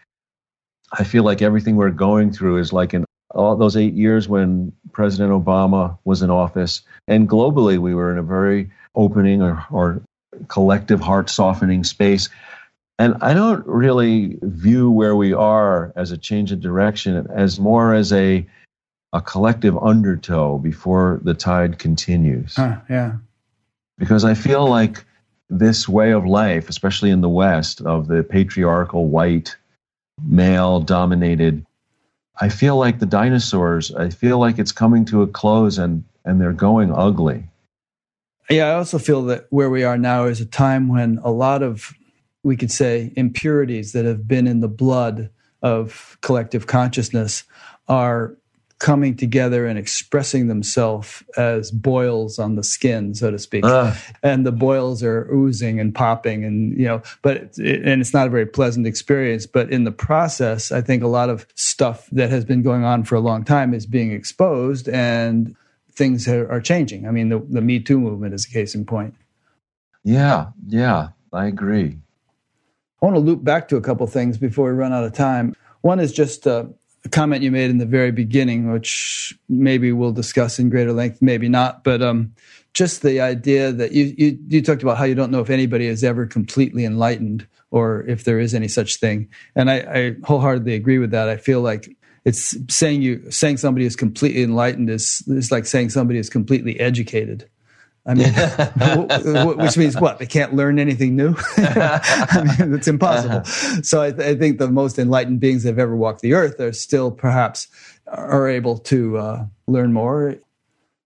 I 0.92 1.04
feel 1.04 1.22
like 1.22 1.40
everything 1.40 1.76
we're 1.76 1.90
going 1.90 2.30
through 2.30 2.58
is 2.58 2.74
like 2.74 2.92
in 2.92 3.06
all 3.34 3.56
those 3.56 3.74
eight 3.74 3.94
years 3.94 4.28
when 4.28 4.70
President 4.92 5.32
Obama 5.32 5.96
was 6.04 6.20
in 6.20 6.28
office, 6.28 6.82
and 7.08 7.26
globally 7.26 7.78
we 7.78 7.94
were 7.94 8.12
in 8.12 8.18
a 8.18 8.22
very 8.22 8.70
opening 8.94 9.42
or, 9.42 9.64
or 9.70 10.02
collective 10.48 11.00
heart 11.00 11.30
softening 11.30 11.84
space. 11.84 12.28
And 12.98 13.16
I 13.22 13.34
don't 13.34 13.66
really 13.66 14.38
view 14.40 14.90
where 14.90 15.16
we 15.16 15.32
are 15.32 15.92
as 15.96 16.12
a 16.12 16.18
change 16.18 16.52
of 16.52 16.60
direction 16.60 17.26
as 17.34 17.58
more 17.58 17.94
as 17.94 18.12
a 18.12 18.46
a 19.12 19.20
collective 19.20 19.78
undertow 19.78 20.58
before 20.58 21.20
the 21.22 21.34
tide 21.34 21.78
continues. 21.78 22.56
Huh, 22.56 22.78
yeah. 22.90 23.18
Because 23.96 24.24
I 24.24 24.34
feel 24.34 24.66
like 24.66 25.04
this 25.48 25.88
way 25.88 26.10
of 26.10 26.26
life, 26.26 26.68
especially 26.68 27.10
in 27.10 27.20
the 27.20 27.28
West, 27.28 27.80
of 27.80 28.08
the 28.08 28.24
patriarchal 28.24 29.06
white 29.06 29.56
male 30.20 30.80
dominated 30.80 31.64
I 32.40 32.48
feel 32.48 32.76
like 32.76 32.98
the 32.98 33.06
dinosaurs, 33.06 33.94
I 33.94 34.10
feel 34.10 34.38
like 34.38 34.58
it's 34.58 34.72
coming 34.72 35.04
to 35.06 35.22
a 35.22 35.26
close 35.26 35.78
and, 35.78 36.04
and 36.24 36.40
they're 36.40 36.52
going 36.52 36.92
ugly. 36.92 37.44
Yeah, 38.50 38.68
I 38.68 38.74
also 38.74 38.98
feel 38.98 39.22
that 39.24 39.46
where 39.50 39.70
we 39.70 39.84
are 39.84 39.98
now 39.98 40.24
is 40.26 40.40
a 40.40 40.46
time 40.46 40.88
when 40.88 41.18
a 41.22 41.30
lot 41.30 41.62
of, 41.62 41.94
we 42.42 42.56
could 42.56 42.70
say, 42.70 43.12
impurities 43.16 43.92
that 43.92 44.04
have 44.04 44.28
been 44.28 44.46
in 44.46 44.60
the 44.60 44.68
blood 44.68 45.30
of 45.62 46.18
collective 46.20 46.66
consciousness 46.66 47.44
are 47.88 48.36
coming 48.78 49.16
together 49.16 49.66
and 49.66 49.78
expressing 49.78 50.48
themselves 50.48 51.22
as 51.38 51.70
boils 51.70 52.38
on 52.38 52.54
the 52.54 52.62
skin, 52.62 53.14
so 53.14 53.30
to 53.30 53.38
speak. 53.38 53.64
Uh. 53.64 53.94
And 54.22 54.44
the 54.44 54.52
boils 54.52 55.02
are 55.02 55.26
oozing 55.32 55.80
and 55.80 55.94
popping, 55.94 56.44
and 56.44 56.78
you 56.78 56.84
know, 56.86 57.02
but 57.22 57.36
it, 57.56 57.82
and 57.82 58.02
it's 58.02 58.12
not 58.12 58.26
a 58.26 58.30
very 58.30 58.44
pleasant 58.44 58.86
experience. 58.86 59.46
But 59.46 59.70
in 59.70 59.84
the 59.84 59.92
process, 59.92 60.70
I 60.70 60.82
think 60.82 61.02
a 61.02 61.08
lot 61.08 61.30
of 61.30 61.46
stuff 61.54 62.08
that 62.12 62.28
has 62.28 62.44
been 62.44 62.62
going 62.62 62.84
on 62.84 63.04
for 63.04 63.14
a 63.14 63.20
long 63.20 63.44
time 63.44 63.72
is 63.72 63.86
being 63.86 64.12
exposed, 64.12 64.88
and 64.88 65.56
things 65.96 66.28
are, 66.28 66.50
are 66.50 66.60
changing. 66.60 67.06
I 67.06 67.10
mean, 67.10 67.28
the, 67.28 67.38
the 67.38 67.60
Me 67.60 67.80
Too 67.80 67.98
movement 67.98 68.34
is 68.34 68.46
a 68.46 68.50
case 68.50 68.74
in 68.74 68.84
point. 68.84 69.14
Yeah, 70.02 70.48
yeah, 70.66 71.08
I 71.32 71.46
agree. 71.46 71.98
I 73.00 73.06
want 73.06 73.16
to 73.16 73.20
loop 73.20 73.44
back 73.44 73.68
to 73.68 73.76
a 73.76 73.80
couple 73.80 74.06
things 74.06 74.38
before 74.38 74.70
we 74.70 74.76
run 74.76 74.92
out 74.92 75.04
of 75.04 75.12
time. 75.12 75.54
One 75.82 76.00
is 76.00 76.12
just 76.12 76.46
uh, 76.46 76.64
a 77.04 77.08
comment 77.08 77.42
you 77.42 77.50
made 77.50 77.70
in 77.70 77.78
the 77.78 77.86
very 77.86 78.10
beginning, 78.10 78.70
which 78.70 79.38
maybe 79.48 79.92
we'll 79.92 80.12
discuss 80.12 80.58
in 80.58 80.70
greater 80.70 80.92
length, 80.92 81.20
maybe 81.20 81.48
not, 81.48 81.84
but 81.84 82.02
um, 82.02 82.34
just 82.72 83.02
the 83.02 83.20
idea 83.20 83.72
that 83.72 83.92
you, 83.92 84.14
you, 84.16 84.38
you 84.48 84.62
talked 84.62 84.82
about 84.82 84.96
how 84.96 85.04
you 85.04 85.14
don't 85.14 85.30
know 85.30 85.40
if 85.40 85.50
anybody 85.50 85.86
is 85.86 86.02
ever 86.02 86.26
completely 86.26 86.84
enlightened 86.84 87.46
or 87.70 88.04
if 88.06 88.24
there 88.24 88.38
is 88.38 88.54
any 88.54 88.68
such 88.68 88.96
thing, 88.96 89.28
and 89.56 89.70
I, 89.70 89.76
I 89.76 90.16
wholeheartedly 90.24 90.74
agree 90.74 90.98
with 90.98 91.10
that. 91.10 91.28
I 91.28 91.36
feel 91.36 91.60
like 91.60 91.96
it's 92.24 92.56
saying 92.74 93.02
you 93.02 93.30
saying 93.30 93.58
somebody 93.58 93.84
is 93.84 93.96
completely 93.96 94.42
enlightened 94.42 94.88
is 94.90 95.22
is 95.26 95.50
like 95.50 95.66
saying 95.66 95.90
somebody 95.90 96.18
is 96.18 96.30
completely 96.30 96.80
educated. 96.80 97.48
I 98.06 98.14
mean, 98.14 98.32
which 99.56 99.78
means 99.78 99.98
what? 99.98 100.18
They 100.18 100.26
can't 100.26 100.54
learn 100.54 100.78
anything 100.78 101.16
new. 101.16 101.34
I 101.56 102.56
mean, 102.58 102.74
it's 102.74 102.86
impossible. 102.88 103.36
Uh-huh. 103.36 103.82
So 103.82 104.02
I, 104.02 104.10
th- 104.10 104.28
I, 104.28 104.38
think 104.38 104.58
the 104.58 104.68
most 104.68 104.98
enlightened 104.98 105.40
beings 105.40 105.62
that 105.62 105.70
have 105.70 105.78
ever 105.78 105.96
walked 105.96 106.20
the 106.20 106.34
earth 106.34 106.60
are 106.60 106.74
still 106.74 107.10
perhaps 107.10 107.66
are 108.06 108.46
able 108.46 108.76
to 108.78 109.16
uh, 109.16 109.46
learn 109.66 109.94
more, 109.94 110.36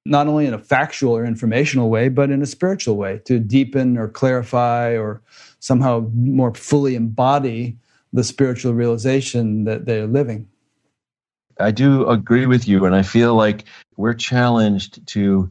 not 0.06 0.26
only 0.26 0.46
in 0.46 0.54
a 0.54 0.58
factual 0.58 1.16
or 1.16 1.24
informational 1.24 1.88
way, 1.88 2.08
but 2.08 2.30
in 2.30 2.42
a 2.42 2.46
spiritual 2.46 2.96
way 2.96 3.20
to 3.26 3.38
deepen 3.38 3.96
or 3.96 4.08
clarify 4.08 4.96
or 4.96 5.22
somehow 5.60 6.10
more 6.14 6.52
fully 6.52 6.96
embody 6.96 7.76
the 8.12 8.24
spiritual 8.24 8.74
realization 8.74 9.64
that 9.64 9.86
they're 9.86 10.08
living. 10.08 10.48
I 11.60 11.70
do 11.72 12.08
agree 12.08 12.46
with 12.46 12.68
you, 12.68 12.86
and 12.86 12.94
I 12.94 13.02
feel 13.02 13.34
like 13.34 13.64
we're 13.96 14.14
challenged 14.14 15.06
to 15.08 15.50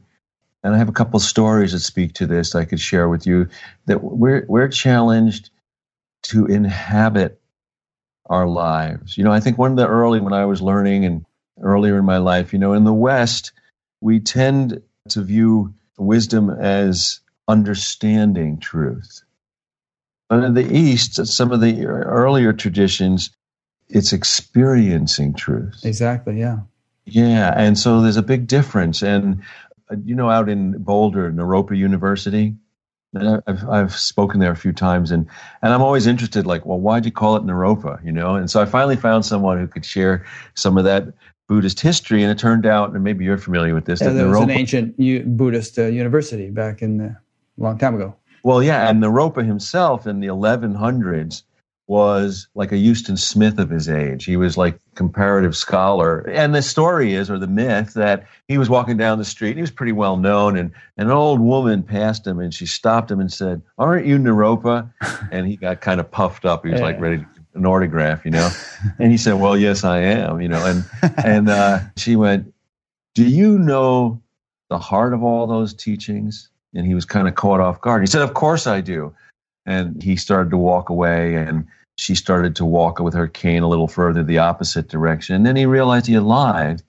and 0.62 0.74
I 0.74 0.78
have 0.78 0.88
a 0.88 0.92
couple 0.92 1.20
stories 1.20 1.72
that 1.72 1.80
speak 1.80 2.14
to 2.14 2.26
this 2.26 2.54
I 2.54 2.64
could 2.64 2.80
share 2.80 3.08
with 3.08 3.26
you 3.26 3.48
that 3.86 4.02
we're 4.02 4.44
we're 4.48 4.68
challenged 4.68 5.50
to 6.24 6.46
inhabit 6.46 7.40
our 8.26 8.46
lives. 8.46 9.16
You 9.16 9.24
know, 9.24 9.32
I 9.32 9.40
think 9.40 9.58
one 9.58 9.70
of 9.72 9.76
the 9.76 9.88
early 9.88 10.20
when 10.20 10.32
I 10.32 10.46
was 10.46 10.60
learning 10.60 11.04
and 11.04 11.24
earlier 11.62 11.98
in 11.98 12.04
my 12.04 12.18
life, 12.18 12.52
you 12.52 12.58
know, 12.58 12.74
in 12.74 12.84
the 12.84 12.92
West, 12.92 13.52
we 14.00 14.20
tend 14.20 14.82
to 15.10 15.22
view 15.22 15.74
wisdom 15.98 16.50
as 16.50 17.20
understanding 17.48 18.58
truth. 18.60 19.22
But 20.28 20.44
in 20.44 20.54
the 20.54 20.70
East, 20.76 21.26
some 21.26 21.52
of 21.52 21.60
the 21.60 21.86
earlier 21.86 22.52
traditions, 22.52 23.30
it's 23.88 24.12
experiencing 24.12 25.34
truth. 25.34 25.80
Exactly, 25.84 26.38
yeah. 26.38 26.60
Yeah, 27.04 27.52
and 27.56 27.78
so 27.78 28.02
there's 28.02 28.16
a 28.16 28.22
big 28.22 28.46
difference. 28.46 29.02
And 29.02 29.42
uh, 29.90 29.96
you 30.04 30.14
know, 30.14 30.30
out 30.30 30.48
in 30.48 30.82
Boulder, 30.82 31.32
Naropa 31.32 31.76
University. 31.76 32.54
I've, 33.16 33.66
I've 33.66 33.96
spoken 33.96 34.38
there 34.38 34.52
a 34.52 34.56
few 34.56 34.74
times, 34.74 35.10
and, 35.10 35.26
and 35.62 35.72
I'm 35.72 35.80
always 35.80 36.06
interested, 36.06 36.46
like, 36.46 36.66
well, 36.66 36.78
why'd 36.78 37.06
you 37.06 37.10
call 37.10 37.36
it 37.36 37.42
Naropa? 37.42 38.04
You 38.04 38.12
know, 38.12 38.34
and 38.34 38.50
so 38.50 38.60
I 38.60 38.66
finally 38.66 38.96
found 38.96 39.24
someone 39.24 39.58
who 39.58 39.66
could 39.66 39.86
share 39.86 40.26
some 40.54 40.76
of 40.76 40.84
that 40.84 41.14
Buddhist 41.46 41.80
history, 41.80 42.22
and 42.22 42.30
it 42.30 42.38
turned 42.38 42.66
out, 42.66 42.92
and 42.92 43.02
maybe 43.02 43.24
you're 43.24 43.38
familiar 43.38 43.74
with 43.74 43.86
this. 43.86 44.02
Yeah, 44.02 44.10
there 44.10 44.28
was 44.28 44.40
an 44.40 44.50
ancient 44.50 44.98
Buddhist 45.38 45.78
uh, 45.78 45.86
university 45.86 46.50
back 46.50 46.82
in 46.82 46.98
the, 46.98 47.06
a 47.06 47.18
long 47.56 47.78
time 47.78 47.94
ago. 47.94 48.14
Well, 48.42 48.62
yeah, 48.62 48.90
and 48.90 49.02
Naropa 49.02 49.44
himself 49.44 50.06
in 50.06 50.20
the 50.20 50.28
1100s 50.28 51.42
was 51.88 52.48
like 52.54 52.70
a 52.70 52.78
Huston 52.78 53.16
Smith 53.16 53.58
of 53.58 53.70
his 53.70 53.88
age. 53.88 54.26
He 54.26 54.36
was 54.36 54.58
like 54.58 54.78
comparative 54.94 55.56
scholar. 55.56 56.20
And 56.28 56.54
the 56.54 56.60
story 56.60 57.14
is, 57.14 57.30
or 57.30 57.38
the 57.38 57.46
myth, 57.46 57.94
that 57.94 58.26
he 58.46 58.58
was 58.58 58.68
walking 58.68 58.98
down 58.98 59.18
the 59.18 59.24
street. 59.24 59.56
He 59.56 59.62
was 59.62 59.70
pretty 59.70 59.92
well 59.92 60.18
known, 60.18 60.56
and, 60.56 60.70
an 60.98 61.10
old 61.10 61.40
woman 61.40 61.82
passed 61.82 62.26
him, 62.26 62.40
and 62.40 62.52
she 62.52 62.66
stopped 62.66 63.10
him 63.10 63.20
and 63.20 63.32
said, 63.32 63.62
"Aren't 63.78 64.06
you 64.06 64.18
Naropa?" 64.18 64.92
And 65.32 65.46
he 65.46 65.56
got 65.56 65.80
kind 65.80 66.00
of 66.00 66.10
puffed 66.10 66.44
up. 66.44 66.64
He 66.64 66.70
was 66.70 66.80
yeah. 66.80 66.86
like 66.86 67.00
ready 67.00 67.18
to 67.18 67.26
an 67.54 67.64
autograph, 67.64 68.24
you 68.24 68.30
know. 68.30 68.50
and 68.98 69.10
he 69.10 69.16
said, 69.16 69.34
"Well, 69.34 69.56
yes, 69.56 69.84
I 69.84 69.98
am," 69.98 70.40
you 70.40 70.48
know. 70.48 70.64
And 70.64 70.84
and 71.24 71.48
uh, 71.48 71.80
she 71.96 72.16
went, 72.16 72.52
"Do 73.14 73.24
you 73.24 73.58
know 73.58 74.20
the 74.68 74.78
heart 74.78 75.14
of 75.14 75.22
all 75.22 75.46
those 75.46 75.72
teachings?" 75.72 76.50
And 76.74 76.86
he 76.86 76.94
was 76.94 77.06
kind 77.06 77.28
of 77.28 77.34
caught 77.34 77.60
off 77.60 77.80
guard. 77.80 78.02
He 78.02 78.06
said, 78.06 78.22
"Of 78.22 78.34
course 78.34 78.66
I 78.66 78.80
do." 78.82 79.14
And 79.64 80.02
he 80.02 80.16
started 80.16 80.50
to 80.50 80.58
walk 80.58 80.88
away, 80.88 81.36
and 81.36 81.66
she 81.98 82.14
started 82.14 82.56
to 82.56 82.64
walk 82.64 83.00
with 83.00 83.14
her 83.14 83.26
cane 83.26 83.62
a 83.62 83.68
little 83.68 83.88
further 83.88 84.22
the 84.22 84.38
opposite 84.38 84.88
direction. 84.88 85.34
And 85.34 85.44
then 85.44 85.56
he 85.56 85.66
realized 85.66 86.06
he 86.06 86.14
had 86.14 86.22
lied 86.22 86.82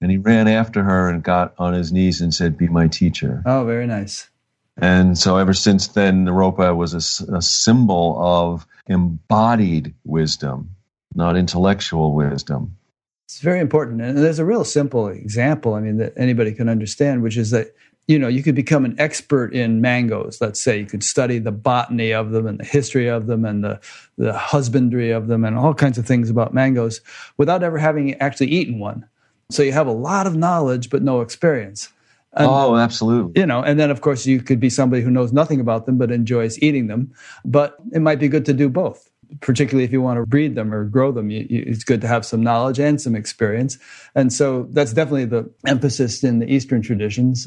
and 0.00 0.10
he 0.10 0.16
ran 0.16 0.46
after 0.46 0.84
her 0.84 1.08
and 1.08 1.22
got 1.22 1.54
on 1.58 1.74
his 1.74 1.92
knees 1.92 2.20
and 2.20 2.32
said, 2.32 2.56
Be 2.56 2.68
my 2.68 2.86
teacher. 2.86 3.42
Oh, 3.44 3.64
very 3.64 3.86
nice. 3.86 4.28
And 4.76 5.18
so 5.18 5.36
ever 5.38 5.54
since 5.54 5.88
then, 5.88 6.26
Naropa 6.26 6.74
was 6.74 6.94
a, 6.94 7.36
a 7.36 7.42
symbol 7.42 8.16
of 8.20 8.66
embodied 8.86 9.94
wisdom, 10.04 10.70
not 11.14 11.36
intellectual 11.36 12.12
wisdom. 12.12 12.76
It's 13.26 13.40
very 13.40 13.60
important. 13.60 14.02
And 14.02 14.18
there's 14.18 14.38
a 14.38 14.44
real 14.44 14.64
simple 14.64 15.08
example, 15.08 15.74
I 15.74 15.80
mean, 15.80 15.96
that 15.96 16.12
anybody 16.16 16.52
can 16.52 16.68
understand, 16.68 17.22
which 17.22 17.36
is 17.36 17.50
that 17.50 17.74
you 18.06 18.18
know, 18.18 18.28
you 18.28 18.42
could 18.42 18.54
become 18.54 18.84
an 18.84 18.94
expert 18.98 19.54
in 19.54 19.80
mangoes. 19.80 20.38
Let's 20.40 20.60
say 20.60 20.78
you 20.78 20.86
could 20.86 21.02
study 21.02 21.38
the 21.38 21.52
botany 21.52 22.12
of 22.12 22.32
them 22.32 22.46
and 22.46 22.58
the 22.58 22.64
history 22.64 23.08
of 23.08 23.26
them 23.26 23.44
and 23.44 23.64
the, 23.64 23.80
the 24.18 24.32
husbandry 24.32 25.10
of 25.10 25.26
them 25.26 25.44
and 25.44 25.56
all 25.56 25.74
kinds 25.74 25.96
of 25.96 26.06
things 26.06 26.28
about 26.28 26.52
mangoes 26.52 27.00
without 27.38 27.62
ever 27.62 27.78
having 27.78 28.14
actually 28.20 28.48
eaten 28.48 28.78
one. 28.78 29.08
So 29.50 29.62
you 29.62 29.72
have 29.72 29.86
a 29.86 29.92
lot 29.92 30.26
of 30.26 30.36
knowledge, 30.36 30.90
but 30.90 31.02
no 31.02 31.22
experience. 31.22 31.88
And, 32.34 32.46
oh, 32.46 32.76
absolutely. 32.76 33.40
You 33.40 33.46
know, 33.46 33.62
and 33.62 33.78
then 33.78 33.90
of 33.90 34.00
course 34.00 34.26
you 34.26 34.42
could 34.42 34.60
be 34.60 34.68
somebody 34.68 35.02
who 35.02 35.10
knows 35.10 35.32
nothing 35.32 35.60
about 35.60 35.86
them 35.86 35.96
but 35.96 36.10
enjoys 36.10 36.60
eating 36.60 36.88
them. 36.88 37.12
But 37.44 37.76
it 37.92 38.00
might 38.00 38.18
be 38.18 38.28
good 38.28 38.44
to 38.46 38.52
do 38.52 38.68
both, 38.68 39.08
particularly 39.40 39.84
if 39.84 39.92
you 39.92 40.02
want 40.02 40.18
to 40.18 40.26
breed 40.26 40.56
them 40.56 40.74
or 40.74 40.84
grow 40.84 41.10
them. 41.12 41.30
You, 41.30 41.46
you, 41.48 41.64
it's 41.66 41.84
good 41.84 42.00
to 42.02 42.08
have 42.08 42.26
some 42.26 42.42
knowledge 42.42 42.80
and 42.80 43.00
some 43.00 43.14
experience. 43.14 43.78
And 44.14 44.30
so 44.32 44.66
that's 44.70 44.92
definitely 44.92 45.26
the 45.26 45.50
emphasis 45.66 46.22
in 46.22 46.40
the 46.40 46.52
Eastern 46.52 46.82
traditions 46.82 47.46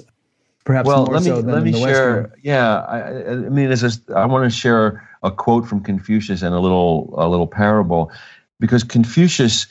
perhaps 0.68 0.86
well, 0.86 1.06
more 1.06 1.16
let 1.16 1.24
me, 1.24 1.30
so 1.30 1.42
than 1.42 1.56
let 1.56 1.64
me 1.64 1.72
the 1.72 1.80
share, 1.80 2.22
Western. 2.24 2.40
Yeah, 2.44 2.80
I, 2.82 3.32
I 3.32 3.36
mean, 3.36 3.72
as 3.72 3.84
a, 3.84 4.14
I 4.18 4.26
want 4.26 4.52
to 4.52 4.56
share 4.56 5.10
a 5.24 5.32
quote 5.32 5.66
from 5.66 5.80
Confucius 5.80 6.42
and 6.42 6.54
a 6.54 6.60
little 6.60 7.14
a 7.18 7.28
little 7.28 7.48
parable, 7.48 8.12
because 8.60 8.84
Confucius 8.84 9.68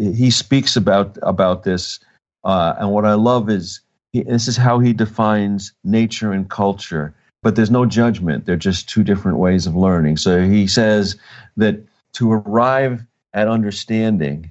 he 0.00 0.30
speaks 0.30 0.74
about 0.74 1.18
about 1.22 1.64
this, 1.64 2.00
uh, 2.44 2.74
and 2.78 2.90
what 2.92 3.04
I 3.04 3.12
love 3.12 3.50
is 3.50 3.80
he, 4.12 4.22
this 4.22 4.48
is 4.48 4.56
how 4.56 4.78
he 4.78 4.94
defines 4.94 5.74
nature 5.84 6.32
and 6.32 6.48
culture. 6.48 7.14
But 7.42 7.54
there's 7.54 7.70
no 7.70 7.84
judgment; 7.84 8.46
they're 8.46 8.56
just 8.56 8.88
two 8.88 9.04
different 9.04 9.36
ways 9.36 9.66
of 9.66 9.76
learning. 9.76 10.16
So 10.16 10.42
he 10.42 10.66
says 10.66 11.16
that 11.58 11.78
to 12.14 12.32
arrive 12.32 13.04
at 13.34 13.48
understanding 13.48 14.50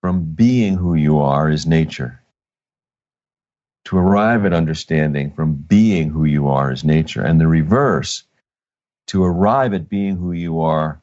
from 0.00 0.24
being 0.24 0.74
who 0.74 0.94
you 0.96 1.20
are 1.20 1.48
is 1.48 1.66
nature 1.66 2.20
to 3.84 3.98
arrive 3.98 4.44
at 4.44 4.52
understanding 4.52 5.30
from 5.32 5.54
being 5.54 6.08
who 6.08 6.24
you 6.24 6.48
are 6.48 6.72
is 6.72 6.84
nature. 6.84 7.22
And 7.22 7.40
the 7.40 7.46
reverse, 7.46 8.24
to 9.08 9.22
arrive 9.22 9.74
at 9.74 9.88
being 9.88 10.16
who 10.16 10.32
you 10.32 10.60
are 10.60 11.00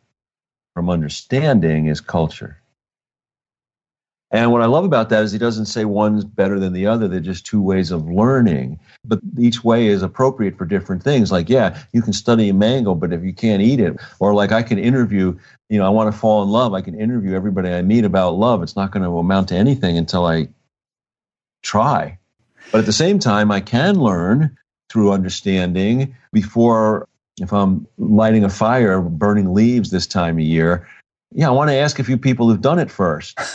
from 0.74 0.90
understanding 0.90 1.86
is 1.86 2.02
culture. 2.02 2.58
And 4.32 4.52
what 4.52 4.62
I 4.62 4.66
love 4.66 4.86
about 4.86 5.10
that 5.10 5.24
is 5.24 5.34
he 5.34 5.38
doesn't 5.38 5.66
say 5.66 5.84
one's 5.84 6.24
better 6.24 6.58
than 6.58 6.72
the 6.72 6.88
other. 6.88 7.10
They're 7.10 7.20
just 7.20 7.45
two 7.45 7.62
ways 7.62 7.91
of 7.91 8.10
learning. 8.10 8.80
But 9.03 9.20
each 9.38 9.64
way 9.64 9.88
is 9.88 10.02
appropriate 10.02 10.58
for 10.58 10.66
different 10.66 11.03
things. 11.03 11.34
Like, 11.34 11.49
yeah, 11.49 11.84
you 11.91 12.02
can 12.02 12.14
study 12.14 12.48
a 12.48 12.53
mango, 12.53 12.95
but 12.95 13.12
if 13.12 13.24
you 13.24 13.34
can't 13.34 13.62
eat 13.62 13.82
it, 13.82 13.98
or 14.20 14.34
like 14.34 14.53
I 14.53 14.64
can 14.64 14.80
interview, 14.80 15.38
you 15.70 15.78
know, 15.78 15.86
I 15.86 15.90
want 15.90 16.12
to 16.12 16.18
fall 16.18 16.41
in 16.44 16.49
love. 16.49 16.74
I 16.74 16.80
can 16.82 16.98
interview 16.98 17.36
everybody 17.36 17.70
I 17.70 17.82
meet 17.82 18.06
about 18.06 18.36
love. 18.36 18.64
It's 18.64 18.78
not 18.78 18.91
going 18.91 19.03
to 19.03 19.18
amount 19.18 19.49
to 19.49 19.56
anything 19.56 19.98
until 19.98 20.26
I 20.26 20.48
try. 21.62 22.18
But 22.72 22.80
at 22.80 22.85
the 22.85 22.93
same 22.93 23.19
time, 23.19 23.52
I 23.52 23.60
can 23.60 23.99
learn 23.99 24.57
through 24.89 25.11
understanding 25.11 26.15
before, 26.31 27.07
if 27.39 27.52
I'm 27.53 27.88
lighting 27.98 28.43
a 28.43 28.49
fire, 28.49 29.02
burning 29.02 29.53
leaves 29.53 29.89
this 29.89 30.07
time 30.07 30.38
of 30.38 30.43
year, 30.43 30.88
yeah, 31.34 31.48
I 31.48 31.52
want 31.52 31.69
to 31.69 31.76
ask 31.76 31.99
a 31.99 32.03
few 32.03 32.18
people 32.18 32.49
who've 32.49 32.61
done 32.61 32.80
it 32.80 32.91
first. 32.91 33.39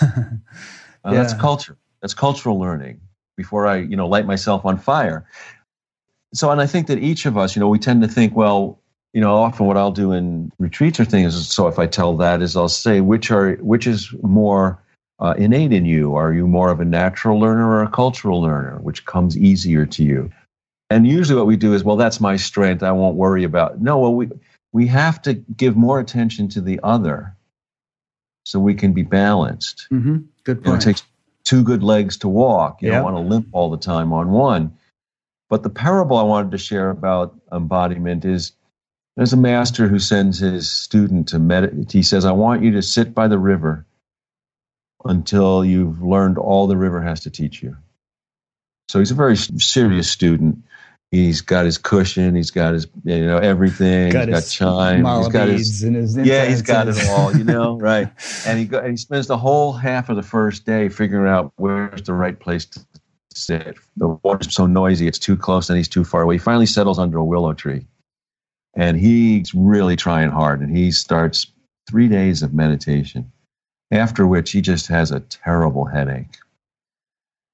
Uh, 1.05 1.13
yeah. 1.13 1.23
That's 1.23 1.35
culture. 1.35 1.77
That's 2.01 2.15
cultural 2.15 2.59
learning 2.59 3.01
before 3.37 3.69
I, 3.69 3.77
you 3.77 3.97
know, 3.97 4.09
light 4.09 4.27
myself 4.27 4.65
on 4.65 4.77
fire. 4.77 5.25
So, 6.35 6.51
and 6.51 6.61
I 6.61 6.67
think 6.67 6.89
that 6.89 6.99
each 6.99 7.27
of 7.27 7.39
us, 7.39 7.55
you 7.55 7.61
know, 7.61 7.69
we 7.69 7.79
tend 7.79 8.03
to 8.03 8.09
think, 8.09 8.35
well, 8.35 8.81
you 9.13 9.21
know, 9.21 9.37
often 9.37 9.67
what 9.67 9.77
I'll 9.77 9.93
do 9.93 10.11
in 10.11 10.51
retreats 10.59 10.99
or 10.99 11.05
things. 11.05 11.49
So, 11.49 11.69
if 11.69 11.79
I 11.79 11.87
tell 11.87 12.17
that, 12.17 12.43
is 12.43 12.57
I'll 12.57 12.69
say, 12.69 13.01
which 13.01 13.31
are 13.31 13.55
which 13.57 13.87
is 13.87 14.13
more 14.23 14.83
uh, 15.19 15.35
innate 15.39 15.73
in 15.73 15.87
you? 15.87 16.15
Are 16.15 16.33
you 16.33 16.47
more 16.47 16.71
of 16.71 16.81
a 16.81 16.85
natural 16.85 17.39
learner 17.39 17.69
or 17.69 17.83
a 17.83 17.91
cultural 17.91 18.41
learner, 18.41 18.79
which 18.81 19.07
comes 19.07 19.37
easier 19.37 19.87
to 19.87 20.05
you? 20.05 20.31
And 20.91 21.07
usually, 21.07 21.37
what 21.37 21.47
we 21.47 21.57
do 21.57 21.75
is, 21.75 21.83
well, 21.83 21.97
that's 21.97 22.21
my 22.21 22.37
strength. 22.37 22.83
I 22.83 22.93
won't 22.93 23.17
worry 23.17 23.45
about. 23.45 23.81
No, 23.81 23.99
well, 23.99 24.15
we 24.15 24.31
we 24.73 24.87
have 24.87 25.23
to 25.23 25.35
give 25.35 25.77
more 25.77 25.99
attention 25.99 26.49
to 26.51 26.61
the 26.61 26.81
other 26.83 27.35
so 28.45 28.61
we 28.61 28.75
can 28.75 28.93
be 28.93 29.03
balanced. 29.03 29.89
Mm-hmm. 29.91 30.19
Good 30.45 30.59
point. 30.59 30.67
You 30.67 30.73
know, 30.73 30.77
it 30.77 30.83
takes 30.83 31.03
two 31.45 31.63
good 31.65 31.83
legs 31.83 32.19
to 32.19 32.29
walk. 32.29 32.83
You 32.83 32.89
yep. 32.89 32.97
don't 32.97 33.13
want 33.13 33.17
to 33.17 33.29
limp 33.29 33.49
all 33.53 33.71
the 33.71 33.79
time 33.79 34.13
on 34.13 34.31
one. 34.31 34.77
But 35.49 35.63
the 35.63 35.71
parable 35.71 36.17
I 36.17 36.23
wanted 36.25 36.51
to 36.53 36.59
share 36.59 36.91
about 36.91 37.35
embodiment 37.53 38.25
is 38.25 38.53
there's 39.17 39.33
a 39.33 39.37
master 39.39 39.89
who 39.89 39.99
sends 39.99 40.39
his 40.39 40.71
student 40.71 41.29
to 41.29 41.39
meditate. 41.39 41.91
He 41.91 42.03
says, 42.03 42.25
I 42.25 42.33
want 42.33 42.63
you 42.63 42.73
to 42.73 42.83
sit 42.83 43.15
by 43.15 43.29
the 43.29 43.39
river 43.39 43.87
until 45.09 45.65
you've 45.65 46.03
learned 46.03 46.39
all 46.39 46.67
the 46.67 46.77
river 46.77 47.03
has 47.03 47.21
to 47.21 47.31
teach 47.31 47.63
you. 47.63 47.77
So 48.89 48.99
he's 48.99 49.11
a 49.11 49.15
very 49.15 49.37
serious 49.37 50.11
student. 50.11 50.63
He's 51.11 51.41
got 51.41 51.65
his 51.65 51.79
cushion. 51.79 52.35
He's 52.35 52.51
got 52.51 52.75
his, 52.75 52.87
you 53.05 53.27
know, 53.27 53.39
everything. 53.39 54.11
Got 54.11 54.29
he's 54.29 54.41
got 54.41 54.51
chime. 54.51 55.05
He's 55.05 55.29
got 55.29 55.49
his, 55.49 55.81
his 55.81 56.17
yeah. 56.17 56.47
He's 56.47 56.63
got 56.63 56.89
it 56.89 57.09
all, 57.09 57.35
you 57.35 57.45
know, 57.55 57.79
right? 57.79 58.11
And 58.45 58.59
he 58.59 58.65
go, 58.65 58.79
and 58.79 58.91
he 58.91 58.97
spends 58.97 59.27
the 59.29 59.39
whole 59.39 59.73
half 59.73 60.09
of 60.09 60.17
the 60.17 60.23
first 60.23 60.67
day 60.67 60.89
figuring 60.89 61.31
out 61.31 61.53
where's 61.57 62.03
the 62.03 62.13
right 62.13 62.39
place 62.39 62.67
to 62.67 62.81
sit. 63.35 63.77
The 63.97 64.09
water's 64.09 64.55
so 64.55 64.67
noisy; 64.67 65.07
it's 65.07 65.19
too 65.19 65.37
close, 65.37 65.71
and 65.71 65.77
he's 65.77 65.89
too 65.89 66.05
far 66.05 66.23
away. 66.23 66.35
He 66.37 66.39
finally 66.41 66.67
settles 66.67 66.99
under 66.99 67.19
a 67.19 67.25
willow 67.25 67.53
tree, 67.53 67.87
and 68.75 68.99
he's 68.99 69.55
really 69.55 69.95
trying 69.95 70.31
hard. 70.31 70.61
And 70.61 70.77
he 70.77 70.91
starts 70.91 71.47
three 71.89 72.09
days 72.09 72.43
of 72.43 72.53
meditation, 72.53 73.31
after 73.91 74.27
which 74.27 74.53
he 74.53 74.61
just 74.61 74.89
has 74.89 75.11
a 75.11 75.21
terrible 75.21 75.85
headache. 75.85 76.39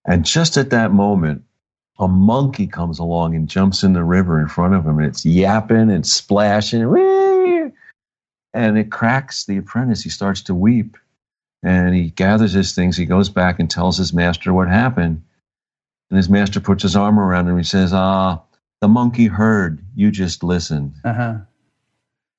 And 0.06 0.24
just 0.24 0.56
at 0.56 0.70
that 0.70 0.92
moment, 0.92 1.44
a 1.98 2.09
monkey 2.09 2.66
comes 2.66 2.98
along 2.98 3.34
and 3.36 3.48
jumps 3.48 3.82
in 3.84 3.92
the 3.92 4.02
river 4.02 4.40
in 4.40 4.48
front 4.48 4.74
of 4.74 4.84
him 4.86 4.98
and 4.98 5.06
it's 5.06 5.24
yapping 5.24 5.90
and 5.90 6.06
splashing 6.06 6.82
and 8.54 8.78
it 8.78 8.90
cracks 8.90 9.44
the 9.44 9.56
apprentice. 9.59 10.02
He 10.02 10.10
starts 10.10 10.42
to 10.42 10.54
weep 10.54 10.96
and 11.62 11.94
he 11.94 12.10
gathers 12.10 12.52
his 12.52 12.74
things. 12.74 12.96
He 12.96 13.06
goes 13.06 13.28
back 13.28 13.60
and 13.60 13.70
tells 13.70 13.96
his 13.98 14.12
master 14.12 14.52
what 14.52 14.68
happened. 14.68 15.22
And 16.10 16.16
his 16.16 16.28
master 16.28 16.60
puts 16.60 16.82
his 16.82 16.96
arm 16.96 17.18
around 17.18 17.46
him. 17.46 17.56
And 17.56 17.60
he 17.60 17.64
says 17.64 17.92
ah 17.94 18.42
the 18.80 18.88
monkey 18.88 19.26
heard. 19.26 19.84
You 19.94 20.10
just 20.10 20.42
listened. 20.42 20.94
Uh-huh. 21.04 21.36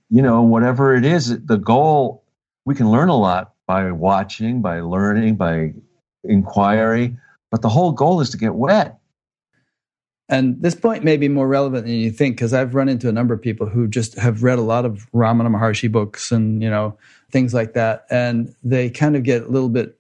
you 0.10 0.22
know 0.22 0.42
whatever 0.42 0.96
it 0.96 1.06
is 1.06 1.46
the 1.46 1.58
goal 1.58 2.24
we 2.66 2.76
can 2.76 2.92
learn 2.92 3.10
a 3.10 3.16
lot 3.18 3.53
by 3.68 3.92
watching 3.92 4.62
by 4.62 4.80
learning 4.80 5.36
by 5.36 5.74
inquiry 6.24 7.18
but 7.52 7.62
the 7.62 7.70
whole 7.70 7.92
goal 7.92 8.22
is 8.22 8.30
to 8.30 8.38
get 8.38 8.56
wet 8.56 9.00
and 10.30 10.62
this 10.62 10.76
point 10.76 11.04
may 11.04 11.18
be 11.18 11.28
more 11.28 11.48
relevant 11.48 11.86
than 11.86 11.96
you 11.96 12.10
think 12.10 12.38
because 12.38 12.54
I've 12.54 12.76
run 12.76 12.90
into 12.90 13.10
a 13.10 13.12
number 13.12 13.34
of 13.34 13.42
people 13.42 13.68
who 13.68 13.88
just 13.88 14.16
have 14.16 14.42
read 14.42 14.58
a 14.58 14.64
lot 14.64 14.86
of 14.86 15.08
Ramana 15.12 15.50
Maharshi 15.50 15.92
books 15.92 16.32
and 16.32 16.64
you 16.64 16.70
know 16.70 16.98
things 17.32 17.54
like 17.54 17.74
that, 17.74 18.06
and 18.10 18.56
they 18.64 18.90
kind 18.90 19.16
of 19.16 19.24
get 19.24 19.44
a 19.44 19.48
little 19.50 19.70
bit 19.70 19.98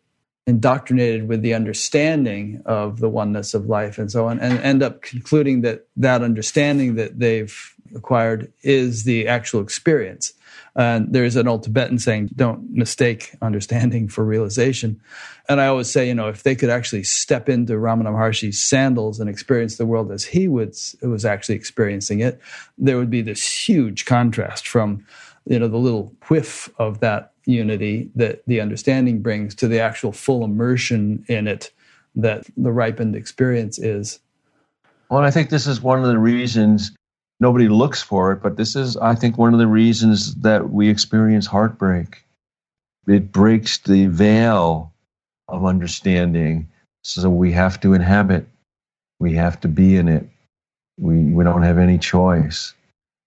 indoctrinated 0.47 1.27
with 1.27 1.41
the 1.41 1.53
understanding 1.53 2.61
of 2.65 2.99
the 2.99 3.09
oneness 3.09 3.53
of 3.53 3.67
life 3.67 3.97
and 3.97 4.11
so 4.11 4.27
on, 4.27 4.39
and 4.39 4.59
end 4.59 4.81
up 4.81 5.01
concluding 5.01 5.61
that 5.61 5.87
that 5.97 6.23
understanding 6.23 6.95
that 6.95 7.19
they've 7.19 7.75
acquired 7.93 8.51
is 8.63 9.03
the 9.03 9.27
actual 9.27 9.61
experience. 9.61 10.33
Uh, 10.75 10.81
and 10.81 11.13
there's 11.13 11.35
an 11.35 11.47
old 11.47 11.63
Tibetan 11.63 11.99
saying, 11.99 12.29
don't 12.35 12.71
mistake 12.71 13.35
understanding 13.41 14.07
for 14.07 14.25
realization. 14.25 14.99
And 15.47 15.61
I 15.61 15.67
always 15.67 15.91
say, 15.91 16.07
you 16.07 16.15
know, 16.15 16.29
if 16.29 16.43
they 16.43 16.55
could 16.55 16.69
actually 16.69 17.03
step 17.03 17.47
into 17.47 17.73
Ramana 17.73 18.07
Maharshi's 18.07 18.63
sandals 18.63 19.19
and 19.19 19.29
experience 19.29 19.77
the 19.77 19.85
world 19.85 20.11
as 20.11 20.23
he 20.23 20.47
was 20.47 21.25
actually 21.25 21.55
experiencing 21.55 22.21
it, 22.21 22.39
there 22.77 22.97
would 22.97 23.09
be 23.09 23.21
this 23.21 23.45
huge 23.45 24.05
contrast 24.05 24.67
from, 24.67 25.05
you 25.45 25.59
know, 25.59 25.67
the 25.67 25.77
little 25.77 26.13
whiff 26.29 26.69
of 26.79 27.01
that 27.01 27.33
unity 27.45 28.09
that 28.15 28.41
the 28.47 28.61
understanding 28.61 29.21
brings 29.21 29.53
to 29.55 29.67
the 29.67 29.79
actual 29.79 30.11
full 30.11 30.43
immersion 30.43 31.23
in 31.27 31.47
it 31.47 31.71
that 32.15 32.45
the 32.57 32.71
ripened 32.71 33.15
experience 33.15 33.77
is. 33.77 34.19
Well, 35.09 35.21
I 35.21 35.29
think 35.29 35.49
this 35.49 35.67
is 35.67 35.81
one 35.81 35.99
of 35.99 36.07
the 36.07 36.17
reasons 36.17 36.95
nobody 37.43 37.67
looks 37.67 38.01
for 38.01 38.31
it, 38.31 38.41
but 38.41 38.55
this 38.55 38.75
is, 38.75 38.97
I 38.97 39.13
think, 39.13 39.37
one 39.37 39.53
of 39.53 39.59
the 39.59 39.67
reasons 39.67 40.33
that 40.35 40.71
we 40.71 40.89
experience 40.89 41.45
heartbreak. 41.45 42.23
It 43.05 43.31
breaks 43.31 43.77
the 43.79 44.07
veil 44.07 44.93
of 45.49 45.65
understanding. 45.65 46.69
So 47.03 47.29
we 47.29 47.51
have 47.51 47.81
to 47.81 47.93
inhabit, 47.93 48.47
we 49.19 49.33
have 49.33 49.59
to 49.59 49.67
be 49.67 49.97
in 49.97 50.07
it. 50.07 50.27
We, 50.97 51.15
we 51.25 51.43
don't 51.43 51.63
have 51.63 51.77
any 51.77 51.97
choice. 51.97 52.73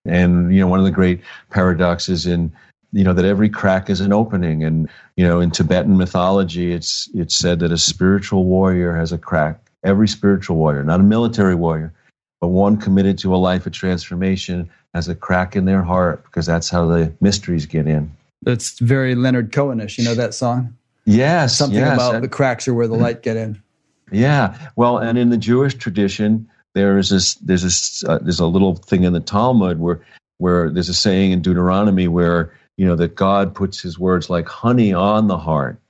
And, 0.06 0.52
you 0.54 0.60
know, 0.60 0.68
one 0.68 0.78
of 0.78 0.86
the 0.86 0.90
great 0.90 1.20
paradoxes 1.50 2.26
in, 2.26 2.52
you 2.92 3.04
know, 3.04 3.12
that 3.12 3.24
every 3.24 3.50
crack 3.50 3.90
is 3.90 4.00
an 4.00 4.14
opening. 4.14 4.64
And, 4.64 4.88
you 5.16 5.26
know, 5.28 5.40
in 5.40 5.50
Tibetan 5.50 5.98
mythology, 5.98 6.72
it's, 6.72 7.10
it's 7.12 7.36
said 7.36 7.58
that 7.58 7.72
a 7.72 7.76
spiritual 7.76 8.44
warrior 8.44 8.96
has 8.96 9.12
a 9.12 9.18
crack. 9.18 9.60
Every 9.84 10.08
spiritual 10.08 10.56
warrior, 10.56 10.84
not 10.84 11.00
a 11.00 11.02
military 11.02 11.54
warrior, 11.54 11.92
but 12.40 12.48
one 12.48 12.76
committed 12.76 13.18
to 13.18 13.34
a 13.34 13.36
life 13.36 13.66
of 13.66 13.72
transformation 13.72 14.70
has 14.94 15.08
a 15.08 15.14
crack 15.14 15.56
in 15.56 15.64
their 15.64 15.82
heart 15.82 16.24
because 16.24 16.46
that's 16.46 16.68
how 16.68 16.86
the 16.86 17.12
mysteries 17.20 17.66
get 17.66 17.86
in. 17.86 18.14
That's 18.42 18.78
very 18.78 19.14
Leonard 19.14 19.52
Cohenish. 19.52 19.98
You 19.98 20.04
know 20.04 20.14
that 20.14 20.34
song? 20.34 20.76
Yes. 21.04 21.56
Something 21.56 21.78
yes. 21.78 21.94
about 21.94 22.20
the 22.20 22.28
cracks 22.28 22.68
are 22.68 22.74
where 22.74 22.88
the 22.88 22.96
light 22.96 23.22
get 23.22 23.36
in. 23.36 23.60
Yeah. 24.10 24.56
Well, 24.76 24.98
and 24.98 25.18
in 25.18 25.30
the 25.30 25.36
Jewish 25.36 25.74
tradition, 25.74 26.48
there 26.74 26.98
is 26.98 27.08
this. 27.08 27.34
There's 27.36 27.62
this. 27.62 28.04
Uh, 28.04 28.18
there's 28.18 28.40
a 28.40 28.46
little 28.46 28.76
thing 28.76 29.04
in 29.04 29.12
the 29.12 29.20
Talmud 29.20 29.80
where 29.80 30.00
where 30.38 30.70
there's 30.70 30.88
a 30.88 30.94
saying 30.94 31.32
in 31.32 31.40
Deuteronomy 31.40 32.06
where 32.06 32.52
you 32.76 32.86
know 32.86 32.96
that 32.96 33.14
God 33.14 33.54
puts 33.54 33.80
His 33.80 33.98
words 33.98 34.28
like 34.28 34.46
honey 34.46 34.92
on 34.92 35.26
the 35.26 35.38
heart. 35.38 35.80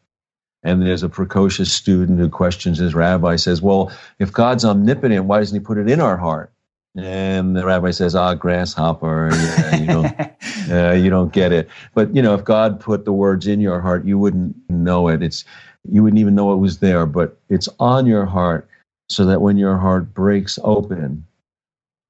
And 0.66 0.82
there's 0.82 1.04
a 1.04 1.08
precocious 1.08 1.72
student 1.72 2.18
who 2.18 2.28
questions 2.28 2.78
his 2.78 2.92
rabbi, 2.92 3.36
says, 3.36 3.62
Well, 3.62 3.92
if 4.18 4.32
God's 4.32 4.64
omnipotent, 4.64 5.24
why 5.24 5.38
doesn't 5.38 5.54
he 5.54 5.64
put 5.64 5.78
it 5.78 5.88
in 5.88 6.00
our 6.00 6.16
heart? 6.16 6.52
And 6.96 7.56
the 7.56 7.64
rabbi 7.64 7.92
says, 7.92 8.16
Ah, 8.16 8.34
grasshopper, 8.34 9.30
yeah, 9.32 9.76
you 9.76 9.86
don't, 9.86 10.20
uh, 10.72 10.92
you 10.94 11.08
don't 11.08 11.32
get 11.32 11.52
it. 11.52 11.68
But, 11.94 12.12
you 12.16 12.20
know, 12.20 12.34
if 12.34 12.42
God 12.42 12.80
put 12.80 13.04
the 13.04 13.12
words 13.12 13.46
in 13.46 13.60
your 13.60 13.80
heart, 13.80 14.04
you 14.04 14.18
wouldn't 14.18 14.56
know 14.68 15.06
it. 15.06 15.22
It's, 15.22 15.44
you 15.88 16.02
wouldn't 16.02 16.18
even 16.18 16.34
know 16.34 16.52
it 16.52 16.56
was 16.56 16.80
there, 16.80 17.06
but 17.06 17.38
it's 17.48 17.68
on 17.78 18.04
your 18.06 18.26
heart 18.26 18.68
so 19.08 19.24
that 19.24 19.42
when 19.42 19.56
your 19.56 19.76
heart 19.76 20.12
breaks 20.14 20.58
open, 20.64 21.24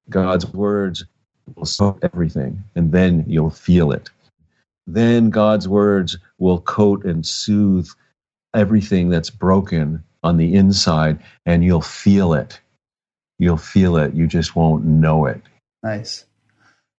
God's 0.09 0.47
words 0.47 1.05
will 1.55 1.65
soak 1.65 1.99
everything, 2.01 2.63
and 2.73 2.91
then 2.91 3.23
you'll 3.27 3.51
feel 3.51 3.91
it. 3.91 4.09
Then 4.87 5.29
God's 5.29 5.67
words 5.67 6.17
will 6.39 6.59
coat 6.61 7.05
and 7.05 7.23
soothe 7.23 7.89
everything 8.57 9.09
that's 9.09 9.29
broken 9.29 10.03
on 10.23 10.37
the 10.37 10.55
inside 10.55 11.19
and 11.45 11.63
you'll 11.63 11.81
feel 11.81 12.33
it. 12.33 12.59
You'll 13.39 13.57
feel 13.57 13.97
it. 13.97 14.13
You 14.15 14.27
just 14.27 14.55
won't 14.55 14.83
know 14.83 15.25
it. 15.25 15.41
Nice. 15.83 16.25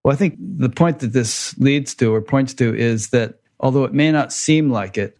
Well, 0.03 0.13
I 0.13 0.15
think 0.15 0.37
the 0.39 0.69
point 0.69 0.99
that 0.99 1.11
this 1.11 1.57
leads 1.57 1.93
to 1.95 2.13
or 2.13 2.21
points 2.21 2.53
to 2.55 2.73
is 2.73 3.09
that 3.09 3.39
although 3.59 3.83
it 3.83 3.93
may 3.93 4.11
not 4.11 4.31
seem 4.31 4.71
like 4.71 4.97
it, 4.97 5.17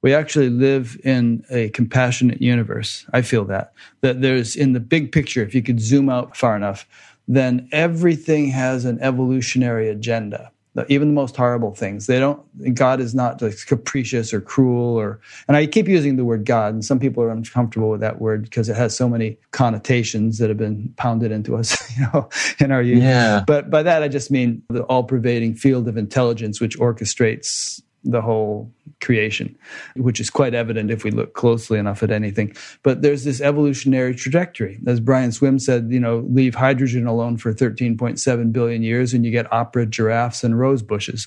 we 0.00 0.14
actually 0.14 0.48
live 0.48 0.98
in 1.04 1.44
a 1.50 1.68
compassionate 1.68 2.40
universe. 2.40 3.06
I 3.12 3.22
feel 3.22 3.44
that. 3.44 3.72
That 4.00 4.22
there's 4.22 4.56
in 4.56 4.72
the 4.72 4.80
big 4.80 5.12
picture, 5.12 5.42
if 5.42 5.54
you 5.54 5.62
could 5.62 5.80
zoom 5.80 6.08
out 6.08 6.36
far 6.36 6.56
enough, 6.56 6.88
then 7.28 7.68
everything 7.70 8.48
has 8.48 8.84
an 8.84 8.98
evolutionary 9.00 9.88
agenda 9.88 10.50
even 10.88 11.08
the 11.08 11.14
most 11.14 11.36
horrible 11.36 11.74
things. 11.74 12.06
They 12.06 12.18
don't. 12.18 12.40
God 12.74 13.00
is 13.00 13.14
not 13.14 13.42
like 13.42 13.56
capricious 13.66 14.32
or 14.32 14.40
cruel 14.40 14.96
or. 14.96 15.20
And 15.48 15.56
I 15.56 15.66
keep 15.66 15.86
using 15.86 16.16
the 16.16 16.24
word 16.24 16.44
God, 16.44 16.72
and 16.72 16.84
some 16.84 16.98
people 16.98 17.22
are 17.22 17.30
uncomfortable 17.30 17.90
with 17.90 18.00
that 18.00 18.20
word 18.20 18.42
because 18.44 18.68
it 18.68 18.76
has 18.76 18.96
so 18.96 19.08
many 19.08 19.36
connotations 19.50 20.38
that 20.38 20.48
have 20.48 20.58
been 20.58 20.92
pounded 20.96 21.30
into 21.30 21.56
us, 21.56 21.76
you 21.98 22.06
know, 22.12 22.28
in 22.58 22.72
our 22.72 22.82
youth. 22.82 23.02
Yeah. 23.02 23.44
But 23.46 23.70
by 23.70 23.82
that, 23.82 24.02
I 24.02 24.08
just 24.08 24.30
mean 24.30 24.62
the 24.68 24.82
all-pervading 24.84 25.56
field 25.56 25.88
of 25.88 25.96
intelligence 25.96 26.60
which 26.60 26.78
orchestrates 26.78 27.82
the 28.04 28.20
whole 28.20 28.72
creation, 29.00 29.56
which 29.96 30.20
is 30.20 30.30
quite 30.30 30.54
evident 30.54 30.90
if 30.90 31.04
we 31.04 31.10
look 31.10 31.34
closely 31.34 31.78
enough 31.78 32.02
at 32.02 32.10
anything. 32.10 32.54
But 32.82 33.02
there's 33.02 33.24
this 33.24 33.40
evolutionary 33.40 34.14
trajectory. 34.14 34.78
As 34.86 35.00
Brian 35.00 35.32
Swimme 35.32 35.58
said, 35.58 35.88
you 35.90 36.00
know, 36.00 36.26
leave 36.30 36.54
hydrogen 36.54 37.06
alone 37.06 37.36
for 37.36 37.52
13.7 37.52 38.52
billion 38.52 38.82
years 38.82 39.12
and 39.12 39.24
you 39.24 39.30
get 39.30 39.52
opera 39.52 39.86
giraffes 39.86 40.44
and 40.44 40.58
rose 40.58 40.82
bushes. 40.82 41.26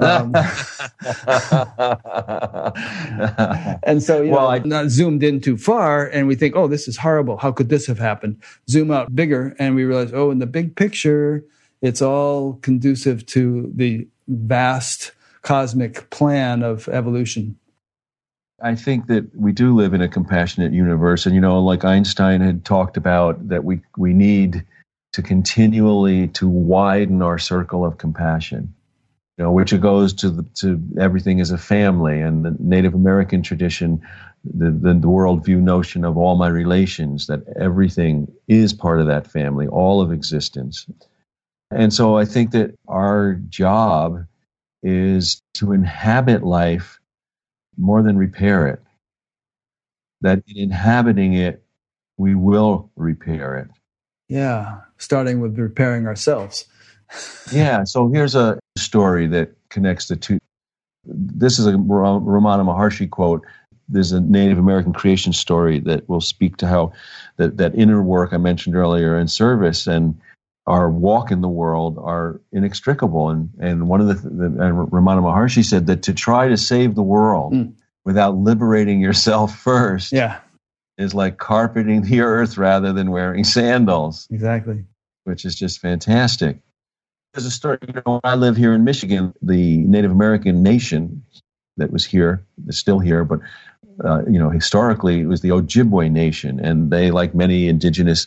Um, 0.00 0.34
and 3.82 4.02
so, 4.02 4.22
you 4.22 4.30
well, 4.30 4.42
know, 4.42 4.50
I, 4.50 4.60
not 4.64 4.88
zoomed 4.88 5.22
in 5.22 5.40
too 5.40 5.56
far 5.56 6.06
and 6.06 6.26
we 6.26 6.34
think, 6.34 6.56
oh, 6.56 6.68
this 6.68 6.88
is 6.88 6.96
horrible. 6.96 7.36
How 7.36 7.52
could 7.52 7.68
this 7.68 7.86
have 7.86 7.98
happened? 7.98 8.42
Zoom 8.68 8.90
out 8.90 9.14
bigger 9.14 9.54
and 9.58 9.74
we 9.74 9.84
realize, 9.84 10.12
oh, 10.12 10.30
in 10.30 10.38
the 10.38 10.46
big 10.46 10.76
picture, 10.76 11.44
it's 11.82 12.00
all 12.00 12.54
conducive 12.62 13.26
to 13.26 13.70
the 13.74 14.08
vast 14.28 15.12
cosmic 15.46 16.10
plan 16.10 16.62
of 16.62 16.88
evolution. 16.88 17.56
I 18.62 18.74
think 18.74 19.06
that 19.06 19.34
we 19.34 19.52
do 19.52 19.74
live 19.74 19.94
in 19.94 20.00
a 20.00 20.08
compassionate 20.08 20.72
universe. 20.72 21.26
And, 21.26 21.34
you 21.34 21.40
know, 21.40 21.62
like 21.62 21.84
Einstein 21.84 22.40
had 22.40 22.64
talked 22.64 22.96
about, 22.96 23.48
that 23.48 23.64
we, 23.64 23.80
we 23.96 24.12
need 24.12 24.64
to 25.12 25.22
continually 25.22 26.28
to 26.28 26.48
widen 26.48 27.22
our 27.22 27.38
circle 27.38 27.84
of 27.84 27.98
compassion 27.98 28.74
you 29.36 29.44
know, 29.44 29.52
which 29.52 29.78
goes 29.80 30.12
to 30.14 30.30
the, 30.30 30.42
to 30.54 30.80
everything 30.98 31.40
as 31.40 31.50
a 31.50 31.58
family 31.58 32.20
and 32.20 32.44
the 32.44 32.56
Native 32.58 32.94
American 32.94 33.42
tradition, 33.42 34.00
the, 34.44 34.70
the, 34.70 34.94
the 34.94 35.08
worldview 35.08 35.60
notion 35.60 36.04
of 36.04 36.16
all 36.16 36.36
my 36.36 36.48
relations, 36.48 37.26
that 37.26 37.42
everything 37.60 38.32
is 38.48 38.72
part 38.72 38.98
of 38.98 39.06
that 39.06 39.30
family, 39.30 39.66
all 39.66 40.00
of 40.00 40.10
existence. 40.10 40.86
And 41.70 41.92
so 41.92 42.16
I 42.16 42.24
think 42.24 42.52
that 42.52 42.74
our 42.88 43.34
job 43.50 44.24
is 44.86 45.42
to 45.54 45.72
inhabit 45.72 46.44
life 46.44 47.00
more 47.76 48.02
than 48.04 48.16
repair 48.16 48.68
it. 48.68 48.80
That 50.20 50.44
in 50.46 50.56
inhabiting 50.56 51.34
it, 51.34 51.64
we 52.16 52.36
will 52.36 52.90
repair 52.94 53.56
it. 53.56 53.68
Yeah, 54.28 54.78
starting 54.96 55.40
with 55.40 55.58
repairing 55.58 56.06
ourselves. 56.06 56.66
yeah, 57.52 57.82
so 57.82 58.08
here's 58.08 58.36
a 58.36 58.60
story 58.78 59.26
that 59.26 59.52
connects 59.70 60.06
the 60.06 60.16
two. 60.16 60.38
This 61.04 61.58
is 61.58 61.66
a 61.66 61.72
Ramana 61.72 62.64
Maharshi 62.64 63.10
quote. 63.10 63.44
There's 63.88 64.12
a 64.12 64.20
Native 64.20 64.58
American 64.58 64.92
creation 64.92 65.32
story 65.32 65.80
that 65.80 66.08
will 66.08 66.20
speak 66.20 66.56
to 66.58 66.66
how 66.68 66.92
that, 67.36 67.56
that 67.56 67.74
inner 67.74 68.02
work 68.02 68.32
I 68.32 68.38
mentioned 68.38 68.76
earlier 68.76 69.18
in 69.18 69.26
service 69.26 69.86
and 69.88 70.20
our 70.66 70.90
walk 70.90 71.30
in 71.30 71.40
the 71.40 71.48
world 71.48 71.96
are 71.98 72.40
inextricable. 72.52 73.30
And, 73.30 73.50
and 73.60 73.88
one 73.88 74.00
of 74.00 74.08
the, 74.08 74.14
the 74.14 74.48
Ramana 74.48 75.22
Maharshi 75.22 75.64
said 75.64 75.86
that 75.86 76.02
to 76.04 76.14
try 76.14 76.48
to 76.48 76.56
save 76.56 76.94
the 76.94 77.02
world 77.02 77.52
mm. 77.52 77.74
without 78.04 78.36
liberating 78.36 79.00
yourself 79.00 79.56
first 79.60 80.12
yeah. 80.12 80.40
is 80.98 81.14
like 81.14 81.38
carpeting 81.38 82.02
the 82.02 82.20
earth 82.20 82.58
rather 82.58 82.92
than 82.92 83.10
wearing 83.10 83.44
sandals. 83.44 84.26
Exactly. 84.30 84.84
Which 85.24 85.44
is 85.44 85.54
just 85.54 85.80
fantastic. 85.80 86.58
There's 87.32 87.46
a 87.46 87.50
story, 87.50 87.78
you 87.86 88.02
know, 88.06 88.20
I 88.24 88.34
live 88.34 88.56
here 88.56 88.72
in 88.72 88.84
Michigan, 88.84 89.34
the 89.42 89.78
Native 89.78 90.10
American 90.10 90.62
nation 90.62 91.24
that 91.76 91.92
was 91.92 92.04
here, 92.04 92.46
is 92.66 92.78
still 92.78 92.98
here, 92.98 93.24
but 93.24 93.40
uh, 94.04 94.22
you 94.28 94.38
know, 94.38 94.50
historically 94.50 95.20
it 95.20 95.26
was 95.26 95.40
the 95.40 95.50
Ojibwe 95.50 96.10
nation, 96.10 96.60
and 96.60 96.90
they, 96.90 97.10
like 97.10 97.34
many 97.34 97.68
indigenous 97.68 98.26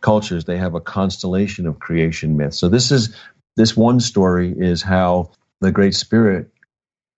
cultures, 0.00 0.44
they 0.44 0.56
have 0.56 0.74
a 0.74 0.80
constellation 0.80 1.66
of 1.66 1.80
creation 1.80 2.36
myths. 2.36 2.58
So 2.58 2.68
this 2.68 2.90
is 2.90 3.14
this 3.56 3.76
one 3.76 4.00
story 4.00 4.54
is 4.56 4.82
how 4.82 5.30
the 5.60 5.72
Great 5.72 5.94
Spirit 5.94 6.48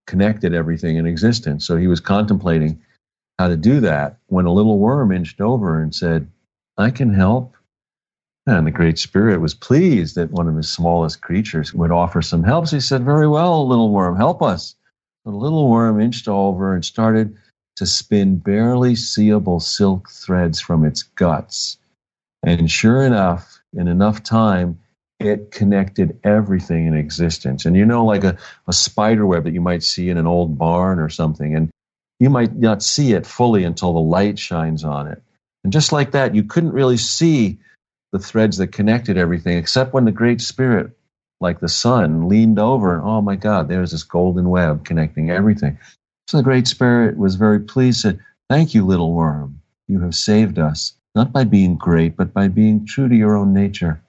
connected 0.06 0.54
everything 0.54 0.96
in 0.96 1.06
existence. 1.06 1.66
So 1.66 1.76
he 1.76 1.86
was 1.86 2.00
contemplating 2.00 2.80
how 3.38 3.48
to 3.48 3.56
do 3.56 3.80
that 3.80 4.16
when 4.26 4.46
a 4.46 4.52
little 4.52 4.78
worm 4.78 5.12
inched 5.12 5.40
over 5.40 5.80
and 5.82 5.94
said, 5.94 6.28
"I 6.78 6.90
can 6.90 7.12
help." 7.12 7.54
And 8.46 8.66
the 8.66 8.70
Great 8.72 8.98
Spirit 8.98 9.40
was 9.40 9.54
pleased 9.54 10.16
that 10.16 10.32
one 10.32 10.48
of 10.48 10.56
his 10.56 10.70
smallest 10.70 11.20
creatures 11.20 11.74
would 11.74 11.90
offer 11.92 12.22
some 12.22 12.42
help. 12.42 12.66
So 12.66 12.76
he 12.76 12.80
said, 12.80 13.04
Very 13.04 13.28
well, 13.28 13.68
little 13.68 13.90
worm, 13.90 14.16
help 14.16 14.42
us. 14.42 14.74
The 15.24 15.30
little 15.30 15.68
worm 15.70 16.00
inched 16.00 16.26
over 16.26 16.74
and 16.74 16.84
started 16.84 17.36
to 17.76 17.86
spin 17.86 18.36
barely 18.36 18.94
seeable 18.94 19.60
silk 19.60 20.10
threads 20.10 20.60
from 20.60 20.84
its 20.84 21.02
guts. 21.02 21.78
And 22.42 22.70
sure 22.70 23.02
enough, 23.02 23.60
in 23.72 23.88
enough 23.88 24.22
time, 24.22 24.78
it 25.18 25.50
connected 25.50 26.18
everything 26.24 26.86
in 26.86 26.94
existence. 26.94 27.66
And 27.66 27.76
you 27.76 27.84
know, 27.84 28.04
like 28.04 28.24
a, 28.24 28.38
a 28.66 28.72
spider 28.72 29.26
web 29.26 29.44
that 29.44 29.52
you 29.52 29.60
might 29.60 29.82
see 29.82 30.08
in 30.08 30.16
an 30.16 30.26
old 30.26 30.58
barn 30.58 30.98
or 30.98 31.10
something, 31.10 31.54
and 31.54 31.70
you 32.18 32.30
might 32.30 32.54
not 32.56 32.82
see 32.82 33.12
it 33.12 33.26
fully 33.26 33.64
until 33.64 33.92
the 33.92 34.00
light 34.00 34.38
shines 34.38 34.84
on 34.84 35.08
it. 35.08 35.22
And 35.62 35.72
just 35.72 35.92
like 35.92 36.12
that, 36.12 36.34
you 36.34 36.44
couldn't 36.44 36.72
really 36.72 36.96
see 36.96 37.58
the 38.12 38.18
threads 38.18 38.56
that 38.56 38.68
connected 38.68 39.16
everything, 39.16 39.58
except 39.58 39.92
when 39.92 40.06
the 40.06 40.12
Great 40.12 40.40
Spirit, 40.40 40.90
like 41.40 41.60
the 41.60 41.68
sun, 41.68 42.28
leaned 42.28 42.58
over 42.58 42.94
and, 42.94 43.04
oh 43.04 43.20
my 43.20 43.36
God, 43.36 43.68
there's 43.68 43.92
this 43.92 44.02
golden 44.02 44.48
web 44.48 44.84
connecting 44.84 45.30
everything. 45.30 45.78
So 46.30 46.36
the 46.36 46.44
Great 46.44 46.68
Spirit 46.68 47.18
was 47.18 47.34
very 47.34 47.58
pleased, 47.58 48.02
said, 48.02 48.20
Thank 48.48 48.72
you, 48.72 48.86
little 48.86 49.12
worm. 49.12 49.60
You 49.88 49.98
have 50.02 50.14
saved 50.14 50.60
us, 50.60 50.92
not 51.16 51.32
by 51.32 51.42
being 51.42 51.74
great, 51.74 52.16
but 52.16 52.32
by 52.32 52.46
being 52.46 52.86
true 52.86 53.08
to 53.08 53.16
your 53.16 53.36
own 53.36 53.52
nature. 53.52 54.00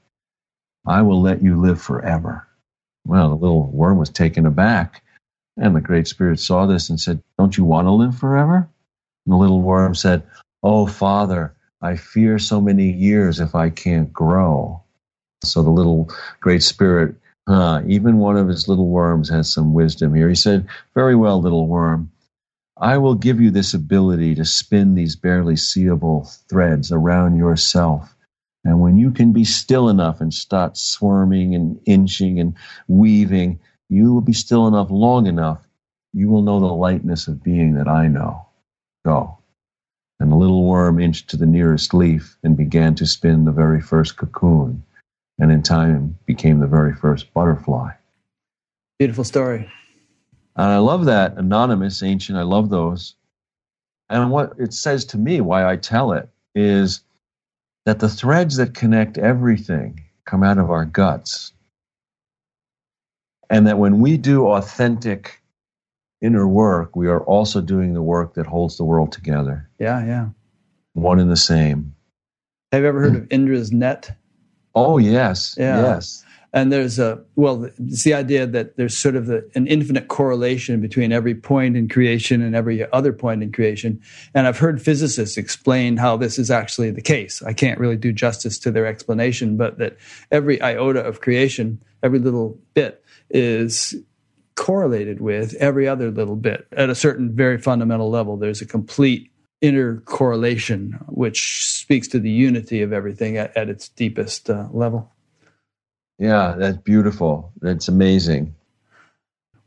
I 0.85 1.01
will 1.01 1.19
let 1.19 1.41
you 1.41 1.59
live 1.59 1.81
forever. 1.81 2.47
Well, 3.07 3.29
the 3.29 3.37
little 3.37 3.65
worm 3.71 3.97
was 3.97 4.11
taken 4.11 4.45
aback, 4.45 5.01
and 5.57 5.75
the 5.75 5.81
Great 5.81 6.07
Spirit 6.07 6.39
saw 6.39 6.67
this 6.67 6.91
and 6.91 6.99
said, 6.99 7.23
Don't 7.39 7.57
you 7.57 7.65
want 7.65 7.87
to 7.87 7.91
live 7.91 8.15
forever? 8.15 8.69
And 9.25 9.33
the 9.33 9.37
little 9.37 9.63
worm 9.63 9.95
said, 9.95 10.21
Oh, 10.61 10.85
Father, 10.85 11.55
I 11.81 11.95
fear 11.95 12.37
so 12.37 12.61
many 12.61 12.91
years 12.91 13.39
if 13.39 13.55
I 13.55 13.71
can't 13.71 14.13
grow. 14.13 14.83
So 15.43 15.63
the 15.63 15.71
little 15.71 16.07
Great 16.39 16.61
Spirit 16.61 17.15
Huh, 17.47 17.81
even 17.87 18.17
one 18.17 18.37
of 18.37 18.47
his 18.47 18.67
little 18.67 18.87
worms 18.87 19.29
has 19.29 19.51
some 19.51 19.73
wisdom 19.73 20.13
here. 20.13 20.29
He 20.29 20.35
said, 20.35 20.67
Very 20.93 21.15
well, 21.15 21.41
little 21.41 21.67
worm. 21.67 22.11
I 22.77 22.97
will 22.97 23.15
give 23.15 23.41
you 23.41 23.51
this 23.51 23.73
ability 23.73 24.35
to 24.35 24.45
spin 24.45 24.95
these 24.95 25.15
barely 25.15 25.55
seeable 25.55 26.23
threads 26.49 26.91
around 26.91 27.37
yourself. 27.37 28.15
And 28.63 28.79
when 28.79 28.97
you 28.97 29.11
can 29.11 29.33
be 29.33 29.43
still 29.43 29.89
enough 29.89 30.21
and 30.21 30.33
start 30.33 30.77
swarming 30.77 31.55
and 31.55 31.79
inching 31.85 32.39
and 32.39 32.55
weaving, 32.87 33.59
you 33.89 34.13
will 34.13 34.21
be 34.21 34.33
still 34.33 34.67
enough 34.67 34.89
long 34.89 35.27
enough, 35.27 35.67
you 36.13 36.29
will 36.29 36.43
know 36.43 36.59
the 36.59 36.67
lightness 36.67 37.27
of 37.27 37.43
being 37.43 37.73
that 37.75 37.87
I 37.87 38.07
know. 38.07 38.45
Go. 39.03 39.37
And 40.19 40.31
the 40.31 40.35
little 40.35 40.65
worm 40.65 40.99
inched 40.99 41.29
to 41.31 41.37
the 41.37 41.47
nearest 41.47 41.93
leaf 41.93 42.37
and 42.43 42.55
began 42.55 42.93
to 42.95 43.07
spin 43.07 43.45
the 43.45 43.51
very 43.51 43.81
first 43.81 44.15
cocoon 44.17 44.83
and 45.41 45.51
in 45.51 45.63
time 45.63 46.17
became 46.27 46.59
the 46.59 46.67
very 46.67 46.93
first 46.93 47.33
butterfly. 47.33 47.89
Beautiful 48.99 49.23
story. 49.23 49.69
And 50.55 50.67
I 50.67 50.77
love 50.77 51.05
that 51.05 51.35
anonymous, 51.35 52.03
ancient. 52.03 52.37
I 52.37 52.43
love 52.43 52.69
those. 52.69 53.15
And 54.09 54.29
what 54.29 54.53
it 54.59 54.73
says 54.73 55.03
to 55.05 55.17
me, 55.17 55.41
why 55.41 55.67
I 55.69 55.77
tell 55.77 56.11
it, 56.11 56.29
is 56.53 57.01
that 57.85 57.99
the 57.99 58.09
threads 58.09 58.57
that 58.57 58.75
connect 58.75 59.17
everything 59.17 60.03
come 60.25 60.43
out 60.43 60.59
of 60.59 60.69
our 60.69 60.85
guts. 60.85 61.53
And 63.49 63.65
that 63.65 63.79
when 63.79 63.99
we 63.99 64.17
do 64.17 64.47
authentic 64.47 65.41
inner 66.21 66.47
work, 66.47 66.95
we 66.95 67.07
are 67.07 67.21
also 67.21 67.61
doing 67.61 67.93
the 67.93 68.01
work 68.03 68.35
that 68.35 68.45
holds 68.45 68.77
the 68.77 68.85
world 68.85 69.11
together. 69.11 69.67
Yeah, 69.79 70.05
yeah. 70.05 70.29
One 70.93 71.19
and 71.19 71.31
the 71.31 71.35
same. 71.35 71.95
Have 72.71 72.83
you 72.83 72.87
ever 72.87 73.01
heard 73.01 73.15
of 73.15 73.27
Indra's 73.31 73.71
net? 73.71 74.15
Oh 74.75 74.97
yes, 74.97 75.55
yeah. 75.57 75.81
yes. 75.81 76.23
And 76.53 76.69
there's 76.69 76.99
a 76.99 77.23
well, 77.35 77.69
it's 77.77 78.03
the 78.03 78.13
idea 78.13 78.45
that 78.45 78.75
there's 78.75 78.97
sort 78.97 79.15
of 79.15 79.27
the, 79.27 79.49
an 79.55 79.67
infinite 79.67 80.09
correlation 80.09 80.81
between 80.81 81.13
every 81.13 81.33
point 81.33 81.77
in 81.77 81.87
creation 81.87 82.41
and 82.41 82.55
every 82.55 82.91
other 82.91 83.13
point 83.13 83.41
in 83.41 83.53
creation. 83.53 84.01
And 84.33 84.47
I've 84.47 84.57
heard 84.57 84.81
physicists 84.81 85.37
explain 85.37 85.95
how 85.95 86.17
this 86.17 86.37
is 86.37 86.51
actually 86.51 86.91
the 86.91 87.01
case. 87.01 87.41
I 87.41 87.53
can't 87.53 87.79
really 87.79 87.95
do 87.95 88.11
justice 88.11 88.59
to 88.59 88.71
their 88.71 88.85
explanation, 88.85 89.55
but 89.55 89.77
that 89.77 89.97
every 90.29 90.61
iota 90.61 90.99
of 90.99 91.21
creation, 91.21 91.81
every 92.03 92.19
little 92.19 92.59
bit, 92.73 93.01
is 93.29 93.95
correlated 94.55 95.21
with 95.21 95.53
every 95.55 95.87
other 95.87 96.11
little 96.11 96.35
bit 96.35 96.67
at 96.73 96.89
a 96.89 96.95
certain 96.95 97.33
very 97.33 97.57
fundamental 97.57 98.09
level. 98.09 98.35
There's 98.35 98.61
a 98.61 98.65
complete 98.65 99.30
intercorrelation, 99.61 101.03
which 101.07 101.65
speaks 101.65 102.07
to 102.09 102.19
the 102.19 102.31
unity 102.31 102.81
of 102.81 102.91
everything 102.91 103.37
at, 103.37 103.55
at 103.55 103.69
its 103.69 103.89
deepest 103.89 104.49
uh, 104.49 104.67
level. 104.71 105.11
Yeah, 106.17 106.55
that's 106.57 106.77
beautiful. 106.77 107.51
That's 107.61 107.87
amazing. 107.87 108.55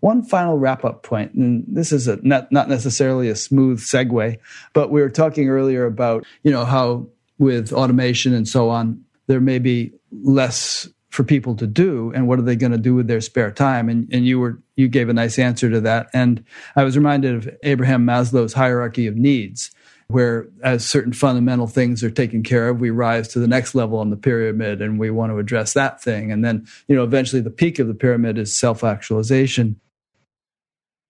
One 0.01 0.23
final 0.23 0.59
wrap 0.59 0.85
up 0.85 1.03
point, 1.03 1.33
and 1.35 1.65
this 1.67 1.91
is 1.91 2.09
a, 2.09 2.19
not, 2.23 2.53
not 2.53 2.69
necessarily 2.69 3.29
a 3.29 3.37
smooth 3.37 3.81
segue, 3.81 4.39
but 4.73 4.91
we 4.91 5.01
were 5.01 5.09
talking 5.09 5.49
earlier 5.49 5.87
about, 5.87 6.25
you 6.43 6.51
know, 6.51 6.65
how 6.65 7.07
with 7.39 7.73
automation 7.73 8.35
and 8.35 8.47
so 8.47 8.69
on, 8.69 9.05
there 9.27 9.41
may 9.41 9.59
be 9.59 9.93
less 10.13 10.89
for 11.15 11.23
people 11.23 11.55
to 11.55 11.67
do 11.67 12.13
and 12.13 12.27
what 12.27 12.41
are 12.41 12.43
they 12.43 12.57
going 12.57 12.73
to 12.73 12.79
do 12.79 12.93
with 12.93 13.07
their 13.07 13.21
spare 13.21 13.53
time 13.53 13.89
and, 13.89 14.13
and 14.13 14.27
you 14.27 14.41
were 14.41 14.61
you 14.75 14.89
gave 14.89 15.09
a 15.09 15.13
nice 15.13 15.39
answer 15.39 15.71
to 15.71 15.81
that 15.81 16.09
and 16.13 16.45
i 16.75 16.83
was 16.83 16.97
reminded 16.97 17.37
of 17.37 17.49
abraham 17.63 18.05
maslow's 18.05 18.53
hierarchy 18.53 19.07
of 19.07 19.15
needs 19.15 19.71
where 20.09 20.47
as 20.63 20.87
certain 20.87 21.13
fundamental 21.13 21.67
things 21.67 22.05
are 22.05 22.11
taken 22.11 22.43
care 22.43 22.69
of 22.69 22.81
we 22.81 22.91
rise 22.91 23.29
to 23.29 23.39
the 23.39 23.49
next 23.49 23.75
level 23.75 23.99
on 23.99 24.11
the 24.11 24.17
pyramid 24.17 24.83
and 24.83 24.99
we 24.99 25.11
want 25.11 25.33
to 25.33 25.39
address 25.39 25.73
that 25.73 26.03
thing. 26.03 26.31
And 26.31 26.45
then 26.45 26.67
you 26.89 26.97
know 26.97 27.05
eventually 27.05 27.43
the 27.43 27.51
peak 27.51 27.79
of 27.79 27.89
the 27.89 27.95
pyramid 27.95 28.39
is 28.39 28.59
self-actualization. 28.59 29.81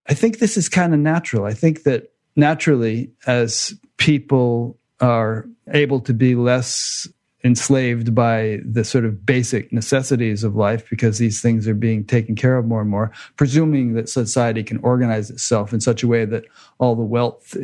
I 0.06 0.14
think 0.14 0.38
this 0.38 0.56
is 0.56 0.68
kind 0.68 0.92
of 0.92 1.00
natural. 1.00 1.44
I 1.44 1.54
think 1.54 1.84
that 1.84 2.12
naturally 2.36 3.10
as 3.26 3.74
people 3.96 4.78
are 5.00 5.46
able 5.72 6.00
to 6.00 6.12
be 6.12 6.34
less 6.34 7.08
enslaved 7.44 8.14
by 8.14 8.58
the 8.64 8.82
sort 8.82 9.04
of 9.04 9.26
basic 9.26 9.70
necessities 9.70 10.42
of 10.42 10.56
life 10.56 10.88
because 10.88 11.18
these 11.18 11.42
things 11.42 11.68
are 11.68 11.74
being 11.74 12.02
taken 12.04 12.34
care 12.34 12.56
of 12.56 12.64
more 12.64 12.80
and 12.80 12.88
more, 12.88 13.12
presuming 13.36 13.92
that 13.92 14.08
society 14.08 14.64
can 14.64 14.78
organize 14.78 15.30
itself 15.30 15.72
in 15.72 15.80
such 15.80 16.02
a 16.02 16.08
way 16.08 16.24
that 16.24 16.44
all 16.78 16.96
the 16.96 17.02
wealth 17.02 17.54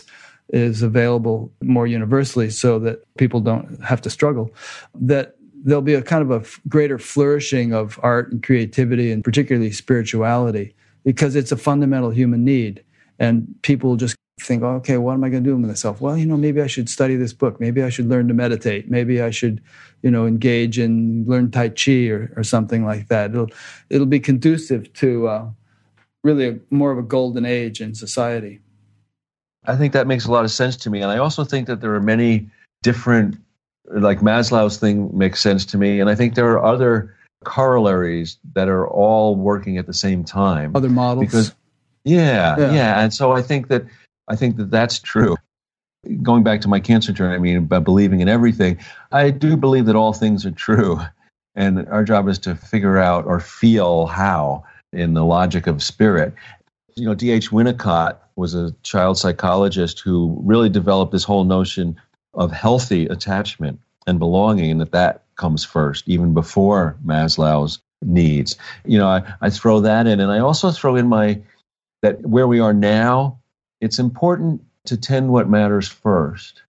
is 0.52 0.82
available 0.82 1.52
more 1.62 1.86
universally 1.86 2.50
so 2.50 2.78
that 2.78 3.02
people 3.16 3.40
don't 3.40 3.82
have 3.84 4.00
to 4.02 4.10
struggle, 4.10 4.52
that 4.94 5.36
there'll 5.62 5.82
be 5.82 5.94
a 5.94 6.02
kind 6.02 6.22
of 6.22 6.30
a 6.30 6.68
greater 6.68 6.98
flourishing 6.98 7.72
of 7.72 7.98
art 8.02 8.32
and 8.32 8.42
creativity 8.42 9.12
and 9.12 9.22
particularly 9.22 9.70
spirituality 9.70 10.74
because 11.04 11.36
it's 11.36 11.52
a 11.52 11.56
fundamental 11.56 12.10
human 12.10 12.44
need. 12.44 12.82
And 13.18 13.54
people 13.62 13.96
just 13.96 14.16
think, 14.40 14.62
oh, 14.62 14.76
okay, 14.76 14.96
what 14.96 15.12
am 15.12 15.24
I 15.24 15.28
going 15.28 15.44
to 15.44 15.50
do 15.50 15.56
with 15.56 15.66
myself? 15.66 16.00
Well, 16.00 16.16
you 16.16 16.26
know, 16.26 16.36
maybe 16.36 16.62
I 16.62 16.66
should 16.66 16.88
study 16.88 17.16
this 17.16 17.34
book. 17.34 17.60
Maybe 17.60 17.82
I 17.82 17.90
should 17.90 18.08
learn 18.08 18.28
to 18.28 18.34
meditate. 18.34 18.90
Maybe 18.90 19.20
I 19.20 19.30
should, 19.30 19.62
you 20.02 20.10
know, 20.10 20.26
engage 20.26 20.78
in 20.78 21.24
learn 21.26 21.50
Tai 21.50 21.70
Chi 21.70 22.08
or, 22.08 22.32
or 22.36 22.44
something 22.44 22.84
like 22.84 23.08
that. 23.08 23.30
It'll 23.30 23.50
it'll 23.90 24.06
be 24.06 24.20
conducive 24.20 24.92
to 24.94 25.28
uh, 25.28 25.50
really 26.24 26.48
a, 26.48 26.58
more 26.70 26.90
of 26.90 26.98
a 26.98 27.02
golden 27.02 27.44
age 27.44 27.80
in 27.82 27.94
society. 27.94 28.60
I 29.66 29.76
think 29.76 29.92
that 29.92 30.06
makes 30.06 30.24
a 30.26 30.32
lot 30.32 30.44
of 30.44 30.50
sense 30.50 30.76
to 30.78 30.90
me, 30.90 31.02
and 31.02 31.10
I 31.10 31.18
also 31.18 31.44
think 31.44 31.66
that 31.66 31.80
there 31.80 31.94
are 31.94 32.00
many 32.00 32.48
different, 32.82 33.36
like 33.90 34.20
Maslow's 34.20 34.78
thing 34.78 35.16
makes 35.16 35.40
sense 35.40 35.64
to 35.66 35.78
me, 35.78 36.00
and 36.00 36.08
I 36.08 36.14
think 36.14 36.34
there 36.34 36.50
are 36.50 36.64
other 36.64 37.14
corollaries 37.44 38.38
that 38.54 38.68
are 38.68 38.86
all 38.86 39.36
working 39.36 39.78
at 39.78 39.86
the 39.86 39.94
same 39.94 40.24
time. 40.24 40.74
Other 40.74 40.88
models, 40.88 41.26
because 41.26 41.54
yeah, 42.04 42.58
yeah, 42.58 42.72
yeah. 42.72 43.00
And 43.02 43.12
so 43.12 43.32
I 43.32 43.42
think 43.42 43.68
that 43.68 43.84
I 44.28 44.36
think 44.36 44.56
that 44.56 44.70
that's 44.70 44.98
true. 44.98 45.36
Going 46.22 46.42
back 46.42 46.62
to 46.62 46.68
my 46.68 46.80
cancer 46.80 47.12
journey, 47.12 47.34
I 47.34 47.38
mean, 47.38 47.66
by 47.66 47.78
believing 47.78 48.20
in 48.20 48.28
everything, 48.28 48.78
I 49.12 49.30
do 49.30 49.56
believe 49.56 49.86
that 49.86 49.96
all 49.96 50.14
things 50.14 50.46
are 50.46 50.50
true. 50.50 51.00
And 51.54 51.86
our 51.88 52.04
job 52.04 52.28
is 52.28 52.38
to 52.40 52.54
figure 52.54 52.96
out 52.96 53.26
or 53.26 53.40
feel 53.40 54.06
how 54.06 54.64
in 54.92 55.12
the 55.14 55.24
logic 55.24 55.66
of 55.66 55.82
spirit. 55.82 56.32
You 56.94 57.06
know, 57.06 57.14
D.H. 57.14 57.50
Winnicott 57.50 58.16
was 58.40 58.54
a 58.54 58.74
child 58.82 59.18
psychologist 59.18 60.00
who 60.00 60.36
really 60.42 60.68
developed 60.68 61.12
this 61.12 61.24
whole 61.24 61.44
notion 61.44 62.00
of 62.34 62.50
healthy 62.50 63.06
attachment 63.06 63.78
and 64.06 64.18
belonging, 64.18 64.72
and 64.72 64.80
that 64.80 64.92
that 64.92 65.22
comes 65.36 65.64
first, 65.64 66.08
even 66.08 66.34
before 66.34 66.96
Maslow's 67.04 67.78
needs. 68.02 68.56
You 68.84 68.98
know, 68.98 69.08
I, 69.08 69.22
I 69.40 69.50
throw 69.50 69.80
that 69.80 70.06
in, 70.06 70.18
and 70.18 70.32
I 70.32 70.40
also 70.40 70.72
throw 70.72 70.96
in 70.96 71.06
my 71.06 71.40
that 72.02 72.22
where 72.22 72.48
we 72.48 72.58
are 72.60 72.72
now 72.72 73.40
it's 73.80 73.98
important 73.98 74.62
to 74.86 74.96
tend 74.96 75.32
what 75.32 75.48
matters 75.48 75.88
first. 75.88 76.62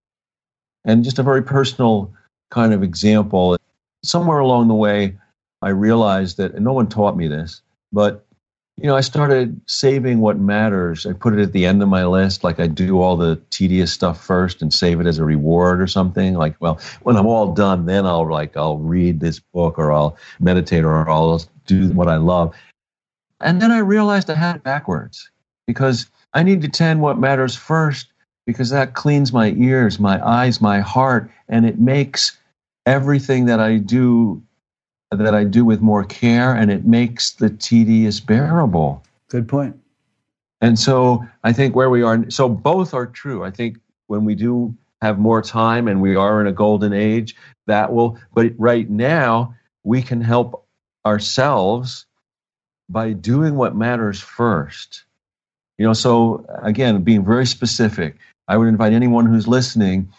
And 0.86 1.04
just 1.04 1.20
a 1.20 1.24
very 1.24 1.44
personal 1.44 2.14
kind 2.50 2.74
of 2.74 2.84
example 2.84 3.58
somewhere 4.04 4.40
along 4.40 4.68
the 4.68 4.74
way, 4.74 5.18
I 5.62 5.70
realized 5.70 6.38
that, 6.38 6.54
and 6.54 6.66
no 6.66 6.74
one 6.74 6.88
taught 6.88 7.16
me 7.16 7.28
this, 7.28 7.62
but 7.92 8.26
you 8.78 8.88
know, 8.88 8.96
I 8.96 9.02
started 9.02 9.62
saving 9.68 10.20
what 10.20 10.40
matters. 10.40 11.06
I 11.06 11.14
put 11.14 11.34
it 11.34 11.42
at 11.42 11.52
the 11.52 11.66
end 11.66 11.84
of 11.84 11.90
my 11.90 12.06
list, 12.06 12.44
like 12.44 12.60
I 12.60 12.68
do 12.68 13.02
all 13.02 13.16
the 13.16 13.40
tedious 13.52 13.92
stuff 13.92 14.24
first 14.24 14.62
and 14.62 14.74
save 14.74 15.00
it 15.00 15.06
as 15.06 15.20
a 15.20 15.24
reward 15.24 15.82
or 15.82 15.88
something. 15.88 16.34
Like, 16.34 16.56
well, 16.60 16.80
when 17.04 17.16
I'm 17.16 17.28
all 17.28 17.54
done, 17.54 17.86
then 17.86 18.06
I'll 18.06 18.30
like 18.30 18.58
I'll 18.58 18.78
read 18.78 19.20
this 19.20 19.40
book 19.40 19.78
or 19.78 19.92
I'll 19.92 20.18
meditate 20.40 20.84
or 20.84 21.08
I'll 21.08 21.44
do 21.68 21.92
what 21.92 22.08
I 22.08 22.16
love. 22.16 22.56
And 23.40 23.62
then 23.62 23.72
I 23.72 23.80
realized 23.80 24.30
I 24.30 24.36
had 24.36 24.56
it 24.56 24.64
backwards 24.64 25.30
because 25.68 26.10
I 26.34 26.44
need 26.44 26.62
to 26.62 26.70
tend 26.70 27.02
what 27.02 27.20
matters 27.20 27.56
first 27.56 28.08
because 28.46 28.70
that 28.72 28.94
cleans 28.94 29.32
my 29.32 29.52
ears, 29.52 30.00
my 30.00 30.26
eyes, 30.26 30.60
my 30.60 30.80
heart, 30.80 31.30
and 31.48 31.66
it 31.66 31.80
makes 31.80 32.38
everything 32.86 33.46
that 33.46 33.60
I 33.60 33.78
do 33.78 34.42
that 35.12 35.36
I 35.36 35.44
do 35.44 35.66
with 35.66 35.82
more 35.82 36.04
care 36.04 36.56
and 36.56 36.72
it 36.72 36.86
makes 36.86 37.32
the 37.32 37.50
tedious 37.50 38.20
bearable. 38.20 39.04
Good 39.28 39.48
point. 39.48 39.78
And 40.62 40.80
so 40.80 41.26
I 41.44 41.54
think 41.54 41.76
where 41.76 41.90
we 41.90 42.02
are, 42.02 42.30
so 42.30 42.48
both 42.48 42.94
are 42.94 43.08
true. 43.08 43.44
I 43.44 43.52
think 43.52 43.78
when 44.08 44.24
we 44.24 44.36
do 44.36 44.76
have 45.02 45.20
more 45.20 45.42
time 45.42 45.88
and 45.88 46.02
we 46.02 46.16
are 46.16 46.40
in 46.40 46.48
a 46.48 46.52
golden 46.52 46.94
age, 46.94 47.36
that 47.68 47.92
will, 47.92 48.18
but 48.34 48.54
right 48.58 48.90
now 48.90 49.56
we 49.84 50.02
can 50.02 50.22
help 50.22 50.66
ourselves 51.06 52.06
by 52.88 53.12
doing 53.14 53.56
what 53.56 53.76
matters 53.76 54.22
first. 54.22 55.04
You 55.78 55.88
know, 55.88 55.94
so 55.94 56.46
again, 56.62 57.02
being 57.04 57.26
very 57.26 57.46
specific, 57.46 58.16
I 58.48 58.58
would 58.58 58.68
invite 58.68 58.94
anyone 58.94 59.26
who's 59.26 59.48
listening 59.48 60.10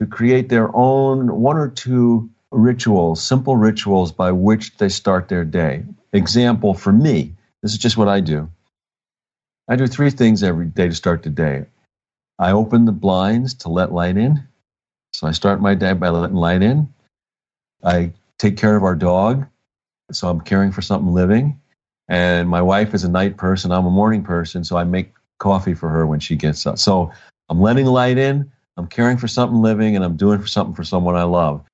to 0.00 0.06
create 0.06 0.48
their 0.48 0.74
own 0.74 1.40
one 1.40 1.56
or 1.56 1.68
two 1.68 2.30
rituals, 2.54 3.22
simple 3.22 3.56
rituals 3.56 4.12
by 4.12 4.32
which 4.32 4.76
they 4.76 4.88
start 4.88 5.28
their 5.28 5.44
day. 5.44 5.84
Example 6.12 6.74
for 6.74 6.92
me, 6.92 7.34
this 7.62 7.72
is 7.72 7.78
just 7.78 7.96
what 7.96 8.08
I 8.08 8.20
do. 8.20 8.50
I 9.68 9.76
do 9.76 9.86
three 9.86 10.10
things 10.10 10.42
every 10.42 10.66
day 10.66 10.88
to 10.88 10.94
start 10.94 11.22
the 11.22 11.30
day. 11.30 11.66
I 12.38 12.52
open 12.52 12.84
the 12.84 12.92
blinds 12.92 13.54
to 13.54 13.68
let 13.68 13.92
light 13.92 14.16
in. 14.16 14.46
So 15.12 15.26
I 15.26 15.32
start 15.32 15.60
my 15.60 15.74
day 15.74 15.92
by 15.92 16.08
letting 16.08 16.36
light 16.36 16.62
in. 16.62 16.92
I 17.82 18.12
take 18.38 18.56
care 18.56 18.76
of 18.76 18.82
our 18.82 18.96
dog. 18.96 19.46
So 20.12 20.28
I'm 20.28 20.40
caring 20.40 20.72
for 20.72 20.82
something 20.82 21.12
living. 21.12 21.60
And 22.08 22.48
my 22.48 22.60
wife 22.60 22.92
is 22.92 23.04
a 23.04 23.10
night 23.10 23.36
person. 23.36 23.72
I'm 23.72 23.86
a 23.86 23.90
morning 23.90 24.22
person. 24.22 24.64
So 24.64 24.76
I 24.76 24.84
make 24.84 25.12
coffee 25.38 25.74
for 25.74 25.88
her 25.88 26.06
when 26.06 26.20
she 26.20 26.36
gets 26.36 26.66
up. 26.66 26.78
So 26.78 27.12
I'm 27.48 27.60
letting 27.60 27.86
light 27.86 28.18
in, 28.18 28.50
I'm 28.76 28.86
caring 28.86 29.16
for 29.16 29.28
something 29.28 29.60
living, 29.60 29.96
and 29.96 30.04
I'm 30.04 30.16
doing 30.16 30.40
for 30.40 30.46
something 30.46 30.74
for 30.74 30.84
someone 30.84 31.16
I 31.16 31.24
love. 31.24 31.64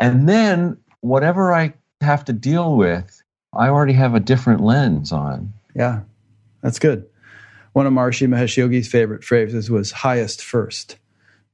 And 0.00 0.28
then 0.28 0.78
whatever 1.00 1.52
I 1.52 1.74
have 2.00 2.24
to 2.24 2.32
deal 2.32 2.76
with, 2.76 3.22
I 3.52 3.68
already 3.68 3.92
have 3.92 4.14
a 4.14 4.20
different 4.20 4.62
lens 4.62 5.12
on. 5.12 5.52
Yeah, 5.74 6.00
that's 6.62 6.78
good. 6.78 7.06
One 7.74 7.86
of 7.86 7.92
Maharishi 7.92 8.26
Mahesh 8.26 8.56
Yogi's 8.56 8.88
favorite 8.88 9.22
phrases 9.22 9.70
was 9.70 9.92
highest 9.92 10.42
first. 10.42 10.96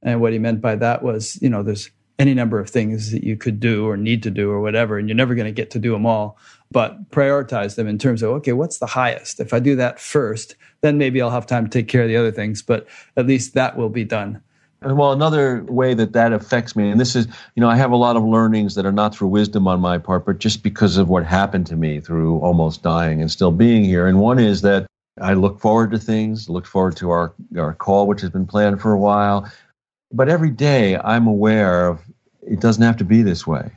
And 0.01 0.21
what 0.21 0.33
he 0.33 0.39
meant 0.39 0.61
by 0.61 0.75
that 0.75 1.03
was, 1.03 1.39
you 1.41 1.49
know, 1.49 1.61
there's 1.61 1.89
any 2.19 2.33
number 2.33 2.59
of 2.59 2.69
things 2.69 3.11
that 3.11 3.23
you 3.23 3.35
could 3.35 3.59
do 3.59 3.87
or 3.87 3.97
need 3.97 4.23
to 4.23 4.31
do 4.31 4.49
or 4.49 4.59
whatever, 4.61 4.97
and 4.97 5.07
you're 5.07 5.15
never 5.15 5.35
going 5.35 5.45
to 5.45 5.51
get 5.51 5.69
to 5.71 5.79
do 5.79 5.91
them 5.91 6.05
all. 6.05 6.37
But 6.71 7.11
prioritize 7.11 7.75
them 7.75 7.87
in 7.87 7.97
terms 7.97 8.23
of, 8.23 8.31
okay, 8.31 8.53
what's 8.53 8.79
the 8.79 8.87
highest? 8.87 9.39
If 9.39 9.53
I 9.53 9.59
do 9.59 9.75
that 9.75 9.99
first, 9.99 10.55
then 10.81 10.97
maybe 10.97 11.21
I'll 11.21 11.29
have 11.29 11.45
time 11.45 11.65
to 11.65 11.69
take 11.69 11.87
care 11.87 12.03
of 12.03 12.09
the 12.09 12.17
other 12.17 12.31
things, 12.31 12.61
but 12.61 12.87
at 13.15 13.27
least 13.27 13.53
that 13.53 13.77
will 13.77 13.89
be 13.89 14.03
done. 14.03 14.41
Well, 14.81 15.11
another 15.11 15.63
way 15.63 15.95
that 15.95 16.13
that 16.13 16.33
affects 16.33 16.75
me, 16.75 16.89
and 16.89 16.99
this 16.99 17.15
is, 17.15 17.27
you 17.55 17.61
know, 17.61 17.69
I 17.69 17.75
have 17.77 17.91
a 17.91 17.95
lot 17.95 18.15
of 18.15 18.23
learnings 18.23 18.75
that 18.75 18.85
are 18.85 18.91
not 18.91 19.15
through 19.15 19.29
wisdom 19.29 19.67
on 19.67 19.79
my 19.79 19.97
part, 19.97 20.25
but 20.25 20.37
just 20.37 20.61
because 20.61 20.97
of 20.97 21.09
what 21.09 21.25
happened 21.25 21.65
to 21.67 21.75
me 21.75 21.99
through 21.99 22.39
almost 22.39 22.83
dying 22.83 23.19
and 23.19 23.31
still 23.31 23.51
being 23.51 23.83
here. 23.83 24.05
And 24.05 24.19
one 24.19 24.37
is 24.37 24.61
that 24.61 24.85
I 25.19 25.33
look 25.33 25.59
forward 25.59 25.91
to 25.91 25.97
things, 25.97 26.47
look 26.47 26.67
forward 26.67 26.95
to 26.97 27.09
our, 27.09 27.33
our 27.57 27.73
call, 27.73 28.05
which 28.05 28.21
has 28.21 28.29
been 28.29 28.45
planned 28.45 28.79
for 28.79 28.91
a 28.91 28.99
while. 28.99 29.51
But 30.11 30.29
every 30.29 30.51
day 30.51 30.95
I'm 30.95 31.25
aware 31.25 31.87
of 31.87 32.01
it 32.41 32.59
doesn't 32.59 32.83
have 32.83 32.97
to 32.97 33.03
be 33.03 33.23
this 33.23 33.47
way 33.47 33.71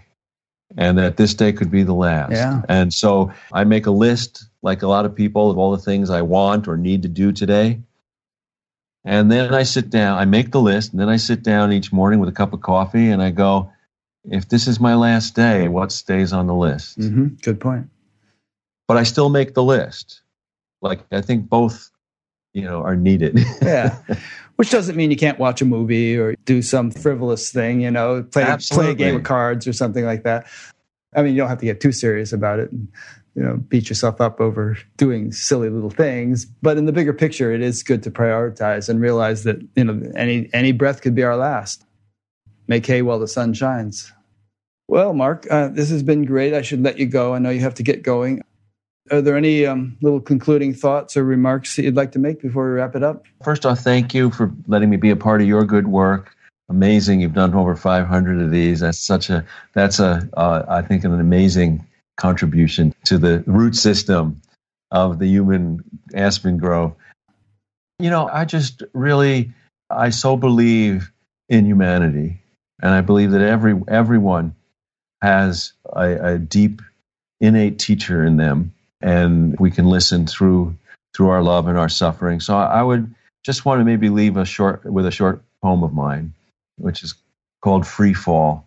and 0.77 0.99
that 0.99 1.17
this 1.17 1.35
day 1.35 1.53
could 1.53 1.71
be 1.71 1.83
the 1.83 1.95
last. 1.95 2.33
Yeah. 2.33 2.63
And 2.69 2.93
so 2.93 3.33
I 3.53 3.65
make 3.65 3.87
a 3.87 3.91
list, 3.91 4.47
like 4.63 4.83
a 4.83 4.87
lot 4.87 5.05
of 5.05 5.15
people, 5.15 5.51
of 5.51 5.59
all 5.59 5.73
the 5.73 5.83
things 5.83 6.11
I 6.11 6.23
want 6.23 6.69
or 6.69 6.77
need 6.77 7.03
to 7.03 7.09
do 7.09 7.33
today. 7.33 7.81
And 9.05 9.31
then 9.31 9.55
I 9.55 9.63
sit 9.63 9.89
down, 9.89 10.19
I 10.19 10.25
make 10.27 10.51
the 10.51 10.61
list, 10.61 10.93
and 10.93 11.01
then 11.01 11.09
I 11.09 11.17
sit 11.17 11.43
down 11.43 11.73
each 11.73 11.93
morning 11.93 12.21
with 12.21 12.29
a 12.29 12.33
cup 12.33 12.53
of 12.53 12.61
coffee 12.61 13.09
and 13.09 13.23
I 13.23 13.31
go, 13.31 13.73
if 14.25 14.49
this 14.49 14.67
is 14.67 14.79
my 14.79 14.95
last 14.95 15.35
day, 15.35 15.69
what 15.69 15.93
stays 15.93 16.33
on 16.33 16.47
the 16.47 16.55
list? 16.55 16.99
Mm-hmm. 16.99 17.29
Good 17.43 17.61
point. 17.61 17.89
But 18.87 18.99
I 18.99 19.05
still 19.05 19.31
make 19.31 19.55
the 19.55 19.63
list. 19.63 20.23
Like, 20.83 21.01
I 21.11 21.23
think 21.23 21.49
both, 21.49 21.91
you 22.53 22.65
know, 22.65 22.83
are 22.83 22.97
needed. 22.97 23.39
yeah. 23.63 23.99
which 24.57 24.71
doesn't 24.71 24.97
mean 24.97 25.11
you 25.11 25.17
can't 25.17 25.39
watch 25.39 25.63
a 25.63 25.65
movie 25.65 26.19
or 26.19 26.35
do 26.45 26.61
some 26.61 26.91
frivolous 26.91 27.51
thing, 27.51 27.81
you 27.81 27.91
know, 27.91 28.23
play, 28.23 28.57
play 28.71 28.91
a 28.91 28.95
game 28.95 29.17
of 29.17 29.23
cards 29.23 29.67
or 29.67 29.73
something 29.73 30.05
like 30.05 30.25
that. 30.25 30.47
I 31.15 31.23
mean, 31.23 31.33
you 31.33 31.39
don't 31.39 31.49
have 31.49 31.59
to 31.61 31.65
get 31.65 31.81
too 31.81 31.93
serious 31.93 32.33
about 32.33 32.59
it. 32.59 32.71
You 33.35 33.43
know 33.43 33.57
beat 33.57 33.89
yourself 33.89 34.21
up 34.21 34.41
over 34.41 34.77
doing 34.97 35.33
silly 35.33 35.71
little 35.71 35.91
things. 35.91 36.45
But 36.45 36.77
in 36.77 36.87
the 36.87 36.93
bigger 36.93 37.13
picture 37.13 37.53
it 37.53 37.61
is 37.61 37.83
good 37.83 38.03
to 38.05 38.11
prioritize 38.11 38.89
and 38.89 39.01
realize 39.01 39.45
that 39.45 39.61
you 39.77 39.85
know 39.85 40.01
any 40.17 40.51
any 40.53 40.73
breath 40.73 41.03
could 41.03 41.15
be 41.15 41.23
our 41.23 41.37
last. 41.37 41.85
Make 42.67 42.87
hay 42.87 43.03
while 43.03 43.19
the 43.19 43.29
sun 43.29 43.55
shines. 43.55 44.13
Well 44.89 45.13
mark 45.15 45.47
uh, 45.51 45.69
this 45.69 45.91
has 45.91 46.03
been 46.03 46.25
great. 46.25 46.55
I 46.55 46.63
should 46.63 46.83
let 46.83 46.99
you 46.99 47.07
go. 47.07 47.35
I 47.35 47.39
know 47.39 47.51
you 47.51 47.61
have 47.61 47.75
to 47.75 47.83
get 47.83 48.03
going. 48.03 48.43
Are 49.11 49.21
there 49.21 49.37
any 49.37 49.67
um, 49.67 49.97
little 50.03 50.21
concluding 50.21 50.73
thoughts 50.73 51.17
or 51.17 51.25
remarks 51.25 51.75
that 51.75 51.83
you'd 51.83 51.97
like 51.97 52.13
to 52.13 52.21
make 52.21 52.41
before 52.41 52.67
we 52.67 52.75
wrap 52.75 52.95
it 52.95 53.03
up? 53.03 53.25
First 53.43 53.67
off 53.67 53.81
thank 53.81 54.15
you 54.15 54.31
for 54.31 54.53
letting 54.67 54.91
me 54.91 54.97
be 54.97 55.11
a 55.11 55.17
part 55.17 55.41
of 55.41 55.49
your 55.49 55.65
good 55.65 55.89
work. 55.89 56.37
Amazing. 56.69 57.21
You've 57.21 57.35
done 57.35 57.53
over 57.53 57.75
500 57.75 58.41
of 58.41 58.53
these. 58.53 58.79
That's 58.79 59.05
such 59.05 59.29
a 59.29 59.45
that's 59.73 59.99
a 59.99 60.29
uh, 60.35 60.65
I 60.69 60.83
think 60.83 61.03
an 61.03 61.19
amazing 61.19 61.85
contribution 62.21 62.95
to 63.05 63.19
the 63.19 63.43
root 63.47 63.75
system 63.75 64.41
of 64.91 65.19
the 65.19 65.27
human 65.27 65.83
aspen 66.15 66.59
grove. 66.59 66.95
You 67.99 68.11
know, 68.11 68.29
I 68.29 68.45
just 68.45 68.83
really, 68.93 69.53
I 69.89 70.11
so 70.11 70.37
believe 70.37 71.11
in 71.49 71.65
humanity, 71.65 72.39
and 72.81 72.93
I 72.93 73.01
believe 73.01 73.33
that 73.33 73.43
every 73.43 73.81
everyone 73.89 74.55
has 75.23 75.73
a, 75.85 76.35
a 76.35 76.39
deep, 76.39 76.83
innate 77.41 77.79
teacher 77.79 78.25
in 78.25 78.37
them, 78.37 78.73
and 79.01 79.59
we 79.59 79.71
can 79.71 79.87
listen 79.87 80.27
through 80.27 80.77
through 81.15 81.31
our 81.31 81.43
love 81.43 81.67
and 81.67 81.77
our 81.77 81.89
suffering. 81.89 82.41
So 82.41 82.57
I 82.57 82.83
would 82.83 83.15
just 83.45 83.65
want 83.65 83.81
to 83.81 83.85
maybe 83.85 84.09
leave 84.09 84.37
a 84.37 84.45
short 84.45 84.85
with 84.85 85.07
a 85.07 85.11
short 85.11 85.43
poem 85.63 85.83
of 85.83 85.93
mine, 85.93 86.35
which 86.77 87.03
is 87.03 87.15
called 87.63 87.87
Free 87.87 88.15
Fall. 88.15 88.67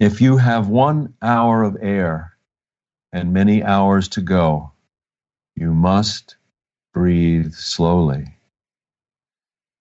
If 0.00 0.20
you 0.20 0.36
have 0.36 0.68
one 0.68 1.14
hour 1.20 1.64
of 1.64 1.76
air 1.80 2.36
and 3.12 3.32
many 3.32 3.64
hours 3.64 4.06
to 4.10 4.20
go, 4.20 4.70
you 5.56 5.74
must 5.74 6.36
breathe 6.94 7.52
slowly. 7.52 8.36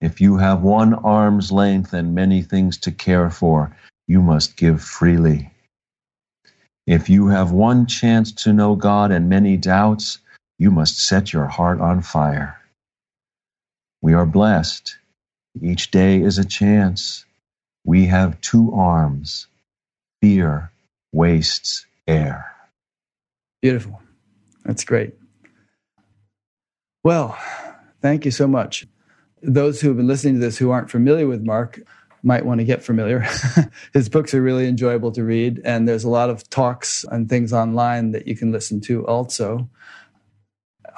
If 0.01 0.19
you 0.19 0.37
have 0.37 0.63
one 0.63 0.95
arm's 0.95 1.51
length 1.51 1.93
and 1.93 2.15
many 2.15 2.41
things 2.41 2.79
to 2.79 2.91
care 2.91 3.29
for, 3.29 3.75
you 4.07 4.23
must 4.23 4.57
give 4.57 4.81
freely. 4.81 5.51
If 6.87 7.09
you 7.09 7.27
have 7.27 7.51
one 7.51 7.85
chance 7.85 8.31
to 8.43 8.53
know 8.53 8.75
God 8.75 9.11
and 9.11 9.29
many 9.29 9.55
doubts, 9.55 10.17
you 10.57 10.71
must 10.71 10.97
set 10.97 11.31
your 11.31 11.45
heart 11.45 11.79
on 11.79 12.01
fire. 12.01 12.59
We 14.01 14.15
are 14.15 14.25
blessed. 14.25 14.97
Each 15.61 15.91
day 15.91 16.21
is 16.23 16.39
a 16.39 16.45
chance. 16.45 17.23
We 17.85 18.07
have 18.07 18.41
two 18.41 18.73
arms 18.73 19.45
fear 20.21 20.71
wastes 21.11 21.85
air. 22.07 22.45
Beautiful. 23.61 24.01
That's 24.65 24.83
great. 24.83 25.13
Well, 27.03 27.37
thank 28.01 28.25
you 28.25 28.31
so 28.31 28.47
much. 28.47 28.85
Those 29.41 29.79
who 29.79 29.87
have 29.89 29.97
been 29.97 30.07
listening 30.07 30.35
to 30.35 30.39
this 30.39 30.57
who 30.57 30.71
aren't 30.71 30.91
familiar 30.91 31.27
with 31.27 31.41
Mark 31.41 31.79
might 32.23 32.45
want 32.45 32.59
to 32.59 32.65
get 32.65 32.83
familiar. 32.83 33.25
His 33.93 34.09
books 34.09 34.33
are 34.33 34.41
really 34.41 34.67
enjoyable 34.67 35.11
to 35.13 35.23
read, 35.23 35.61
and 35.63 35.87
there's 35.87 36.03
a 36.03 36.09
lot 36.09 36.29
of 36.29 36.49
talks 36.49 37.05
and 37.11 37.29
things 37.29 37.53
online 37.53 38.11
that 38.11 38.27
you 38.27 38.35
can 38.35 38.51
listen 38.51 38.81
to 38.81 39.05
also. 39.07 39.69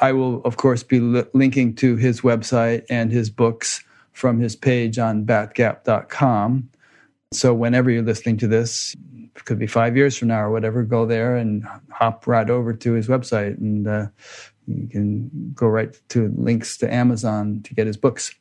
I 0.02 0.14
will, 0.14 0.41
of 0.44 0.58
course, 0.58 0.82
be 0.82 1.00
li- 1.00 1.26
linking 1.34 1.76
to 1.76 1.96
his 1.98 2.22
website 2.22 2.86
and 2.90 3.12
his 3.12 3.30
books 3.30 3.84
from 4.14 4.40
his 4.40 4.56
page 4.56 4.98
on 4.98 5.26
batgap.com. 5.26 6.70
So 7.31 7.53
whenever 7.53 7.91
you're 7.91 8.01
listening 8.01 8.38
to 8.38 8.47
this, 8.47 8.95
it 9.35 9.45
could 9.45 9.60
be 9.60 9.68
five 9.68 9.95
years 9.95 10.18
from 10.18 10.30
now 10.30 10.41
or 10.41 10.51
whatever, 10.51 10.81
go 10.84 11.06
there 11.06 11.35
and 11.35 11.64
hop 11.91 12.26
right 12.26 12.49
over 12.49 12.73
to 12.73 12.93
his 12.93 13.07
website 13.07 13.57
and 13.60 13.88
uh, 13.88 14.07
you 14.68 14.88
can 14.88 15.51
go 15.53 15.68
right 15.68 15.95
to 16.10 16.34
links 16.35 16.77
to 16.77 16.91
Amazon 16.91 17.61
to 17.64 17.76
get 17.76 17.85
his 17.85 17.97
books. 17.97 18.34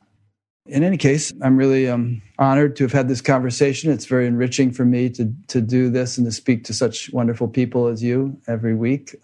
In 0.65 0.85
any 0.85 0.97
case, 0.97 1.32
I'm 1.43 1.56
really 1.56 1.89
um, 1.89 2.23
honored 2.39 2.77
to 2.77 2.85
have 2.85 2.93
had 2.93 3.09
this 3.09 3.20
conversation. 3.20 3.90
It's 3.90 4.06
very 4.06 4.27
enriching 4.27 4.70
for 4.70 4.85
me 4.85 5.09
to 5.10 5.32
to 5.48 5.62
do 5.62 5.89
this 5.89 6.19
and 6.19 6.27
to 6.27 6.32
speak 6.32 6.65
to 6.65 6.74
such 6.74 7.10
wonderful 7.10 7.48
people 7.48 7.86
as 7.86 8.02
you 8.02 8.39
every 8.47 8.74
week. 8.74 9.16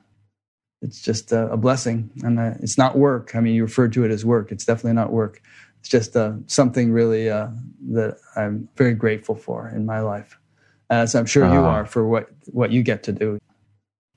It's 0.81 1.03
just 1.03 1.33
a, 1.33 1.53
a 1.53 1.59
blessing, 1.59 2.11
and 2.23 2.39
uh, 2.39 2.55
it's 2.61 2.79
not 2.79 2.97
work. 2.97 3.35
I 3.35 3.41
mean, 3.41 3.55
you 3.55 3.63
referred 3.63 3.93
to 3.93 4.05
it 4.05 4.11
as 4.11 4.25
work. 4.25 4.53
It's 4.53 4.65
definitely 4.65 4.95
not 4.95 5.13
work 5.13 5.43
it's 5.85 5.91
just 5.91 6.17
uh, 6.17 6.33
something 6.47 6.93
really 6.93 7.29
uh, 7.29 7.49
that 7.91 8.17
I'm 8.37 8.67
very 8.75 8.95
grateful 8.95 9.35
for 9.35 9.69
in 9.69 9.85
my 9.85 10.01
life, 10.01 10.39
as 10.89 11.15
I'm 11.15 11.27
sure 11.27 11.45
uh, 11.45 11.53
you 11.53 11.59
uh-huh. 11.59 11.69
are 11.69 11.85
for 11.85 12.09
what 12.09 12.31
what 12.47 12.73
you 12.73 12.83
get 12.83 13.03
to 13.03 13.13
do. 13.13 13.39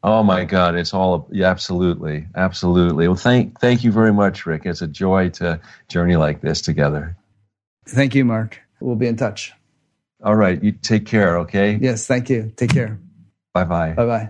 Oh 0.01 0.23
my 0.23 0.45
God, 0.45 0.75
it's 0.75 0.93
all 0.93 1.27
yeah, 1.29 1.49
absolutely, 1.49 2.25
absolutely. 2.35 3.09
Well, 3.09 3.17
thank 3.17 3.59
thank 3.59 3.83
you 3.83 3.91
very 3.91 4.13
much, 4.13 4.45
Rick. 4.45 4.61
It's 4.65 4.81
a 4.81 4.87
joy 4.87 5.27
to 5.31 5.59
journey 5.89 6.15
like 6.15 6.39
this 6.39 6.61
together. 6.61 7.17
Thank 7.85 8.15
you, 8.15 8.23
Mark. 8.23 8.61
We'll 8.79 8.95
be 8.95 9.07
in 9.07 9.17
touch. 9.17 9.51
All 10.23 10.35
right, 10.35 10.63
you 10.63 10.71
take 10.71 11.05
care. 11.05 11.37
Okay. 11.39 11.77
Yes, 11.81 12.07
thank 12.07 12.29
you. 12.29 12.53
Take 12.55 12.69
care. 12.69 12.97
Bye 13.53 13.65
bye. 13.65 13.91
Bye 13.91 14.05
bye. 14.05 14.29